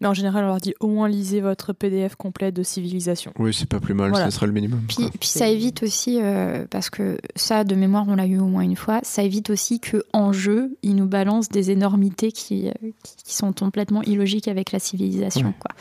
[0.00, 3.32] Mais en général, on leur dit au moins lisez votre PDF complet de civilisation.
[3.38, 4.26] Oui, c'est pas plus mal, Voilà.
[4.26, 4.80] ça sera le minimum.
[4.86, 5.10] Puis, quoi.
[5.18, 8.62] puis ça évite aussi, euh, parce que ça, de mémoire, on l'a eu au moins
[8.62, 12.72] une fois, ça évite aussi que en jeu, ils nous balancent des énormités qui, euh,
[13.02, 15.48] qui, sont complètement illogiques avec la civilisation.
[15.48, 15.54] Ouais.
[15.58, 15.74] Quoi.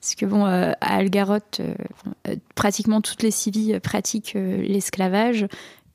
[0.00, 1.74] Parce que bon, euh, à Algaroth, euh,
[2.28, 5.46] euh, pratiquement toutes les civils pratiquent euh, l'esclavage.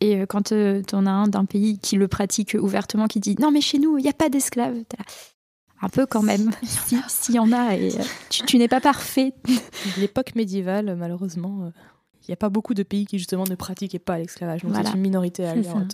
[0.02, 3.35] Et euh, quand euh, t'en as un d'un pays qui le pratique ouvertement, qui dit
[3.39, 4.76] non mais chez nous il n'y a pas d'esclaves,
[5.82, 8.82] un peu quand même, si- s'il y en a, et euh, tu, tu n'es pas
[8.82, 9.34] parfait.
[9.98, 11.70] L'époque médiévale, malheureusement, euh,
[12.22, 14.62] il n'y a pas beaucoup de pays qui justement ne pratiquaient pas l'esclavage.
[14.62, 14.90] Donc Voilà.
[14.90, 15.44] c'est une minorité.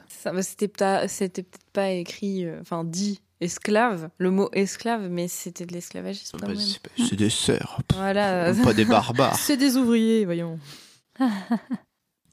[0.09, 5.07] Ça, bah, c'était peut-être c'était peut-être pas écrit, euh, enfin dit esclave, le mot esclave,
[5.09, 6.61] mais c'était de l'esclavagisme quand Bah, même.
[6.61, 8.51] c'est c'est des sœurs, Voilà.
[8.64, 9.35] pas des barbares.
[9.39, 10.59] C'est des ouvriers, voyons.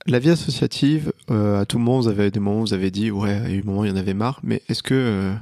[0.06, 3.10] La vie associative, euh, à tout moment, vous avez des moments où vous avez dit,
[3.10, 5.34] ouais, à un moment, il y en avait marre, mais est-ce que euh,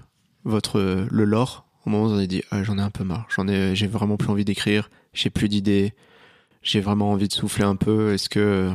[0.45, 2.91] votre, euh, le lore, au moment où vous en avez dit, ah, j'en ai un
[2.91, 5.95] peu marre, j'en ai, j'ai vraiment plus envie d'écrire, j'ai plus d'idées,
[6.63, 8.71] j'ai vraiment envie de souffler un peu, est-ce que euh,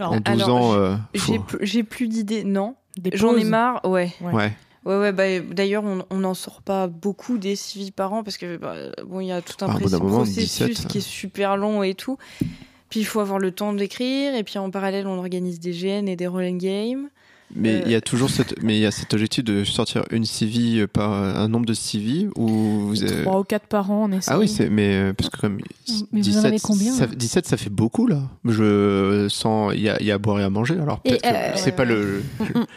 [0.00, 2.74] en, en 12 alors, ans, euh, J'ai faut- plus- j'ai plus d'idées, non.
[2.96, 4.12] Des J'en ai marre, ouais.
[4.20, 4.52] ouais,
[4.84, 8.36] Ouais, ouais, bah, d'ailleurs, on on n'en sort pas beaucoup des civils par an parce
[8.36, 8.74] que, bah,
[9.06, 11.56] bon, il y a tout un Ah, d'un processus moment, processus 17, qui est super
[11.56, 12.18] long et tout.
[12.90, 16.06] Puis il faut avoir le temps d'écrire, et puis en parallèle, on organise des GN
[16.06, 16.58] et des roll and
[17.54, 20.04] mais Euh, il y a toujours cette, mais il y a cet objectif de sortir
[20.10, 22.48] une CV par un nombre de CV ou
[22.88, 24.30] vous avez- Trois ou quatre par an, on essaie.
[24.32, 25.58] Ah oui, c'est mais euh, parce que comme
[26.12, 28.22] Mais vous en avez combien, ça, là 17 ça fait beaucoup là.
[28.44, 31.24] Je sens il y a, il y a à boire et à manger alors peut-être
[31.26, 32.22] euh, c'est pas le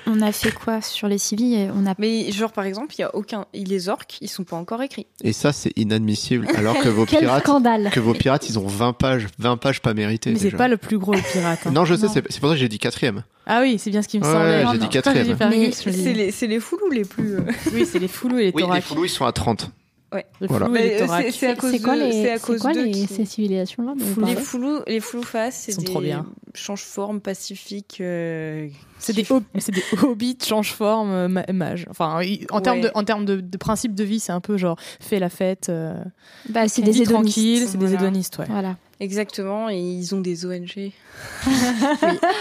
[0.07, 3.03] On, a fait quoi sur les civils On a Mais genre, par exemple, il y
[3.03, 3.45] a aucun.
[3.53, 5.07] Les orques, ils sont pas encore écrits.
[5.23, 8.93] et ça c'est inadmissible alors que vos pirates scandale que vos pirates ils ont 20
[8.93, 11.59] pages 20 pages pas méritées Mais c'est pas le plus gros le pirate.
[11.65, 11.71] hein.
[11.71, 12.11] Non, je sais, Non.
[12.13, 13.23] c'est c'est pour ça que j'ai dit quatrième.
[13.49, 14.49] Ah oui, c'est bien ce qui me Ouais, semblait.
[14.49, 14.85] ouais, j'ai non.
[14.85, 15.23] dit quatrième.
[15.23, 17.35] Putain, j'ai pas Mais regardé sur les- C'est les, c'est les foulous les plus.
[17.35, 17.39] euh,
[17.73, 18.83] Oui, c'est les foulous et les Oui, les thoracs.
[18.83, 19.71] foulous ils sont à 30.
[20.13, 20.67] Les Voilà.
[20.99, 21.31] thoracs.
[21.31, 24.41] c'est- à cause C'est quoi les, quoi les qui- ces civilisations-là dont vous Les parlez
[24.41, 26.25] foulous, les foulous face, c'est Ils sont des trop bien.
[26.53, 27.97] change-formes pacifiques.
[28.01, 28.67] euh,
[28.99, 31.85] C'est des, hob- des hobbits change-forme euh, ma- mages.
[31.89, 32.19] Enfin,
[32.51, 35.19] en termes, de, en termes de, de principe de vie, c'est un peu genre fais
[35.19, 35.67] la fête.
[35.69, 35.93] euh,
[36.49, 37.67] bah, c'est des hédonistes.
[37.69, 38.01] c'est des Voilà.
[38.01, 38.45] hédonistes, ouais.
[38.49, 38.75] Voilà.
[38.99, 40.75] Exactement, et ils ont des ONG.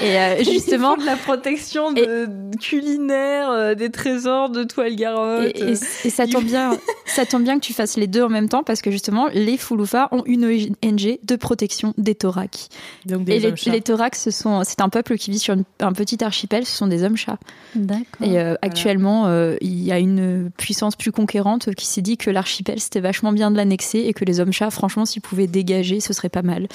[0.02, 2.28] Et euh, justement, de la protection de,
[2.58, 5.52] culinaire, euh, des trésors de toile garotte.
[5.54, 6.76] Et, et- et ça tombe bien,
[7.06, 9.58] ça tombe bien que tu fasses les deux en même temps parce que justement, les
[9.58, 12.68] Fouloufas ont une ONG de protection des thoracs.
[13.04, 13.82] Donc des Et les, les
[14.14, 16.45] ce sont, c'est un peuple qui vit sur une- un petit archipel.
[16.50, 17.38] Ce sont des hommes chats.
[17.74, 18.26] D'accord.
[18.26, 22.30] Et euh, actuellement, euh, il y a une puissance plus conquérante qui s'est dit que
[22.30, 26.00] l'archipel c'était vachement bien de l'annexer et que les hommes chats, franchement, s'ils pouvaient dégager,
[26.00, 26.68] ce serait pas mal.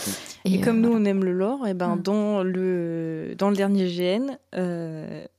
[0.46, 2.02] Et, comme euh, nous, on aime le lore, et ben Mm.
[2.02, 4.38] dans le dans le dernier GN,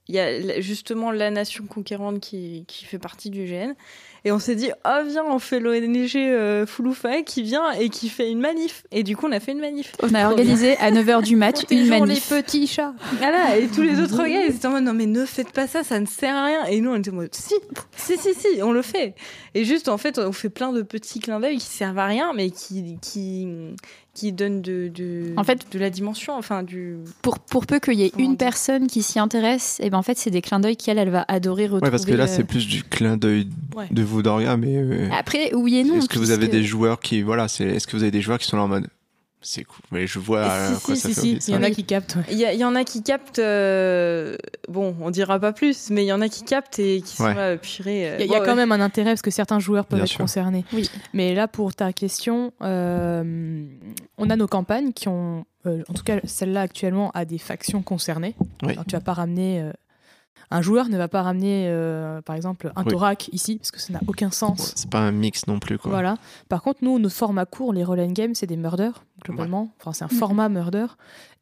[0.09, 3.75] il y a justement la nation conquérante qui, qui fait partie du GN.
[4.25, 8.09] Et on s'est dit, ah viens, on fait l'ONG euh, Fouloufa qui vient et qui
[8.09, 8.85] fait une manif.
[8.93, 9.93] Et du coup, on a fait une manif.
[10.03, 12.31] on a organisé à 9h du match une manif.
[12.31, 12.95] les petits chats.
[13.19, 15.67] Voilà, et tous les autres gars, ils étaient en mode, non mais ne faites pas
[15.67, 16.65] ça, ça ne sert à rien.
[16.67, 17.55] Et nous, on était en mode, si,
[17.97, 19.15] si, si, si, on le fait.
[19.55, 22.33] Et juste, en fait, on fait plein de petits clins d'œil qui servent à rien,
[22.33, 23.49] mais qui, qui,
[24.15, 26.97] qui donnent de, de, En fait- de la dimension, enfin, du...
[27.23, 29.97] Pour, pour peu qu'il y ait Comment une dire personne qui s'y intéresse, et ben
[29.99, 31.85] en fait, c'est des clins d'œil qu'elle, elle va adorer retrouver.
[31.85, 33.87] Ouais, parce que là, euh, c'est plus du clin d'œil Ouais.
[33.91, 34.77] de vous d'Oria, mais.
[34.77, 35.97] euh, Après, oui et non.
[35.97, 37.23] Est-ce que vous avez puisque- des joueurs qui.
[37.23, 37.65] Voilà, c'est.
[37.65, 38.87] Est-ce que vous avez des joueurs qui sont là en mode.
[39.45, 41.55] C'est cool, mais je vois à si, quoi si, ça si, fait si, envie, il
[41.55, 42.15] y en a qui captent.
[42.17, 42.23] ouais.
[42.31, 44.37] Il y, en a qui captent, euh,
[44.69, 47.25] bon, on dira pas plus, mais il y en a qui captent et qui sont
[47.25, 47.35] Ouais.
[47.35, 48.09] là, purée.
[48.11, 50.05] euh, Il y a, y quand même un intérêt parce que certains joueurs peuvent Bien
[50.05, 50.21] être sûr.
[50.21, 50.65] concernés.
[50.73, 50.89] Oui.
[51.13, 53.65] Mais là, pour ta question, euh,
[54.19, 57.83] on a nos campagnes qui ont, euh, en tout cas celle-là actuellement, a des factions
[57.83, 58.35] concernées.
[58.63, 58.73] Oui.
[58.73, 59.69] Alors, tu vas pas ramener.
[60.53, 62.91] Un joueur ne va pas ramener, euh, par exemple, un Oui.
[62.91, 64.73] Thorac ici, parce que ça n'a aucun Ouais, sens.
[64.77, 65.91] C'est pas un mix non plus, quoi.
[65.91, 66.19] Voilà.
[66.49, 69.73] Par contre, nous, nos formats courts, les roll and game, c'est des murders, globalement.
[69.81, 70.87] Enfin, c'est un format murder.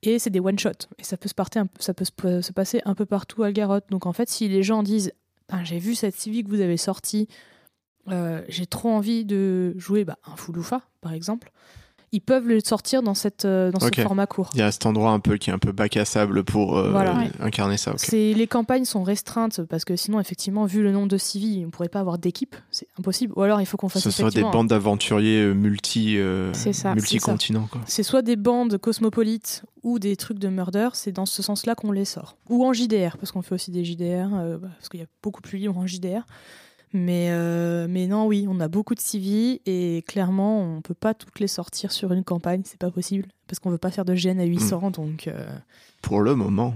[0.03, 0.87] Et c'est des one-shots.
[0.99, 3.53] Et ça peut, se, parter un- ça peut se, se passer un peu partout à
[3.53, 3.85] Garotte.
[3.91, 5.13] Donc, en fait, si les gens disent
[5.51, 7.27] Ah, J'ai vu cette civique que vous avez sortie,
[8.09, 11.51] euh, j'ai trop envie de jouer bah, un Fouloufa, par exemple,
[12.13, 14.51] ils peuvent le sortir dans, cette, euh, dans ce format court.
[14.55, 16.77] Il y a cet endroit un peu qui est un peu bac à sable pour
[16.77, 17.25] euh, Voilà.
[17.41, 17.93] Incarner ça.
[17.93, 17.99] ok.
[18.01, 21.67] C'est- Les campagnes sont restreintes parce que sinon, effectivement, vu le nombre de civils, on
[21.67, 22.57] ne pourrait pas avoir d'équipe.
[22.71, 23.33] C'est impossible.
[23.37, 26.53] Ou alors, il faut qu'on fasse Ce serait des bandes d'aventuriers euh, multi, euh,
[26.95, 27.69] multi-continents.
[27.71, 27.81] quoi.
[27.87, 31.93] C'est soit des bandes cosmopolites ou des trucs de murder, c'est dans ce sens-là qu'on
[31.93, 32.37] les sort.
[32.49, 35.41] Ou en JDR, parce qu'on fait aussi des JDR, euh, parce qu'il y a beaucoup
[35.41, 36.27] plus libre en JDR.
[36.93, 41.15] Mais, euh, mais non, oui, on a beaucoup de civils et clairement, on peut pas
[41.15, 44.15] toutes les sortir sur une campagne, c'est pas possible, parce qu'on veut pas faire de
[44.15, 45.29] GN à 800, donc...
[45.29, 45.47] euh,
[46.03, 46.75] Pour le moment.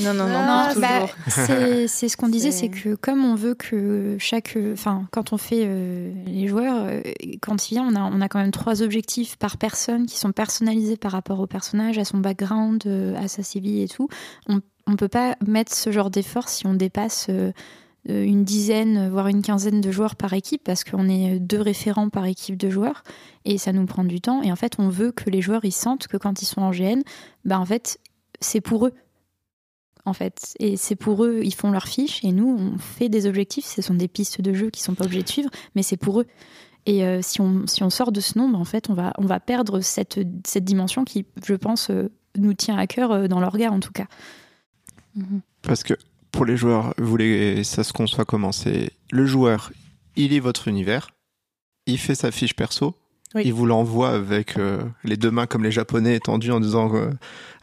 [0.00, 3.24] Non, non, non, Ah, pour bah, c'est c'est ce qu'on disait, C'est- c'est que comme
[3.26, 7.00] on veut que chaque, enfin, quand on fait euh, les joueurs, euh,
[7.42, 10.32] quand il vient, on a, on a quand même trois objectifs par personne qui sont
[10.32, 14.08] personnalisés par rapport au personnage, à son background, euh, à sa civile et tout.
[14.48, 17.26] On, on peut pas mettre ce genre d'effort si on dépasse
[18.08, 22.24] une dizaine, voire une quinzaine de joueurs par équipe, parce qu'on est deux référents par
[22.26, 23.02] équipe de joueurs,
[23.44, 24.42] et ça nous prend du temps.
[24.42, 26.70] Et en fait, on veut que les joueurs ils sentent que quand ils sont en
[26.70, 27.02] GN,
[27.44, 27.98] bah en fait,
[28.40, 28.92] c'est pour eux
[30.06, 30.54] en fait.
[30.58, 33.66] Et c'est pour eux, ils font leurs fiches et nous, on fait des objectifs.
[33.66, 36.20] Ce sont des pistes de jeu qui sont pas obligés de suivre, mais c'est pour
[36.20, 36.26] eux.
[36.86, 39.26] Et euh, si, on, si on sort de ce nombre, en fait, on va, on
[39.26, 43.40] va perdre cette, cette dimension qui, je pense, euh, nous tient à cœur euh, dans
[43.40, 44.06] l'orga en tout cas.
[45.62, 45.94] Parce que
[46.32, 48.52] pour les joueurs, vous voulez, ça se conçoit comment?
[48.52, 49.72] C'est le joueur,
[50.16, 51.10] il lit votre univers,
[51.86, 52.94] il fait sa fiche perso,
[53.34, 53.42] Oui.
[53.44, 57.10] il vous l'envoie avec euh, les deux mains comme les japonais étendues en disant euh,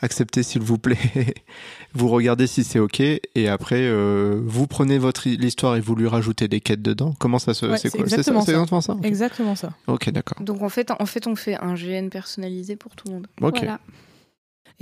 [0.02, 0.98] acceptez s'il vous plaît,
[1.94, 6.08] vous regardez si c'est ok, et après euh, vous prenez votre l'histoire et vous lui
[6.08, 7.14] rajoutez des quêtes dedans.
[7.20, 8.00] Comment ça se Ouais, c'est quoi?
[8.08, 8.52] Ça exactement ça.
[8.54, 9.74] exactement ça Ok, Exactement ça.
[9.88, 10.42] Ok, d'accord.
[10.44, 13.28] Donc en fait, en fait, on fait un GN personnalisé pour tout le monde.
[13.42, 13.58] Ok.
[13.60, 13.80] Voilà.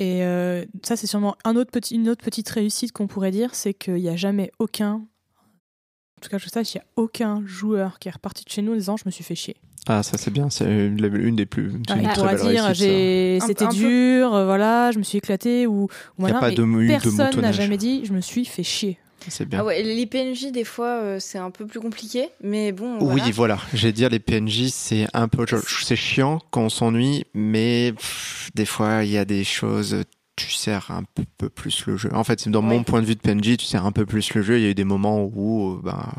[0.02, 3.54] Et euh, ça, c'est sûrement un autre petit, une autre petite réussite qu'on pourrait dire,
[3.54, 7.44] c'est qu'il n'y a jamais aucun, en tout cas je sache, il n'y a aucun
[7.46, 9.58] joueur qui est reparti de chez nous en disant je me suis fait chier.
[9.88, 11.72] Ah, ça c'est bien, c'est une, une des plus.
[11.88, 15.20] c'est Ouais, une il très belle dire c'était peu- dur, euh, voilà, je me suis
[15.20, 15.88] éclaté ou, ou
[16.18, 18.64] Il n'y a voilà, pas mais de, personne n'a jamais dit je me suis fait
[18.64, 18.98] chier.
[19.28, 19.60] C'est bien.
[19.60, 22.98] Ah ouais, les PNJ, des fois, euh, c'est un peu plus compliqué, mais bon.
[23.02, 23.58] Oui, voilà.
[23.74, 28.66] J'ai dire les PNJ, c'est un peu, c'est chiant quand on s'ennuie, mais pff, des
[28.66, 30.04] fois il y a des choses.
[30.38, 32.10] Tu sers un peu- peu plus le jeu.
[32.14, 34.42] En fait, dans mon point de vue de PNJ, tu sers un peu plus le
[34.42, 34.58] jeu.
[34.58, 36.10] Il y a eu des moments où, euh, ben,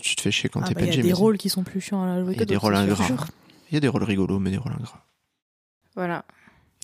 [0.00, 0.96] tu te fais chier quand Ah t'es bah, Il PNJ.
[0.96, 2.56] y a des mais rôles qui sont plus chiants à jouer Il y a des
[2.56, 3.06] rôles ingrats.
[3.70, 5.04] Il y a des rôles rigolos, mais des rôles ingrats.
[5.96, 6.24] Voilà.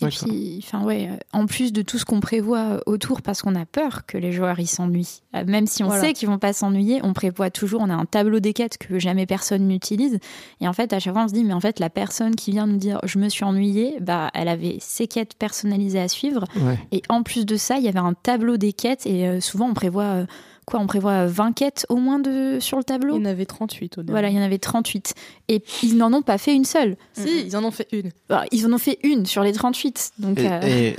[0.00, 0.28] Et D'accord.
[0.28, 3.54] puis, enfin ouais, euh, en plus de tout ce qu'on prévoit euh, autour, parce qu'on
[3.54, 5.20] a peur que les joueurs ils s'ennuient.
[5.34, 6.02] Euh, Même si on Voilà.
[6.02, 7.80] sait qu'ils vont pas s'ennuyer, on prévoit toujours.
[7.82, 10.18] On a un tableau des quêtes que jamais personne n'utilise.
[10.60, 12.50] Et en fait, à chaque fois, on se dit, mais en fait, la personne qui
[12.52, 16.44] vient nous dire, je me suis ennuyée, bah, elle avait ses quêtes personnalisées à suivre.
[16.56, 16.78] Ouais.
[16.92, 19.06] Et en plus de ça, il y avait un tableau des quêtes.
[19.06, 20.26] Et euh, souvent, on prévoit euh,
[20.70, 23.16] quoi On prévoit 20 quêtes au moins de sur le tableau?
[23.16, 24.12] Il y en avait 38 au début.
[24.12, 25.14] Voilà, il y en avait 38.
[25.48, 26.96] Et ils n'en ont pas fait une seule.
[27.12, 28.10] Si, ils en ont fait une.
[28.28, 30.12] Alors, ils en ont fait une sur les 38.
[30.18, 30.96] Donc, Et, euh, et,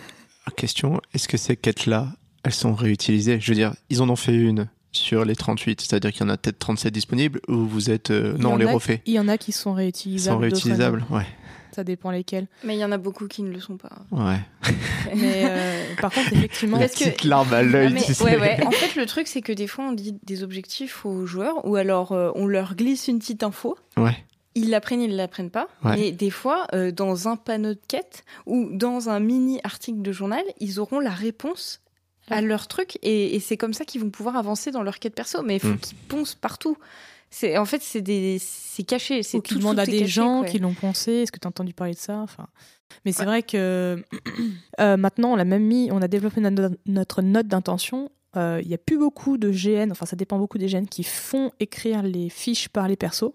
[0.55, 2.09] question, est-ce que ces quêtes-là,
[2.43, 3.39] elles sont réutilisées?
[3.39, 6.29] Je veux dire, ils en ont fait une sur les 38, c'est-à-dire qu'il y en
[6.29, 8.11] a peut-être 37 disponibles, ou vous êtes...
[8.11, 9.01] euh, non, on les refait?
[9.05, 10.35] Il y en a qui sont Ils réutilisables.
[10.35, 11.25] sont réutilisables, ouais.
[11.73, 12.47] Ça dépend lesquels.
[12.63, 13.89] Mais il y en a beaucoup qui ne le sont pas.
[14.11, 14.39] Ouais.
[15.15, 17.95] Mais euh, par contre, effectivement, La Parce que- petite larme à Ah, l'œil.
[18.03, 18.23] tu sais.
[18.23, 18.65] ouais, ouais.
[18.65, 21.75] En fait, le truc, c'est que des fois, on dit des objectifs aux joueurs, ou
[21.75, 23.77] alors euh, on leur glisse une petite info.
[23.97, 24.17] Ouais.
[24.55, 25.67] Ils l'apprennent, ils l'apprennent pas.
[25.83, 25.95] Ouais.
[25.97, 30.11] Mais des fois, euh, dans un panneau de quête ou dans un mini article de
[30.11, 31.79] journal, ils auront la réponse
[32.29, 35.15] à leur truc et, et c'est comme ça qu'ils vont pouvoir avancer dans leur quête
[35.15, 35.41] perso.
[35.41, 35.77] Mais il faut Mm.
[35.79, 36.77] qu'ils poncent partout.
[37.33, 39.23] C'est en fait c'est des c'est caché.
[39.23, 40.49] C'est tout, demandent tout à des caché, gens quoi.
[40.49, 41.11] qui l'ont pensé.
[41.13, 42.47] Est-ce que tu as entendu parler de ça enfin,
[43.05, 44.03] Mais c'est vrai que
[44.81, 48.11] euh, maintenant, on a même mis, on a développé notre, notre note d'intention.
[48.35, 51.03] Euh, Il y a plus beaucoup de GN, enfin ça dépend beaucoup des GN qui
[51.03, 53.31] font écrire les fiches par les persos,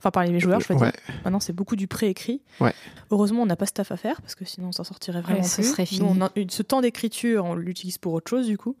[0.00, 0.90] enfin par les joueurs, je veux Ouais.
[0.90, 1.00] dire.
[1.24, 2.42] Maintenant, c'est beaucoup du préécrit.
[2.60, 2.72] Ouais.
[3.10, 5.42] Heureusement, on n'a pas ce taf à faire parce que sinon, on s'en sortirait vraiment
[5.42, 5.70] ce plus.
[5.70, 6.08] serait Nous, fini.
[6.08, 8.76] on a- ce temps d'écriture, on l'utilise pour autre chose du coup.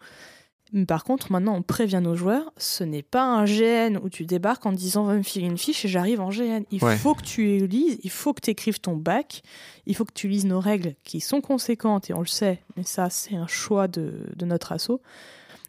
[0.86, 4.64] Par contre, maintenant, on prévient nos joueurs, ce n'est pas un GN où tu débarques
[4.66, 6.62] en disant va me filer une fiche et j'arrive en GN.
[6.70, 6.96] Il Ouais.
[6.96, 9.42] faut que tu lises, il faut que tu écrives ton bac,
[9.86, 12.84] il faut que tu lises nos règles qui sont conséquentes et on le sait, mais
[12.84, 15.00] ça, c'est un choix de, de notre assaut.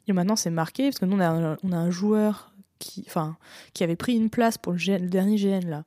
[0.07, 3.03] Et maintenant, c'est marqué parce que nous, on a un, on a un joueur qui,
[3.07, 3.38] enfin,
[3.73, 5.84] qui avait pris une place pour le, GN, le dernier GN là.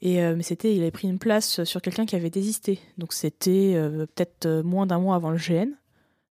[0.00, 2.80] Et euh, mais c'était, il avait pris une place sur quelqu'un qui avait désisté.
[2.98, 5.68] Donc c'était euh, peut-être euh, moins d'un mois avant le GN.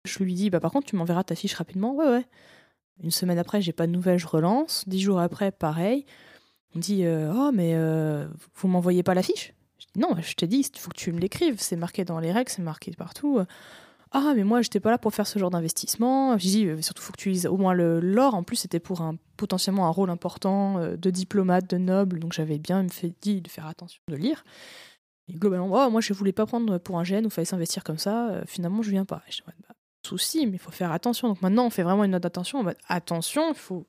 [0.05, 1.93] Je lui dis, bah par contre, tu m'enverras ta fiche rapidement.
[1.95, 2.25] Ouais, ouais.
[3.03, 4.87] Une semaine après, j'ai pas de nouvelles, je relance.
[4.87, 6.05] Dix jours après, pareil.
[6.73, 9.53] On me dit, euh, oh mais euh, vous m'envoyez pas la fiche?
[9.79, 11.55] Je dis, Non, je t'ai dit, il faut que tu me l'écrives.
[11.59, 13.41] C'est marqué dans les règles, c'est marqué partout.
[14.17, 16.37] Ah mais moi, j'étais pas là pour faire ce genre d'investissement.
[16.37, 18.33] J'ai dit, euh, surtout, faut que tu lises au moins l'or.
[18.33, 22.19] En plus, c'était pour un potentiellement un rôle important euh, de diplomate, de noble.
[22.19, 24.45] Donc j'avais bien fait dit de faire attention de lire.
[25.27, 27.83] Et globalement, oh, moi je voulais pas prendre pour un GN où il fallait s'investir
[27.83, 28.41] comme ça.
[28.45, 29.21] Finalement, je viens pas.
[29.27, 29.74] Je dis, bah,
[30.05, 31.27] souci, mais il faut faire attention.
[31.27, 32.59] Donc maintenant, on fait vraiment une note d'attention.
[32.59, 33.85] en mode, attention, faut,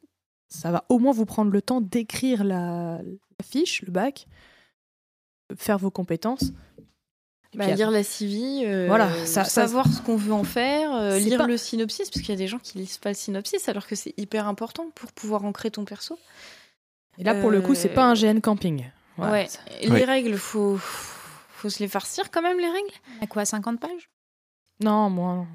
[0.48, 4.26] ça va au moins vous prendre le temps d'écrire la, la fiche, le bac,
[5.56, 6.52] faire vos compétences.
[7.54, 10.94] Bah, puis, lire la CV, euh, Voilà, ça- ça- savoir ce qu'on veut en faire,
[10.94, 13.14] euh, lire pas- le synopsis, parce qu'il y a des gens qui lisent pas le
[13.14, 16.18] synopsis, alors que c'est hyper important pour pouvoir ancrer ton perso.
[17.18, 18.90] Et là, pour le coup, c'est Euh, pas un GN camping.
[19.16, 19.32] Voilà.
[19.32, 19.48] Ouais,
[19.80, 20.00] Et Ouais.
[20.00, 20.76] les règles, faut
[21.58, 22.92] faut se les farcir quand même les règles?
[23.22, 24.10] À quoi 50 pages?
[24.84, 25.46] Non, moi.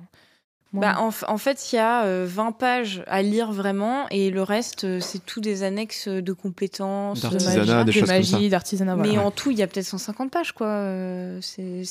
[0.73, 4.85] Bah, en, fait, il y a euh, 20 pages à lire vraiment, et le reste,
[4.85, 7.19] euh, c'est tout des annexes de compétences.
[7.21, 8.49] de D'artisanat, magie, de ça.
[8.49, 8.95] d'artisanat.
[8.95, 10.67] Mais en tout, il y a peut-être 150 pages, quoi.
[10.67, 11.83] Euh, C'est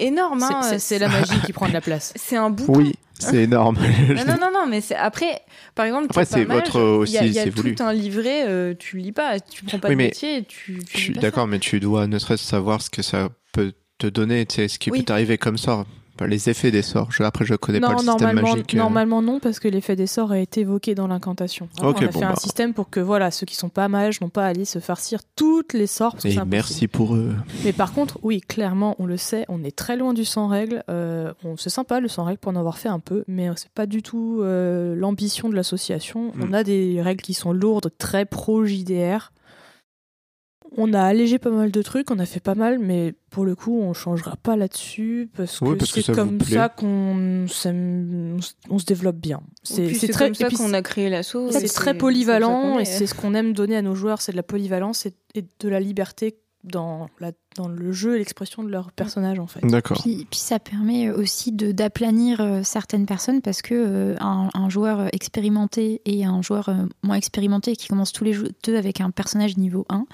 [0.00, 0.40] énorme.
[0.40, 0.78] C'est- hein.
[0.78, 2.14] c'est- la magie qui prend de la place.
[2.16, 2.72] C'est un bouquin.
[2.78, 3.76] Oui, c'est énorme.
[4.08, 5.42] Non, non, non, non, mais après,
[5.74, 7.74] par exemple, Après, c'est votre aussi, il y a, il y a c'est tout voulu.
[7.80, 10.78] un livret, euh, tu lis pas, tu prends pas Oui, le mais métier, tu.
[10.84, 14.06] tu Je suis d'accord, mais tu dois ne serait-ce savoir ce que ça peut te
[14.06, 15.00] donner, tu sais, ce qui Oui.
[15.00, 15.84] peut t'arriver comme sort.
[16.24, 17.12] Les effets des sorts.
[17.12, 18.74] Je- après, je connais pas Non, le système magique.
[18.74, 18.78] euh.
[18.78, 21.68] normalement non, parce que l'effet des sorts a été évoqué dans l'incantation.
[21.80, 22.36] On a bon, fait un bah.
[22.36, 25.20] système pour que voilà, ceux qui sont pas mages n'ont pas à aller se farcir
[25.36, 26.12] toutes les sorts.
[26.12, 26.50] parce que Et impossible.
[26.50, 27.34] merci pour eux.
[27.64, 30.82] Mais par contre, oui, clairement, on le sait, on est très loin du sans règle.
[30.88, 33.70] Euh, on c'est sympa le sans règle pour en avoir fait un peu, mais c'est
[33.70, 36.32] pas du tout euh, l'ambition de l'association.
[36.34, 36.42] Mm.
[36.48, 39.32] On a des règles qui sont lourdes, très pro JDR.
[40.76, 43.54] On a allégé pas mal de trucs, on a fait pas mal, mais pour le
[43.54, 49.16] coup, on changera pas là-dessus parce que Oui, c'est comme ça qu'on on se- développe
[49.16, 49.40] bien.
[49.62, 51.50] C'est très comme ça qu'on a créé l'assaut.
[51.50, 52.84] c'est très polyvalent et est.
[52.84, 55.68] c'est ce qu'on aime donner à nos joueurs, c'est de la polyvalence et, et de
[55.68, 59.60] la liberté dans, la, dans le jeu et l'expression de leur personnage en fait.
[59.64, 60.00] D'accord.
[60.02, 64.68] Puis, puis ça permet aussi de d'aplanir euh, certaines personnes parce que euh, un, un
[64.68, 66.74] joueur expérimenté et un joueur euh,
[67.04, 70.06] moins expérimenté qui commence tous les deux avec un personnage niveau 1,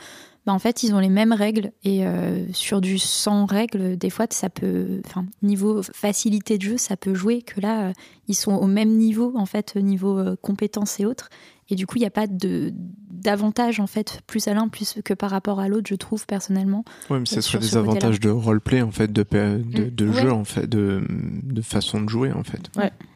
[0.45, 4.11] bah en fait ils ont les mêmes règles et euh, sur du sans règles des
[4.11, 7.93] fois ça peut enfin niveau facilité de jeu ça peut jouer que là euh,
[8.29, 11.29] ils sont au même niveau en fait niveau euh, compétences et autres
[11.71, 12.73] et du coup il n'y a pas de
[13.11, 16.85] d'avantage en fait plus à l'un plus que par rapport à l'autre je trouve personnellement
[17.09, 19.91] Oui, mais ce sur serait des avantages de roleplay, en fait, de, Mm.
[19.95, 20.23] de Ouais.
[20.23, 22.63] jeu, en fait, de, de façon de jouer, en fait.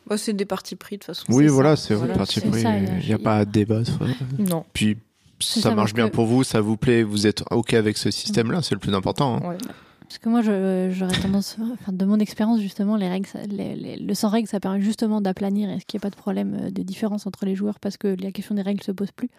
[0.06, 1.24] Bah, c'est des parties pris de toute façon.
[1.30, 1.88] Oui, voilà, ça.
[1.88, 2.62] c'est Voilà, parti c'est- pris.
[2.62, 3.98] ça, Il il y a- n'y a pas à débattre.
[4.38, 4.64] Non.
[4.72, 4.96] Puis,
[5.40, 8.10] ça ça, marche bien que- pour vous, ça vous plaît, vous êtes OK avec ce
[8.10, 9.36] système-là, c'est le plus important.
[9.42, 9.48] hein.
[9.50, 9.58] Ouais.
[10.08, 13.96] Parce que moi, j'aurais tendance, enfin, de mon expérience, justement, les règles, ça- les- les-
[13.96, 16.56] le sans règles, ça permet justement d'aplanir et ce qu'il n'y ait pas de problème
[16.62, 19.30] euh, de différence entre les joueurs parce que la question des règles se pose plus.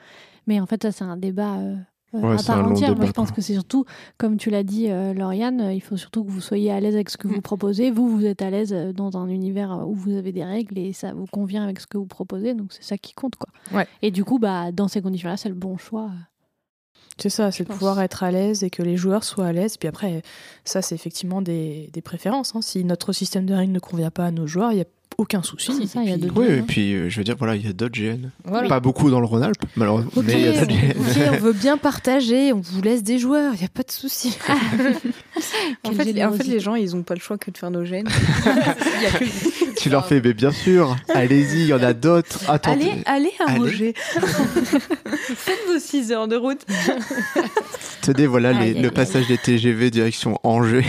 [0.45, 1.77] Mais en fait, ça, c'est un débat euh, euh,
[2.13, 2.95] Ouais, à part entière.
[2.95, 3.83] Moi, je pense que c'est surtout,
[4.17, 6.95] comme tu l'as dit, euh, Lauriane, euh, il faut surtout que vous soyez à l'aise
[6.95, 7.31] avec ce que Mm.
[7.33, 7.91] vous proposez.
[7.91, 10.93] Vous, vous êtes à l'aise euh, dans un univers où vous avez des règles et
[10.93, 12.53] ça vous convient avec ce que vous proposez.
[12.53, 13.49] Donc, c'est ça qui compte, quoi.
[13.77, 13.87] Ouais.
[14.01, 16.09] Et du coup, bah, dans ces conditions-là, c'est le bon choix.
[17.19, 19.75] C'est ça, c'est de pouvoir être à l'aise et que les joueurs soient à l'aise.
[19.77, 20.21] Puis après,
[20.65, 22.55] ça, c'est effectivement des, des préférences.
[22.55, 22.61] hein.
[22.61, 24.85] Si notre système de règles ne convient pas à nos joueurs, il n'y a
[25.17, 25.71] aucun souci.
[25.79, 27.35] C'est ça, il y a puis- d'autres Oui, GN, et puis euh, je veux dire,
[27.37, 28.29] voilà, il y a d'autres GN.
[28.45, 28.67] Voilà.
[28.69, 30.91] Pas beaucoup dans le Rhône-Alpes, malheureusement, Ok, mais il y a d'autres GN.
[30.99, 33.91] ok, on veut bien partager, on vous laisse des joueurs, il n'y a pas de
[33.91, 34.37] souci.
[35.83, 36.49] En fait, en fait, générosité.
[36.51, 38.07] les gens, ils ont pas le choix que de faire nos gènes.
[39.77, 42.49] Tu leur fais, mais bien sûr, allez-y, il y en a d'autres.
[42.49, 42.89] Attendez.
[43.05, 43.59] Allez, allez à Allez.
[43.61, 43.93] Angers.
[43.95, 46.65] Faites vos 6 heures de route.
[48.01, 50.85] Tenez, voilà les- le passage des TGV direction Angers.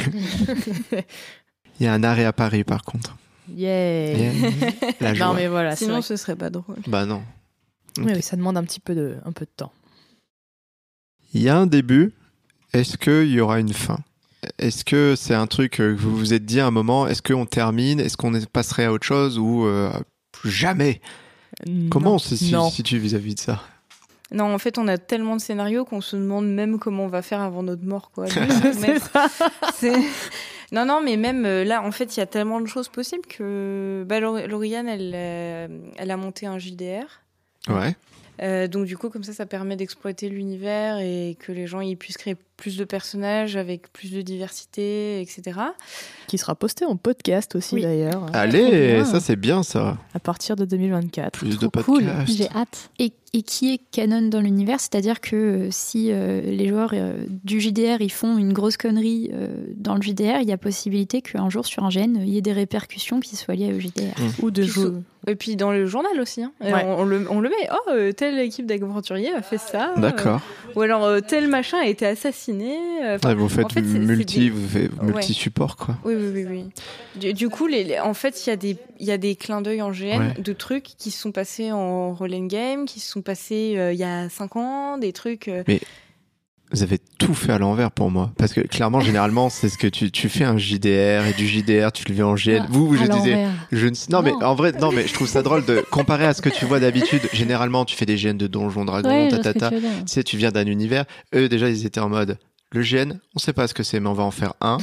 [1.81, 3.17] Il y a un arrêt à Paris, par contre.
[3.55, 4.13] Yeah.
[4.19, 4.33] Et,
[5.01, 5.27] la joie.
[5.27, 6.77] Non mais voilà, Sinon, ce serait pas drôle.
[6.87, 7.23] Bah non.
[7.99, 9.73] oui, oui, ça demande un petit peu de, un peu de temps.
[11.35, 12.13] Il y a un début.
[12.73, 13.99] Est-ce qu'il y aura une fin?
[14.59, 17.47] Est-ce que c'est un truc que vous vous êtes dit à un moment Est-ce qu'on
[17.47, 17.99] termine?
[17.99, 19.91] Est-ce qu'on passerait à autre chose ou euh,
[20.45, 21.01] jamais?
[21.91, 23.63] Comment on se situe vis-à-vis de ça?
[24.31, 27.23] Non, en fait, on a tellement de scénarios qu'on se demande même comment on va
[27.23, 28.27] faire avant notre mort, quoi.
[28.73, 29.27] C'est ça.
[30.73, 33.27] Non, non, mais même euh, là, en fait, il y a tellement de choses possibles
[33.27, 37.07] que bah, Laur- Lauriane, elle, euh, elle a monté un JDR.
[37.69, 37.97] Ouais.
[38.43, 41.97] Euh, donc du coup, comme ça, ça permet d'exploiter l'univers et que les gens ils
[41.97, 45.61] puissent créer plus de personnages avec plus de diversité, etc.
[46.27, 47.83] Qui sera posté en podcast aussi Oui.
[47.83, 49.97] d'ailleurs, Allez, ça c'est bien ça.
[50.15, 51.39] à partir de 2024.
[51.39, 52.37] Plus de cool, podcasts.
[52.37, 52.91] j'ai hâte.
[52.99, 57.13] Et, et qui est canon dans l'univers, c'est-à-dire que euh, si euh, les joueurs euh,
[57.45, 61.23] du JDR ils font une grosse connerie euh, dans le JDR, il y a possibilité
[61.23, 64.15] qu'un jour sur un GN il y ait des répercussions qui soient liées au JDR.
[64.43, 64.91] Ou de jouer.
[65.29, 66.53] Et puis dans le journal aussi, hein.
[66.61, 66.73] Ouais.
[66.85, 67.69] on, on le, on le met.
[67.71, 69.93] Oh, euh, telle équipe d'aventuriers a fait ça.
[69.97, 70.41] D'accord.
[70.69, 72.77] Euh, ou alors euh, tel machin a été assassiné.
[73.15, 75.07] Enfin, Ouais, vous faites en fait, multi, des- vous faites Ouais.
[75.13, 75.97] multi-support quoi.
[76.05, 76.65] Oui, oui, oui, oui.
[77.17, 79.37] Du, du coup, les, les- en fait, il y, a des- il y a des
[79.37, 80.35] clins d'œil en GN Ouais.
[80.43, 83.93] de trucs qui se sont passés en roll and game, qui se sont passés euh,
[83.93, 85.49] il y a 5 ans, des trucs.
[85.49, 85.63] euh,
[86.71, 88.31] Vous avez tout fait à l'envers pour moi.
[88.37, 91.93] Parce que clairement, généralement, c'est ce que tu, tu fais un JDR et du JDR,
[91.93, 92.61] tu le fais en GN.
[92.65, 94.43] Ah, vous, je à disais, je ne non, mais Non.
[94.45, 96.79] en vrai, non, mais je trouve ça drôle de comparer à ce que tu vois
[96.79, 97.23] d'habitude.
[97.33, 99.71] Généralement, tu fais des GN de Donjons Dragons, Ouais, je tatata.
[99.71, 99.77] tu.
[99.81, 101.05] Tu sais, tu viens d'un univers.
[101.35, 102.37] Eux, déjà, ils étaient en mode.
[102.73, 104.77] Le GN, on sait pas ce que c'est, mais on va en faire un.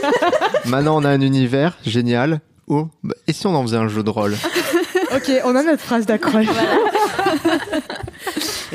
[0.64, 2.40] Maintenant, on a un univers génial.
[2.68, 4.36] Oh, bah, et si on en faisait un jeu de rôle?
[5.12, 6.46] Ok, on a notre phrase d'accroche.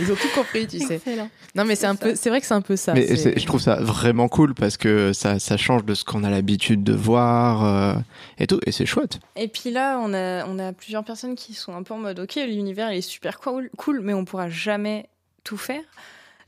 [0.02, 0.96] Ils ont tout compris, tu sais.
[0.96, 1.30] Excellent.
[1.56, 2.94] Non, mais c'est un peu, c'est vrai que c'est un peu ça.
[2.94, 6.04] Mais c'est- c'est- je trouve ça vraiment cool parce que ça, ça change de ce
[6.04, 7.94] qu'on a l'habitude de voir euh,
[8.40, 8.60] et tout.
[8.66, 9.20] Et c'est chouette.
[9.36, 12.20] Et puis là, on a, on a plusieurs personnes qui sont un peu en mode
[12.20, 15.08] Ok, l'univers il est super cool, cool mais on pourra jamais
[15.44, 15.84] tout faire.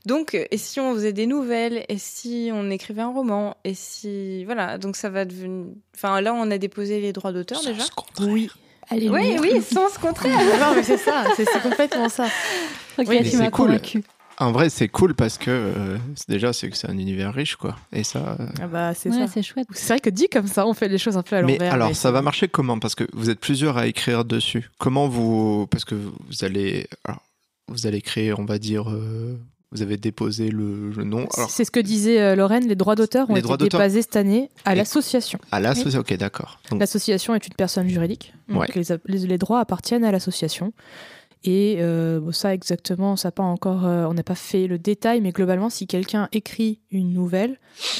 [0.06, 1.84] Donc, et si on faisait des nouvelles?
[1.88, 3.56] Et si on écrivait un roman?
[3.64, 4.44] Et si.
[4.44, 5.66] Voilà, donc ça va devenir.
[5.96, 7.84] Enfin, là, on a déposé les droits d'auteur déjà.
[8.20, 8.50] Oui.
[8.90, 10.38] Allez, Oui, oui, sans se contraire.
[10.60, 12.26] non, mais c'est ça, c'est complètement ça.
[12.98, 13.66] Ok, Oui, mais tu c'est m'as cool.
[13.66, 14.04] convaincu.
[14.38, 17.56] En vrai, c'est cool parce que euh, c'est- déjà, c'est que c'est un univers riche,
[17.56, 17.76] quoi.
[17.92, 18.36] Et ça.
[18.40, 19.32] euh, Ah bah, c'est Ouais, ça.
[19.32, 19.66] c'est chouette.
[19.72, 21.72] C'est vrai que dit comme ça, on fait les choses un peu à Mais l'envers.
[21.74, 22.78] alors, mais ça c'est- va marcher comment?
[22.78, 24.70] Parce que vous êtes plusieurs à écrire dessus.
[24.78, 25.66] Comment vous.
[25.70, 26.86] Parce que vous allez.
[27.04, 27.20] alors,
[27.68, 28.90] vous allez créer, on va dire.
[28.90, 29.36] euh,
[29.74, 31.26] vous avez déposé le, le nom.
[31.48, 34.48] C'est ce que disait euh, Lorraine, les droits d'auteur ont Les été déposés cette année
[34.64, 35.38] à l'association.
[35.50, 36.00] à l'association.
[36.00, 36.60] Ok, d'accord.
[36.78, 38.68] L'association est une personne juridique, donc Ouais.
[38.74, 40.72] les, les- les droits appartiennent à l'association.
[41.46, 45.20] Et euh, bon, ça exactement, ça pas encore, euh, on n'a pas fait le détail,
[45.20, 47.58] mais globalement, si quelqu'un écrit une nouvelle,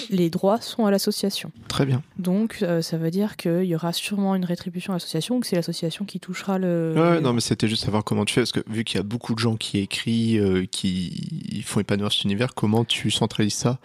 [0.08, 1.52] les droits sont à l'association.
[1.68, 2.02] très bien.
[2.18, 5.46] Donc euh, ça veut dire qu'il y aura sûrement une rétribution à l'association, ou que
[5.46, 6.94] c'est l'association qui touchera le.
[6.96, 9.00] Ouais, le- non, mais c'était juste savoir comment tu fais, parce que vu qu'il y
[9.00, 13.54] a beaucoup de gens qui écrivent, euh, qui font épanouir cet univers, comment tu centralises
[13.54, 13.78] ça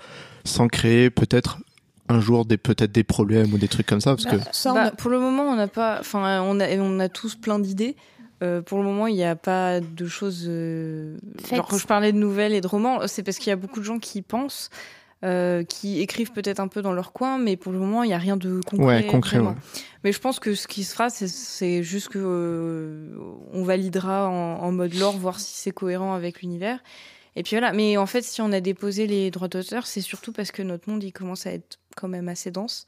[0.45, 1.57] sans créer peut-être
[2.07, 4.71] un jour des peut-être des problèmes ou des trucs comme ça, parce que Bah, ça,
[4.71, 5.97] on Bah, a- Pour le moment, on n'a pas.
[5.99, 7.95] Enfin, on a, on a tous plein d'idées.
[8.41, 10.45] Euh, pour le moment, il n'y a pas de choses.
[10.47, 11.17] euh,
[11.49, 13.85] quand je parlais de nouvelles et de romans, c'est parce qu'il y a beaucoup de
[13.85, 14.69] gens qui y pensent,
[15.25, 18.13] euh, qui écrivent peut-être un peu dans leur coin, mais pour le moment, il n'y
[18.13, 18.85] a rien de concret.
[18.85, 19.37] ouais, concret.
[19.39, 19.51] vraiment.
[19.51, 19.81] ouais.
[20.05, 23.17] Mais je pense que ce qui se fera, c'est- juste que euh,
[23.51, 26.79] on validera en, en mode lore, voir si c'est cohérent avec l'univers.
[27.35, 27.73] Et puis voilà.
[27.73, 30.89] Mais en fait, si on a déposé les droits d'auteur, c'est surtout parce que notre
[30.89, 32.85] monde, il commence à être quand même assez dense.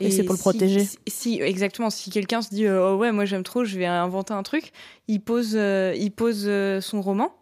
[0.00, 0.80] Et c'est pour le si- protéger.
[0.84, 1.90] Si, si- exactement.
[1.90, 4.70] Si quelqu'un se dit, euh, oh ouais, moi j'aime trop, je vais inventer un truc,
[5.08, 7.34] il pose, euh, il pose euh, son roman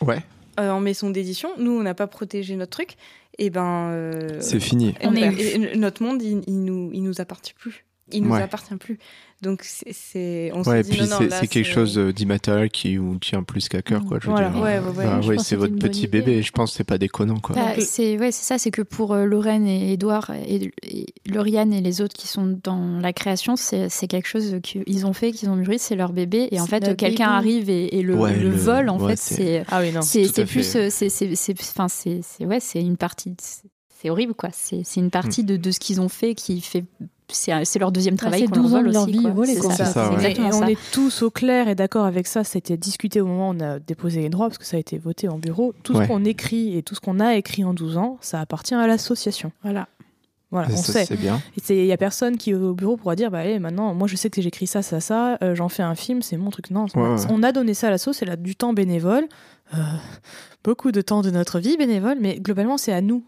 [0.00, 0.22] Ouais,
[0.58, 1.50] euh, en maison d'édition.
[1.58, 2.96] Nous, on n'a pas protégé notre truc.
[3.38, 3.90] Et ben.
[3.90, 4.94] euh, c'est fini.
[5.02, 7.84] On ben, est- notre monde, il, il nous, il nous appartient plus.
[8.12, 8.42] Il nous Ouais.
[8.42, 8.98] appartient plus.
[9.42, 12.98] Donc c'est, on Ouais, et dit puis non, non, c'est quelque chose euh, d'immatériel qui
[12.98, 14.18] vous tient plus qu'à cœur, quoi.
[14.20, 14.50] Je veux Voilà.
[14.50, 14.60] dire.
[14.60, 15.04] Ouais, ouais, ouais.
[15.06, 16.32] Bah ouais, c'est votre petit bébé.
[16.32, 16.42] idée.
[16.42, 17.56] Je pense que c'est pas déconnant, quoi.
[17.56, 21.72] Bah, c'est ouais, c'est ça, c'est que pour euh, Lorraine et Edouard et, et Lauriane
[21.72, 25.48] et les autres qui sont dans la création, c'est quelque chose qu'ils ont fait, qu'ils
[25.48, 26.48] ont mûri, c'est leur bébé.
[26.50, 29.16] Et en fait, quelqu'un arrive et, et le, Ouais, le le- vol, en ouais, fait,
[29.16, 29.80] c'est- c'est Ah
[30.44, 34.50] plus, c'est c'est c'est enfin c'est c'est ouais, c'est une partie, c'est- horrible quoi.
[34.52, 35.10] C'est une Mm.
[35.10, 36.84] partie de, de ce qu'ils ont fait qui fait
[37.32, 38.40] c'est leur deuxième travail.
[38.40, 39.18] c'est qu'on leur 12 ans vole de leur aussi,
[40.62, 42.44] on est tous au clair et d'accord avec ça.
[42.44, 44.98] C'était discuté au moment où on a déposé les droits, parce que ça a été
[44.98, 45.74] voté en bureau.
[45.82, 46.04] Tout Ouais.
[46.04, 48.86] ce qu'on écrit et tout ce qu'on a écrit en 12 ans, ça appartient à
[48.86, 49.52] l'association.
[49.62, 49.88] Voilà.
[50.52, 51.04] Voilà, Et on ça, sait.
[51.04, 51.40] C'est bien.
[51.68, 54.30] Il n'y a personne qui au bureau pourra dire bah allez, maintenant, moi je sais
[54.30, 56.70] que j'écris ça, ça, ça, euh, j'en fais un film, c'est mon truc.
[56.72, 57.16] Non, Ouais, ouais.
[57.30, 59.28] on a donné ça à l'asso, c'est là du temps bénévole,
[59.74, 59.78] euh,
[60.64, 63.22] beaucoup de temps de notre vie bénévole, mais globalement c'est à nous.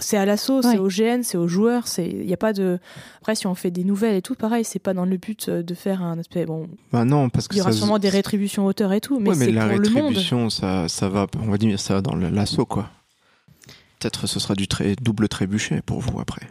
[0.00, 2.80] C'est à l'asso, c'est au GN, c'est aux joueurs, c'est il y a pas de
[3.20, 5.62] après si on fait des nouvelles et tout pareil, c'est pas dans le but euh,
[5.62, 7.78] de faire un aspect bon, Bah non, parce que il y aura ça.
[7.78, 9.96] sûrement des rétributions auteurs et tout, mais, Ouais, mais c'est la pour le monde.
[10.06, 12.90] rétribution, ça, ça va, on va dire ça va dans l'assaut, quoi.
[14.00, 16.48] Peut-être ce sera du très double trébuchet pour vous après.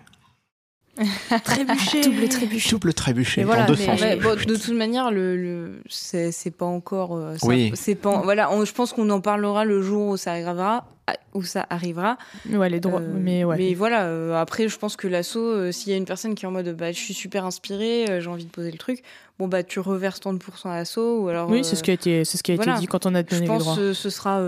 [1.43, 2.01] Trébucher.
[2.01, 2.69] Double trébuchet.
[2.71, 3.99] Double trébuchet Mais voilà, en deux mais- sens.
[4.01, 7.15] Ouais, bon, de toute manière, le, le c'est pas encore.
[7.17, 7.71] euh, ça- Oui.
[7.75, 8.21] C'est pas.
[8.21, 10.85] Voilà, on- je pense qu'on en parlera le jour où ça arrivera,
[11.33, 12.17] où ça arrivera.
[12.49, 13.57] Ouais, les droits, Euh, mais ouais.
[13.57, 14.05] Mais voilà.
[14.05, 16.51] euh, après, je pense que l'assaut, euh, s'il y a une personne qui est en
[16.51, 19.01] mode, bah, je suis super inspirée, j'ai envie de poser le truc.
[19.39, 21.49] Bon bah, tu reverses 30% à l'assaut ou alors.
[21.49, 22.73] oui, c'est ce qui a été c'est ce qui a voilà.
[22.73, 23.75] été dit quand on a Je donné les pense droits.
[23.75, 24.39] que ce sera,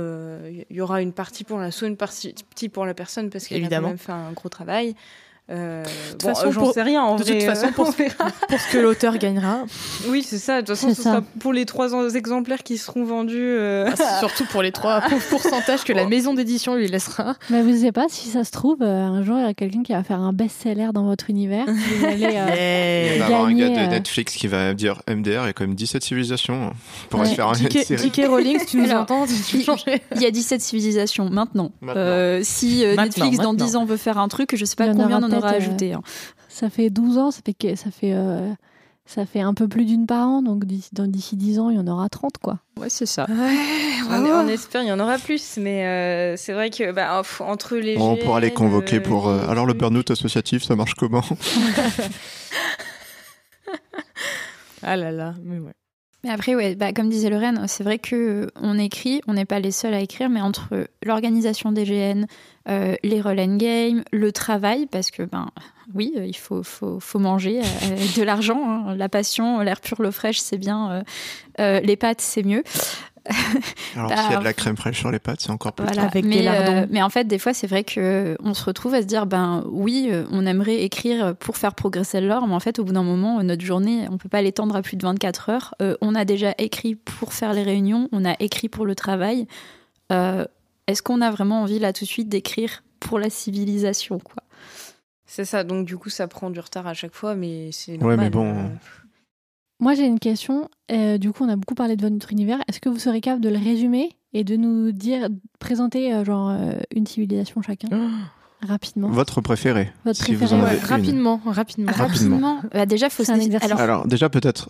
[0.50, 2.34] il y aura une partie pour l'assaut, une partie
[2.72, 4.96] pour la personne parce qu'elle a quand même fait un gros travail.
[5.52, 7.34] Euh, toute bon, façon, euh, j'en pour- sais rien en de vrai.
[7.34, 7.94] toute façon, euh, pour-.
[7.94, 9.60] Pour ce que l'auteur gagnera,
[10.10, 10.56] Oui, c'est ça.
[10.64, 11.10] De toute façon, C'est ce ça.
[11.12, 13.36] sera pour les trois exemplaires qui seront vendus.
[13.40, 17.36] euh, Ah, surtout pour les trois pourcentages que la maison d'édition lui laissera.
[17.52, 19.84] Mais vous savez pas, si ça se trouve, euh, un jour, il y a quelqu'un
[19.84, 21.66] qui va faire un best-seller dans votre univers.
[21.68, 21.72] Vous
[22.06, 25.46] allez, euh, Il va y avoir un gars de Netflix qui va dire MDR, il
[25.46, 26.72] y a quand même 17 civilisations.
[27.10, 27.28] Pour Ouais.
[27.28, 27.84] faire une J.K.
[27.86, 28.02] série.
[28.12, 28.28] J.K.
[28.28, 29.58] Rowling, si tu nous entends, tu.
[30.16, 31.72] Il y a 17 civilisations maintenant.
[31.82, 32.02] Maintenant.
[32.02, 33.66] Euh, si euh, Maintenant, Netflix dans maintenant.
[33.66, 35.94] 10 ans veut faire un truc, je sais pas combien on en aura euh, ajouté.
[35.94, 36.02] hein.
[36.50, 38.52] ça fait 12 ans, ça fait, que, ça fait, euh,
[39.06, 41.76] ça fait un peu plus d'une par an, donc d'ici dans- d'ici 10 ans, il
[41.76, 42.60] y en aura 30, quoi.
[42.80, 43.28] Ouais, c'est ça.
[44.10, 47.78] on, on espère, il y en aura plus, mais euh, c'est vrai que bah, entre
[47.78, 47.98] les.
[47.98, 49.28] On pourra les convoquer euh, pour.
[49.30, 51.24] euh, alors le burn-out associatif, ça marche comment?
[54.88, 55.74] Ah là là, mais ouais.
[56.26, 59.46] Mais après, ouais, bah, comme disait Lorraine, c'est vrai que euh, on écrit, on n'est
[59.46, 62.26] pas les seuls à écrire, mais entre l'organisation des GN,
[62.68, 65.52] euh, les roll and game, le travail, parce que ben
[65.94, 66.64] oui, euh, il faut,
[67.20, 67.62] manger
[68.18, 68.96] de l'argent, hein.
[68.96, 71.04] la passion, l'air pur, l'eau fraîche, c'est bien,
[71.60, 72.64] les pâtes, c'est mieux.
[73.96, 75.86] Alors Bah, s'il y a de la crème fraîche sur les pâtes, c'est encore plus.
[75.86, 76.04] Voilà.
[76.04, 76.72] Avec mais, des lardons.
[76.72, 79.08] euh, mais en fait, des fois, c'est vrai que euh, on se retrouve à se
[79.08, 82.80] dire, ben oui, euh, on aimerait écrire pour faire progresser le lore, mais en fait,
[82.80, 85.76] au bout d'un moment, notre journée, on peut pas l'étendre à plus de 24 heures.
[85.82, 89.48] Euh, on a déjà écrit pour faire les réunions, on a écrit pour le travail.
[90.12, 90.46] Euh,
[90.88, 94.44] Est-ce qu'on a vraiment envie là tout de suite d'écrire pour la civilisation, quoi?
[95.26, 98.16] C'est ça, donc du coup, ça prend du retard à chaque fois, mais c'est Ouais,
[98.16, 98.70] mais bon.
[99.80, 100.70] Moi, j'ai une question.
[100.92, 102.60] Euh, du coup, on a beaucoup parlé de votre univers.
[102.68, 105.28] Est-ce que vous serez capable de le résumer et de nous dire,
[105.60, 107.88] présenter euh, genre euh, une civilisation chacun
[108.62, 109.10] rapidement?
[109.10, 109.92] Votre préféré.
[110.06, 110.88] Votre si vous préféré, en ouais, avez Ouais, une.
[110.88, 111.92] rapidement, rapidement.
[111.92, 112.62] Rapidement.
[112.74, 113.70] Bah, déjà, faut C'est se un exercice.
[113.70, 114.70] Alors, Alors déjà peut-être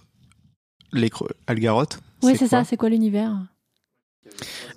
[0.92, 1.12] les
[1.48, 2.00] Algaroth.
[2.24, 2.64] Oui, c'est ça.
[2.64, 3.38] C'est quoi l'univers?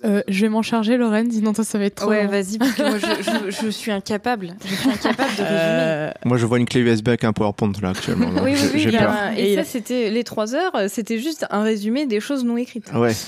[0.05, 2.09] Euh, je vais m'en charger, Lorraine, sinon toi, ça va être trop.
[2.09, 4.55] Ouais, vas-y, parce que moi, je, je- je suis incapable.
[4.65, 5.49] Je suis incapable de résumer.
[5.51, 8.29] Euh, Moi je vois une clé USB avec un PowerPoint là actuellement.
[8.43, 8.97] oui, oui, j'ai- oui.
[8.97, 9.11] Peur.
[9.11, 12.89] un- Et ça, c'était les trois heures, c'était juste un résumé des choses non écrites.
[12.93, 13.13] Ouais.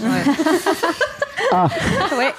[1.51, 1.57] Ouais.
[2.17, 2.33] ouais,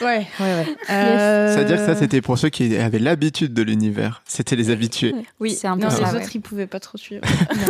[0.00, 0.66] ouais, ouais.
[0.90, 4.22] Euh, C'est-à-dire que ça c'était pour ceux qui avaient l'habitude de l'univers.
[4.26, 5.14] C'était les habitués.
[5.38, 6.16] Oui, C'est un peu non, ça, les ouais.
[6.24, 7.22] autres, ils pouvaient pas trop suivre.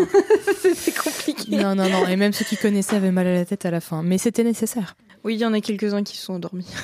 [0.63, 1.57] C'était compliqué.
[1.57, 2.07] Non, non, non.
[2.07, 4.03] Et même ceux qui connaissaient avaient mal à la tête à la fin.
[4.03, 4.97] Mais c'était nécessaire.
[5.25, 6.67] Oui, il y en a quelques-uns qui sont endormis.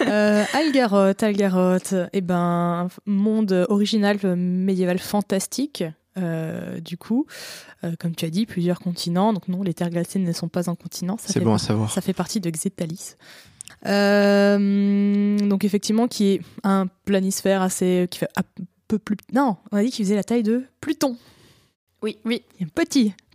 [0.00, 5.82] Euh, Algaroth, Algaroth, eh ben, monde original euh, médiéval fantastique.
[6.16, 7.26] euh, du coup,
[7.84, 9.32] euh, comme tu as dit, plusieurs continents.
[9.32, 11.16] Donc non, les terres glacées ne sont pas un continent.
[11.18, 11.90] ça C'est fait bon à savoir.
[11.92, 13.16] Ça fait partie de Xetalis.
[13.86, 18.42] Euh, donc effectivement, qui est un planisphère assez qui fait un
[18.86, 19.16] peu plus.
[19.32, 21.16] Non, on a dit qu'il faisait la taille de Pluton.
[22.02, 22.16] Oui.
[22.24, 22.70] oui, une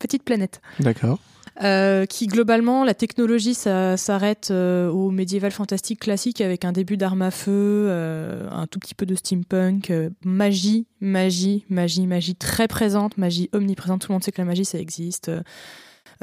[0.07, 0.61] petite planète.
[0.79, 1.19] D'accord.
[1.61, 6.97] Euh, qui globalement, la technologie ça s'arrête euh, au médiéval fantastique classique avec un début
[6.97, 9.93] d'armes à feu, euh, un tout petit peu de steampunk,
[10.25, 14.01] magie, magie, magie, magie très présente, magie omniprésente.
[14.01, 15.29] Tout le monde sait que la magie ça existe.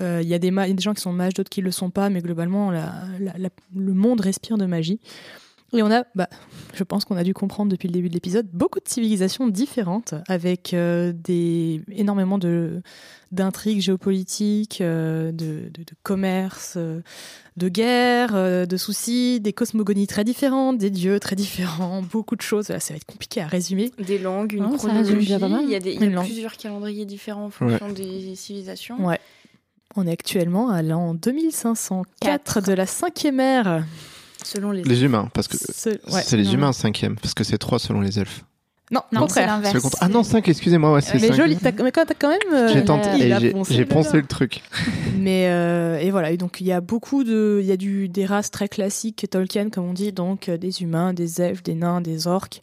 [0.01, 1.61] Il y, a des ma- il y a des gens qui sont mages, d'autres qui
[1.61, 4.99] le sont pas, mais globalement, la- la- la- le monde respire de magie.
[5.73, 6.29] Et on a, bah,
[6.75, 10.15] je pense qu'on a dû comprendre depuis le début de l'épisode, beaucoup de civilisations différentes,
[10.29, 12.83] avec euh, des, énormément de,
[13.31, 17.01] d'intrigues géopolitiques, euh, de, de, de commerce, euh,
[17.57, 22.43] de guerre, euh, de soucis, des cosmogonies très différentes, des dieux très différents, beaucoup de
[22.43, 22.69] choses.
[22.69, 23.93] Là, ça va être compliqué à résumer.
[23.99, 25.65] Des langues, une Non, résume chronologie.
[25.65, 29.05] Il y a, des, y a plusieurs calendriers différents en fonction des civilisations.
[29.07, 29.21] Ouais.
[29.97, 33.85] On est actuellement à l'an 2504 de la cinquième ère.
[34.45, 34.83] Selon les.
[34.83, 36.53] Les humains, parce que ouais, c'est les non.
[36.53, 38.45] humains cinquième, parce que c'est trois selon les elfes.
[38.93, 39.87] Non, Non, c'est l'inverse.
[40.01, 41.35] Ah non, 5, excusez-moi, ouais, c'est Mais 5.
[41.35, 42.39] joli, t'as- mais quand, même.
[42.53, 43.85] euh, J'ai tenté, j'ai- poncé j'ai
[44.21, 44.63] le truc.
[45.17, 48.09] Mais euh, et voilà, et donc il y a beaucoup de, il y a du
[48.09, 51.75] des races très classiques Tolkien comme on dit, donc euh, des humains, des elfes, des
[51.77, 52.63] nains, des orques.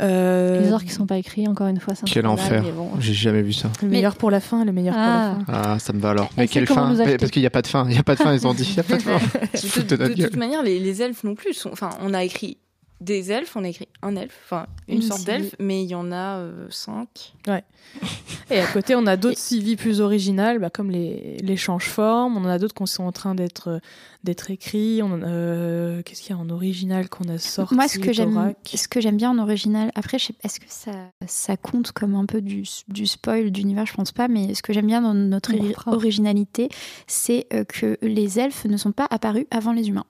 [0.00, 2.62] Euh, Les orques qui sont pas écrits, encore une fois, c'est un Quel enfer.
[2.74, 2.90] bon.
[3.00, 3.70] J'ai jamais vu ça.
[3.82, 5.36] Le meilleur pour la fin, le meilleur Ah.
[5.46, 5.70] pour la fin.
[5.74, 6.28] Ah, ça me va alors.
[6.36, 6.92] Elle Mais quelle fin.
[6.94, 7.84] Mais Parce qu'il n'y a pas de fin.
[7.88, 8.64] Il n'y a pas de fin, ils ont dit.
[8.68, 9.18] Il n'y a pas de fin.
[9.96, 11.70] De, toute manière, les, les elfes non plus sont.
[11.72, 12.58] Enfin, on a écrit
[13.00, 15.94] des elfes, on a écrit un elfe, enfin une, Une sorte d'elfe, mais il y
[15.94, 17.34] en a euh, cinq.
[18.50, 22.36] Et à côté, on a d'autres civis plus originales, bah, comme les, les change-formes.
[22.36, 23.80] On en a d'autres qui sont en train d'être
[24.24, 25.00] d'être écrits.
[25.02, 28.54] On euh, Qu'est-ce qu'il y a en original qu'on a sorti Moi, ce que j'aime,
[28.64, 30.92] ce que j'aime bien en original, après, je sais- est-ce que ça,
[31.26, 33.86] ça compte comme un peu du, du spoil d'univers?
[33.86, 35.52] Je pense pas, mais ce que j'aime bien dans notre
[35.92, 36.68] originalité,
[37.06, 40.06] c'est euh, que les elfes ne sont pas apparus avant les humains.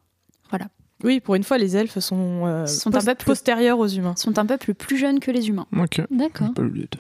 [1.04, 3.86] Oui, pour une fois, les elfes sont, euh, Sont un post- peu plus- postérieurs aux
[3.88, 4.14] humains.
[4.16, 5.66] Sont un peuple plus jeune que les humains.
[5.76, 6.00] Ok.
[6.10, 6.48] D'accord,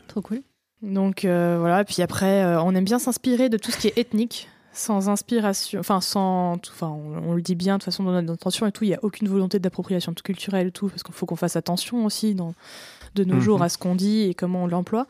[0.08, 0.42] trop cool.
[0.82, 3.96] Donc euh, voilà, puis après, euh, on aime bien s'inspirer de tout ce qui est
[3.98, 8.12] ethnique, sans inspiration, enfin sans, enfin on, on le dit bien de toute façon dans
[8.12, 11.14] notre intention et tout, il n'y a aucune volonté d'appropriation culturelle et tout, parce qu'il
[11.14, 12.52] faut qu'on fasse attention aussi dans,
[13.14, 13.40] de nos Mhm.
[13.40, 15.06] jours à ce qu'on dit et comment on l'emploie.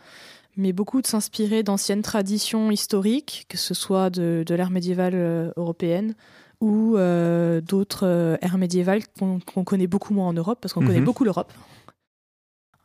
[0.56, 5.50] Mais beaucoup de s'inspirer d'anciennes traditions historiques, que ce soit de, de l'ère médiévale euh,
[5.56, 6.14] européenne
[6.60, 10.86] ou euh, d'autres euh, ères médiévales qu'on connaît beaucoup moins en Europe, parce qu'on Mhm.
[10.86, 11.52] connaît beaucoup l'Europe.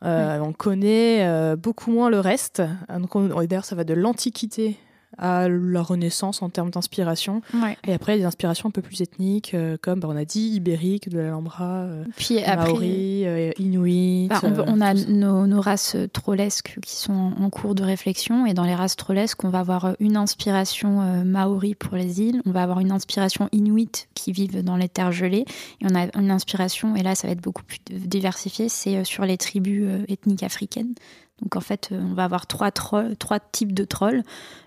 [0.04, 2.60] Euh, On connaît euh, beaucoup moins le reste.
[2.90, 4.76] Euh, D'ailleurs, ça va de l'Antiquité
[5.18, 7.42] à la Renaissance en termes d'inspiration.
[7.54, 7.76] Ouais.
[7.86, 11.08] Et après, des inspirations un peu plus ethniques, euh, comme bah, on a dit, ibérique,
[11.08, 14.28] de l'Alhambra, euh, Puis après, Maori, euh, Inuit.
[14.28, 17.82] Bah, on, euh, on a nos, nos races trollesques qui sont en, en cours de
[17.82, 18.46] réflexion.
[18.46, 22.42] Et dans les races trollesques, on va avoir une inspiration maori pour les îles.
[22.46, 25.44] On va avoir une inspiration inuit qui vivent dans les terres gelées.
[25.80, 29.24] Et on a une inspiration, et là, ça va être beaucoup plus diversifié, c'est sur
[29.24, 30.94] les tribus ethniques africaines.
[31.40, 34.22] Donc en fait, euh, on va avoir trois, trolls- trois types de trolls,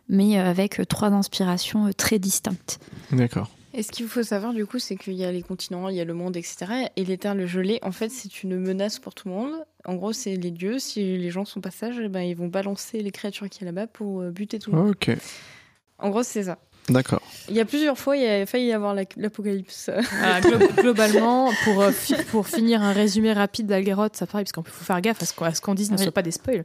[0.09, 2.79] mais euh, avec euh, trois inspirations très distinctes.
[3.11, 3.49] D'accord.
[3.73, 6.01] Et ce qu'il faut savoir du coup, c'est qu'il y a les continents, il y
[6.01, 6.87] a le monde, etc.
[6.95, 9.53] Et les terres gelées, en fait, c'est une menace pour tout le monde.
[9.85, 10.79] En gros, c'est les dieux.
[10.79, 13.65] Si les gens sont pas sages, eh ben, ils vont balancer les créatures qui est
[13.65, 14.89] là-bas pour buter tout le monde.
[14.91, 15.11] Ok.
[15.99, 16.57] En gros, c'est ça.
[16.87, 17.21] D'accord.
[17.49, 19.89] Il y a plusieurs fois, il y a failli y avoir la- l'apocalypse.
[20.19, 24.51] Voilà, glo- globalement, pour, euh, fi- pour finir un résumé rapide d'Algaroth, ça pareil, parce
[24.51, 26.03] qu'il faut faire gaffe à ce qu'on qu'on dise, ne Oui.
[26.03, 26.63] soit pas des spoils.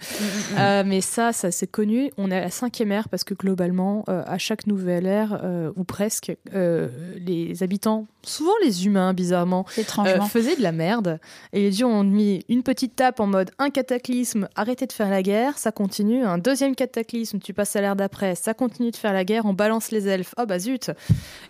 [0.59, 2.11] Euh, mais ça, ça c'est connu.
[2.19, 5.71] On est à la cinquième ère parce que globalement, euh, à chaque nouvelle ère, euh,
[5.77, 11.19] ou presque, euh, les habitants, souvent les humains, bizarrement, euh, faisaient de la merde.
[11.55, 15.09] Et les dieux ont mis une petite tape en mode un cataclysme, arrêtez de faire
[15.09, 16.25] la guerre, ça continue.
[16.25, 19.55] Un deuxième cataclysme, tu passes à l'ère d'après, ça continue de faire la guerre, on
[19.55, 20.35] balance les elfes.
[20.39, 20.91] Oh bah zut,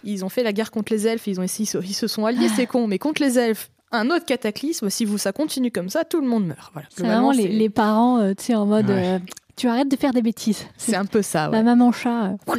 [0.04, 2.24] ils ont fait la guerre contre les elfes, ils, ont, ils, se- ils se sont
[2.26, 3.70] alliés, c'est con, mais contre les elfes.
[3.92, 6.70] Un autre cataclysme, si vous ça continue comme ça, tout le monde meurt.
[6.72, 6.86] Voilà.
[6.94, 9.14] C'est vraiment les, les parents, euh, tu sais, en mode Ouais.
[9.14, 9.18] euh,
[9.56, 10.64] tu arrêtes de faire des bêtises.
[10.76, 11.48] C'est un peu ça.
[11.48, 11.62] La ouais.
[11.64, 12.36] maman chat.
[12.48, 12.54] euh,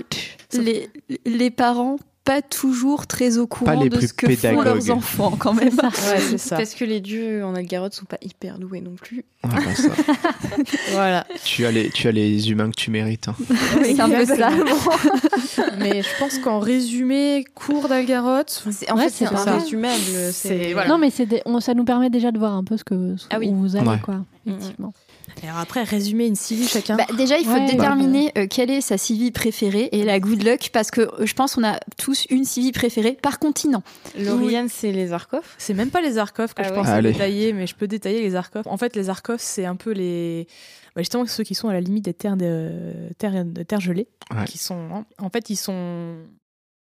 [0.60, 0.90] les,
[1.26, 1.96] les parents
[2.34, 4.66] pas toujours très au courant les de plus ce que font pédagogues.
[4.66, 5.70] leurs enfants quand même.
[5.74, 6.58] Ouais, c'est ça.
[6.58, 9.26] Parce que les dieux en Algaroth sont pas hyper doués non plus.
[9.44, 9.90] Ah, ça.
[10.94, 11.26] Voilà.
[11.44, 13.28] tu, as les, tu as les humains que tu mérites.
[13.28, 13.36] hein.
[13.84, 14.50] c'est un peu ça.
[15.80, 19.56] Mais je pense qu'en résumé, cours d'Algaroth, C'est- En Ouais, fait, c'est c'est ça.
[19.58, 19.98] irrésumable.
[20.32, 20.90] C'est- C'est voilà.
[20.90, 23.16] Non, mais c'est des- on- ça nous permet déjà de voir un peu ce que
[23.18, 23.50] ce Ah oui.
[23.50, 24.00] où vous allez, Ouais.
[24.04, 24.24] quoi.
[24.46, 24.94] Effectivement.
[25.10, 25.11] Et
[25.48, 26.96] alors après, résumer une civile chacun.
[26.98, 27.66] Bah, déjà, il faut Ouais.
[27.66, 31.34] déterminer euh, quelle est sa civile préférée et la good luck parce que euh, je
[31.34, 33.84] pense qu'on a tous une civile préférée par continent.
[34.18, 35.56] Lauriane, c'est les Arkoff.
[35.58, 36.76] C'est même pas les Arkoff que Ah je ouais.
[36.76, 37.12] pensais Allez.
[37.14, 38.66] détailler, mais je peux détailler les Arkoff.
[38.68, 40.48] En fait, les Arkoff, c'est un peu les.
[40.96, 42.94] bah, justement, ceux qui sont à la limite des terres, de...
[43.18, 44.08] terres, de terres gelées.
[44.36, 44.46] Ouais.
[44.46, 45.06] Qui sont...
[45.18, 46.16] En fait, ils sont.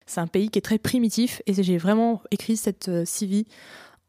[0.07, 3.45] C'est un pays qui est très primitif et j'ai vraiment écrit cette euh, civie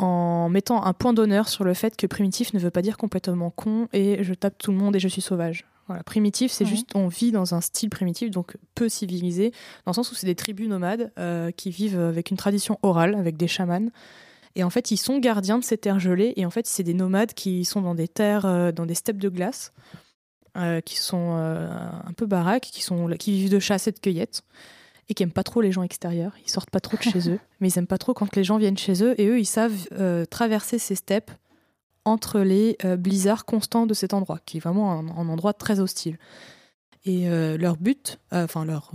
[0.02, 3.50] en mettant un point d'honneur sur le fait que primitif ne veut pas dire complètement
[3.50, 5.66] con et je tape tout le monde et je suis sauvage.
[5.88, 9.50] Voilà, primitif, c'est juste on vit dans un style primitif, donc peu civilisé,
[9.84, 13.16] dans le sens où c'est des tribus nomades euh, qui vivent avec une tradition orale,
[13.16, 13.90] avec des chamans.
[14.54, 16.34] Et en fait, ils sont gardiens de ces terres gelées.
[16.36, 19.18] Et en fait, c'est des nomades qui sont dans des terres, euh, dans des steppes
[19.18, 19.72] de glace,
[20.56, 24.42] euh, qui sont un peu baraques, qui, sont, qui vivent de chasse et de cueillette,
[25.08, 26.32] et qui aiment pas trop les gens extérieurs.
[26.44, 28.58] Ils sortent pas trop de chez eux, mais ils aiment pas trop quand les gens
[28.58, 29.20] viennent chez eux.
[29.20, 31.30] Et eux, ils savent euh, traverser ces steppes
[32.04, 35.80] entre les euh, blizzards constants de cet endroit, qui est vraiment un, un endroit très
[35.80, 36.18] hostile.
[37.04, 38.92] Et euh, leur but, enfin leur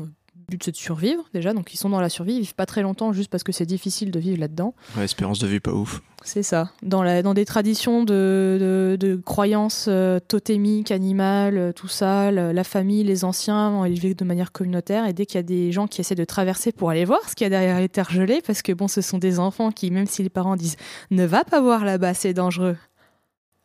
[0.49, 1.53] but, c'est de survivre déjà.
[1.53, 3.65] Donc ils sont dans la survie, ils vivent pas très longtemps juste parce que c'est
[3.65, 4.73] difficile de vivre là-dedans.
[4.95, 6.01] Ouais, espérance de vie pas ouf.
[6.23, 6.71] C'est ça.
[6.81, 12.31] Dans, la, dans des traditions de, de, de croyances euh, totémiques, animales, euh, tout ça,
[12.31, 15.05] la famille, les anciens ont élevé de manière communautaire.
[15.05, 17.35] Et dès qu'il y a des gens qui essaient de traverser pour aller voir ce
[17.35, 19.91] qu'il y a derrière les terres gelées, parce que bon, ce sont des enfants qui,
[19.91, 20.77] même si les parents disent
[21.11, 22.77] ne va pas voir là-bas, c'est dangereux.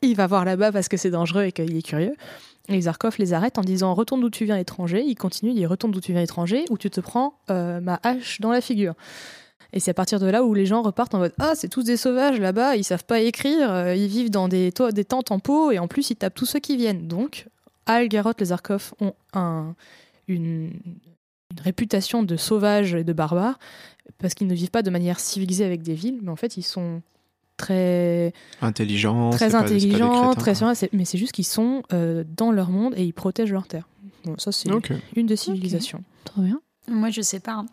[0.02, 2.14] il va voir là-bas parce que c'est dangereux et qu'il est curieux.
[2.68, 5.04] Et les Zarkov les arrêtent en disant retourne d'où tu viens étranger.
[5.06, 7.98] Il continue, il dit retourne d'où tu viens étranger ou tu te prends euh, ma
[8.02, 8.94] hache dans la figure.
[9.72, 11.82] Et c'est à partir de là où les gens repartent en mode Ah, c'est tous
[11.82, 15.38] des sauvages là-bas, ils savent pas écrire, euh, ils vivent dans des, des tentes en
[15.38, 17.08] peau et en plus ils tapent tous ceux qui viennent.
[17.08, 17.46] Donc,
[17.86, 19.74] Al, Garrot, les Zarkov ont un,
[20.28, 20.72] une
[21.60, 23.58] réputation de sauvages et de barbares
[24.18, 26.62] parce qu'ils ne vivent pas de manière civilisée avec des villes, mais en fait ils
[26.62, 27.02] sont
[27.62, 29.30] très Intelligent.
[29.30, 30.54] très intelligents, très
[30.92, 33.88] mais c'est juste qu'ils sont euh, dans leur monde et ils protègent leur terre.
[34.24, 34.68] Bon, ça c'est
[35.16, 36.02] une des civilisations.
[36.24, 36.60] Trop bien.
[36.88, 37.52] Moi, je sais pas.
[37.52, 37.66] hein.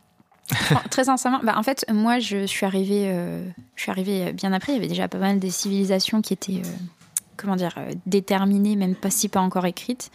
[0.90, 4.72] Très sincèrement, bah, en fait, moi, je suis arrivée, euh, je suis arrivée bien après.
[4.74, 6.72] Il y avait déjà pas mal des civilisations qui étaient, euh,
[7.38, 10.10] comment dire, euh, déterminées, même pas si pas encore écrites.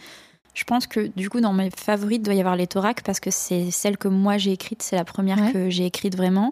[0.55, 3.29] Je pense que du coup, dans mes favorites, doit y avoir les Thoracs parce que
[3.29, 5.51] c'est celle que moi j'ai écrite, c'est la première Ouais.
[5.51, 6.51] que j'ai écrite vraiment.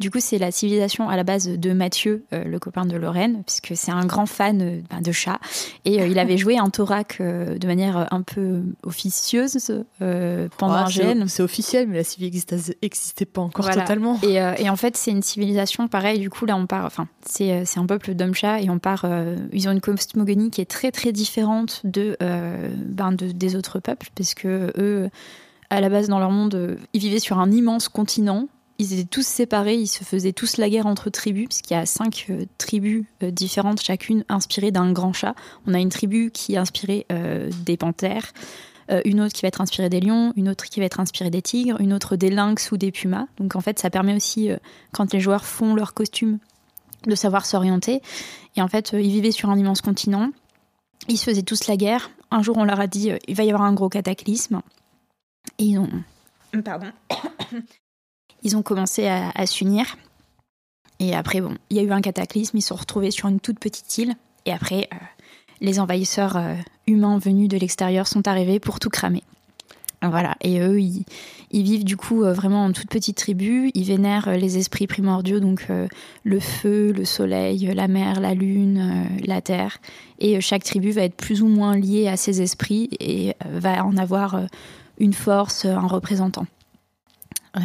[0.00, 3.44] Du coup, c'est la civilisation à la base de Mathieu, euh, le copain de Lorraine,
[3.46, 5.38] puisque c'est un grand fan euh, ben, de chats.
[5.84, 10.86] Et euh, il avait joué un Thorac euh, de manière un peu officieuse pendant Ah,
[10.86, 11.28] un GN.
[11.28, 13.82] c'est officiel, mais la civilisation n'existait pas encore Voilà.
[13.82, 14.18] totalement.
[14.24, 16.18] Et, et en fait, c'est une civilisation pareil.
[16.18, 16.84] Du coup, là, on part.
[16.86, 19.06] Enfin, c'est un peuple d'hommes chats et on part.
[19.52, 24.08] ils ont une cosmogonie qui est très très différente de, ben, de des autres peuples,
[24.14, 25.10] parce que eux,
[25.70, 28.48] à la base, dans leur monde, ils vivaient sur un immense continent.
[28.78, 31.86] Ils étaient tous séparés, ils se faisaient tous la guerre entre tribus, puisqu'il y a
[31.86, 35.34] cinq euh, tribus euh, différentes, chacune inspirée d'un grand chat.
[35.66, 38.32] On a une tribu qui est inspirée euh, des panthères,
[39.06, 41.40] une autre qui va être inspirée des lions, une autre qui va être inspirée des
[41.40, 43.26] tigres, une autre des lynx ou des pumas.
[43.38, 44.50] Donc en fait, ça permet aussi,
[44.92, 46.38] quand les joueurs font leur costume,
[47.06, 48.02] de savoir s'orienter.
[48.56, 50.32] Et en fait, ils vivaient sur un immense continent.
[51.08, 52.10] Ils se faisaient tous la guerre.
[52.30, 54.62] Un jour, on leur a dit, euh, il va y avoir un gros cataclysme.
[55.58, 55.88] Et ils ont...
[56.64, 56.90] Pardon.
[58.46, 59.96] Ils ont commencé à, à s'unir.
[61.00, 62.58] Et après, bon, il y a eu un cataclysme.
[62.58, 64.14] Ils se sont retrouvés sur une toute petite île.
[64.44, 64.96] Et après, euh,
[65.60, 66.54] les envahisseurs euh,
[66.86, 69.22] humains venus de l'extérieur sont arrivés pour tout cramer.
[70.10, 71.04] Voilà, et eux, ils,
[71.50, 73.70] ils vivent du coup euh, vraiment en toute petite tribu.
[73.74, 75.86] Ils vénèrent euh, les esprits primordiaux, donc euh,
[76.24, 79.78] le feu, le soleil, la mer, la lune, euh, la terre.
[80.18, 83.96] Et chaque tribu va être plus ou moins liée à ces esprits et va en
[83.96, 84.40] avoir
[84.98, 86.46] une force, un représentant.
[87.56, 87.60] Euh,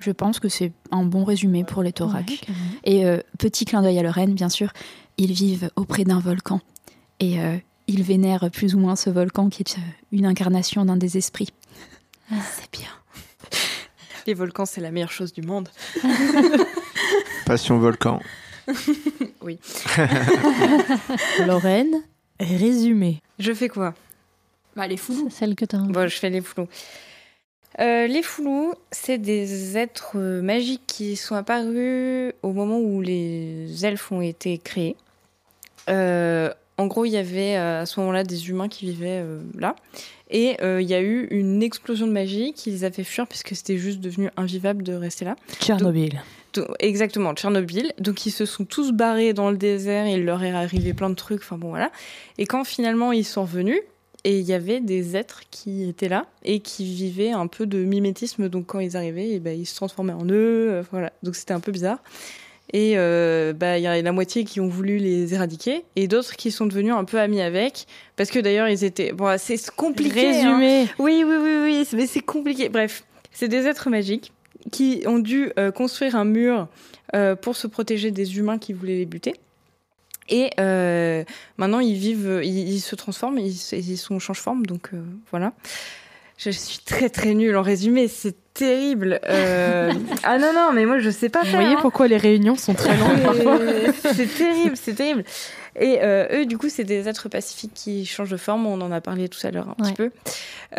[0.00, 2.44] je pense que c'est un bon résumé pour les Thoracs.
[2.48, 2.54] Ouais.
[2.84, 4.72] Et euh, petit clin d'œil à Lorraine, bien sûr,
[5.18, 6.60] ils vivent auprès d'un volcan.
[7.20, 10.96] Et euh, ils vénèrent plus ou moins ce volcan qui est euh, une incarnation d'un
[10.96, 11.52] des esprits.
[12.28, 12.88] C'est bien.
[14.26, 15.68] Les volcans, c'est la meilleure chose du monde.
[17.46, 18.20] Passion volcan.
[21.46, 22.02] Lorraine,
[22.38, 23.20] résumé.
[23.38, 23.94] Je fais quoi?
[24.76, 25.28] Bah, les fous.
[25.28, 25.78] C'est celle que t'as.
[25.78, 26.68] Bon, je fais les foulous.
[27.80, 33.84] Euh, les foulous, c'est des êtres euh, magiques qui sont apparus au moment où les
[33.84, 34.96] elfes ont été créés.
[35.88, 39.40] Euh, en gros, il y avait euh, à ce moment-là des humains qui vivaient euh,
[39.58, 39.76] là.
[40.30, 43.26] Et euh, il y a eu une explosion de magie qui les a fait fuir
[43.26, 45.36] puisque c'était juste devenu invivable de rester là.
[45.60, 46.22] Tchernobyl.
[46.54, 47.92] Donc, Exactement, Tchernobyl.
[47.98, 51.10] Donc ils se sont tous barrés dans le désert et il leur est arrivé plein
[51.10, 51.42] de trucs.
[51.42, 51.92] Enfin bon, voilà.
[52.38, 53.80] Et quand finalement ils sont revenus,
[54.24, 57.78] et il y avait des êtres qui étaient là et qui vivaient un peu de
[57.84, 58.48] mimétisme.
[58.48, 60.70] Donc quand ils arrivaient, et ben, ils se transformaient en eux.
[60.70, 61.12] euh, voilà.
[61.22, 61.98] Donc c'était un peu bizarre.
[62.74, 66.36] Et euh, bah, il y a la moitié qui ont voulu les éradiquer et d'autres
[66.36, 67.86] qui sont devenus un peu amis avec.
[68.16, 69.12] Parce que d'ailleurs, ils étaient.
[69.12, 70.28] Bon, c'est compliqué.
[70.28, 70.58] hein.
[70.58, 70.88] Résumé.
[70.98, 72.70] Oui, oui, oui, oui, mais c'est compliqué.
[72.70, 74.32] Bref, c'est des êtres magiques
[74.70, 76.68] qui ont dû euh, construire un mur
[77.14, 79.34] euh, pour se protéger des humains qui voulaient les buter.
[80.28, 81.24] Et euh,
[81.58, 84.90] maintenant, ils vivent, ils, ils se transforment, ils, ils sont change forme, donc
[85.30, 85.52] voilà.
[86.44, 89.20] Je suis très très nulle en résumé, c'est terrible.
[89.28, 89.92] Euh,
[90.24, 91.78] ah non non, mais moi je sais pas Vous voyez hein.
[91.80, 95.24] pourquoi les réunions sont très longues C'est- C'est terrible, c'est terrible.
[95.80, 98.66] Et euh, eux, du coup, c'est des êtres pacifiques qui changent de forme.
[98.66, 99.90] On en a parlé tout à l'heure un Ouais.
[99.90, 100.10] petit peu.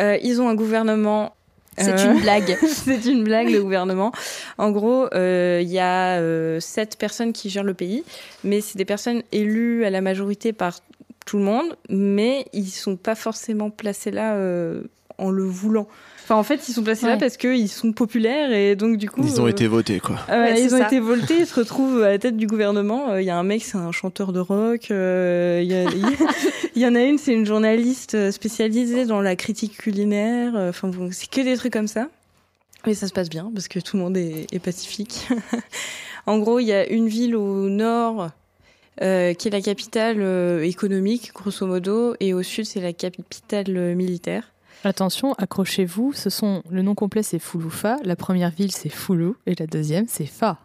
[0.00, 1.34] Euh, ils ont un gouvernement.
[1.76, 2.56] C'est euh, une blague.
[2.68, 4.12] c'est une blague, le gouvernement.
[4.58, 8.04] En gros, euh, il y a euh, sept personnes qui gèrent le pays,
[8.44, 10.78] mais c'est des personnes élues à la majorité par
[11.26, 14.34] tout le monde, mais ils sont pas forcément placés là
[15.18, 15.86] en le voulant.
[16.22, 19.20] Enfin, en fait, ils sont placés là parce qu'ils sont populaires et donc du coup.
[19.22, 20.16] Ils ont euh, été votés, quoi.
[20.30, 20.86] euh, Ouais, ils ont ça.
[20.86, 23.10] été votés, ils se retrouvent à la tête du gouvernement.
[23.10, 24.90] Euh, Il y a un mec, c'est un chanteur de rock.
[24.90, 25.60] euh,
[26.74, 30.54] Il y, en a une, c'est une journaliste spécialisée dans la critique culinaire.
[30.56, 32.08] Enfin, bon, c'est que des trucs comme ça.
[32.86, 35.28] Mais ça se passe bien parce que tout le monde est, est pacifique.
[36.26, 38.30] en gros, il y a une ville au nord
[39.02, 43.66] euh, qui est la capitale euh, économique, grosso modo, et au sud, c'est la capitale
[43.76, 44.52] euh, militaire.
[44.86, 49.54] Attention, accrochez-vous, ce sont le nom complet c'est Fouloufa, la première ville c'est Foulou et
[49.58, 50.58] la deuxième c'est Fa.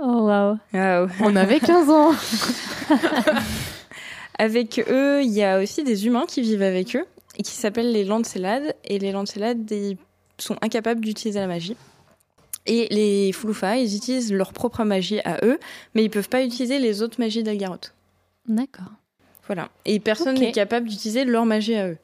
[0.00, 0.56] Oh waouh.
[0.72, 1.06] Ouais.
[1.20, 2.12] On avait 15 ans.
[4.38, 7.04] Avec eux, il y a aussi des humains qui vivent avec eux
[7.36, 8.74] et qui s'appellent les Lancelades.
[8.84, 9.98] Et les Lancelades, ils
[10.38, 11.76] sont incapables d'utiliser la magie.
[12.64, 15.58] Et les Fulufa, ils utilisent leur propre magie à eux,
[15.94, 17.94] mais ils peuvent pas utiliser les autres magies d'Algaroth.
[18.48, 18.92] D'accord.
[19.46, 19.68] Voilà.
[19.84, 21.98] Et personne n'est capable d'utiliser leur magie à eux.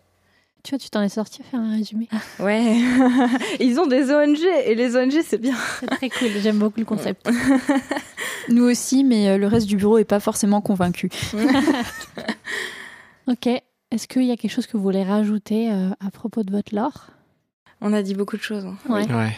[0.66, 2.08] Tu vois, tu t'en es sorti à faire un résumé.
[2.40, 2.78] Ouais.
[3.60, 5.54] ils ont des ONG et les ONG, c'est bien.
[5.78, 7.30] C'est très cool, j'aime beaucoup le concept.
[8.48, 11.08] Nous aussi, mais euh, le reste du bureau est pas forcément convaincu.
[13.28, 13.46] Ok.
[13.92, 16.74] Est-ce qu'il y a quelque chose que vous voulez rajouter euh, à propos de votre
[16.74, 17.10] lore?
[17.80, 18.64] On a dit beaucoup de choses.
[18.64, 18.76] hein.
[18.88, 19.06] Ouais.
[19.12, 19.32] Ouais.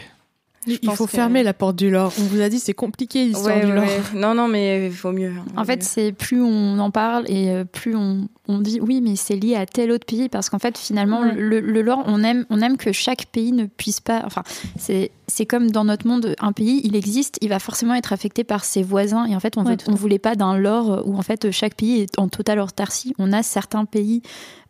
[0.67, 2.13] Je Il faut que- fermer la porte du lore.
[2.19, 3.83] On vous a dit c'est compliqué l'histoire Ouais, du lore.
[3.85, 4.01] ouais.
[4.19, 5.29] Non, non, mais il vaut mieux.
[5.29, 5.45] hein.
[5.57, 9.15] En fait, c'est plus on en parle et euh, plus on, on dit oui, mais
[9.15, 11.33] c'est lié à tel autre pays parce qu'en fait, finalement, Ouais.
[11.35, 14.21] le, le lore, on aime, on aime que chaque pays ne puisse pas.
[14.25, 14.43] Enfin,
[14.77, 18.43] c'est c'est comme dans notre monde, un pays, il existe, il va forcément être affecté
[18.43, 20.01] par ses voisins et en fait, on Ouais, veut- tout à on fait.
[20.01, 23.13] voulait pas d'un lore où en fait chaque pays est en totale autarcie.
[23.19, 24.23] On a certains pays,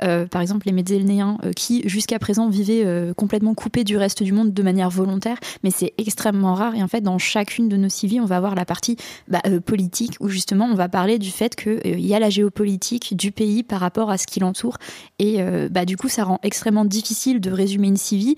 [0.03, 4.21] euh, par exemple les Méditerranéens, euh, qui jusqu'à présent vivaient euh, complètement coupés du reste
[4.21, 6.75] du monde de manière volontaire, mais c'est extrêmement rare.
[6.75, 9.59] Et en fait, dans chacune de nos civis, on va avoir la partie bah, euh,
[9.59, 13.63] politique où justement on va parler du fait qu'il y a la géopolitique du pays
[13.63, 14.77] par rapport à ce qui l'entoure.
[15.19, 18.35] Et euh, bah, du coup, ça rend extrêmement difficile de résumer une civie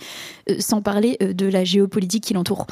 [0.49, 2.67] euh, sans parler euh, de la géopolitique qui l'entoure.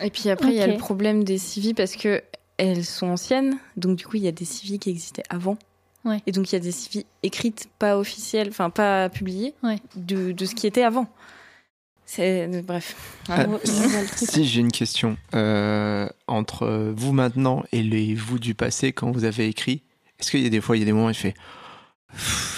[0.00, 2.22] Et puis après, il y a le problème des civis parce que
[2.58, 3.56] elles sont anciennes.
[3.76, 5.56] Donc, du coup, il y a des civis qui existaient avant.
[6.04, 6.20] Ouais.
[6.26, 9.78] Et donc, il y a des civis écrites, pas officielles, enfin, pas publiées, Ouais.
[9.96, 11.06] de, de ce qui était avant.
[12.14, 12.46] C'est.
[12.62, 12.94] Bref.
[13.30, 13.46] Ah.
[14.16, 19.24] Si j'ai une question euh, entre vous maintenant et les vous du passé quand vous
[19.24, 19.80] avez écrit,
[20.20, 21.32] est-ce qu'il y a des fois il y a des moments où il fait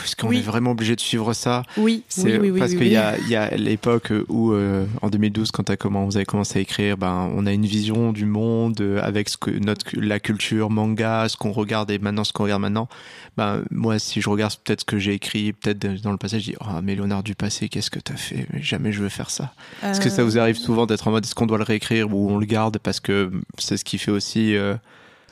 [0.04, 0.38] est-ce qu'on Oui.
[0.38, 1.62] est vraiment obligé de suivre ça?
[1.76, 5.08] Oui, C'est oui, oui, parce qu'il y a, il y a l'époque où, euh, en
[5.10, 8.80] 2012, quand comment, vous avez commencé à écrire, ben, on a une vision du monde
[8.80, 12.44] euh, avec ce que notre la culture manga, ce qu'on regarde et maintenant ce qu'on
[12.44, 12.88] regarde maintenant.
[13.36, 16.44] Ben, moi, si je regarde peut-être ce que j'ai écrit, peut-être dans le passé, je
[16.52, 18.46] dis, oh, mais Léonard du passé, qu'est-ce que t'as fait?
[18.52, 19.52] Mais Jamais je veux faire ça.
[19.82, 22.14] Est-ce que ça Euh, vous arrive souvent d'être en mode, est-ce qu'on doit le réécrire
[22.14, 24.54] ou on le garde parce que c'est ce qui fait aussi.
[24.56, 24.74] euh,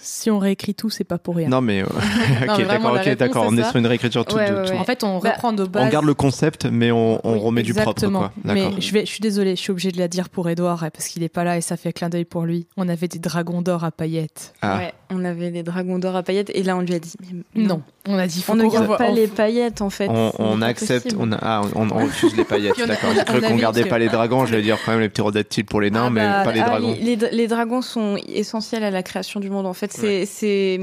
[0.04, 1.48] Si on réécrit tout, c'est pas pour rien.
[1.48, 1.86] Non, mais euh,
[2.48, 3.46] ok, d'accord.
[3.48, 4.36] On est sur une réécriture toute.
[4.36, 4.74] Ouais, de- ouais, tout-.
[4.74, 5.86] En fait, on Bah, reprend nos bases.
[5.86, 8.32] On garde le concept, mais on, on Oui, remet du propre, quoi.
[8.44, 8.72] D'accord.
[8.74, 11.06] Mais je, vais, je suis désolée, je suis obligée de la dire pour Edouard, parce
[11.08, 12.66] qu'il est pas là et ça fait clin d'œil pour lui.
[12.76, 14.54] On avait des dragons d'or à paillettes.
[14.60, 14.78] Ah.
[14.78, 17.12] Ouais, on avait les dragons d'or à paillettes et là, on lui a dit
[17.54, 20.08] mais Non, on a dit faut On ne garde pas on- les paillettes, en fait.
[20.08, 23.10] On, accepte, on, a- ah, on, on refuse les paillettes, d'accord.
[23.10, 25.64] on a- J'ai cru qu'on gardait pas les dragons, j'allais dire quand même les ptérodactyles
[25.64, 26.96] pour les nains, Ah mais bah, pas les Ah, dragons.
[27.00, 29.66] les, les- les dragons sont essentiels à la création du monde.
[29.66, 30.80] En fait, c'est, c'est,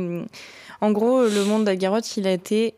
[0.82, 2.76] en gros, le monde d'Algaroth, il a été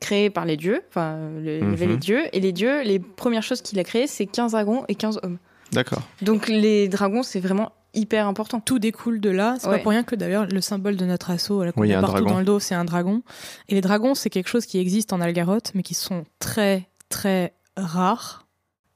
[0.00, 0.80] créé par les dieux.
[0.90, 1.92] Enfin, le- il y avait Mhm.
[1.92, 2.22] les dieux.
[2.32, 5.38] Et les dieux, les premières choses qu'il a créées, c'est 15 dragons et 15 hommes.
[5.72, 6.02] D'accord.
[6.22, 8.60] Donc, les dragons, c'est vraiment hyper important.
[8.60, 9.56] Tout découle de là.
[9.58, 9.76] C'est Ouais.
[9.78, 12.30] pas pour rien que d'ailleurs le symbole de notre assaut, là, qu'on Oui, partout dragon.
[12.30, 13.22] dans le dos, c'est un dragon.
[13.68, 17.54] Et les dragons, c'est quelque chose qui existe en Algaroth, mais qui sont très, très
[17.76, 18.46] rares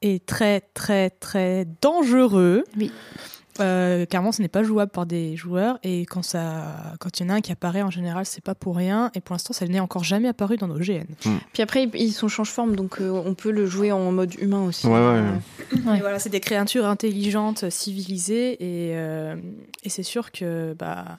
[0.00, 2.64] et très, très, très dangereux.
[2.76, 2.90] Oui.
[3.60, 5.78] Euh, clairement, ce n'est pas jouable par des joueurs.
[5.82, 8.54] Et quand ça, quand il y en a un qui apparaît, en général, c'est pas
[8.54, 9.10] pour rien.
[9.14, 11.04] Et pour l'instant, ça n'est encore jamais apparu dans nos GN.
[11.52, 14.86] Puis après, ils- sont change-forme, donc euh, on peut le jouer en mode humain aussi.
[14.86, 14.98] Ouais, ouais.
[15.00, 15.32] Euh,
[15.86, 15.98] Ouais.
[15.98, 19.36] Et voilà, c'est des créatures intelligentes, civilisées, et, euh,
[19.84, 21.18] et c'est sûr que bah,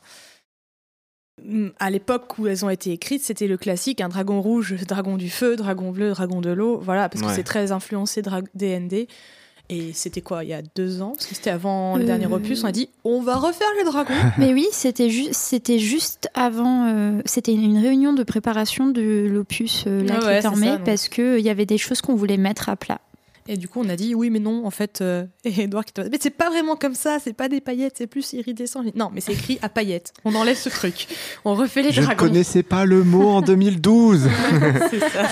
[1.79, 5.29] à l'époque où elles ont été écrites, c'était le classique un dragon rouge, dragon du
[5.29, 9.07] feu, dragon bleu, dragon de l'eau, voilà, parce que c'est très influencé dra- DND.
[9.69, 11.13] Et c'était quoi, il y a deux ans?
[11.15, 13.85] Parce que c'était avant le Euh, dernier opus, on a dit on va refaire les
[13.85, 14.13] dragons.
[14.37, 16.87] Mais oui, c'était juste, c'était juste avant.
[16.87, 21.07] euh, c'était une réunion de préparation de l'opus euh, La Ah ouais, Armée ça, parce
[21.07, 22.99] que il y avait des choses qu'on voulait mettre à plat.
[23.47, 25.91] Et du coup, on a dit oui, mais non, en fait, euh, et Edouard qui
[25.91, 28.83] était mais c'est pas vraiment comme ça, c'est pas des paillettes, c'est plus iridescent.
[28.95, 30.13] Non, mais c'est écrit à paillettes.
[30.25, 31.07] On enlève ce truc.
[31.45, 32.25] On refait les Je ne dragons.
[32.27, 34.29] connaissais pas le mot en 2012.
[34.91, 35.23] C'est ça.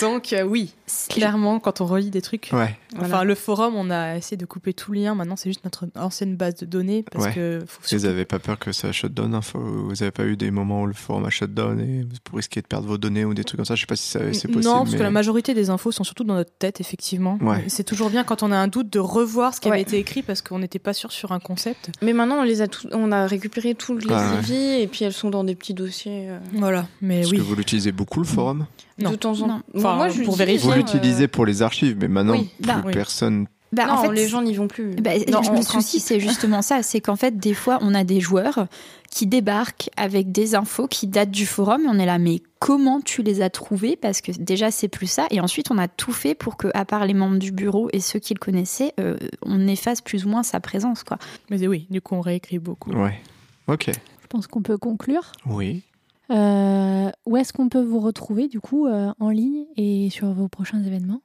[0.00, 0.72] Donc euh, oui,
[1.08, 2.76] clairement, quand on relit des trucs, ouais.
[2.98, 5.14] enfin le forum, on a essayé de couper tout lien.
[5.14, 7.32] Maintenant, c'est juste notre ancienne base de données parce Ouais.
[7.34, 10.36] que faut Vous surtout- avez pas peur que ça shutdown hein, Vous avez pas eu
[10.36, 13.34] des moments où le forum a shutdown et vous risquez de perdre vos données ou
[13.34, 14.60] des trucs comme ça Je sais pas si c'est possible.
[14.64, 17.38] non, parce mais- que la majorité des infos sont surtout dans notre tête, effectivement.
[17.40, 17.64] Ouais.
[17.68, 20.22] C'est toujours bien quand on a un doute de revoir ce qui avait été écrit
[20.22, 21.90] parce qu'on n'était pas sûr sur un concept.
[22.02, 24.42] Mais maintenant, on les a tout- on a récupéré tous les Ah ouais.
[24.44, 26.28] CV et puis elles sont dans des petits dossiers.
[26.30, 27.36] euh, Voilà, mais Est-ce oui.
[27.38, 28.66] que vous l'utilisez beaucoup le forum?
[29.00, 29.10] Non.
[29.12, 29.60] De temps en temps.
[29.76, 30.68] Enfin, moi, je pour vérifier.
[30.78, 32.50] Hein, l'utilisez pour les archives, mais maintenant oui.
[32.60, 32.92] plus Bah, oui.
[32.92, 33.46] personne.
[33.70, 34.94] Bah, non, en fait, les gens n'y vont plus.
[34.96, 36.82] Bah, Non, le souci, c'est justement ça.
[36.82, 38.66] C'est qu'en fait, des fois, on a des joueurs
[39.10, 43.02] qui débarquent avec des infos qui datent du forum et on est là, mais comment
[43.02, 45.26] tu les as trouvées Parce que déjà, c'est plus ça.
[45.30, 48.00] Et ensuite, on a tout fait pour que, à part les membres du bureau et
[48.00, 51.04] ceux qui le connaissaient, euh, on efface plus ou moins sa présence.
[51.04, 51.18] Quoi.
[51.50, 52.92] Mais oui, du coup, on réécrit beaucoup.
[52.92, 53.20] Ouais.
[53.66, 53.88] Ok.
[53.88, 55.32] Je pense qu'on peut conclure.
[55.44, 55.82] Oui.
[56.30, 60.48] Euh, où est-ce qu'on peut vous retrouver du coup euh, en ligne et sur vos
[60.48, 61.22] prochains événements?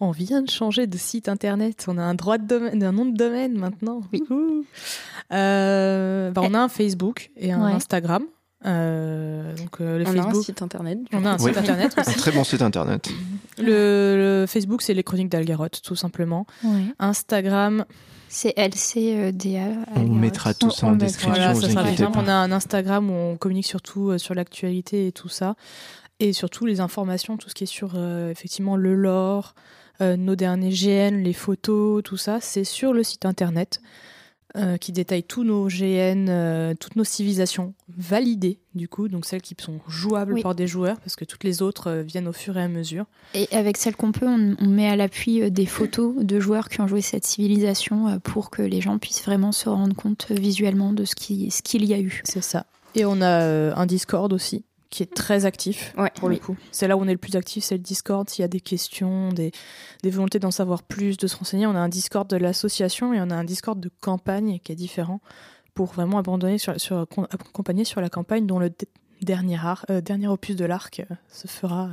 [0.00, 1.84] On vient de changer de site internet.
[1.88, 4.00] On a un droit de domaine, un nom de domaine maintenant.
[4.12, 4.22] Oui.
[5.32, 7.72] Euh, bah, on a un Facebook et un Ouais.
[7.72, 8.24] Instagram.
[8.66, 10.44] Euh, donc euh, le On a un Facebook.
[10.44, 10.98] site internet.
[11.12, 11.48] On a un Oui.
[11.50, 13.08] site internet Un très bon site internet.
[13.58, 16.46] Le, le Facebook, c'est les chroniques d'Algarotte, tout simplement.
[16.64, 16.84] Ouais.
[16.98, 17.84] Instagram,
[18.36, 19.68] C'est LCDA.
[19.94, 22.10] On mettra tout ça On- en description, voilà, vous ça sera inquiétez bien.
[22.10, 22.20] pas.
[22.20, 25.54] On a un Instagram où on communique surtout euh, sur l'actualité et tout ça.
[26.18, 29.54] Et surtout les informations, tout ce qui est sur euh, effectivement le lore,
[30.00, 33.80] euh, nos derniers GN, les photos, tout ça, c'est sur le site internet
[34.56, 39.42] euh, qui détaille tous nos GN, euh, toutes nos civilisations validées, du coup, donc celles
[39.42, 40.42] qui sont jouables Oui.
[40.42, 43.06] par des joueurs, parce que toutes les autres euh, viennent au fur et à mesure.
[43.34, 46.80] Et avec celle qu'on peut, on, on met à l'appui des photos de joueurs qui
[46.80, 51.04] ont joué cette civilisation pour que les gens puissent vraiment se rendre compte visuellement de
[51.04, 52.22] ce qui- ce qu'il y a eu.
[52.24, 52.66] C'est ça.
[52.94, 56.10] Et on a un Discord aussi qui est très actif Ouais.
[56.14, 56.56] pour le coup.
[56.70, 58.28] C'est là où on est le plus actif, c'est le Discord.
[58.30, 59.50] S'il y a des questions, des,
[60.04, 63.20] des volontés d'en savoir plus, de se renseigner, on a un Discord de l'association et
[63.20, 65.20] on a un Discord de campagne qui est différent
[65.74, 67.00] pour vraiment abandonner sur, sur,
[67.30, 68.86] accompagner sur la campagne dont le d-
[69.20, 71.88] dernier, ar- euh, dernier opus de l'arc euh, se fera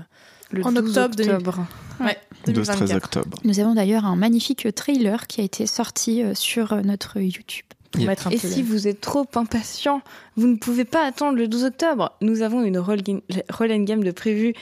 [0.51, 1.65] Le En 12 octobre octobre.
[2.01, 2.95] ouais, 12-13 2024.
[3.03, 3.38] octobre.
[3.43, 7.65] Nous avons d'ailleurs un magnifique trailer qui a été sorti euh, sur euh, notre YouTube.
[7.91, 8.07] Pour Yep.
[8.09, 10.01] mettre un Et peu si vous êtes trop impatient,
[10.37, 12.13] vous ne pouvez pas attendre le 12 octobre.
[12.21, 13.21] Nous avons une roll, game-
[13.51, 14.53] roll and game de prévu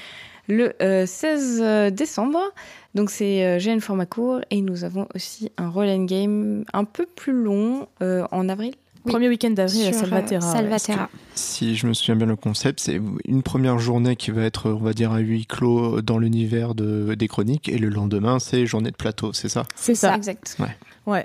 [0.47, 2.39] le euh, 16 décembre.
[2.95, 4.41] Donc c'est euh, GN format court.
[4.49, 8.73] Et nous avons aussi un roll and game un peu plus long euh, en avril.
[9.05, 9.11] Oui.
[9.13, 11.09] Premier week-end d'avril à euh, Salvatera.
[11.35, 14.79] Si je me souviens bien le concept, c'est une première journée qui va être, on
[14.83, 18.91] va dire, à huis clos dans l'univers de, des chroniques, et le lendemain, c'est journée
[18.91, 20.15] de plateau, c'est ça C'est ça.
[20.17, 20.57] Exact.
[20.59, 20.75] Ouais,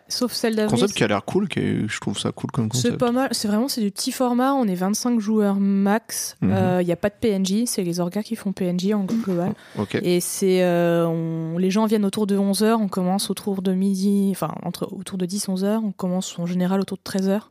[0.09, 0.81] sauf celle d'avril.
[0.81, 2.99] Concept qui a l'air cool, qui est- je trouve ça cool comme C'est concept.
[2.99, 6.83] pas mal, c'est vraiment c'est du petit format, on est 25 joueurs max, il Mhm.
[6.85, 9.55] n'y a pas de PNJ, c'est les orgas qui font PNJ en global.
[9.79, 9.97] Ok.
[10.03, 14.29] Et c'est euh, on- les gens viennent autour de 11h, on commence autour de midi,
[14.33, 17.51] enfin entre autour de 10-11h, on commence en général autour de 13h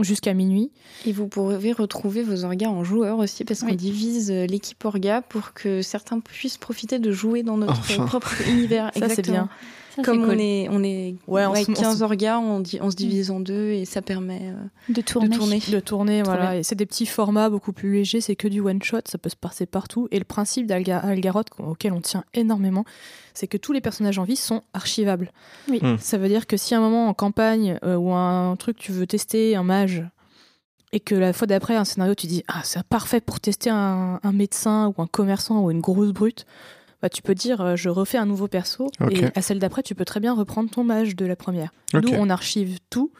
[0.00, 0.70] jusqu'à minuit.
[1.04, 3.76] Et vous pourrez retrouver vos orgas en joueurs aussi, parce qu'on Oui.
[3.76, 8.06] divise euh, l'équipe orga pour que certains puissent profiter de jouer dans notre Enfin.
[8.06, 8.90] propre univers.
[8.98, 9.50] Ça, c'est bien.
[9.96, 10.40] Ça, Comme on, cool.
[10.40, 13.30] est, on est Ouais, on ouais, se- on 15 se- orgas, on, on se divise
[13.30, 14.54] en deux et ça permet euh,
[14.88, 15.28] De tourner.
[15.28, 15.58] de tourner.
[15.70, 16.56] De tourner, Trop voilà.
[16.56, 19.28] Et c'est des petits formats beaucoup plus légers, c'est que du one shot, ça peut
[19.28, 20.08] se passer partout.
[20.10, 22.84] Et le principe d'Algaroth, auquel on tient énormément,
[23.34, 25.30] c'est que tous les personnages en vie sont archivables.
[25.68, 25.78] Oui.
[25.82, 25.96] Hmm.
[25.98, 28.92] Ça veut dire que si à un moment en campagne euh, ou un truc tu
[28.92, 30.02] veux tester un mage
[30.92, 34.20] et que la fois d'après un scénario tu dis ah c'est parfait pour tester un,
[34.22, 36.44] un médecin ou un commerçant ou une grosse brute
[37.02, 39.94] bah, tu peux dire euh, je refais un nouveau perso et à celle d'après tu
[39.94, 43.10] peux très bien reprendre ton mage de la première nous on archive tout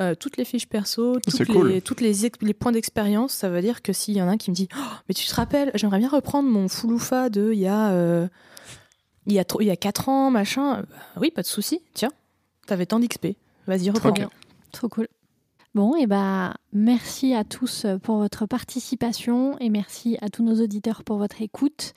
[0.00, 1.80] euh, toutes les fiches perso, toutes les, cool.
[1.80, 4.36] toutes les, ex- les points d'expérience, ça veut dire que s'il y en a un
[4.36, 7.60] qui me dit Oh, mais tu te rappelles, j'aimerais bien reprendre mon Fouloufa de il
[7.60, 8.26] y a euh,
[9.26, 10.82] il y a il y a 4 ans, machin.
[10.82, 11.80] Bah oui, pas de souci.
[11.94, 12.10] Tiens,
[12.66, 13.36] t'avais tant d'XP.
[13.68, 14.08] Vas-y, reprends.
[14.08, 14.26] Ok.
[14.72, 15.06] Trop cool.
[15.74, 21.02] Bon, et bah, merci à tous pour votre participation et merci à tous nos auditeurs
[21.02, 21.94] pour votre écoute.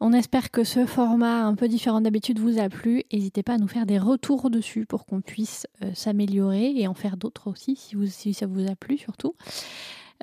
[0.00, 3.02] On espère que ce format un peu différent d'habitude vous a plu.
[3.12, 6.94] N'hésitez pas à nous faire des retours dessus pour qu'on puisse euh, s'améliorer et en
[6.94, 9.34] faire d'autres aussi si, ça vous a plu surtout.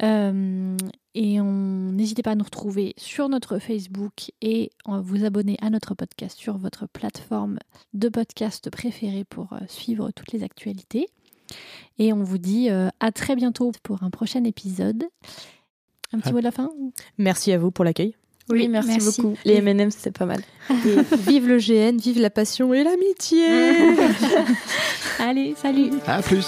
[0.01, 0.76] Euh,
[1.14, 5.93] et n'hésitez pas à nous retrouver sur notre Facebook et à vous abonner à notre
[5.93, 7.59] podcast sur votre plateforme
[7.93, 11.08] de podcast préférée pour euh, suivre toutes les actualités.
[12.00, 15.03] Et on vous dit euh, à très bientôt pour un prochain épisode.
[16.14, 16.34] Un petit Ah.
[16.34, 16.69] mot de la fin
[17.17, 18.16] Merci à vous pour l'accueil.
[18.50, 19.22] Oui, Oui, merci, merci.
[19.22, 19.35] beaucoup.
[19.43, 20.42] Les M&M, c'était pas mal.
[20.69, 20.74] Et
[21.27, 23.45] vive le GN, vive la passion et l'amitié.
[25.19, 26.45] Allez, salut À plus